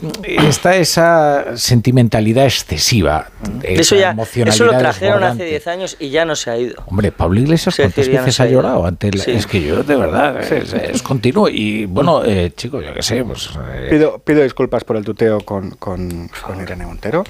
está 0.49 0.77
esa 0.77 1.57
sentimentalidad 1.57 2.45
excesiva. 2.45 3.27
Eso 3.63 3.95
esa 3.95 3.97
ya, 3.97 4.11
emocionalidad 4.11 4.55
eso 4.55 4.65
lo 4.65 4.76
trajeron 4.79 5.23
hace 5.25 5.45
10 5.45 5.67
años 5.67 5.97
y 5.99 6.11
ya 6.11 6.25
no 6.25 6.37
se 6.37 6.51
ha 6.51 6.57
ido. 6.59 6.83
Hombre, 6.87 7.13
Pablo 7.13 7.41
Iglesias, 7.41 7.75
Sí, 7.75 7.83
¿cuántas 7.83 8.09
no 8.09 8.13
veces 8.15 8.41
ha 8.41 8.47
llorado? 8.47 8.87
Ante 8.87 9.11
la- 9.13 9.23
Sí. 9.25 9.33
Es 9.33 9.47
que 9.47 9.63
yo, 9.63 9.83
de 9.83 9.97
verdad, 9.97 10.41
es, 10.43 10.73
es 10.73 11.03
continuo. 11.03 11.49
Y 11.49 11.87
bueno, 11.87 12.25
eh, 12.25 12.53
chico, 12.57 12.81
yo 12.81 12.93
qué 12.95 13.03
sé, 13.03 13.25
pues. 13.25 13.51
eh, 13.75 13.89
Pido, 13.91 14.19
pido 14.19 14.43
disculpas 14.43 14.85
por 14.85 14.97
el 14.97 15.05
tuteo 15.05 15.41
con, 15.41 15.71
con, 15.73 16.29
con 16.45 16.61
Irene 16.61 16.87
Montero. 16.87 17.25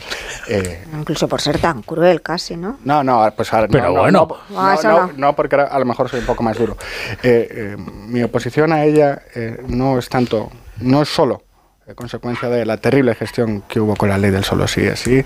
Eh, 0.48 0.84
Incluso 0.98 1.28
por 1.28 1.40
ser 1.40 1.58
tan 1.58 1.82
cruel 1.82 2.22
casi, 2.22 2.56
¿no? 2.56 2.78
No, 2.84 3.02
no, 3.04 3.32
pues 3.36 3.52
ahora, 3.52 3.68
Pero 3.68 3.84
no, 3.84 3.90
no, 4.10 4.26
bueno. 4.26 4.28
no, 4.50 4.58
Ah, 4.58 4.78
no, 4.82 5.06
no, 5.06 5.12
no. 5.16 5.36
porque 5.36 5.56
a 5.56 5.78
lo 5.78 5.84
mejor 5.84 6.08
soy 6.08 6.20
un 6.20 6.26
poco 6.26 6.42
más 6.42 6.58
duro. 6.58 6.76
Eh, 7.22 7.48
eh, 7.50 7.76
mi 7.78 8.22
oposición 8.22 8.72
a 8.72 8.84
ella 8.84 9.22
eh, 9.34 9.58
no 9.68 9.98
es 9.98 10.08
tanto, 10.08 10.50
no 10.80 11.02
es 11.02 11.08
solo 11.08 11.42
eh, 11.86 11.94
consecuencia 11.94 12.48
de 12.48 12.66
la 12.66 12.78
terrible 12.78 13.14
gestión 13.14 13.62
que 13.68 13.78
hubo 13.78 13.94
con 13.94 14.08
la 14.08 14.18
ley 14.18 14.32
del 14.32 14.42
solo 14.42 14.66
sí 14.66 14.80
es 14.80 14.98
sí, 14.98 15.22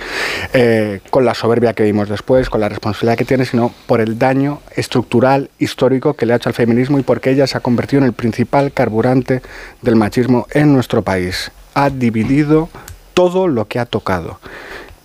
eh, 0.52 1.00
con 1.08 1.24
la 1.24 1.32
soberbia 1.32 1.72
que 1.72 1.84
vimos 1.84 2.10
después, 2.10 2.50
con 2.50 2.60
la 2.60 2.68
responsabilidad 2.68 3.16
que 3.16 3.24
tiene, 3.24 3.46
sino 3.46 3.72
por 3.86 4.02
el 4.02 4.18
daño 4.18 4.60
estructural, 4.76 5.48
histórico 5.58 6.12
que 6.12 6.26
le 6.26 6.34
ha 6.34 6.36
hecho 6.36 6.50
al 6.50 6.54
feminismo 6.54 6.98
y 6.98 7.02
porque 7.02 7.30
ella 7.30 7.46
se 7.46 7.56
ha 7.56 7.60
convertido 7.60 8.02
en 8.02 8.08
el 8.08 8.12
principal 8.12 8.72
carburante 8.72 9.40
del 9.80 9.96
machismo 9.96 10.46
en 10.50 10.74
nuestro 10.74 11.00
país. 11.00 11.50
Ha 11.72 11.88
dividido 11.88 12.68
todo 13.14 13.48
lo 13.48 13.66
que 13.66 13.78
ha 13.78 13.86
tocado. 13.86 14.38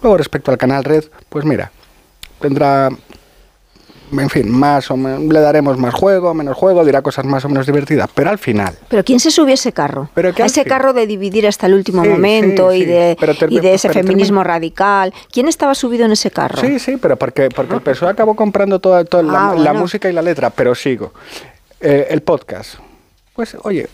Luego, 0.02 0.18
respecto 0.18 0.52
al 0.52 0.58
canal 0.58 0.84
Red, 0.84 1.06
pues 1.30 1.46
mira, 1.46 1.72
tendrá, 2.42 2.90
en 4.12 4.30
fin, 4.30 4.50
más 4.52 4.90
o 4.92 4.98
menos, 4.98 5.22
le 5.24 5.40
daremos 5.40 5.78
más 5.78 5.94
juego, 5.94 6.34
menos 6.34 6.56
juego, 6.56 6.86
dirá 6.86 7.02
cosas 7.02 7.26
más 7.26 7.44
o 7.46 7.50
menos 7.50 7.66
divertidas, 7.66 8.10
pero 8.14 8.30
al 8.30 8.38
final, 8.38 8.76
Pero 8.88 9.04
¿quién 9.04 9.20
se 9.20 9.32
subió 9.32 9.52
a 9.52 9.56
ese 9.56 9.72
carro? 9.74 10.10
Pero 10.14 10.30
a 10.30 10.46
ese 10.46 10.62
fin- 10.64 10.70
carro 10.70 10.94
de 10.94 11.08
dividir 11.08 11.48
hasta 11.48 11.66
el 11.68 11.74
último 11.74 12.04
Sí, 12.04 12.10
momento 12.10 12.72
sí, 12.72 12.78
y 12.78 12.86
de, 12.86 13.18
y 13.50 13.60
de 13.60 13.74
ese 13.74 13.90
feminismo 13.90 14.44
radical. 14.44 15.14
¿Quién 15.32 15.48
estaba 15.48 15.76
subido 15.76 16.06
en 16.06 16.12
ese 16.12 16.32
carro? 16.32 16.62
sí, 16.62 16.80
sí, 16.80 16.98
pero 16.98 17.16
porque, 17.18 17.50
porque 17.50 17.76
el 17.76 17.82
PSOE 17.82 18.10
acabó 18.10 18.36
comprando 18.36 18.80
toda, 18.80 19.04
toda 19.06 19.24
la, 19.24 19.50
Ah, 19.50 19.56
la 19.56 19.56
bueno. 19.72 19.80
música 19.82 20.10
y 20.10 20.14
la 20.14 20.22
letra, 20.22 20.50
pero 20.50 20.76
sigo. 20.76 21.14
Eh, 21.82 22.08
el 22.10 22.22
podcast, 22.22 22.76
pues 23.34 23.56
oye, 23.64 23.88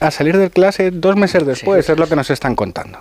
a 0.00 0.10
salir 0.10 0.36
de 0.38 0.50
clase 0.50 0.90
dos 0.90 1.16
meses 1.16 1.46
después 1.46 1.88
es 1.88 1.98
lo 1.98 2.06
que 2.08 2.16
nos 2.16 2.30
están 2.30 2.54
contando. 2.56 2.98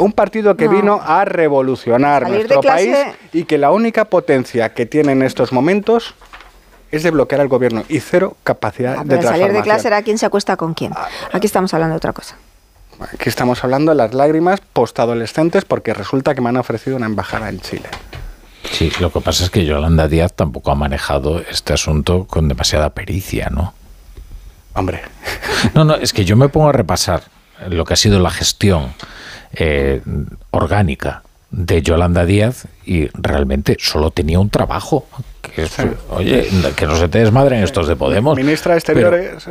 Un 0.00 0.12
partido 0.12 0.56
que 0.56 0.64
No. 0.66 0.70
vino 0.72 1.00
a 1.04 1.24
revolucionar 1.24 2.22
Salir 2.22 2.36
nuestro 2.38 2.60
clase- 2.60 2.92
país 2.92 3.16
y 3.32 3.44
que 3.44 3.58
la 3.58 3.70
única 3.70 4.06
potencia 4.06 4.72
que 4.74 4.86
tiene 4.86 5.12
en 5.12 5.22
estos 5.22 5.52
momentos 5.52 6.14
es 6.90 7.02
de 7.02 7.10
bloquear 7.10 7.40
al 7.40 7.48
gobierno 7.48 7.84
y 7.88 8.00
cero 8.00 8.36
capacidad 8.42 8.96
Ah, 8.98 9.04
de 9.04 9.10
pero 9.10 9.22
salir 9.22 9.22
de 9.22 9.28
transformación. 9.38 9.62
clase 9.64 9.88
era 9.88 10.02
quién 10.02 10.18
se 10.18 10.26
acuesta 10.26 10.56
con 10.56 10.74
quién. 10.74 10.92
Aquí 11.32 11.46
estamos 11.46 11.72
hablando 11.74 11.92
de 11.94 11.98
otra 11.98 12.12
cosa. 12.12 12.36
Aquí 13.00 13.28
estamos 13.28 13.62
hablando 13.64 13.92
de 13.92 13.96
las 13.96 14.12
lágrimas 14.12 14.60
postadolescentes 14.72 15.64
porque 15.64 15.94
resulta 15.94 16.34
que 16.34 16.40
me 16.40 16.48
han 16.48 16.56
ofrecido 16.56 16.96
una 16.96 17.06
embajada 17.06 17.48
en 17.48 17.60
Chile. 17.60 17.88
Sí, 18.72 18.92
lo 19.00 19.10
que 19.12 19.20
pasa 19.20 19.44
es 19.44 19.50
que 19.50 19.64
Yolanda 19.64 20.06
Díaz 20.08 20.32
tampoco 20.34 20.70
ha 20.70 20.74
manejado 20.74 21.40
este 21.40 21.72
asunto 21.72 22.26
con 22.26 22.48
demasiada 22.48 22.90
pericia, 22.90 23.48
¿no? 23.50 23.72
Hombre. 24.74 25.02
No, 25.74 25.84
no, 25.84 25.94
es 25.94 26.12
que 26.14 26.24
yo 26.24 26.36
me 26.36 26.48
pongo 26.48 26.70
a 26.70 26.72
repasar 26.72 27.22
lo 27.68 27.84
que 27.84 27.92
ha 27.92 27.96
sido 27.96 28.18
la 28.18 28.30
gestión 28.30 28.94
eh, 29.52 30.00
orgánica 30.50 31.22
de 31.52 31.82
Yolanda 31.82 32.24
Díaz 32.24 32.66
y 32.86 33.08
realmente 33.14 33.76
solo 33.80 34.10
tenía 34.12 34.38
un 34.38 34.50
trabajo. 34.50 35.06
Que 35.42 35.62
es, 35.62 35.72
Oye, 36.10 36.48
que 36.76 36.86
no 36.86 36.94
se 36.94 37.08
te 37.08 37.18
desmadren 37.18 37.64
estos 37.64 37.88
de 37.88 37.96
Podemos. 37.96 38.36
Ministra 38.36 38.74
de 38.74 38.80
pero- 38.82 39.16
Exteriores. 39.16 39.44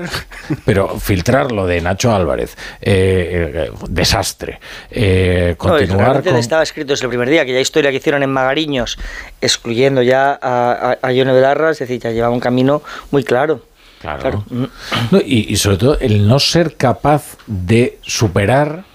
Pero 0.63 0.97
filtrar 0.99 1.51
lo 1.51 1.65
de 1.65 1.81
Nacho 1.81 2.13
Álvarez, 2.15 2.55
eh, 2.79 3.67
eh, 3.67 3.71
desastre. 3.89 4.59
Eh, 4.91 5.49
No, 5.51 5.57
continuar 5.57 5.99
realmente 5.99 6.29
con... 6.29 6.39
estaba 6.39 6.63
escrito 6.63 6.93
desde 6.93 7.05
el 7.05 7.09
primer 7.09 7.29
día, 7.29 7.41
aquella 7.41 7.59
historia 7.59 7.91
que 7.91 7.97
hicieron 7.97 8.23
en 8.23 8.29
Magariños, 8.29 8.97
excluyendo 9.41 10.01
ya 10.01 10.39
a, 10.41 10.71
a, 10.71 10.97
a 11.01 11.11
Yone 11.11 11.33
Belarra, 11.33 11.71
es 11.71 11.79
decir, 11.79 11.99
ya 11.99 12.11
llevaba 12.11 12.33
un 12.33 12.39
camino 12.39 12.81
muy 13.11 13.23
claro. 13.25 13.65
Claro. 13.99 14.45
No, 15.11 15.17
y, 15.25 15.51
y 15.51 15.57
sobre 15.57 15.75
todo 15.75 15.99
el 15.99 16.25
no 16.27 16.39
ser 16.39 16.75
capaz 16.77 17.35
de 17.47 17.97
superar 18.03 18.85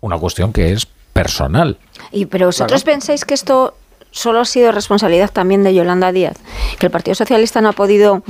una 0.00 0.18
cuestión 0.18 0.52
que 0.52 0.72
es 0.72 0.86
personal. 1.12 1.78
Y 2.12 2.26
pero 2.26 2.46
vosotros 2.46 2.84
pensáis 2.84 3.24
que 3.24 3.34
esto 3.34 3.74
solo 4.10 4.40
ha 4.40 4.44
sido 4.44 4.72
responsabilidad 4.72 5.30
también 5.30 5.62
de 5.62 5.74
Yolanda 5.74 6.12
Díaz, 6.12 6.36
que 6.78 6.86
el 6.86 6.92
Partido 6.92 7.14
Socialista 7.14 7.60
no 7.60 7.68
ha 7.68 7.72
podido 7.72 8.22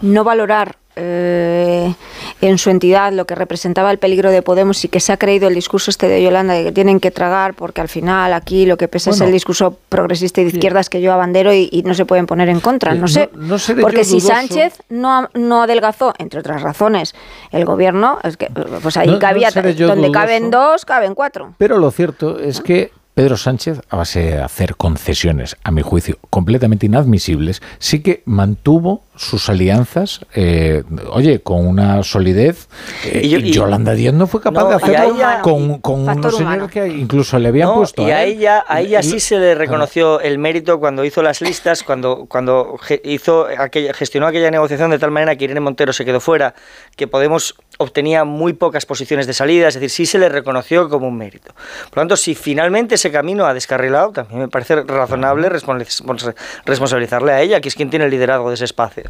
no 0.00 0.24
valorar 0.24 0.76
eh, 0.96 1.94
en 2.40 2.58
su 2.58 2.70
entidad 2.70 3.12
lo 3.12 3.24
que 3.26 3.34
representaba 3.34 3.90
el 3.90 3.98
peligro 3.98 4.30
de 4.30 4.42
Podemos 4.42 4.84
y 4.84 4.88
que 4.88 5.00
se 5.00 5.12
ha 5.12 5.16
creído 5.16 5.48
el 5.48 5.54
discurso 5.54 5.90
este 5.90 6.08
de 6.08 6.22
Yolanda 6.22 6.54
de 6.54 6.64
que 6.64 6.72
tienen 6.72 7.00
que 7.00 7.10
tragar 7.10 7.54
porque 7.54 7.80
al 7.80 7.88
final 7.88 8.32
aquí 8.32 8.66
lo 8.66 8.76
que 8.76 8.88
pesa 8.88 9.10
es 9.10 9.20
el 9.20 9.30
discurso 9.32 9.78
progresista 9.88 10.40
y 10.40 10.44
de 10.44 10.50
izquierdas 10.50 10.90
que 10.90 11.00
yo 11.00 11.12
abandero 11.12 11.52
y, 11.54 11.68
y 11.70 11.82
no 11.82 11.94
se 11.94 12.04
pueden 12.04 12.26
poner 12.26 12.48
en 12.48 12.60
contra. 12.60 12.94
No 12.94 13.08
sé, 13.08 13.30
no- 13.34 13.56
no 13.56 13.80
porque 13.80 14.04
si 14.04 14.14
dudoso. 14.14 14.28
Sánchez 14.28 14.82
no, 14.88 15.28
no 15.34 15.62
adelgazó, 15.62 16.14
entre 16.18 16.40
otras 16.40 16.62
razones, 16.62 17.14
el 17.52 17.64
gobierno, 17.64 18.18
es 18.24 18.36
que 18.36 18.48
pues 18.82 18.96
ahí 18.96 19.08
No- 19.08 19.18
cabía, 19.18 19.50
donde 19.52 19.74
dudoso. 19.74 20.12
caben 20.12 20.50
dos, 20.50 20.84
caben 20.84 21.14
cuatro. 21.14 21.54
Pero 21.58 21.78
lo 21.78 21.90
cierto 21.90 22.38
es 22.38 22.60
que 22.60 22.90
Pedro 23.14 23.38
Sánchez, 23.38 23.80
a 23.88 23.96
base 23.96 24.20
de 24.20 24.38
hacer 24.42 24.76
concesiones, 24.76 25.56
a 25.64 25.70
mi 25.70 25.80
juicio, 25.80 26.18
completamente 26.28 26.84
inadmisibles, 26.84 27.62
sí 27.78 28.02
que 28.02 28.22
mantuvo 28.26 29.02
sus 29.16 29.48
alianzas, 29.48 30.20
eh, 30.34 30.84
oye, 31.10 31.40
con 31.42 31.66
una 31.66 32.02
solidez. 32.02 32.68
eh, 33.04 33.22
Y 33.24 33.28
yo- 33.30 33.38
y- 33.38 33.50
Yolanda 33.50 33.92
Díaz 33.94 34.14
no 34.14 34.26
fue 34.26 34.40
capaz 34.40 34.62
No, 34.62 34.68
de 34.68 34.74
hacerlo 34.76 35.14
ella- 35.16 35.40
con, 35.42 35.80
con 35.80 36.08
unos 36.08 36.36
señores 36.36 36.70
que 36.70 36.86
incluso 36.88 37.38
le 37.38 37.48
habían 37.48 37.68
No, 37.68 37.74
puesto. 37.76 38.06
y 38.06 38.10
a 38.10 38.22
él. 38.24 38.34
ella, 38.38 38.64
a 38.68 38.80
ella 38.80 39.02
sí 39.02 39.18
se 39.20 39.38
le 39.38 39.54
reconoció 39.54 40.20
el 40.20 40.38
mérito 40.38 40.78
cuando 40.78 41.04
hizo 41.04 41.22
las 41.22 41.40
listas, 41.40 41.82
cuando, 41.82 42.26
cuando 42.28 42.78
hizo 43.04 43.46
aquella, 43.58 43.92
gestionó 43.94 44.26
aquella 44.26 44.50
negociación 44.50 44.90
de 44.90 44.98
tal 44.98 45.10
manera 45.10 45.34
que 45.36 45.44
Irene 45.44 45.60
Montero 45.60 45.92
se 45.92 46.04
quedó 46.04 46.20
fuera, 46.20 46.54
que 46.96 47.06
Podemos 47.06 47.54
obtenía 47.78 48.24
muy 48.24 48.52
pocas 48.52 48.84
posiciones 48.86 49.26
de 49.26 49.32
salida, 49.32 49.68
es 49.68 49.74
decir, 49.74 49.90
sí 49.90 50.06
se 50.06 50.18
le 50.18 50.28
reconoció 50.28 50.88
como 50.88 51.08
un 51.08 51.16
mérito. 51.16 51.54
Por 51.88 51.96
lo 51.96 52.02
tanto, 52.02 52.16
si 52.16 52.34
finalmente 52.34 52.94
ese 52.96 53.10
camino 53.10 53.46
ha 53.46 53.54
descarrilado, 53.54 54.12
también 54.12 54.40
me 54.40 54.48
parece 54.48 54.82
razonable 54.82 55.48
respons- 55.50 56.34
responsabilizarle 56.64 57.32
a 57.32 57.40
ella, 57.42 57.60
que 57.60 57.68
es 57.68 57.74
quien 57.74 57.90
tiene 57.90 58.04
el 58.06 58.10
liderazgo 58.10 58.48
de 58.48 58.54
ese 58.54 58.64
espacio. 58.64 59.04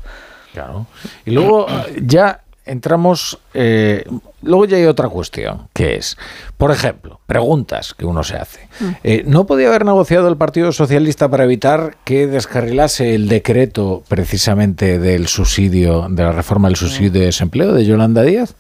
Claro. 0.52 0.86
Y 1.24 1.32
luego 1.32 1.66
ya 2.02 2.40
entramos, 2.66 3.39
eh, 3.55 4.05
luego 4.43 4.64
ya 4.64 4.77
hay 4.77 4.85
otra 4.85 5.09
cuestión, 5.09 5.68
que 5.73 5.94
es, 5.94 6.18
por 6.56 6.73
ejemplo, 6.73 7.20
preguntas 7.27 7.94
que 7.94 8.05
uno 8.05 8.24
se 8.24 8.36
hace. 8.36 8.68
Eh, 9.05 9.23
¿No 9.27 9.47
podía 9.47 9.68
haber 9.68 9.85
negociado 9.85 10.28
el 10.28 10.36
Partido 10.36 10.73
Socialista 10.73 11.28
para 11.28 11.44
evitar 11.44 11.97
que 12.05 12.27
descarrilase 12.27 13.14
el 13.14 13.28
decreto 13.28 14.02
precisamente 14.09 14.98
del 14.98 15.28
subsidio, 15.28 16.09
de 16.10 16.23
la 16.24 16.32
reforma 16.32 16.68
del 16.68 16.77
subsidio 16.77 17.12
de 17.12 17.27
desempleo 17.27 17.73
de 17.73 17.86
Yolanda 17.86 18.23
Díaz? 18.23 18.55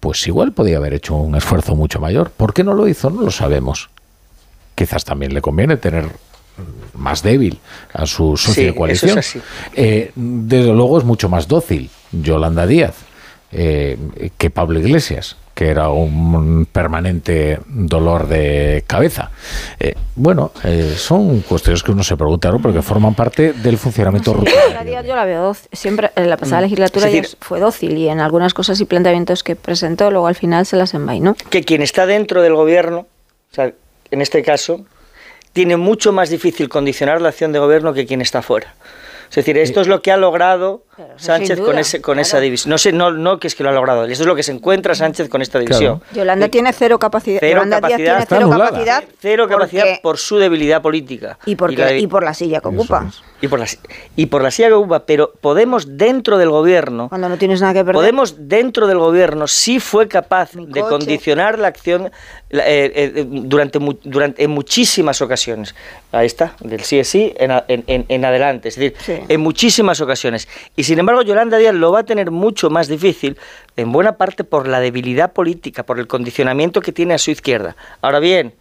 Pues 0.00 0.26
igual 0.26 0.52
podía 0.52 0.76
haber 0.76 0.94
hecho 0.94 1.14
un 1.14 1.36
esfuerzo 1.36 1.74
mucho 1.74 2.00
mayor. 2.00 2.30
¿Por 2.30 2.52
qué 2.52 2.64
no 2.64 2.74
lo 2.74 2.86
hizo? 2.88 3.10
No 3.10 3.22
lo 3.22 3.30
sabemos. 3.30 3.90
Quizás 4.74 5.04
también 5.04 5.32
le 5.32 5.40
conviene 5.40 5.78
tener 5.78 6.10
más 6.94 7.22
débil 7.22 7.58
a 7.92 8.06
su 8.06 8.36
socio 8.36 8.54
Sí, 8.54 8.60
de 8.62 8.68
eso 8.68 8.76
coalición. 8.76 9.10
es 9.18 9.28
así. 9.28 9.40
Eh, 9.74 10.12
desde 10.14 10.72
luego 10.72 10.98
es 10.98 11.04
mucho 11.04 11.28
más 11.28 11.46
dócil 11.48 11.90
Yolanda 12.12 12.66
Díaz 12.66 12.94
eh, 13.52 13.96
que 14.38 14.50
Pablo 14.50 14.78
Iglesias. 14.80 15.36
que 15.56 15.68
era 15.70 15.88
un 15.88 16.66
permanente 16.70 17.58
dolor 17.66 18.28
de 18.28 18.84
cabeza. 18.86 19.30
Eh, 19.80 19.94
bueno, 20.14 20.52
eh, 20.64 20.92
son 20.98 21.40
cuestiones 21.40 21.82
que 21.82 21.92
uno 21.92 22.02
se 22.04 22.14
pregunta, 22.14 22.50
¿no? 22.50 22.60
Porque 22.60 22.82
forman 22.82 23.14
parte 23.14 23.54
del 23.54 23.78
funcionamiento 23.78 24.34
rutinario. 24.34 24.60
Yolanda 24.68 24.84
Díaz 24.84 25.06
yo 25.06 25.16
la 25.16 25.24
veo 25.24 25.42
dócil. 25.44 25.68
Siempre 25.72 26.10
en 26.14 26.28
la 26.28 26.36
pasada 26.36 26.60
Mm. 26.60 26.64
legislatura 26.64 27.06
Es 27.06 27.12
decir- 27.14 27.24
ella 27.30 27.38
fue 27.40 27.58
dócil 27.60 27.96
y 27.96 28.06
en 28.10 28.20
algunas 28.20 28.52
cosas 28.52 28.78
y 28.82 28.84
planteamientos 28.84 29.42
que 29.42 29.56
presentó, 29.56 30.10
luego 30.10 30.26
al 30.26 30.34
final 30.34 30.66
se 30.66 30.76
las 30.76 30.92
envainó. 30.92 31.34
que 31.48 31.62
quien 31.62 31.80
está 31.80 32.04
dentro 32.04 32.42
del 32.42 32.54
gobierno, 32.54 33.06
o 33.50 33.54
sea, 33.54 33.72
en 34.10 34.20
este 34.20 34.42
caso, 34.42 34.84
tiene 35.56 35.78
mucho 35.78 36.12
más 36.12 36.28
difícil 36.28 36.68
condicionar 36.68 37.22
la 37.22 37.30
acción 37.30 37.50
de 37.50 37.58
gobierno 37.58 37.94
que 37.94 38.04
quien 38.04 38.20
está 38.20 38.42
fuera. 38.42 38.74
Es 39.30 39.36
decir, 39.36 39.56
esto 39.56 39.80
es 39.80 39.86
lo 39.86 40.02
que 40.02 40.12
ha 40.12 40.18
logrado 40.18 40.84
Sánchez 41.16 41.60
con, 41.60 41.78
ese, 41.78 42.00
con 42.00 42.18
esa 42.18 42.40
división. 42.40 42.70
No 42.70 42.78
sé, 42.78 42.92
no, 42.92 43.10
no 43.10 43.38
que 43.38 43.46
es 43.48 43.54
que 43.54 43.62
lo 43.62 43.70
ha 43.70 43.72
logrado, 43.72 44.04
esto 44.04 44.22
es 44.22 44.26
lo 44.26 44.34
que 44.34 44.42
se 44.42 44.52
encuentra 44.52 44.94
Sánchez 44.94 45.28
con 45.28 45.42
esta 45.42 45.58
división. 45.58 46.02
Yolanda 46.12 46.48
tiene 46.48 46.72
cero 46.72 46.98
capacidad. 46.98 47.38
Cero 47.40 47.62
Yolanda 47.62 47.76
Díaz 47.80 47.90
capacidad. 47.90 48.14
tiene 48.14 48.26
cero 48.28 48.40
anulada. 48.46 48.70
capacidad. 48.70 49.04
Cero 49.20 49.48
capacidad 49.48 49.82
porque- 49.84 50.00
por 50.02 50.18
su 50.18 50.38
debilidad 50.38 50.82
política. 50.82 51.38
y, 51.46 51.56
porque, 51.56 51.76
la- 51.76 51.92
y 51.96 52.06
por 52.06 52.24
la 52.24 52.34
silla 52.34 52.60
que 52.60 52.68
ocupa. 52.68 53.10
y 53.40 53.48
por 53.48 53.58
la, 53.58 53.66
y 54.16 54.26
por 54.26 54.42
la 54.42 54.50
silla 54.50 54.68
que 54.68 54.74
ocupa, 54.74 55.04
pero 55.04 55.32
Podemos 55.40 55.96
dentro 55.96 56.38
del 56.38 56.50
gobierno, 56.50 57.08
Cuando 57.08 57.28
no 57.28 57.36
tienes 57.36 57.60
nada 57.60 57.72
que 57.74 57.80
perder. 57.80 57.94
Podemos 57.94 58.34
dentro 58.48 58.86
del 58.86 58.98
gobierno 58.98 59.46
sí 59.46 59.78
fue 59.80 60.08
capaz 60.08 60.50
de 60.54 60.80
condicionar 60.80 61.58
la 61.58 61.68
acción 61.68 62.10
la- 62.50 62.66
eh, 62.66 62.92
eh, 62.94 63.26
durante, 63.28 63.78
durante 64.04 64.42
en 64.44 64.50
muchísimas 64.50 65.20
ocasiones. 65.22 65.74
Ahí 66.12 66.26
está, 66.26 66.54
del 66.60 66.80
sí 66.82 66.98
es 66.98 67.08
sí 67.08 67.34
en, 67.38 67.50
en- 67.68 67.84
en- 67.86 68.06
en 68.08 68.24
adelante, 68.24 68.68
es 68.70 68.76
decir, 68.76 69.24
en 69.28 69.40
muchísimas 69.40 70.00
ocasiones. 70.00 70.48
Y 70.74 70.84
sin 70.86 70.98
embargo, 70.98 71.22
Yolanda 71.22 71.58
Díaz 71.58 71.74
lo 71.74 71.92
va 71.92 72.00
a 72.00 72.04
tener 72.04 72.30
mucho 72.30 72.70
más 72.70 72.88
difícil, 72.88 73.36
en 73.76 73.92
buena 73.92 74.16
parte 74.16 74.44
por 74.44 74.66
la 74.66 74.80
debilidad 74.80 75.32
política, 75.32 75.84
por 75.84 75.98
el 75.98 76.06
condicionamiento 76.06 76.80
que 76.80 76.92
tiene 76.92 77.14
a 77.14 77.18
su 77.18 77.30
izquierda. 77.30 77.76
Ahora 78.00 78.20
bien, 78.20 78.54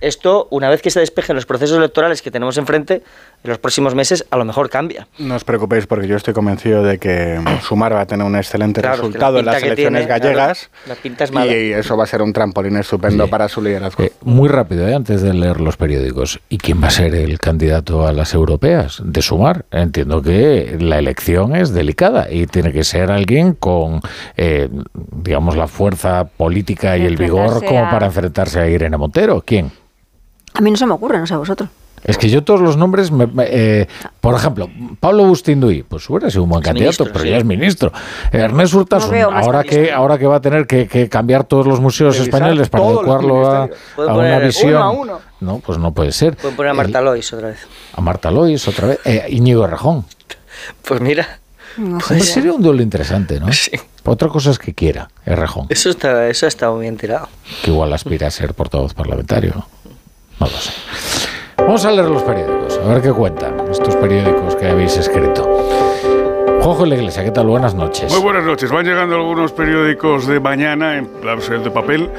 esto, 0.00 0.48
una 0.50 0.68
vez 0.68 0.82
que 0.82 0.90
se 0.90 1.00
despejen 1.00 1.36
los 1.36 1.46
procesos 1.46 1.78
electorales 1.78 2.22
que 2.22 2.30
tenemos 2.30 2.58
enfrente, 2.58 3.02
en 3.44 3.50
los 3.50 3.58
próximos 3.58 3.94
meses 3.94 4.24
a 4.30 4.36
lo 4.36 4.44
mejor 4.44 4.68
cambia. 4.68 5.06
No 5.18 5.36
os 5.36 5.44
preocupéis 5.44 5.86
porque 5.86 6.08
yo 6.08 6.16
estoy 6.16 6.34
convencido 6.34 6.82
de 6.82 6.98
que 6.98 7.40
Sumar 7.62 7.94
va 7.94 8.00
a 8.00 8.06
tener 8.06 8.26
un 8.26 8.36
excelente 8.36 8.80
Claro, 8.80 8.94
es 8.94 9.00
que 9.00 9.06
la 9.06 9.08
resultado 9.08 9.38
en 9.38 9.46
las 9.46 9.62
elecciones 9.62 10.06
tiene, 10.06 10.06
gallegas 10.06 10.70
claro, 10.84 10.88
la 10.88 11.02
pinta 11.02 11.24
es 11.24 11.32
mala. 11.32 11.56
y 11.56 11.72
eso 11.72 11.96
va 11.96 12.04
a 12.04 12.06
ser 12.06 12.22
un 12.22 12.32
trampolín 12.32 12.76
estupendo 12.76 13.28
para 13.28 13.48
su 13.48 13.62
liderazgo. 13.62 14.02
Eh, 14.02 14.12
muy 14.22 14.48
rápido, 14.48 14.88
¿eh? 14.88 14.94
antes 14.94 15.22
de 15.22 15.32
leer 15.32 15.60
los 15.60 15.76
periódicos. 15.76 16.40
¿Y 16.48 16.58
quién 16.58 16.82
va 16.82 16.88
a 16.88 16.90
ser 16.90 17.14
el 17.14 17.38
candidato 17.38 18.06
a 18.06 18.12
las 18.12 18.34
europeas? 18.34 19.00
De 19.04 19.22
sumar. 19.22 19.64
Entiendo 19.70 20.22
que 20.22 20.76
la 20.80 20.98
elección 20.98 21.54
es 21.54 21.72
delicada 21.72 22.30
y 22.30 22.46
tiene 22.46 22.72
que 22.72 22.84
ser 22.84 23.10
alguien 23.10 23.54
con, 23.54 24.00
eh, 24.36 24.68
digamos, 24.94 25.56
la 25.56 25.68
fuerza 25.68 26.24
política 26.24 26.96
y 26.96 27.04
el 27.06 27.16
vigor 27.16 27.64
como 27.64 27.88
para 27.90 28.06
enfrentarse 28.06 28.60
a 28.60 28.68
Irene 28.68 28.96
Montero. 28.96 29.42
¿Quién? 29.44 29.70
A 30.56 30.60
mí 30.60 30.70
no 30.70 30.76
se 30.76 30.86
me 30.86 30.92
ocurre, 30.94 31.18
no 31.18 31.26
sé 31.26 31.34
a 31.34 31.38
vosotros. 31.38 31.68
Es 32.04 32.18
que 32.18 32.28
yo 32.28 32.44
todos 32.44 32.60
los 32.60 32.76
nombres, 32.76 33.10
me- 33.10 33.26
me- 33.26 33.46
eh, 33.48 33.88
por 34.20 34.34
ejemplo, 34.34 34.68
Pablo 35.00 35.24
Bustinduy, 35.24 35.82
pues 35.82 36.08
hubiera 36.08 36.30
sido 36.30 36.44
un 36.44 36.50
buen 36.50 36.62
Es 36.62 36.66
candidato, 36.66 36.84
ministro, 37.04 37.06
pero 37.12 37.24
sí. 37.24 37.30
ya 37.30 37.36
es 37.38 37.44
ministro. 37.44 37.92
Ernest 38.30 38.74
Urtasun, 38.74 39.18
No 39.18 39.30
ahora 39.30 39.64
que 39.64 39.90
ahora 39.92 40.16
que 40.18 40.26
va 40.26 40.36
a 40.36 40.40
tener 40.40 40.66
que, 40.68 40.86
que 40.86 41.08
cambiar 41.08 41.44
todos 41.44 41.66
los 41.66 41.80
museos 41.80 42.16
Revisar 42.16 42.34
españoles 42.42 42.68
para 42.68 42.84
adecuarlo 42.84 43.50
a, 43.50 43.68
una 43.96 44.12
uno 44.36 44.40
visión, 44.40 44.82
a 44.82 44.90
uno. 44.90 45.20
no, 45.40 45.58
pues 45.58 45.78
no 45.78 45.92
puede 45.94 46.12
ser. 46.12 46.36
Pueden 46.36 46.54
poner 46.56 46.70
a 46.70 46.74
Marta 46.74 47.00
Lois 47.00 47.32
otra 47.32 47.48
vez. 47.48 47.66
A 47.94 48.00
Marta 48.00 48.30
Lois 48.30 48.68
otra 48.68 48.88
vez, 48.88 49.00
eh, 49.04 49.24
Íñigo 49.30 49.64
Errejón. 49.64 50.04
Pues 50.86 51.00
mira, 51.00 51.40
No. 51.76 51.98
Pues 52.06 52.30
sería 52.32 52.52
un 52.52 52.62
duelo 52.62 52.82
interesante, 52.82 53.40
¿no? 53.40 53.48
Otra 54.04 54.28
cosa 54.28 54.50
es 54.50 54.58
que 54.60 54.72
quiera 54.74 55.08
Errejón, 55.24 55.66
eso 55.70 55.90
está, 55.90 56.28
eso 56.28 56.46
ha 56.46 56.48
estado 56.48 56.74
muy 56.74 56.82
bien 56.82 56.96
tirado. 56.96 57.28
que 57.64 57.70
igual 57.72 57.92
aspira 57.92 58.28
a 58.28 58.30
ser 58.30 58.54
portavoz 58.54 58.94
parlamentario. 58.94 59.66
No. 60.40 60.46
Vamos 61.58 61.84
a 61.84 61.90
leer 61.90 62.08
los 62.08 62.22
periódicos, 62.22 62.78
a 62.78 62.88
ver 62.88 63.02
qué 63.02 63.12
cuentan 63.12 63.54
estos 63.70 63.96
periódicos 63.96 64.54
que 64.56 64.68
habéis 64.68 64.96
escrito. 64.96 65.44
Juanjo 66.60 66.82
de 66.82 66.88
la 66.90 66.94
Iglesia, 66.96 67.24
¿qué 67.24 67.30
tal? 67.30 67.46
Buenas 67.46 67.74
noches. 67.74 68.12
Muy 68.12 68.20
buenas 68.20 68.44
noches. 68.44 68.70
Van 68.70 68.84
llegando 68.84 69.16
algunos 69.16 69.52
periódicos 69.52 70.26
de 70.26 70.40
mañana 70.40 70.96
en 70.98 71.10
la 71.24 71.34
versión 71.34 71.64
de 71.64 71.70
papel. 71.70 72.10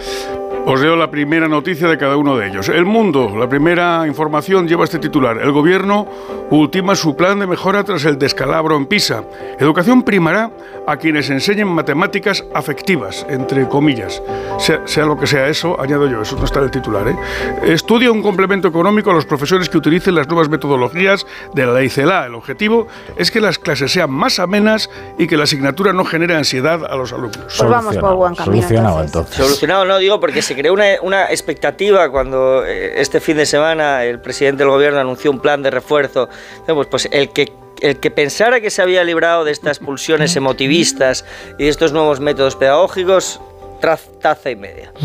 Os 0.69 0.81
leo 0.81 0.98
la 0.98 1.10
primera 1.10 1.48
noticia 1.48 1.88
de 1.88 1.98
cada 1.98 2.18
uno 2.18 2.35
de 2.35 2.49
ellos. 2.49 2.68
El 2.68 2.84
Mundo, 2.84 3.34
la 3.38 3.48
primera 3.48 4.06
información 4.06 4.68
lleva 4.68 4.84
este 4.84 4.99
titular. 4.99 5.38
El 5.38 5.53
gobierno 5.53 6.06
ultima 6.49 6.94
su 6.94 7.15
plan 7.15 7.39
de 7.39 7.48
mejora 7.48 7.85
tras 7.85 8.03
el 8.03 8.19
descalabro 8.19 8.76
en 8.76 8.85
Pisa. 8.85 9.23
Educación 9.60 10.03
primará 10.03 10.52
a 10.85 10.98
quienes 10.98 11.30
enseñen 11.30 11.69
matemáticas 11.69 12.44
afectivas, 12.53 13.26
entre 13.30 13.65
comillas. 13.69 14.22
Sea, 14.60 14.81
sea 14.85 15.06
lo 15.06 15.18
que 15.18 15.26
sea 15.26 15.48
eso, 15.48 15.80
añado 15.80 16.06
yo, 16.06 16.22
eso 16.22 16.35
no 16.35 16.44
está 16.44 16.60
en 16.60 16.65
el 16.65 16.72
titular. 16.72 17.07
¿eh? 17.07 17.15
Estudia 17.64 18.11
un 18.11 18.22
complemento 18.22 18.68
económico 18.68 19.11
a 19.11 19.14
los 19.14 19.26
profesores 19.26 19.69
que 19.69 19.77
utilicen 19.77 20.15
las 20.15 20.27
nuevas 20.27 20.49
metodologías 20.49 21.26
de 21.53 21.65
la 21.65 21.76
ley 21.76 21.88
CELA. 21.88 22.26
El 22.26 22.35
objetivo 22.35 22.88
es 23.15 23.31
que 23.31 23.39
las 23.39 23.57
clases 23.57 23.94
sean 23.94 24.11
más 24.11 24.38
amenas 24.39 24.89
y 25.18 25.27
que 25.27 25.38
la 25.38 25.45
asignatura 25.45 25.94
no 25.94 26.03
genere 26.03 26.35
ansiedad 26.35 26.84
a 26.84 26.98
los 26.98 27.14
alumnos. 27.14 27.56
Pues 27.57 27.69
vamos 27.69 27.95
por 27.95 28.15
buen 28.15 28.35
camino. 28.35 28.64
Solucionado 28.64 29.02
entonces. 29.02 29.15
entonces. 29.15 29.45
Solucionado 29.45 29.85
no 29.85 29.98
digo 29.98 30.19
porque 30.19 30.41
se 30.41 30.57
creó 30.58 30.74
una, 30.74 30.86
una 31.02 31.26
expectativa 31.32 32.10
cuando 32.12 32.66
eh, 32.66 33.00
este 33.00 33.20
fin 33.22 33.38
de 33.38 33.46
semana 33.46 34.04
el 34.04 34.20
presidente 34.20 34.64
del 34.64 34.72
gobierno 34.72 35.00
anunció 35.00 35.32
un 35.32 35.40
plan 35.40 35.62
de 35.64 35.72
refuerzo. 35.72 36.28
Pues, 36.66 36.88
pues 36.88 37.08
el 37.12 37.30
que 37.32 37.52
el 37.82 38.00
que 38.00 38.10
pensara 38.10 38.60
que 38.60 38.72
se 38.72 38.82
había 38.82 39.04
librado 39.04 39.46
de 39.46 39.52
estas 39.52 39.78
pulsiones 39.78 40.36
emotivistas 40.36 41.24
y 41.60 41.64
de 41.66 41.70
estos 41.70 41.94
nuevos 41.94 42.20
métodos 42.20 42.56
pedagógicos, 42.56 43.40
traz- 43.80 44.20
taza 44.20 44.50
y 44.50 44.56
media. 44.56 44.92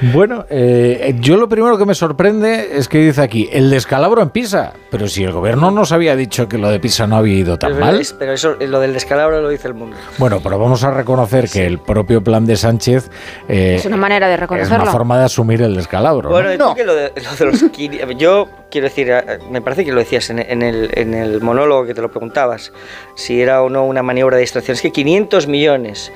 Bueno, 0.00 0.46
eh, 0.48 1.14
yo 1.18 1.36
lo 1.36 1.48
primero 1.48 1.76
que 1.76 1.84
me 1.84 1.94
sorprende 1.94 2.76
es 2.78 2.88
que 2.88 2.98
dice 2.98 3.20
aquí, 3.20 3.48
el 3.52 3.68
descalabro 3.68 4.22
en 4.22 4.30
Pisa. 4.30 4.72
Pero 4.90 5.08
si 5.08 5.24
el 5.24 5.32
gobierno 5.32 5.70
nos 5.70 5.90
había 5.92 6.14
dicho 6.14 6.48
que 6.48 6.56
lo 6.56 6.70
de 6.70 6.78
Pisa 6.78 7.06
no 7.06 7.16
había 7.16 7.34
ido 7.34 7.58
tan 7.58 7.72
Pero 7.72 7.84
mal. 7.84 8.00
es- 8.00 8.12
Pero 8.12 8.32
eso, 8.32 8.54
lo 8.60 8.78
del 8.80 8.92
descalabro 8.94 9.40
lo 9.42 9.48
dice 9.48 9.66
el 9.68 9.74
mundo. 9.74 9.96
Bueno, 10.18 10.40
pero 10.42 10.58
vamos 10.58 10.84
a 10.84 10.90
reconocer 10.92 11.48
que 11.50 11.66
el 11.66 11.78
propio 11.78 12.22
plan 12.22 12.46
de 12.46 12.56
Sánchez 12.56 13.10
eh, 13.48 13.74
Es 13.76 13.86
una 13.86 13.96
manera 13.96 14.28
de 14.28 14.34
es 14.34 14.40
reconocerlo. 14.40 14.82
una 14.84 14.92
forma 14.92 15.18
de 15.18 15.24
asumir 15.24 15.62
el 15.62 15.74
descalabro. 15.74 16.28
¿no? 16.30 16.34
Bueno, 16.34 16.74
que 16.74 16.84
lo 16.84 16.94
de, 16.94 17.12
lo 17.16 17.36
de 17.36 17.44
los 17.46 17.62
quini- 17.72 18.16
yo 18.16 18.48
quiero 18.70 18.86
decir, 18.86 19.10
eh, 19.10 19.38
me 19.50 19.60
parece 19.60 19.84
que 19.84 19.90
lo 19.92 19.98
decías 19.98 20.30
en, 20.30 20.38
en 20.38 20.62
el, 20.62 20.90
en 20.94 21.12
el 21.14 21.40
monólogo 21.40 21.84
que 21.86 21.94
te 21.94 22.00
lo 22.02 22.10
preguntabas, 22.10 22.72
si 23.16 23.40
era 23.42 23.62
o 23.62 23.68
no 23.68 23.84
una 23.84 24.02
maniobra 24.04 24.36
de 24.36 24.42
distracción. 24.42 24.74
Es 24.76 24.82
que 24.82 24.92
500 24.92 25.48
millones 25.48 26.12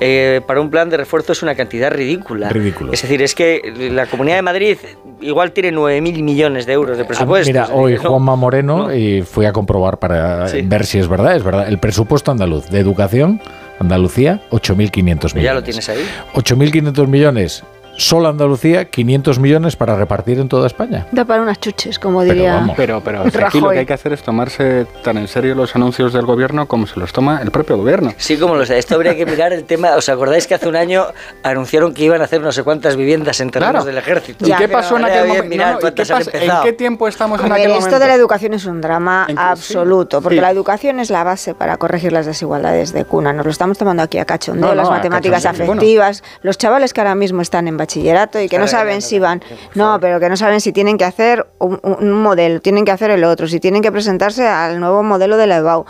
eh, 0.00 0.40
para 0.46 0.60
un 0.60 0.68
plan 0.70 0.90
de 0.90 0.96
refuerzo 0.96 1.32
es 1.32 1.42
una 1.44 1.54
cantidad 1.54 1.90
ridícula. 1.92 2.48
Ridículo. 2.48 2.92
Es 2.92 3.02
decir, 3.02 3.19
es 3.24 3.34
que 3.34 3.90
la 3.92 4.06
Comunidad 4.06 4.36
de 4.36 4.42
Madrid 4.42 4.76
igual 5.20 5.52
tiene 5.52 5.72
9.000 5.72 6.22
millones 6.22 6.66
de 6.66 6.72
euros 6.72 6.96
de 6.96 7.04
Ah, 7.04 7.06
presupuesto. 7.06 7.48
Mira, 7.50 7.68
hoy 7.72 7.94
no- 7.94 8.00
Juanma 8.10 8.36
Moreno 8.36 8.94
y 8.94 9.22
fui 9.22 9.46
a 9.46 9.52
comprobar 9.52 9.98
para 9.98 10.48
Sí. 10.48 10.62
ver 10.62 10.86
si 10.86 10.98
es 10.98 11.08
verdad, 11.08 11.36
es 11.36 11.42
verdad. 11.42 11.68
El 11.68 11.78
presupuesto 11.78 12.30
andaluz 12.30 12.68
de 12.70 12.78
educación, 12.80 13.40
Andalucía, 13.78 14.40
8.500 14.50 15.34
millones. 15.34 15.44
Ya 15.44 15.54
lo 15.54 15.62
tienes 15.62 15.88
ahí. 15.88 16.04
8.500 16.34 17.08
millones, 17.08 17.64
solo 18.00 18.28
Andalucía, 18.28 18.86
500 18.86 19.38
millones 19.38 19.76
para 19.76 19.96
repartir 19.96 20.38
en 20.38 20.48
toda 20.48 20.66
España. 20.66 21.06
Da 21.12 21.24
para 21.24 21.42
unas 21.42 21.60
chuches, 21.60 21.98
como 21.98 22.20
Pero 22.20 22.32
diría. 22.34 22.54
vamos. 22.54 22.74
Pero, 22.76 23.00
pero 23.02 23.22
aquí 23.46 23.60
lo 23.60 23.70
que 23.70 23.80
hay 23.80 23.86
que 23.86 23.92
hacer 23.92 24.12
es 24.12 24.22
tomarse 24.22 24.86
tan 25.02 25.18
en 25.18 25.28
serio 25.28 25.54
los 25.54 25.74
anuncios 25.76 26.12
del 26.12 26.24
gobierno 26.26 26.66
como 26.66 26.86
se 26.86 26.98
los 26.98 27.12
toma 27.12 27.40
el 27.42 27.50
propio 27.50 27.76
gobierno. 27.76 28.14
Sí, 28.16 28.36
como 28.38 28.54
lo 28.54 28.64
sé. 28.64 28.78
Esto 28.78 28.94
habría 28.94 29.14
que 29.16 29.26
mirar 29.26 29.52
el 29.52 29.64
tema. 29.64 29.90
¿Os 29.96 30.08
acordáis 30.08 30.46
que 30.46 30.54
hace 30.54 30.68
un 30.68 30.76
año 30.76 31.04
anunciaron 31.42 31.92
que 31.92 32.04
iban 32.04 32.20
a 32.22 32.24
hacer 32.24 32.40
no 32.40 32.52
sé 32.52 32.62
cuántas 32.62 32.96
viviendas 32.96 33.40
en 33.40 33.50
terrenos 33.50 33.70
Claro. 33.72 33.84
del 33.84 33.98
ejército? 33.98 34.46
¿Y 34.48 34.52
qué 34.52 34.68
pasó 34.68 34.96
en 34.96 35.04
aquel 35.04 35.26
momento? 35.28 35.48
Mirar 35.48 35.66
No, 35.66 35.72
no, 35.72 35.78
¿y 35.78 35.80
qué 35.80 35.82
cuántas 35.82 36.10
han 36.10 36.18
pasa- 36.24 36.38
¿En 36.56 36.62
qué 36.62 36.72
tiempo 36.72 37.06
estamos 37.08 37.40
A 37.42 37.46
en 37.46 37.52
aquel 37.52 37.66
esto 37.72 37.80
momento? 37.80 37.98
de 37.98 38.06
la 38.06 38.14
educación 38.14 38.54
es 38.54 38.64
un 38.64 38.80
drama 38.80 39.26
absoluto, 39.36 40.18
sí, 40.18 40.22
porque 40.22 40.36
sí. 40.36 40.40
la 40.40 40.50
educación 40.50 41.00
es 41.00 41.10
la 41.10 41.22
base 41.24 41.54
para 41.54 41.76
corregir 41.76 42.12
las 42.12 42.24
desigualdades 42.24 42.92
de 42.94 43.04
cuna. 43.04 43.32
Nos 43.34 43.44
lo 43.44 43.52
estamos 43.52 43.76
tomando 43.76 44.02
aquí 44.02 44.16
a 44.18 44.24
cachondeo, 44.24 44.68
No, 44.70 44.74
no, 44.74 44.74
las 44.82 44.88
matemáticas 44.90 45.42
cachondeo. 45.42 45.72
afectivas, 45.72 46.22
los 46.42 46.56
chavales 46.56 46.94
que 46.94 47.00
ahora 47.02 47.14
mismo 47.14 47.42
están 47.42 47.68
en 47.68 47.76
bachillerato 47.76 47.89
y 47.96 48.48
que 48.48 48.58
no 48.58 48.66
saben 48.68 49.02
si 49.02 49.18
van, 49.18 49.42
no, 49.74 49.98
pero 50.00 50.20
que 50.20 50.28
no 50.28 50.36
saben 50.36 50.60
si 50.60 50.72
tienen 50.72 50.96
que 50.98 51.04
hacer 51.04 51.46
un, 51.58 52.12
modelo, 52.22 52.60
tienen 52.60 52.84
que 52.84 52.92
hacer 52.92 53.10
el 53.10 53.24
otro, 53.24 53.48
si 53.48 53.60
tienen 53.60 53.82
que 53.82 53.90
presentarse 53.92 54.46
al 54.46 54.80
nuevo 54.80 55.02
modelo 55.02 55.36
de 55.36 55.46
la 55.46 55.56
EBAU. 55.58 55.84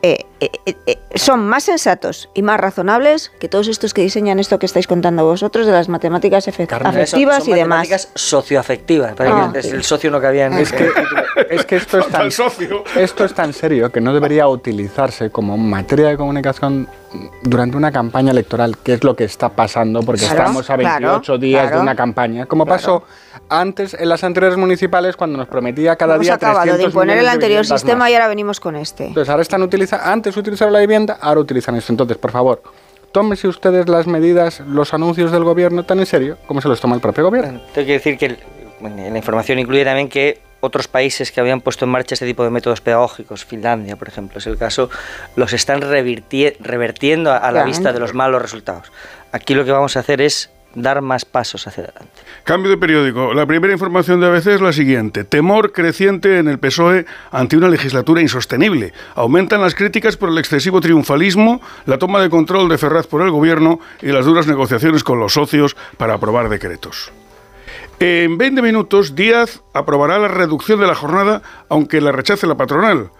Eh, 0.00 0.26
eh, 0.38 0.48
eh, 0.64 0.76
eh, 0.86 0.98
son 1.16 1.44
más 1.48 1.64
sensatos 1.64 2.30
y 2.32 2.42
más 2.42 2.60
razonables 2.60 3.32
que 3.40 3.48
todos 3.48 3.66
estos 3.66 3.92
que 3.92 4.00
diseñan 4.02 4.38
esto 4.38 4.60
que 4.60 4.66
estáis 4.66 4.86
contando 4.86 5.24
vosotros 5.24 5.66
de 5.66 5.72
las 5.72 5.88
matemáticas 5.88 6.48
Carmen, 6.68 6.86
afectivas 6.86 7.38
son- 7.38 7.44
son 7.46 7.52
y 7.52 7.56
demás. 7.56 7.78
matemáticas 7.78 8.08
socioafectivas. 8.14 9.14
Para 9.14 9.46
Ah. 9.46 9.52
que 9.52 9.58
el 9.58 9.82
socio 9.82 10.12
no 10.12 10.20
cabía 10.20 10.46
en 10.46 10.52
Es 10.52 10.70
que, 10.70 10.88
es 11.50 11.64
que 11.66 11.76
esto, 11.76 11.98
es 11.98 12.06
tan, 12.06 12.28
esto 12.96 13.24
es 13.24 13.34
tan 13.34 13.52
serio 13.52 13.90
que 13.90 14.00
no 14.00 14.14
debería 14.14 14.46
utilizarse 14.46 15.30
como 15.30 15.56
materia 15.56 16.06
de 16.10 16.16
comunicación 16.16 16.88
durante 17.42 17.76
una 17.76 17.90
campaña 17.90 18.30
electoral, 18.32 18.76
que 18.78 18.92
es 18.94 19.04
lo 19.04 19.16
que 19.16 19.24
está 19.24 19.48
pasando, 19.48 20.02
porque 20.02 20.20
Claro, 20.22 20.36
estamos 20.38 20.70
a 20.70 20.76
claro, 20.76 21.06
28 21.12 21.38
días 21.38 21.62
claro. 21.62 21.76
de 21.76 21.82
una 21.82 21.94
campaña, 21.96 22.46
como 22.46 22.66
pasó 22.66 23.04
antes 23.48 23.94
en 23.94 24.08
las 24.08 24.24
anteriores 24.24 24.58
municipales 24.58 25.16
cuando 25.16 25.38
nos 25.38 25.48
prometía 25.48 25.96
cada 25.96 26.14
Hemos 26.16 26.26
día 26.26 26.34
acabado 26.34 26.62
300 26.64 26.78
de 26.78 26.84
imponer 26.84 27.18
el 27.18 27.28
anterior 27.28 27.64
sistema 27.64 28.00
más. 28.00 28.10
y 28.10 28.14
ahora 28.14 28.28
venimos 28.28 28.60
con 28.60 28.76
este. 28.76 29.06
Entonces 29.06 29.30
ahora 29.30 29.42
están 29.42 29.62
utilizando, 29.62 30.04
antes 30.06 30.36
utilizaron 30.36 30.72
la 30.72 30.80
vivienda, 30.80 31.18
ahora 31.20 31.40
utilizan 31.40 31.74
esto. 31.76 31.92
Entonces, 31.92 32.18
por 32.18 32.30
favor, 32.30 32.62
tómese 33.12 33.48
ustedes 33.48 33.88
las 33.88 34.06
medidas, 34.06 34.60
los 34.60 34.92
anuncios 34.92 35.32
del 35.32 35.44
gobierno 35.44 35.84
tan 35.84 35.98
en 36.00 36.06
serio 36.06 36.36
como 36.46 36.60
se 36.60 36.68
los 36.68 36.78
toma 36.80 36.94
el 36.94 37.00
propio 37.00 37.24
gobierno. 37.24 37.60
Tengo 37.72 37.86
que 37.86 37.92
decir 37.94 38.18
que 38.18 38.26
el- 38.26 38.38
la 39.12 39.16
información 39.18 39.58
incluye 39.58 39.84
también 39.84 40.08
que 40.10 40.40
otros 40.60 40.88
países 40.88 41.32
que 41.32 41.40
habían 41.40 41.60
puesto 41.60 41.84
en 41.84 41.90
marcha 41.90 42.14
este 42.14 42.26
tipo 42.26 42.44
de 42.44 42.50
métodos 42.50 42.80
pedagógicos, 42.80 43.44
Finlandia, 43.44 43.96
por 43.96 44.08
ejemplo, 44.08 44.38
es 44.38 44.46
el 44.46 44.58
caso, 44.58 44.90
los 45.36 45.52
están 45.52 45.80
revertiendo 45.80 47.32
a, 47.32 47.38
a 47.38 47.52
la 47.52 47.64
vista 47.64 47.92
de 47.92 48.00
los 48.00 48.14
malos 48.14 48.42
resultados. 48.42 48.92
Aquí 49.32 49.54
lo 49.54 49.64
que 49.64 49.72
vamos 49.72 49.96
a 49.96 50.00
hacer 50.00 50.20
es 50.20 50.50
dar 50.74 51.00
más 51.02 51.24
pasos 51.24 51.66
hacia 51.66 51.84
adelante. 51.84 52.22
Cambio 52.44 52.70
de 52.70 52.76
periódico. 52.76 53.34
La 53.34 53.46
primera 53.46 53.72
información 53.72 54.20
de 54.20 54.26
ABC 54.26 54.48
es 54.48 54.60
la 54.60 54.72
siguiente. 54.72 55.24
Temor 55.24 55.72
creciente 55.72 56.38
en 56.38 56.48
el 56.48 56.58
PSOE 56.58 57.06
ante 57.30 57.56
una 57.56 57.68
legislatura 57.68 58.20
insostenible. 58.20 58.92
Aumentan 59.14 59.60
las 59.60 59.74
críticas 59.74 60.16
por 60.16 60.30
el 60.30 60.38
excesivo 60.38 60.80
triunfalismo, 60.80 61.60
la 61.86 61.98
toma 61.98 62.20
de 62.20 62.30
control 62.30 62.68
de 62.68 62.78
Ferraz 62.78 63.06
por 63.06 63.22
el 63.22 63.30
gobierno 63.30 63.80
y 64.02 64.08
las 64.08 64.26
duras 64.26 64.46
negociaciones 64.46 65.04
con 65.04 65.20
los 65.20 65.32
socios 65.32 65.76
para 65.96 66.14
aprobar 66.14 66.48
decretos. 66.48 67.12
En 68.00 68.38
20 68.38 68.62
minutos, 68.62 69.16
Díaz 69.16 69.62
aprobará 69.72 70.20
la 70.20 70.28
reducción 70.28 70.78
de 70.78 70.86
la 70.86 70.94
jornada, 70.94 71.42
aunque 71.68 72.00
la 72.00 72.12
rechace 72.12 72.46
la 72.46 72.56
patronal. 72.56 73.10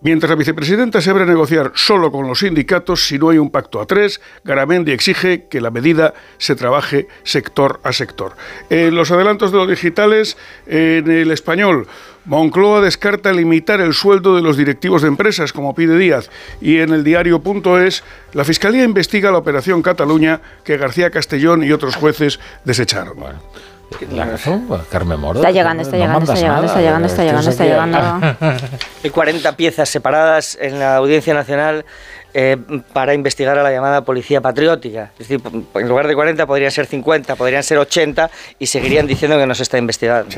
Mientras 0.00 0.28
la 0.28 0.36
vicepresidenta 0.36 1.02
se 1.02 1.10
abre 1.10 1.24
a 1.24 1.26
negociar 1.26 1.72
solo 1.74 2.10
con 2.10 2.26
los 2.26 2.40
sindicatos 2.40 3.06
si 3.06 3.18
no 3.18 3.30
hay 3.30 3.38
un 3.38 3.50
pacto 3.50 3.80
a 3.80 3.86
tres, 3.86 4.20
Garamendi 4.44 4.92
exige 4.92 5.48
que 5.48 5.60
la 5.62 5.70
medida 5.70 6.12
se 6.38 6.56
trabaje 6.56 7.08
sector 7.22 7.80
a 7.84 7.92
sector. 7.92 8.36
En 8.68 8.94
los 8.94 9.10
adelantos 9.10 9.50
de 9.50 9.58
los 9.58 9.68
digitales, 9.68 10.36
en 10.66 11.10
el 11.10 11.30
español, 11.30 11.86
Moncloa 12.26 12.80
descarta 12.82 13.32
limitar 13.32 13.80
el 13.80 13.92
sueldo 13.92 14.36
de 14.36 14.42
los 14.42 14.56
directivos 14.56 15.02
de 15.02 15.08
empresas, 15.08 15.52
como 15.52 15.74
pide 15.74 15.98
Díaz. 15.98 16.30
Y 16.60 16.80
en 16.80 16.90
el 16.90 17.04
diario.es, 17.04 18.04
la 18.32 18.44
Fiscalía 18.44 18.84
investiga 18.84 19.30
la 19.30 19.38
operación 19.38 19.82
Cataluña 19.82 20.40
que 20.64 20.76
García 20.76 21.10
Castellón 21.10 21.62
y 21.64 21.72
otros 21.72 21.96
jueces 21.96 22.40
desecharon. 22.64 23.16
La 24.10 24.24
razón, 24.24 24.68
Carmen 24.90 25.20
Moro. 25.20 25.38
Está 25.38 25.50
llegando, 25.50 25.82
está 25.82 25.96
no 25.96 26.02
llegando, 26.02 26.32
está 26.32 26.40
llegando, 26.40 26.66
está 26.66 26.80
llegando, 26.80 27.06
está 27.06 27.24
llegando, 27.24 27.50
está 27.50 27.64
llegando. 27.64 28.66
Hay 29.04 29.10
40 29.10 29.56
piezas 29.56 29.88
separadas 29.88 30.58
en 30.60 30.78
la 30.78 30.96
Audiencia 30.96 31.34
Nacional 31.34 31.84
eh, 32.34 32.56
para 32.92 33.14
investigar 33.14 33.58
a 33.58 33.62
la 33.62 33.70
llamada 33.70 34.04
Policía 34.04 34.40
Patriótica. 34.40 35.12
Es 35.18 35.28
decir, 35.28 35.40
en 35.74 35.88
lugar 35.88 36.06
de 36.08 36.14
40 36.14 36.46
podrían 36.46 36.70
ser 36.70 36.86
50, 36.86 37.36
podrían 37.36 37.62
ser 37.62 37.78
80 37.78 38.30
y 38.58 38.66
seguirían 38.66 39.06
diciendo 39.06 39.38
que 39.38 39.46
no 39.46 39.54
se 39.54 39.62
está 39.62 39.78
investigando. 39.78 40.28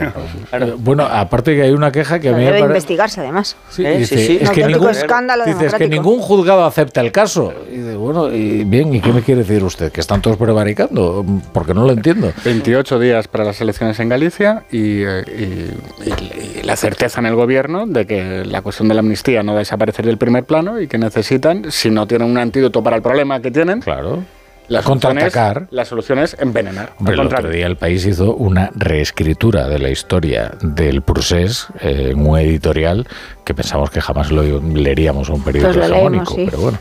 Eh, 0.52 0.74
Bueno, 0.78 1.04
aparte 1.04 1.54
que 1.56 1.62
hay 1.62 1.70
una 1.72 1.90
queja 1.90 2.18
que 2.20 2.28
a 2.28 2.32
mí 2.32 2.38
me 2.38 2.44
Debe 2.46 2.58
pare- 2.60 2.70
investigarse, 2.72 3.20
además. 3.20 3.56
Sí, 3.70 3.84
¿Eh? 3.84 3.98
dice, 3.98 4.16
Sí, 4.18 4.26
sí. 4.26 4.38
es 4.42 4.50
que 4.50 4.66
ningún, 4.66 4.90
escándalo 4.90 5.44
dice, 5.44 5.66
es 5.66 5.74
que 5.74 5.88
ningún 5.88 6.20
juzgado 6.20 6.64
acepta 6.64 7.00
el 7.00 7.10
caso. 7.12 7.52
Y 7.70 7.76
dice, 7.78 7.96
bueno, 7.96 8.32
y 8.32 8.64
bien, 8.64 8.94
¿y 8.94 9.00
qué 9.00 9.12
me 9.12 9.22
quiere 9.22 9.42
decir 9.42 9.64
usted? 9.64 9.90
¿Que 9.90 10.00
están 10.00 10.20
todos 10.22 10.36
prevaricando? 10.36 11.24
Porque 11.52 11.74
no 11.74 11.84
lo 11.84 11.92
entiendo. 11.92 12.32
28 12.44 12.98
días 12.98 13.28
para 13.28 13.44
las 13.44 13.60
elecciones 13.60 13.98
en 14.00 14.08
Galicia 14.08 14.64
y, 14.70 15.02
eh, 15.02 15.24
y- 15.26 16.08
y- 16.08 16.60
y 16.60 16.62
la 16.62 16.76
certeza 16.76 17.20
en 17.20 17.26
el 17.26 17.34
gobierno 17.34 17.86
de 17.86 18.06
que 18.06 18.44
la 18.44 18.60
cuestión 18.62 18.88
de 18.88 18.94
la 18.94 19.00
amnistía 19.00 19.42
no 19.42 19.52
va 19.52 19.58
a 19.58 19.60
desaparecer 19.60 20.04
del 20.04 20.18
primer 20.18 20.44
plano 20.44 20.80
y 20.80 20.86
que 20.88 20.98
necesitan, 20.98 21.70
si 21.86 21.90
no 21.94 22.06
tienen 22.06 22.28
un 22.30 22.38
antídoto 22.38 22.82
para 22.82 22.96
el 22.96 23.02
problema 23.02 23.40
que 23.40 23.50
tienen, 23.50 23.80
claro. 23.80 24.24
la 24.68 24.82
solución, 24.82 25.18
es, 25.18 25.24
Contraatacar. 25.24 25.68
la 25.70 25.84
solución 25.84 26.18
es 26.18 26.36
envenenar. 26.40 26.92
Hombre, 26.98 27.14
el 27.14 27.20
otro 27.20 27.48
día 27.48 27.66
el 27.66 27.76
país 27.76 28.04
hizo 28.04 28.34
una 28.34 28.70
reescritura 28.74 29.68
de 29.68 29.78
la 29.78 29.90
historia 29.90 30.54
del 30.60 31.02
procés 31.02 31.68
eh, 31.80 32.08
en 32.12 32.26
un 32.26 32.36
editorial 32.38 33.06
que 33.44 33.54
pensamos 33.54 33.90
que 33.90 34.00
jamás 34.00 34.32
lo 34.32 34.42
leeríamos 34.60 35.30
a 35.30 35.34
un 35.34 35.44
periódico 35.44 35.72
Pues 35.72 35.88
hegemónico, 35.88 36.34
sí. 36.34 36.46
pero 36.46 36.58
bueno. 36.58 36.78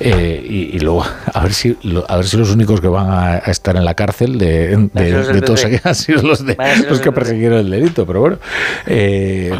Eh, 0.00 0.46
y, 0.48 0.76
y 0.76 0.78
luego, 0.78 1.04
a 1.34 1.42
ver 1.42 1.52
si 1.52 1.76
lo- 1.82 2.10
a 2.10 2.16
ver 2.16 2.24
si 2.26 2.38
los 2.38 2.50
únicos 2.54 2.80
que 2.80 2.88
van 2.88 3.10
a, 3.10 3.32
a 3.34 3.38
estar 3.50 3.76
en 3.76 3.84
la 3.84 3.92
cárcel 3.92 4.38
de, 4.38 4.74
de- 4.94 5.42
todos 5.42 5.62
aquí 5.66 5.76
han 5.84 5.94
sido 5.94 6.22
los, 6.22 6.46
de, 6.46 6.56
los 6.88 7.00
que 7.02 7.12
persiguieron 7.12 7.58
el 7.58 7.68
delito, 7.70 8.06
pero 8.06 8.20
bueno. 8.20 8.38
Eh, 8.86 9.52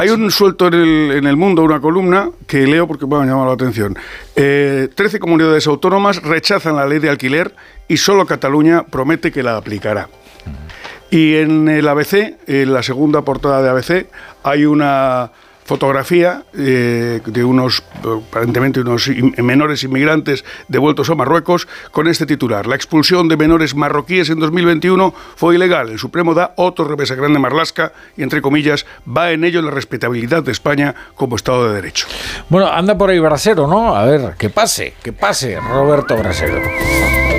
Hay 0.00 0.08
un 0.08 0.30
suelto 0.30 0.68
en 0.68 0.72
el, 0.72 1.10
en 1.10 1.26
el 1.26 1.36
mundo, 1.36 1.62
una 1.62 1.78
columna 1.78 2.30
que 2.46 2.66
leo 2.66 2.88
porque 2.88 3.06
me 3.06 3.16
ha 3.16 3.18
llamado 3.18 3.48
la 3.48 3.52
atención. 3.52 3.98
Eh, 4.34 4.88
13 4.94 5.18
comunidades 5.20 5.66
autónomas 5.66 6.22
rechazan 6.22 6.76
la 6.76 6.86
ley 6.86 7.00
de 7.00 7.10
alquiler 7.10 7.54
y 7.86 7.98
solo 7.98 8.24
Cataluña 8.24 8.84
promete 8.84 9.30
que 9.30 9.42
la 9.42 9.58
aplicará. 9.58 10.08
Y 11.10 11.34
en 11.34 11.68
el 11.68 11.86
ABC, 11.86 12.38
en 12.46 12.72
la 12.72 12.82
segunda 12.82 13.20
portada 13.26 13.60
de 13.60 13.68
ABC, 13.68 14.06
hay 14.42 14.64
una 14.64 15.32
fotografía 15.70 16.42
eh, 16.52 17.20
de 17.24 17.44
unos, 17.44 17.84
aparentemente 18.28 18.80
unos 18.80 19.06
menores 19.36 19.84
inmigrantes 19.84 20.44
devueltos 20.66 21.08
a 21.10 21.14
Marruecos 21.14 21.68
con 21.92 22.08
este 22.08 22.26
titular. 22.26 22.66
La 22.66 22.74
expulsión 22.74 23.28
de 23.28 23.36
menores 23.36 23.76
marroquíes 23.76 24.30
en 24.30 24.40
2021 24.40 25.14
fue 25.36 25.54
ilegal. 25.54 25.90
El 25.90 26.00
Supremo 26.00 26.34
da 26.34 26.54
otro 26.56 26.86
revés 26.86 27.12
a 27.12 27.14
Grande 27.14 27.38
Marlasca 27.38 27.92
y, 28.16 28.24
entre 28.24 28.42
comillas, 28.42 28.84
va 29.06 29.30
en 29.30 29.44
ello 29.44 29.62
la 29.62 29.70
respetabilidad 29.70 30.42
de 30.42 30.50
España 30.50 30.96
como 31.14 31.36
Estado 31.36 31.68
de 31.68 31.76
Derecho. 31.76 32.08
bueno, 32.48 32.66
anda 32.66 32.98
por 32.98 33.10
ahí 33.10 33.20
Brasero, 33.20 33.68
¿no? 33.68 33.94
A 33.94 34.04
ver, 34.06 34.34
que 34.36 34.50
pase, 34.50 34.94
que 35.04 35.12
pase, 35.12 35.60
Roberto 35.60 36.16
Brasero. 36.16 37.29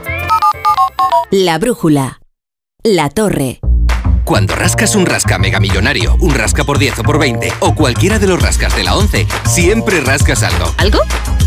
La 1.30 1.58
brújula. 1.58 2.20
La 2.82 3.08
torre. 3.08 3.60
Cuando 4.24 4.54
rascas 4.54 4.96
un 4.96 5.04
rasca 5.04 5.38
mega 5.38 5.60
millonario, 5.60 6.16
un 6.20 6.34
rasca 6.34 6.64
por 6.64 6.78
10 6.78 7.00
o 7.00 7.02
por 7.02 7.18
20 7.18 7.52
o 7.60 7.74
cualquiera 7.74 8.18
de 8.18 8.26
los 8.26 8.40
rascas 8.40 8.74
de 8.74 8.84
la 8.84 8.96
11, 8.96 9.26
siempre 9.44 10.00
rascas 10.00 10.42
algo. 10.42 10.72
¿Algo? 10.78 11.00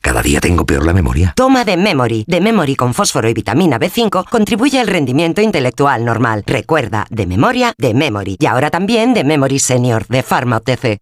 Cada 0.00 0.22
día 0.22 0.40
tengo 0.40 0.64
peor 0.64 0.86
la 0.86 0.92
memoria. 0.92 1.32
Toma 1.36 1.64
de 1.64 1.76
Memory. 1.76 2.24
De 2.26 2.40
Memory 2.40 2.76
con 2.76 2.94
fósforo 2.94 3.28
y 3.28 3.34
vitamina 3.34 3.78
B5 3.78 4.28
contribuye 4.30 4.78
al 4.78 4.86
rendimiento 4.86 5.40
intelectual 5.40 6.04
normal. 6.04 6.44
Recuerda, 6.46 7.06
de 7.10 7.26
memoria, 7.26 7.72
de 7.76 7.94
Memory. 7.94 8.36
Y 8.38 8.46
ahora 8.46 8.70
también 8.70 9.14
de 9.14 9.24
Memory 9.24 9.58
Senior, 9.58 10.06
de 10.06 10.22
Pharma 10.22 10.58
OTC. 10.58 10.98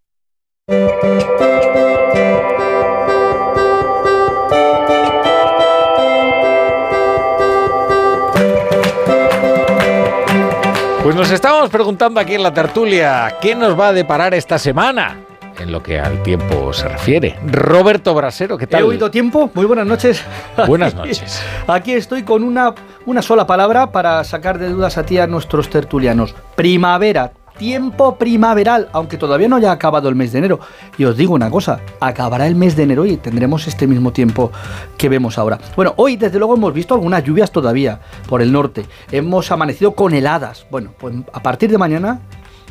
Pues 11.05 11.15
nos 11.15 11.31
estábamos 11.31 11.69
preguntando 11.69 12.19
aquí 12.19 12.35
en 12.35 12.43
la 12.43 12.55
tertulia, 12.55 13.37
¿qué 13.43 13.55
nos 13.55 13.79
va 13.79 13.89
a 13.89 13.93
deparar 13.93 14.33
esta 14.33 14.59
semana? 14.59 15.19
En 15.59 15.71
lo 15.71 15.83
que 15.83 16.01
al 16.01 16.23
tiempo 16.23 16.73
se 16.73 16.89
refiere. 16.89 17.37
Roberto 17.47 18.13
Brasero, 18.15 18.59
¿qué 18.59 18.67
tal? 18.67 18.81
¿He 18.81 18.85
oído 18.85 19.11
tiempo? 19.11 19.51
Muy 19.55 19.67
buenas 19.67 19.87
noches. 19.87 20.23
Buenas 20.67 20.95
noches. 20.95 21.41
Aquí 21.67 21.93
estoy 21.93 22.25
con 22.25 22.43
una, 22.43 22.75
una 23.07 23.23
sola 23.23 23.47
palabra 23.47 23.93
para 23.93 24.23
sacar 24.25 24.59
de 24.59 24.69
dudas 24.69 24.99
a 24.99 25.07
ti 25.07 25.19
a 25.19 25.27
nuestros 25.27 25.71
tertulianos. 25.71 26.35
Primavera. 26.57 27.33
tiempo 27.57 28.17
primaveral, 28.17 28.89
aunque 28.93 29.17
todavía 29.17 29.47
no 29.47 29.55
haya 29.55 29.71
acabado 29.71 30.09
el 30.09 30.17
mes 30.17 30.33
de 30.33 30.39
enero. 30.39 30.59
Y 30.99 31.05
os 31.05 31.17
digo 31.17 31.35
una 31.35 31.51
cosa, 31.51 31.79
acabará 32.01 32.49
el 32.49 32.57
mes 32.57 32.75
de 32.75 32.83
enero 32.83 33.07
y 33.07 33.17
tendremos 33.17 33.69
este 33.69 33.87
mismo 33.87 34.13
tiempo 34.13 34.51
que 34.99 35.09
vemos 35.09 35.39
ahora. 35.39 35.61
Bueno, 35.77 35.95
hoy 35.97 36.17
desde 36.17 36.39
luego 36.39 36.57
hemos 36.57 36.75
visto 36.75 36.95
algunas 36.95 37.23
lluvias 37.23 37.53
todavía 37.53 38.01
por 38.29 38.43
el 38.43 38.51
norte. 38.51 38.87
Hemos 39.13 39.53
amanecido 39.53 39.95
con 39.95 40.15
heladas. 40.15 40.67
Bueno, 40.69 40.95
pues 40.99 41.15
a 41.33 41.41
partir 41.43 41.71
de 41.71 41.79
mañana 41.79 42.21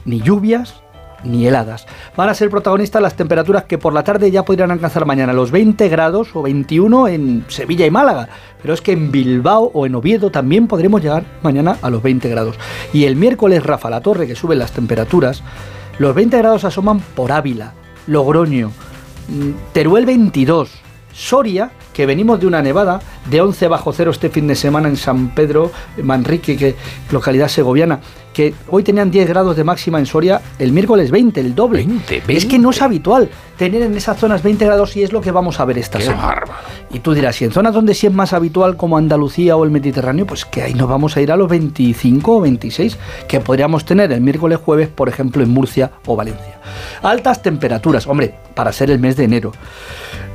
ni 0.03 0.19
lluvias 0.19 0.82
ni 1.23 1.47
heladas. 1.47 1.85
Van 2.15 2.29
a 2.29 2.33
ser 2.33 2.49
protagonistas 2.49 3.01
las 3.01 3.15
temperaturas 3.15 3.63
que 3.63 3.77
por 3.77 3.93
la 3.93 4.03
tarde 4.03 4.31
ya 4.31 4.43
podrían 4.43 4.71
alcanzar 4.71 5.05
mañana 5.05 5.33
los 5.33 5.51
20 5.51 5.87
grados 5.89 6.29
o 6.35 6.41
21 6.41 7.07
en 7.07 7.45
Sevilla 7.47 7.85
y 7.85 7.91
Málaga. 7.91 8.29
Pero 8.61 8.73
es 8.73 8.81
que 8.81 8.93
en 8.93 9.11
Bilbao 9.11 9.71
o 9.73 9.85
en 9.85 9.95
Oviedo 9.95 10.31
también 10.31 10.67
podremos 10.67 11.01
llegar 11.01 11.25
mañana 11.41 11.77
a 11.81 11.89
los 11.89 12.01
20 12.01 12.29
grados. 12.29 12.55
Y 12.93 13.05
el 13.05 13.15
miércoles, 13.15 13.63
Rafa 13.63 13.89
La 13.89 14.01
Torre, 14.01 14.27
que 14.27 14.35
suben 14.35 14.59
las 14.59 14.71
temperaturas, 14.71 15.43
los 15.99 16.15
20 16.15 16.37
grados 16.37 16.63
asoman 16.63 16.99
por 16.99 17.31
Ávila, 17.31 17.73
Logroño, 18.07 18.71
mm, 19.27 19.73
Teruel 19.73 20.05
22, 20.05 20.71
Soria, 21.13 21.71
que 21.93 22.07
venimos 22.07 22.39
de 22.39 22.47
una 22.47 22.61
nevada 22.61 22.99
de 23.29 23.41
11 23.41 23.67
bajo 23.67 23.93
cero 23.93 24.11
este 24.11 24.29
fin 24.29 24.47
de 24.47 24.55
semana 24.55 24.89
en 24.89 24.97
San 24.97 25.35
Pedro, 25.35 25.71
Manrique, 26.01 26.57
que 26.57 26.75
localidad 27.11 27.47
segoviana, 27.47 27.99
que 28.33 28.53
hoy 28.69 28.83
tenían 28.83 29.11
10 29.11 29.27
grados 29.29 29.55
de 29.55 29.63
máxima 29.63 29.99
en 29.99 30.05
Soria, 30.05 30.41
el 30.59 30.71
miércoles 30.71 31.11
20, 31.11 31.39
el 31.39 31.55
doble. 31.55 31.87
Es 32.27 32.45
que 32.45 32.59
no 32.59 32.71
es 32.71 32.81
habitual 32.81 33.29
tener 33.57 33.83
en 33.83 33.95
esas 33.95 34.17
zonas 34.17 34.41
20 34.43 34.65
grados 34.65 34.97
y 34.97 35.03
es 35.03 35.13
lo 35.13 35.21
que 35.21 35.31
vamos 35.31 35.59
a 35.59 35.65
ver 35.65 35.77
esta 35.77 35.99
Qué 35.99 36.05
semana. 36.05 36.25
bárbaro. 36.27 36.53
Y 36.91 36.99
tú 36.99 37.13
dirás, 37.13 37.35
si 37.35 37.45
en 37.45 37.51
zonas 37.51 37.73
donde 37.73 37.93
sí 37.93 38.07
es 38.07 38.13
más 38.13 38.33
habitual 38.33 38.75
como 38.75 38.97
Andalucía 38.97 39.55
o 39.55 39.63
el 39.63 39.71
Mediterráneo, 39.71 40.25
pues 40.25 40.45
que 40.45 40.63
ahí 40.63 40.73
nos 40.73 40.89
vamos 40.89 41.15
a 41.15 41.21
ir 41.21 41.31
a 41.31 41.37
los 41.37 41.47
25 41.47 42.37
o 42.37 42.41
26 42.41 42.97
que 43.27 43.39
podríamos 43.39 43.85
tener 43.85 44.11
el 44.11 44.21
miércoles 44.21 44.57
jueves, 44.59 44.87
por 44.89 45.07
ejemplo, 45.09 45.43
en 45.43 45.49
Murcia 45.51 45.91
o 46.07 46.15
Valencia. 46.15 46.59
Altas 47.01 47.41
temperaturas, 47.41 48.07
hombre, 48.07 48.33
para 48.55 48.71
ser 48.73 48.89
el 48.91 48.99
mes 48.99 49.15
de 49.15 49.25
enero. 49.25 49.51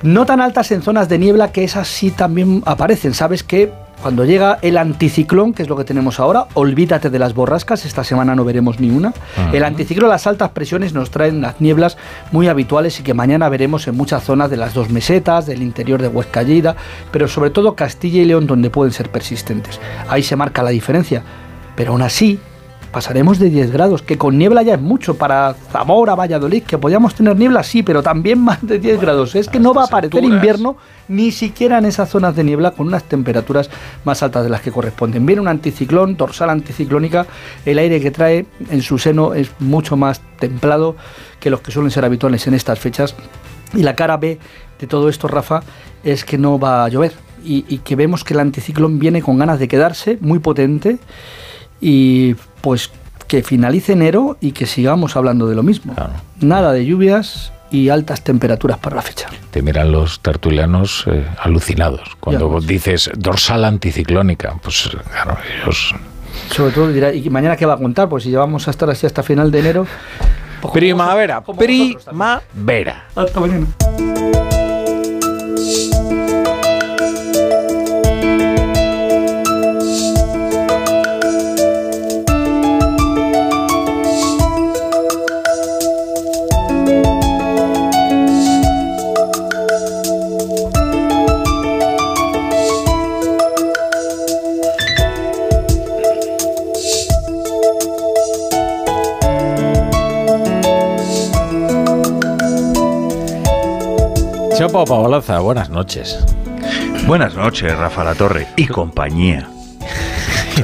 No 0.03 0.25
tan 0.27 0.41
altas 0.41 0.70
en 0.70 0.83
zonas 0.83 1.09
de 1.09 1.19
niebla 1.19 1.51
que 1.51 1.65
esas 1.65 1.89
sí 1.89 2.12
también 2.12 2.62
aparecen. 2.66 3.15
Sabes 3.15 3.43
que 3.43 3.73
cuando 4.03 4.25
llega 4.25 4.59
el 4.62 4.77
anticiclón, 4.77 5.53
que 5.53 5.62
es 5.62 5.69
lo 5.69 5.77
que 5.77 5.85
tenemos 5.85 6.20
ahora, 6.20 6.47
olvídate 6.55 7.11
de 7.11 7.19
las 7.19 7.35
borrascas, 7.35 7.85
esta 7.85 8.05
semana 8.05 8.35
no 8.35 8.45
veremos 8.45 8.81
ni 8.81 8.91
una. 8.91 9.09
Ajá. 9.09 9.51
El 9.53 9.65
anticiclón, 9.65 10.11
las 10.11 10.27
altas 10.27 10.51
presiones 10.51 10.93
nos 10.95 11.11
traen 11.11 11.41
las 11.41 11.61
nieblas 11.61 11.97
muy 12.33 12.49
habituales 12.49 13.01
y 13.01 13.03
que 13.03 13.15
mañana 13.15 13.49
veremos 13.49 13.87
en 13.89 13.97
muchas 13.97 14.23
zonas 14.23 14.51
de 14.51 14.57
las 14.57 14.75
dos 14.75 14.91
mesetas, 14.91 15.47
del 15.47 15.62
interior 15.62 16.01
de 16.01 16.09
Huesca 16.09 16.43
Lleida, 16.43 16.77
pero 17.11 17.29
sobre 17.29 17.51
todo 17.51 17.75
Castilla 17.75 18.23
y 18.23 18.25
León 18.25 18.47
donde 18.47 18.70
pueden 18.70 18.93
ser 18.93 19.11
persistentes. 19.11 19.81
Ahí 20.09 20.23
se 20.23 20.37
marca 20.37 20.62
la 20.62 20.70
diferencia. 20.70 21.23
Pero 21.79 21.93
aún 21.93 22.03
así, 22.03 22.41
pasaremos 22.90 23.39
de 23.39 23.51
10 23.51 23.70
grados, 23.70 24.02
que 24.02 24.16
con 24.16 24.39
niebla 24.39 24.62
ya 24.62 24.74
es 24.74 24.81
mucho 24.81 25.16
para 25.16 25.55
Zamora, 25.70 26.15
Valladolid, 26.15 26.62
que 26.62 26.78
podíamos 26.78 27.15
tener 27.15 27.36
niebla, 27.36 27.62
sí, 27.62 27.82
pero 27.82 28.02
también 28.02 28.40
más 28.40 28.66
de 28.66 28.78
10 28.78 29.01
grados. 29.01 29.35
Es 29.35 29.48
que 29.48 29.60
no 29.60 29.74
va 29.74 29.82
a 29.82 29.86
aparecer 29.86 30.19
alturas. 30.19 30.36
invierno 30.36 30.77
ni 31.09 31.31
siquiera 31.31 31.78
en 31.78 31.85
esas 31.85 32.09
zonas 32.09 32.35
de 32.35 32.44
niebla 32.44 32.70
con 32.73 32.86
unas 32.86 33.05
temperaturas 33.05 33.70
más 34.05 34.23
altas 34.23 34.44
de 34.44 34.51
las 34.51 34.60
que 34.60 34.73
corresponden. 34.73 35.24
Viene 35.27 35.43
un 35.43 35.48
anticiclón, 35.48 36.16
dorsal 36.16 36.51
anticiclónica, 36.51 37.27
el 37.65 37.78
aire 37.78 38.01
que 38.01 38.10
trae 38.10 38.47
en 38.70 38.82
su 38.82 38.98
seno 38.98 39.35
es 39.35 39.51
mucho 39.59 39.97
más 39.97 40.20
templado 40.39 40.97
que 41.40 41.51
los 41.51 41.60
que 41.60 41.70
suelen 41.70 41.90
ser 41.90 42.05
habituales 42.05 42.47
en 42.47 42.55
estas 42.55 42.78
fechas. 42.78 43.15
Y 43.74 43.82
la 43.82 43.94
cara 43.94 44.16
B 44.16 44.39
de 44.78 44.86
todo 44.86 45.09
esto, 45.09 45.28
Rafa, 45.28 45.62
es 46.05 46.24
que 46.24 46.39
no 46.39 46.59
va 46.59 46.85
a 46.85 46.89
llover 46.89 47.12
y, 47.44 47.65
y 47.69 47.78
que 47.78 47.97
vemos 47.97 48.24
que 48.24 48.35
el 48.35 48.40
anticiclón 48.40 48.98
viene 48.98 49.20
con 49.20 49.39
ganas 49.39 49.59
de 49.59 49.69
quedarse, 49.69 50.19
muy 50.20 50.39
potente 50.39 50.98
y 51.81 52.35
pues 52.61 52.91
que 53.27 53.43
finalice 53.43 53.93
enero 53.93 54.37
y 54.41 54.53
que 54.53 54.67
sigamos 54.67 55.17
hablando 55.17 55.47
de 55.47 55.55
lo 55.55 55.63
mismo. 55.63 55.95
Nada 56.41 56.73
de 56.73 56.85
lluvias 56.85 57.53
y 57.71 57.91
altas 57.91 58.23
temperaturas 58.25 58.79
para 58.79 58.97
la 58.97 59.03
fecha. 59.03 59.29
Te 59.51 59.63
miran 59.63 59.93
los 59.93 60.21
tertulianos 60.21 61.05
eh, 61.07 61.27
alucinados. 61.39 62.17
Cuando 62.21 62.61
dices 62.61 63.11
dorsal 63.17 63.65
anticiclónica, 63.65 64.59
pues 64.63 64.91
claro, 65.11 65.37
ellos... 65.63 65.95
Sobre 66.51 66.73
todo 66.73 66.93
dirá, 66.93 67.13
¿y 67.13 67.29
mañana 67.29 67.57
qué 67.57 67.67
va 67.67 67.75
a 67.75 67.79
contar? 67.79 68.09
Pues 68.09 68.25
si 68.25 68.31
llevamos 68.31 68.69
a 68.69 68.71
estar 68.71 68.89
así 68.89 69.07
hasta 69.07 69.23
final 69.23 69.51
de 69.51 69.59
enero. 69.59 69.87
pues 70.63 70.73
Primavera, 70.73 71.43
primavera. 71.43 73.05
Hasta 73.15 73.41
mañana. 73.41 73.67
Chapo 104.69 104.85
Pavolaza, 104.85 105.39
buenas 105.39 105.70
noches. 105.70 106.23
Buenas 107.07 107.35
noches, 107.35 107.74
Rafa 107.74 108.05
La 108.05 108.15
Torre 108.15 108.47
y 108.55 108.66
compañía. 108.66 109.49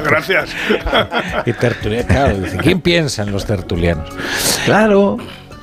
Gracias. 0.04 0.50
Y 1.46 1.52
tertulia- 1.54 2.06
claro, 2.06 2.36
dice, 2.36 2.58
¿quién 2.58 2.82
piensa 2.82 3.22
en 3.22 3.32
los 3.32 3.46
tertulianos? 3.46 4.10
Claro. 4.66 5.16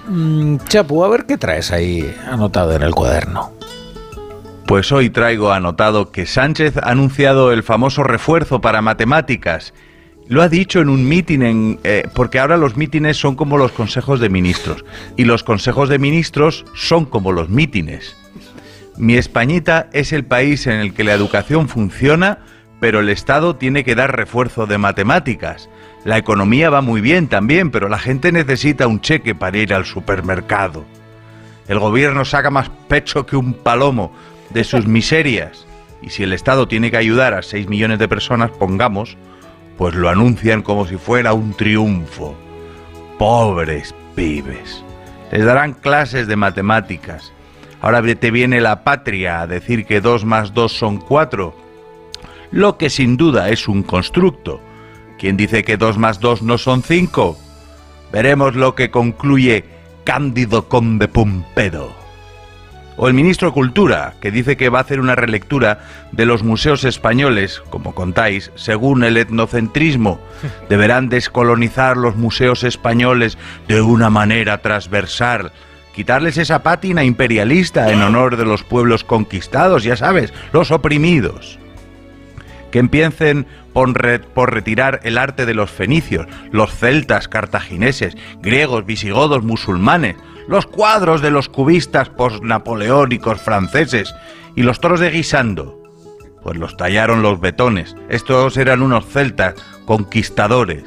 Mm, 0.08 0.58
Chapo, 0.68 1.06
a 1.06 1.10
ver 1.10 1.28
qué 1.28 1.38
traes 1.38 1.70
ahí 1.72 2.12
anotado 2.32 2.74
en 2.76 2.82
el 2.82 2.96
cuaderno. 2.96 3.52
Pues 4.66 4.92
hoy 4.92 5.12
traigo 5.12 5.52
anotado 5.52 6.12
que 6.12 6.26
Sánchez 6.26 6.78
ha 6.78 6.90
anunciado 6.90 7.52
el 7.52 7.62
famoso 7.62 8.02
refuerzo 8.02 8.60
para 8.60 8.82
matemáticas. 8.82 9.72
Lo 10.28 10.42
ha 10.42 10.50
dicho 10.50 10.80
en 10.82 10.90
un 10.90 11.08
mitin, 11.08 11.44
en, 11.44 11.80
eh, 11.84 12.08
porque 12.16 12.40
ahora 12.40 12.58
los 12.58 12.76
mítines 12.76 13.18
son 13.18 13.36
como 13.36 13.60
los 13.60 13.72
consejos 13.72 14.20
de 14.20 14.30
ministros 14.30 14.84
y 15.16 15.26
los 15.26 15.44
consejos 15.44 15.90
de 15.90 16.00
ministros 16.00 16.66
son 16.74 17.06
como 17.06 17.32
los 17.34 17.48
mítines. 17.50 18.16
Mi 18.98 19.16
Españita 19.16 19.90
es 19.94 20.12
el 20.12 20.26
país 20.26 20.68
en 20.68 20.74
el 20.74 20.94
que 20.94 21.04
la 21.04 21.14
educación 21.14 21.70
funciona, 21.70 22.40
pero 22.80 23.00
el 23.00 23.10
Estado 23.10 23.56
tiene 23.56 23.84
que 23.84 23.96
dar 23.96 24.16
refuerzo 24.16 24.68
de 24.68 24.78
matemáticas. 24.78 25.70
La 26.04 26.18
economía 26.18 26.70
va 26.70 26.82
muy 26.82 27.00
bien 27.00 27.28
también, 27.28 27.72
pero 27.72 27.88
la 27.88 28.00
gente 28.00 28.32
necesita 28.32 28.88
un 28.88 29.02
cheque 29.02 29.36
para 29.36 29.58
ir 29.58 29.74
al 29.74 29.86
supermercado. 29.86 30.84
El 31.68 31.80
gobierno 31.80 32.26
saca 32.26 32.50
más 32.50 32.70
pecho 32.88 33.26
que 33.26 33.38
un 33.38 33.54
palomo 33.54 34.12
de 34.50 34.64
sus 34.64 34.88
miserias. 34.88 35.66
Y 36.02 36.10
si 36.10 36.24
el 36.24 36.34
Estado 36.34 36.68
tiene 36.68 36.92
que 36.92 36.98
ayudar 36.98 37.34
a 37.34 37.44
6 37.44 37.70
millones 37.70 38.00
de 38.00 38.08
personas, 38.08 38.52
pongamos, 38.52 39.16
pues 39.78 39.94
lo 39.94 40.10
anuncian 40.10 40.64
como 40.64 40.88
si 40.88 40.98
fuera 40.98 41.34
un 41.34 41.54
triunfo. 41.54 42.36
Pobres 43.18 43.96
pibes. 44.16 44.84
Les 45.32 45.46
darán 45.46 45.74
clases 45.74 46.28
de 46.28 46.36
matemáticas. 46.36 47.32
Ahora 47.82 48.02
te 48.16 48.32
viene 48.32 48.62
la 48.62 48.84
patria 48.84 49.42
a 49.42 49.48
decir 49.48 49.86
que 49.86 50.02
2 50.02 50.24
más 50.24 50.54
2 50.54 50.72
son 50.72 50.98
4. 50.98 51.56
Lo 52.52 52.78
que 52.78 52.90
sin 52.90 53.18
duda 53.18 53.50
es 53.50 53.68
un 53.68 53.82
constructo. 53.82 54.62
¿Quién 55.18 55.36
dice 55.36 55.64
que 55.64 55.78
2 55.78 55.98
más 55.98 56.20
2 56.20 56.44
no 56.44 56.58
son 56.58 56.84
5? 56.84 57.38
Veremos 58.12 58.56
lo 58.56 58.76
que 58.76 58.92
concluye 58.92 59.66
Cándido 60.04 60.68
Conde 60.68 61.08
Pumpedo. 61.08 62.02
O 62.98 63.08
el 63.08 63.14
ministro 63.16 63.48
de 63.48 63.54
Cultura, 63.54 64.16
que 64.22 64.30
dice 64.30 64.58
que 64.58 64.70
va 64.70 64.80
a 64.80 64.82
hacer 64.82 65.00
una 65.00 65.16
relectura 65.16 65.80
de 66.12 66.26
los 66.26 66.44
museos 66.44 66.84
españoles, 66.84 67.64
como 67.70 67.96
contáis, 67.96 68.52
según 68.56 69.04
el 69.04 69.18
etnocentrismo. 69.18 70.20
Deberán 70.70 71.10
descolonizar 71.10 71.98
los 71.98 72.16
museos 72.16 72.64
españoles 72.64 73.40
de 73.68 73.82
una 73.82 74.12
manera 74.12 74.62
transversal. 74.62 75.52
Quitarles 75.96 76.38
esa 76.38 76.64
pátina 76.64 77.04
imperialista 77.04 77.92
en 77.92 78.02
honor 78.02 78.38
de 78.38 78.46
los 78.46 78.64
pueblos 78.64 79.04
conquistados, 79.04 79.84
ya 79.84 79.96
sabes, 79.98 80.34
los 80.54 80.72
oprimidos 80.72 81.60
que 82.72 82.80
empiecen 82.80 83.46
por, 83.74 83.92
re- 84.02 84.20
por 84.20 84.54
retirar 84.54 85.02
el 85.04 85.18
arte 85.18 85.46
de 85.46 85.54
los 85.54 85.70
fenicios, 85.70 86.26
los 86.52 86.74
celtas 86.74 87.28
cartagineses, 87.28 88.16
griegos, 88.42 88.86
visigodos, 88.86 89.44
musulmanes, 89.44 90.16
los 90.48 90.66
cuadros 90.68 91.22
de 91.22 91.32
los 91.32 91.50
cubistas 91.50 92.08
postnapoleónicos 92.08 93.42
franceses 93.42 94.16
y 94.56 94.64
los 94.64 94.80
toros 94.80 95.02
de 95.02 95.12
Guisando. 95.12 95.78
Pues 96.42 96.56
los 96.58 96.78
tallaron 96.78 97.22
los 97.22 97.42
betones. 97.42 97.96
Estos 98.10 98.56
eran 98.56 98.82
unos 98.82 99.06
celtas 99.06 99.56
conquistadores. 99.86 100.84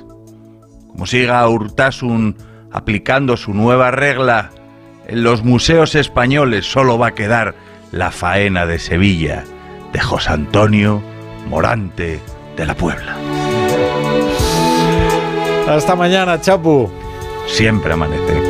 Como 0.89 1.05
siga 1.07 1.47
Urtasun 1.47 2.37
aplicando 2.73 3.37
su 3.37 3.53
nueva 3.53 3.91
regla, 3.91 4.51
en 5.07 5.23
los 5.23 5.43
museos 5.43 5.95
españoles 5.95 6.71
solo 6.71 6.99
va 6.99 7.09
a 7.09 7.15
quedar 7.15 7.55
la 7.93 8.11
faena 8.11 8.67
de 8.67 8.79
Sevilla, 8.79 9.45
de 9.93 10.01
José 10.01 10.31
Antonio 10.31 11.03
Morante 11.49 12.21
de 12.57 12.67
la 12.67 12.75
Puebla. 12.75 13.17
Hasta 15.69 15.95
mañana, 15.95 16.41
Chapu. 16.41 16.91
siempre 17.47 17.93
amanece. 17.93 18.44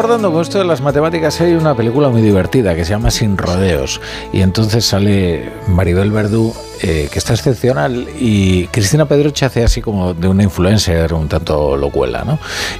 Acordando 0.00 0.32
con 0.32 0.40
esto 0.40 0.56
de 0.56 0.64
las 0.64 0.80
matemáticas, 0.80 1.42
hay 1.42 1.52
una 1.52 1.74
película 1.74 2.08
muy 2.08 2.22
divertida 2.22 2.74
que 2.74 2.86
se 2.86 2.92
llama 2.92 3.10
Sin 3.10 3.36
Rodeos 3.36 4.00
y 4.32 4.40
entonces 4.40 4.82
sale 4.82 5.52
Maribel 5.68 6.10
Verdú, 6.10 6.54
eh, 6.80 7.10
que 7.12 7.18
está 7.18 7.34
excepcional, 7.34 8.08
y 8.18 8.66
Cristina 8.68 9.04
Pedroche 9.04 9.44
hace 9.44 9.62
así 9.62 9.82
como 9.82 10.14
de 10.14 10.26
una 10.26 10.42
influencer 10.42 11.12
un 11.12 11.28
tanto 11.28 11.76
locuela, 11.76 12.24
¿no? 12.24 12.38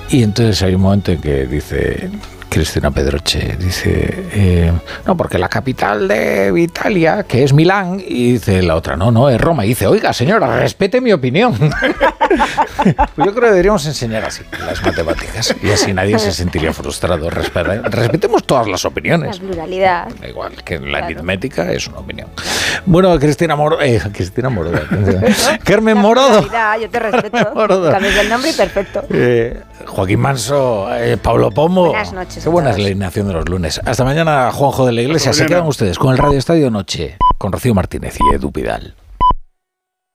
Y 0.09 0.23
entonces 0.23 0.63
hay 0.63 0.75
un 0.75 0.81
momento 0.81 1.13
en 1.13 1.21
que 1.21 1.45
dice... 1.45 2.09
Cristina 2.51 2.91
Pedroche 2.91 3.57
dice, 3.59 4.25
eh, 4.33 4.73
no, 5.07 5.17
porque 5.17 5.39
la 5.39 5.49
capital 5.49 6.09
de 6.09 6.53
Italia, 6.57 7.23
que 7.23 7.45
es 7.45 7.53
Milán, 7.53 8.03
y 8.05 8.33
dice 8.33 8.61
la 8.63 8.75
otra, 8.75 8.97
no, 8.97 9.13
no, 9.13 9.29
es 9.31 9.41
Roma. 9.41 9.65
Y 9.65 9.69
dice, 9.69 9.87
oiga, 9.87 10.13
señora, 10.13 10.59
respete 10.59 11.01
mi 11.01 11.13
opinión. 11.13 11.55
Pues 12.81 13.27
yo 13.27 13.33
creo 13.35 13.41
que 13.41 13.51
deberíamos 13.51 13.85
enseñar 13.87 14.25
así 14.25 14.43
las 14.65 14.81
matemáticas 14.85 15.53
y 15.63 15.71
así 15.71 15.93
nadie 15.93 16.17
se 16.19 16.31
sentiría 16.31 16.73
frustrado. 16.73 17.29
Respe- 17.29 17.83
Respetemos 17.91 18.45
todas 18.45 18.69
las 18.69 18.85
La 18.85 18.89
opiniones. 18.89 19.41
pluralidad. 19.41 20.09
Da 20.21 20.29
igual, 20.29 20.53
que 20.65 20.79
la 20.79 20.99
aritmética 20.99 21.71
es 21.73 21.89
una 21.89 21.99
opinión. 21.99 22.29
Bueno, 22.87 23.19
Cristina 23.19 23.57
Moro, 23.57 23.83
eh, 23.83 24.01
Cristina 24.13 24.49
Morodo. 24.49 24.79
Carmen 25.65 25.99
Morodo. 25.99 26.43
Pluralidad, 26.43 26.79
yo 26.81 26.89
te 26.91 26.99
respeto. 27.01 27.91
Cambies 27.91 28.17
el 28.19 28.29
nombre 28.29 28.51
y 28.51 28.53
perfecto. 28.55 29.03
Eh, 29.11 29.61
Joaquín 29.87 30.21
Manso, 30.21 30.89
Pablo 31.23 31.51
Pombo. 31.51 31.89
Buenas 31.89 32.13
noches 32.13 32.40
Qué 32.43 32.49
buena 32.49 32.71
es 32.71 32.79
la 32.79 32.87
alineación 32.87 33.29
de 33.29 33.35
los 33.35 33.49
lunes. 33.49 33.81
Hasta 33.85 34.03
mañana, 34.03 34.51
Juanjo 34.51 34.87
de 34.87 34.93
la 34.93 35.03
Iglesia. 35.03 35.33
Se 35.35 35.45
quedan 35.45 35.67
ustedes 35.67 35.99
con 35.99 36.13
el 36.13 36.19
Radio 36.19 36.39
Estadio 36.39 36.71
Noche, 36.71 37.19
con 37.37 37.53
Rocío 37.53 37.75
Martínez 37.75 38.17
y 38.19 38.35
Edu 38.35 38.51
Pidal. 38.51 38.95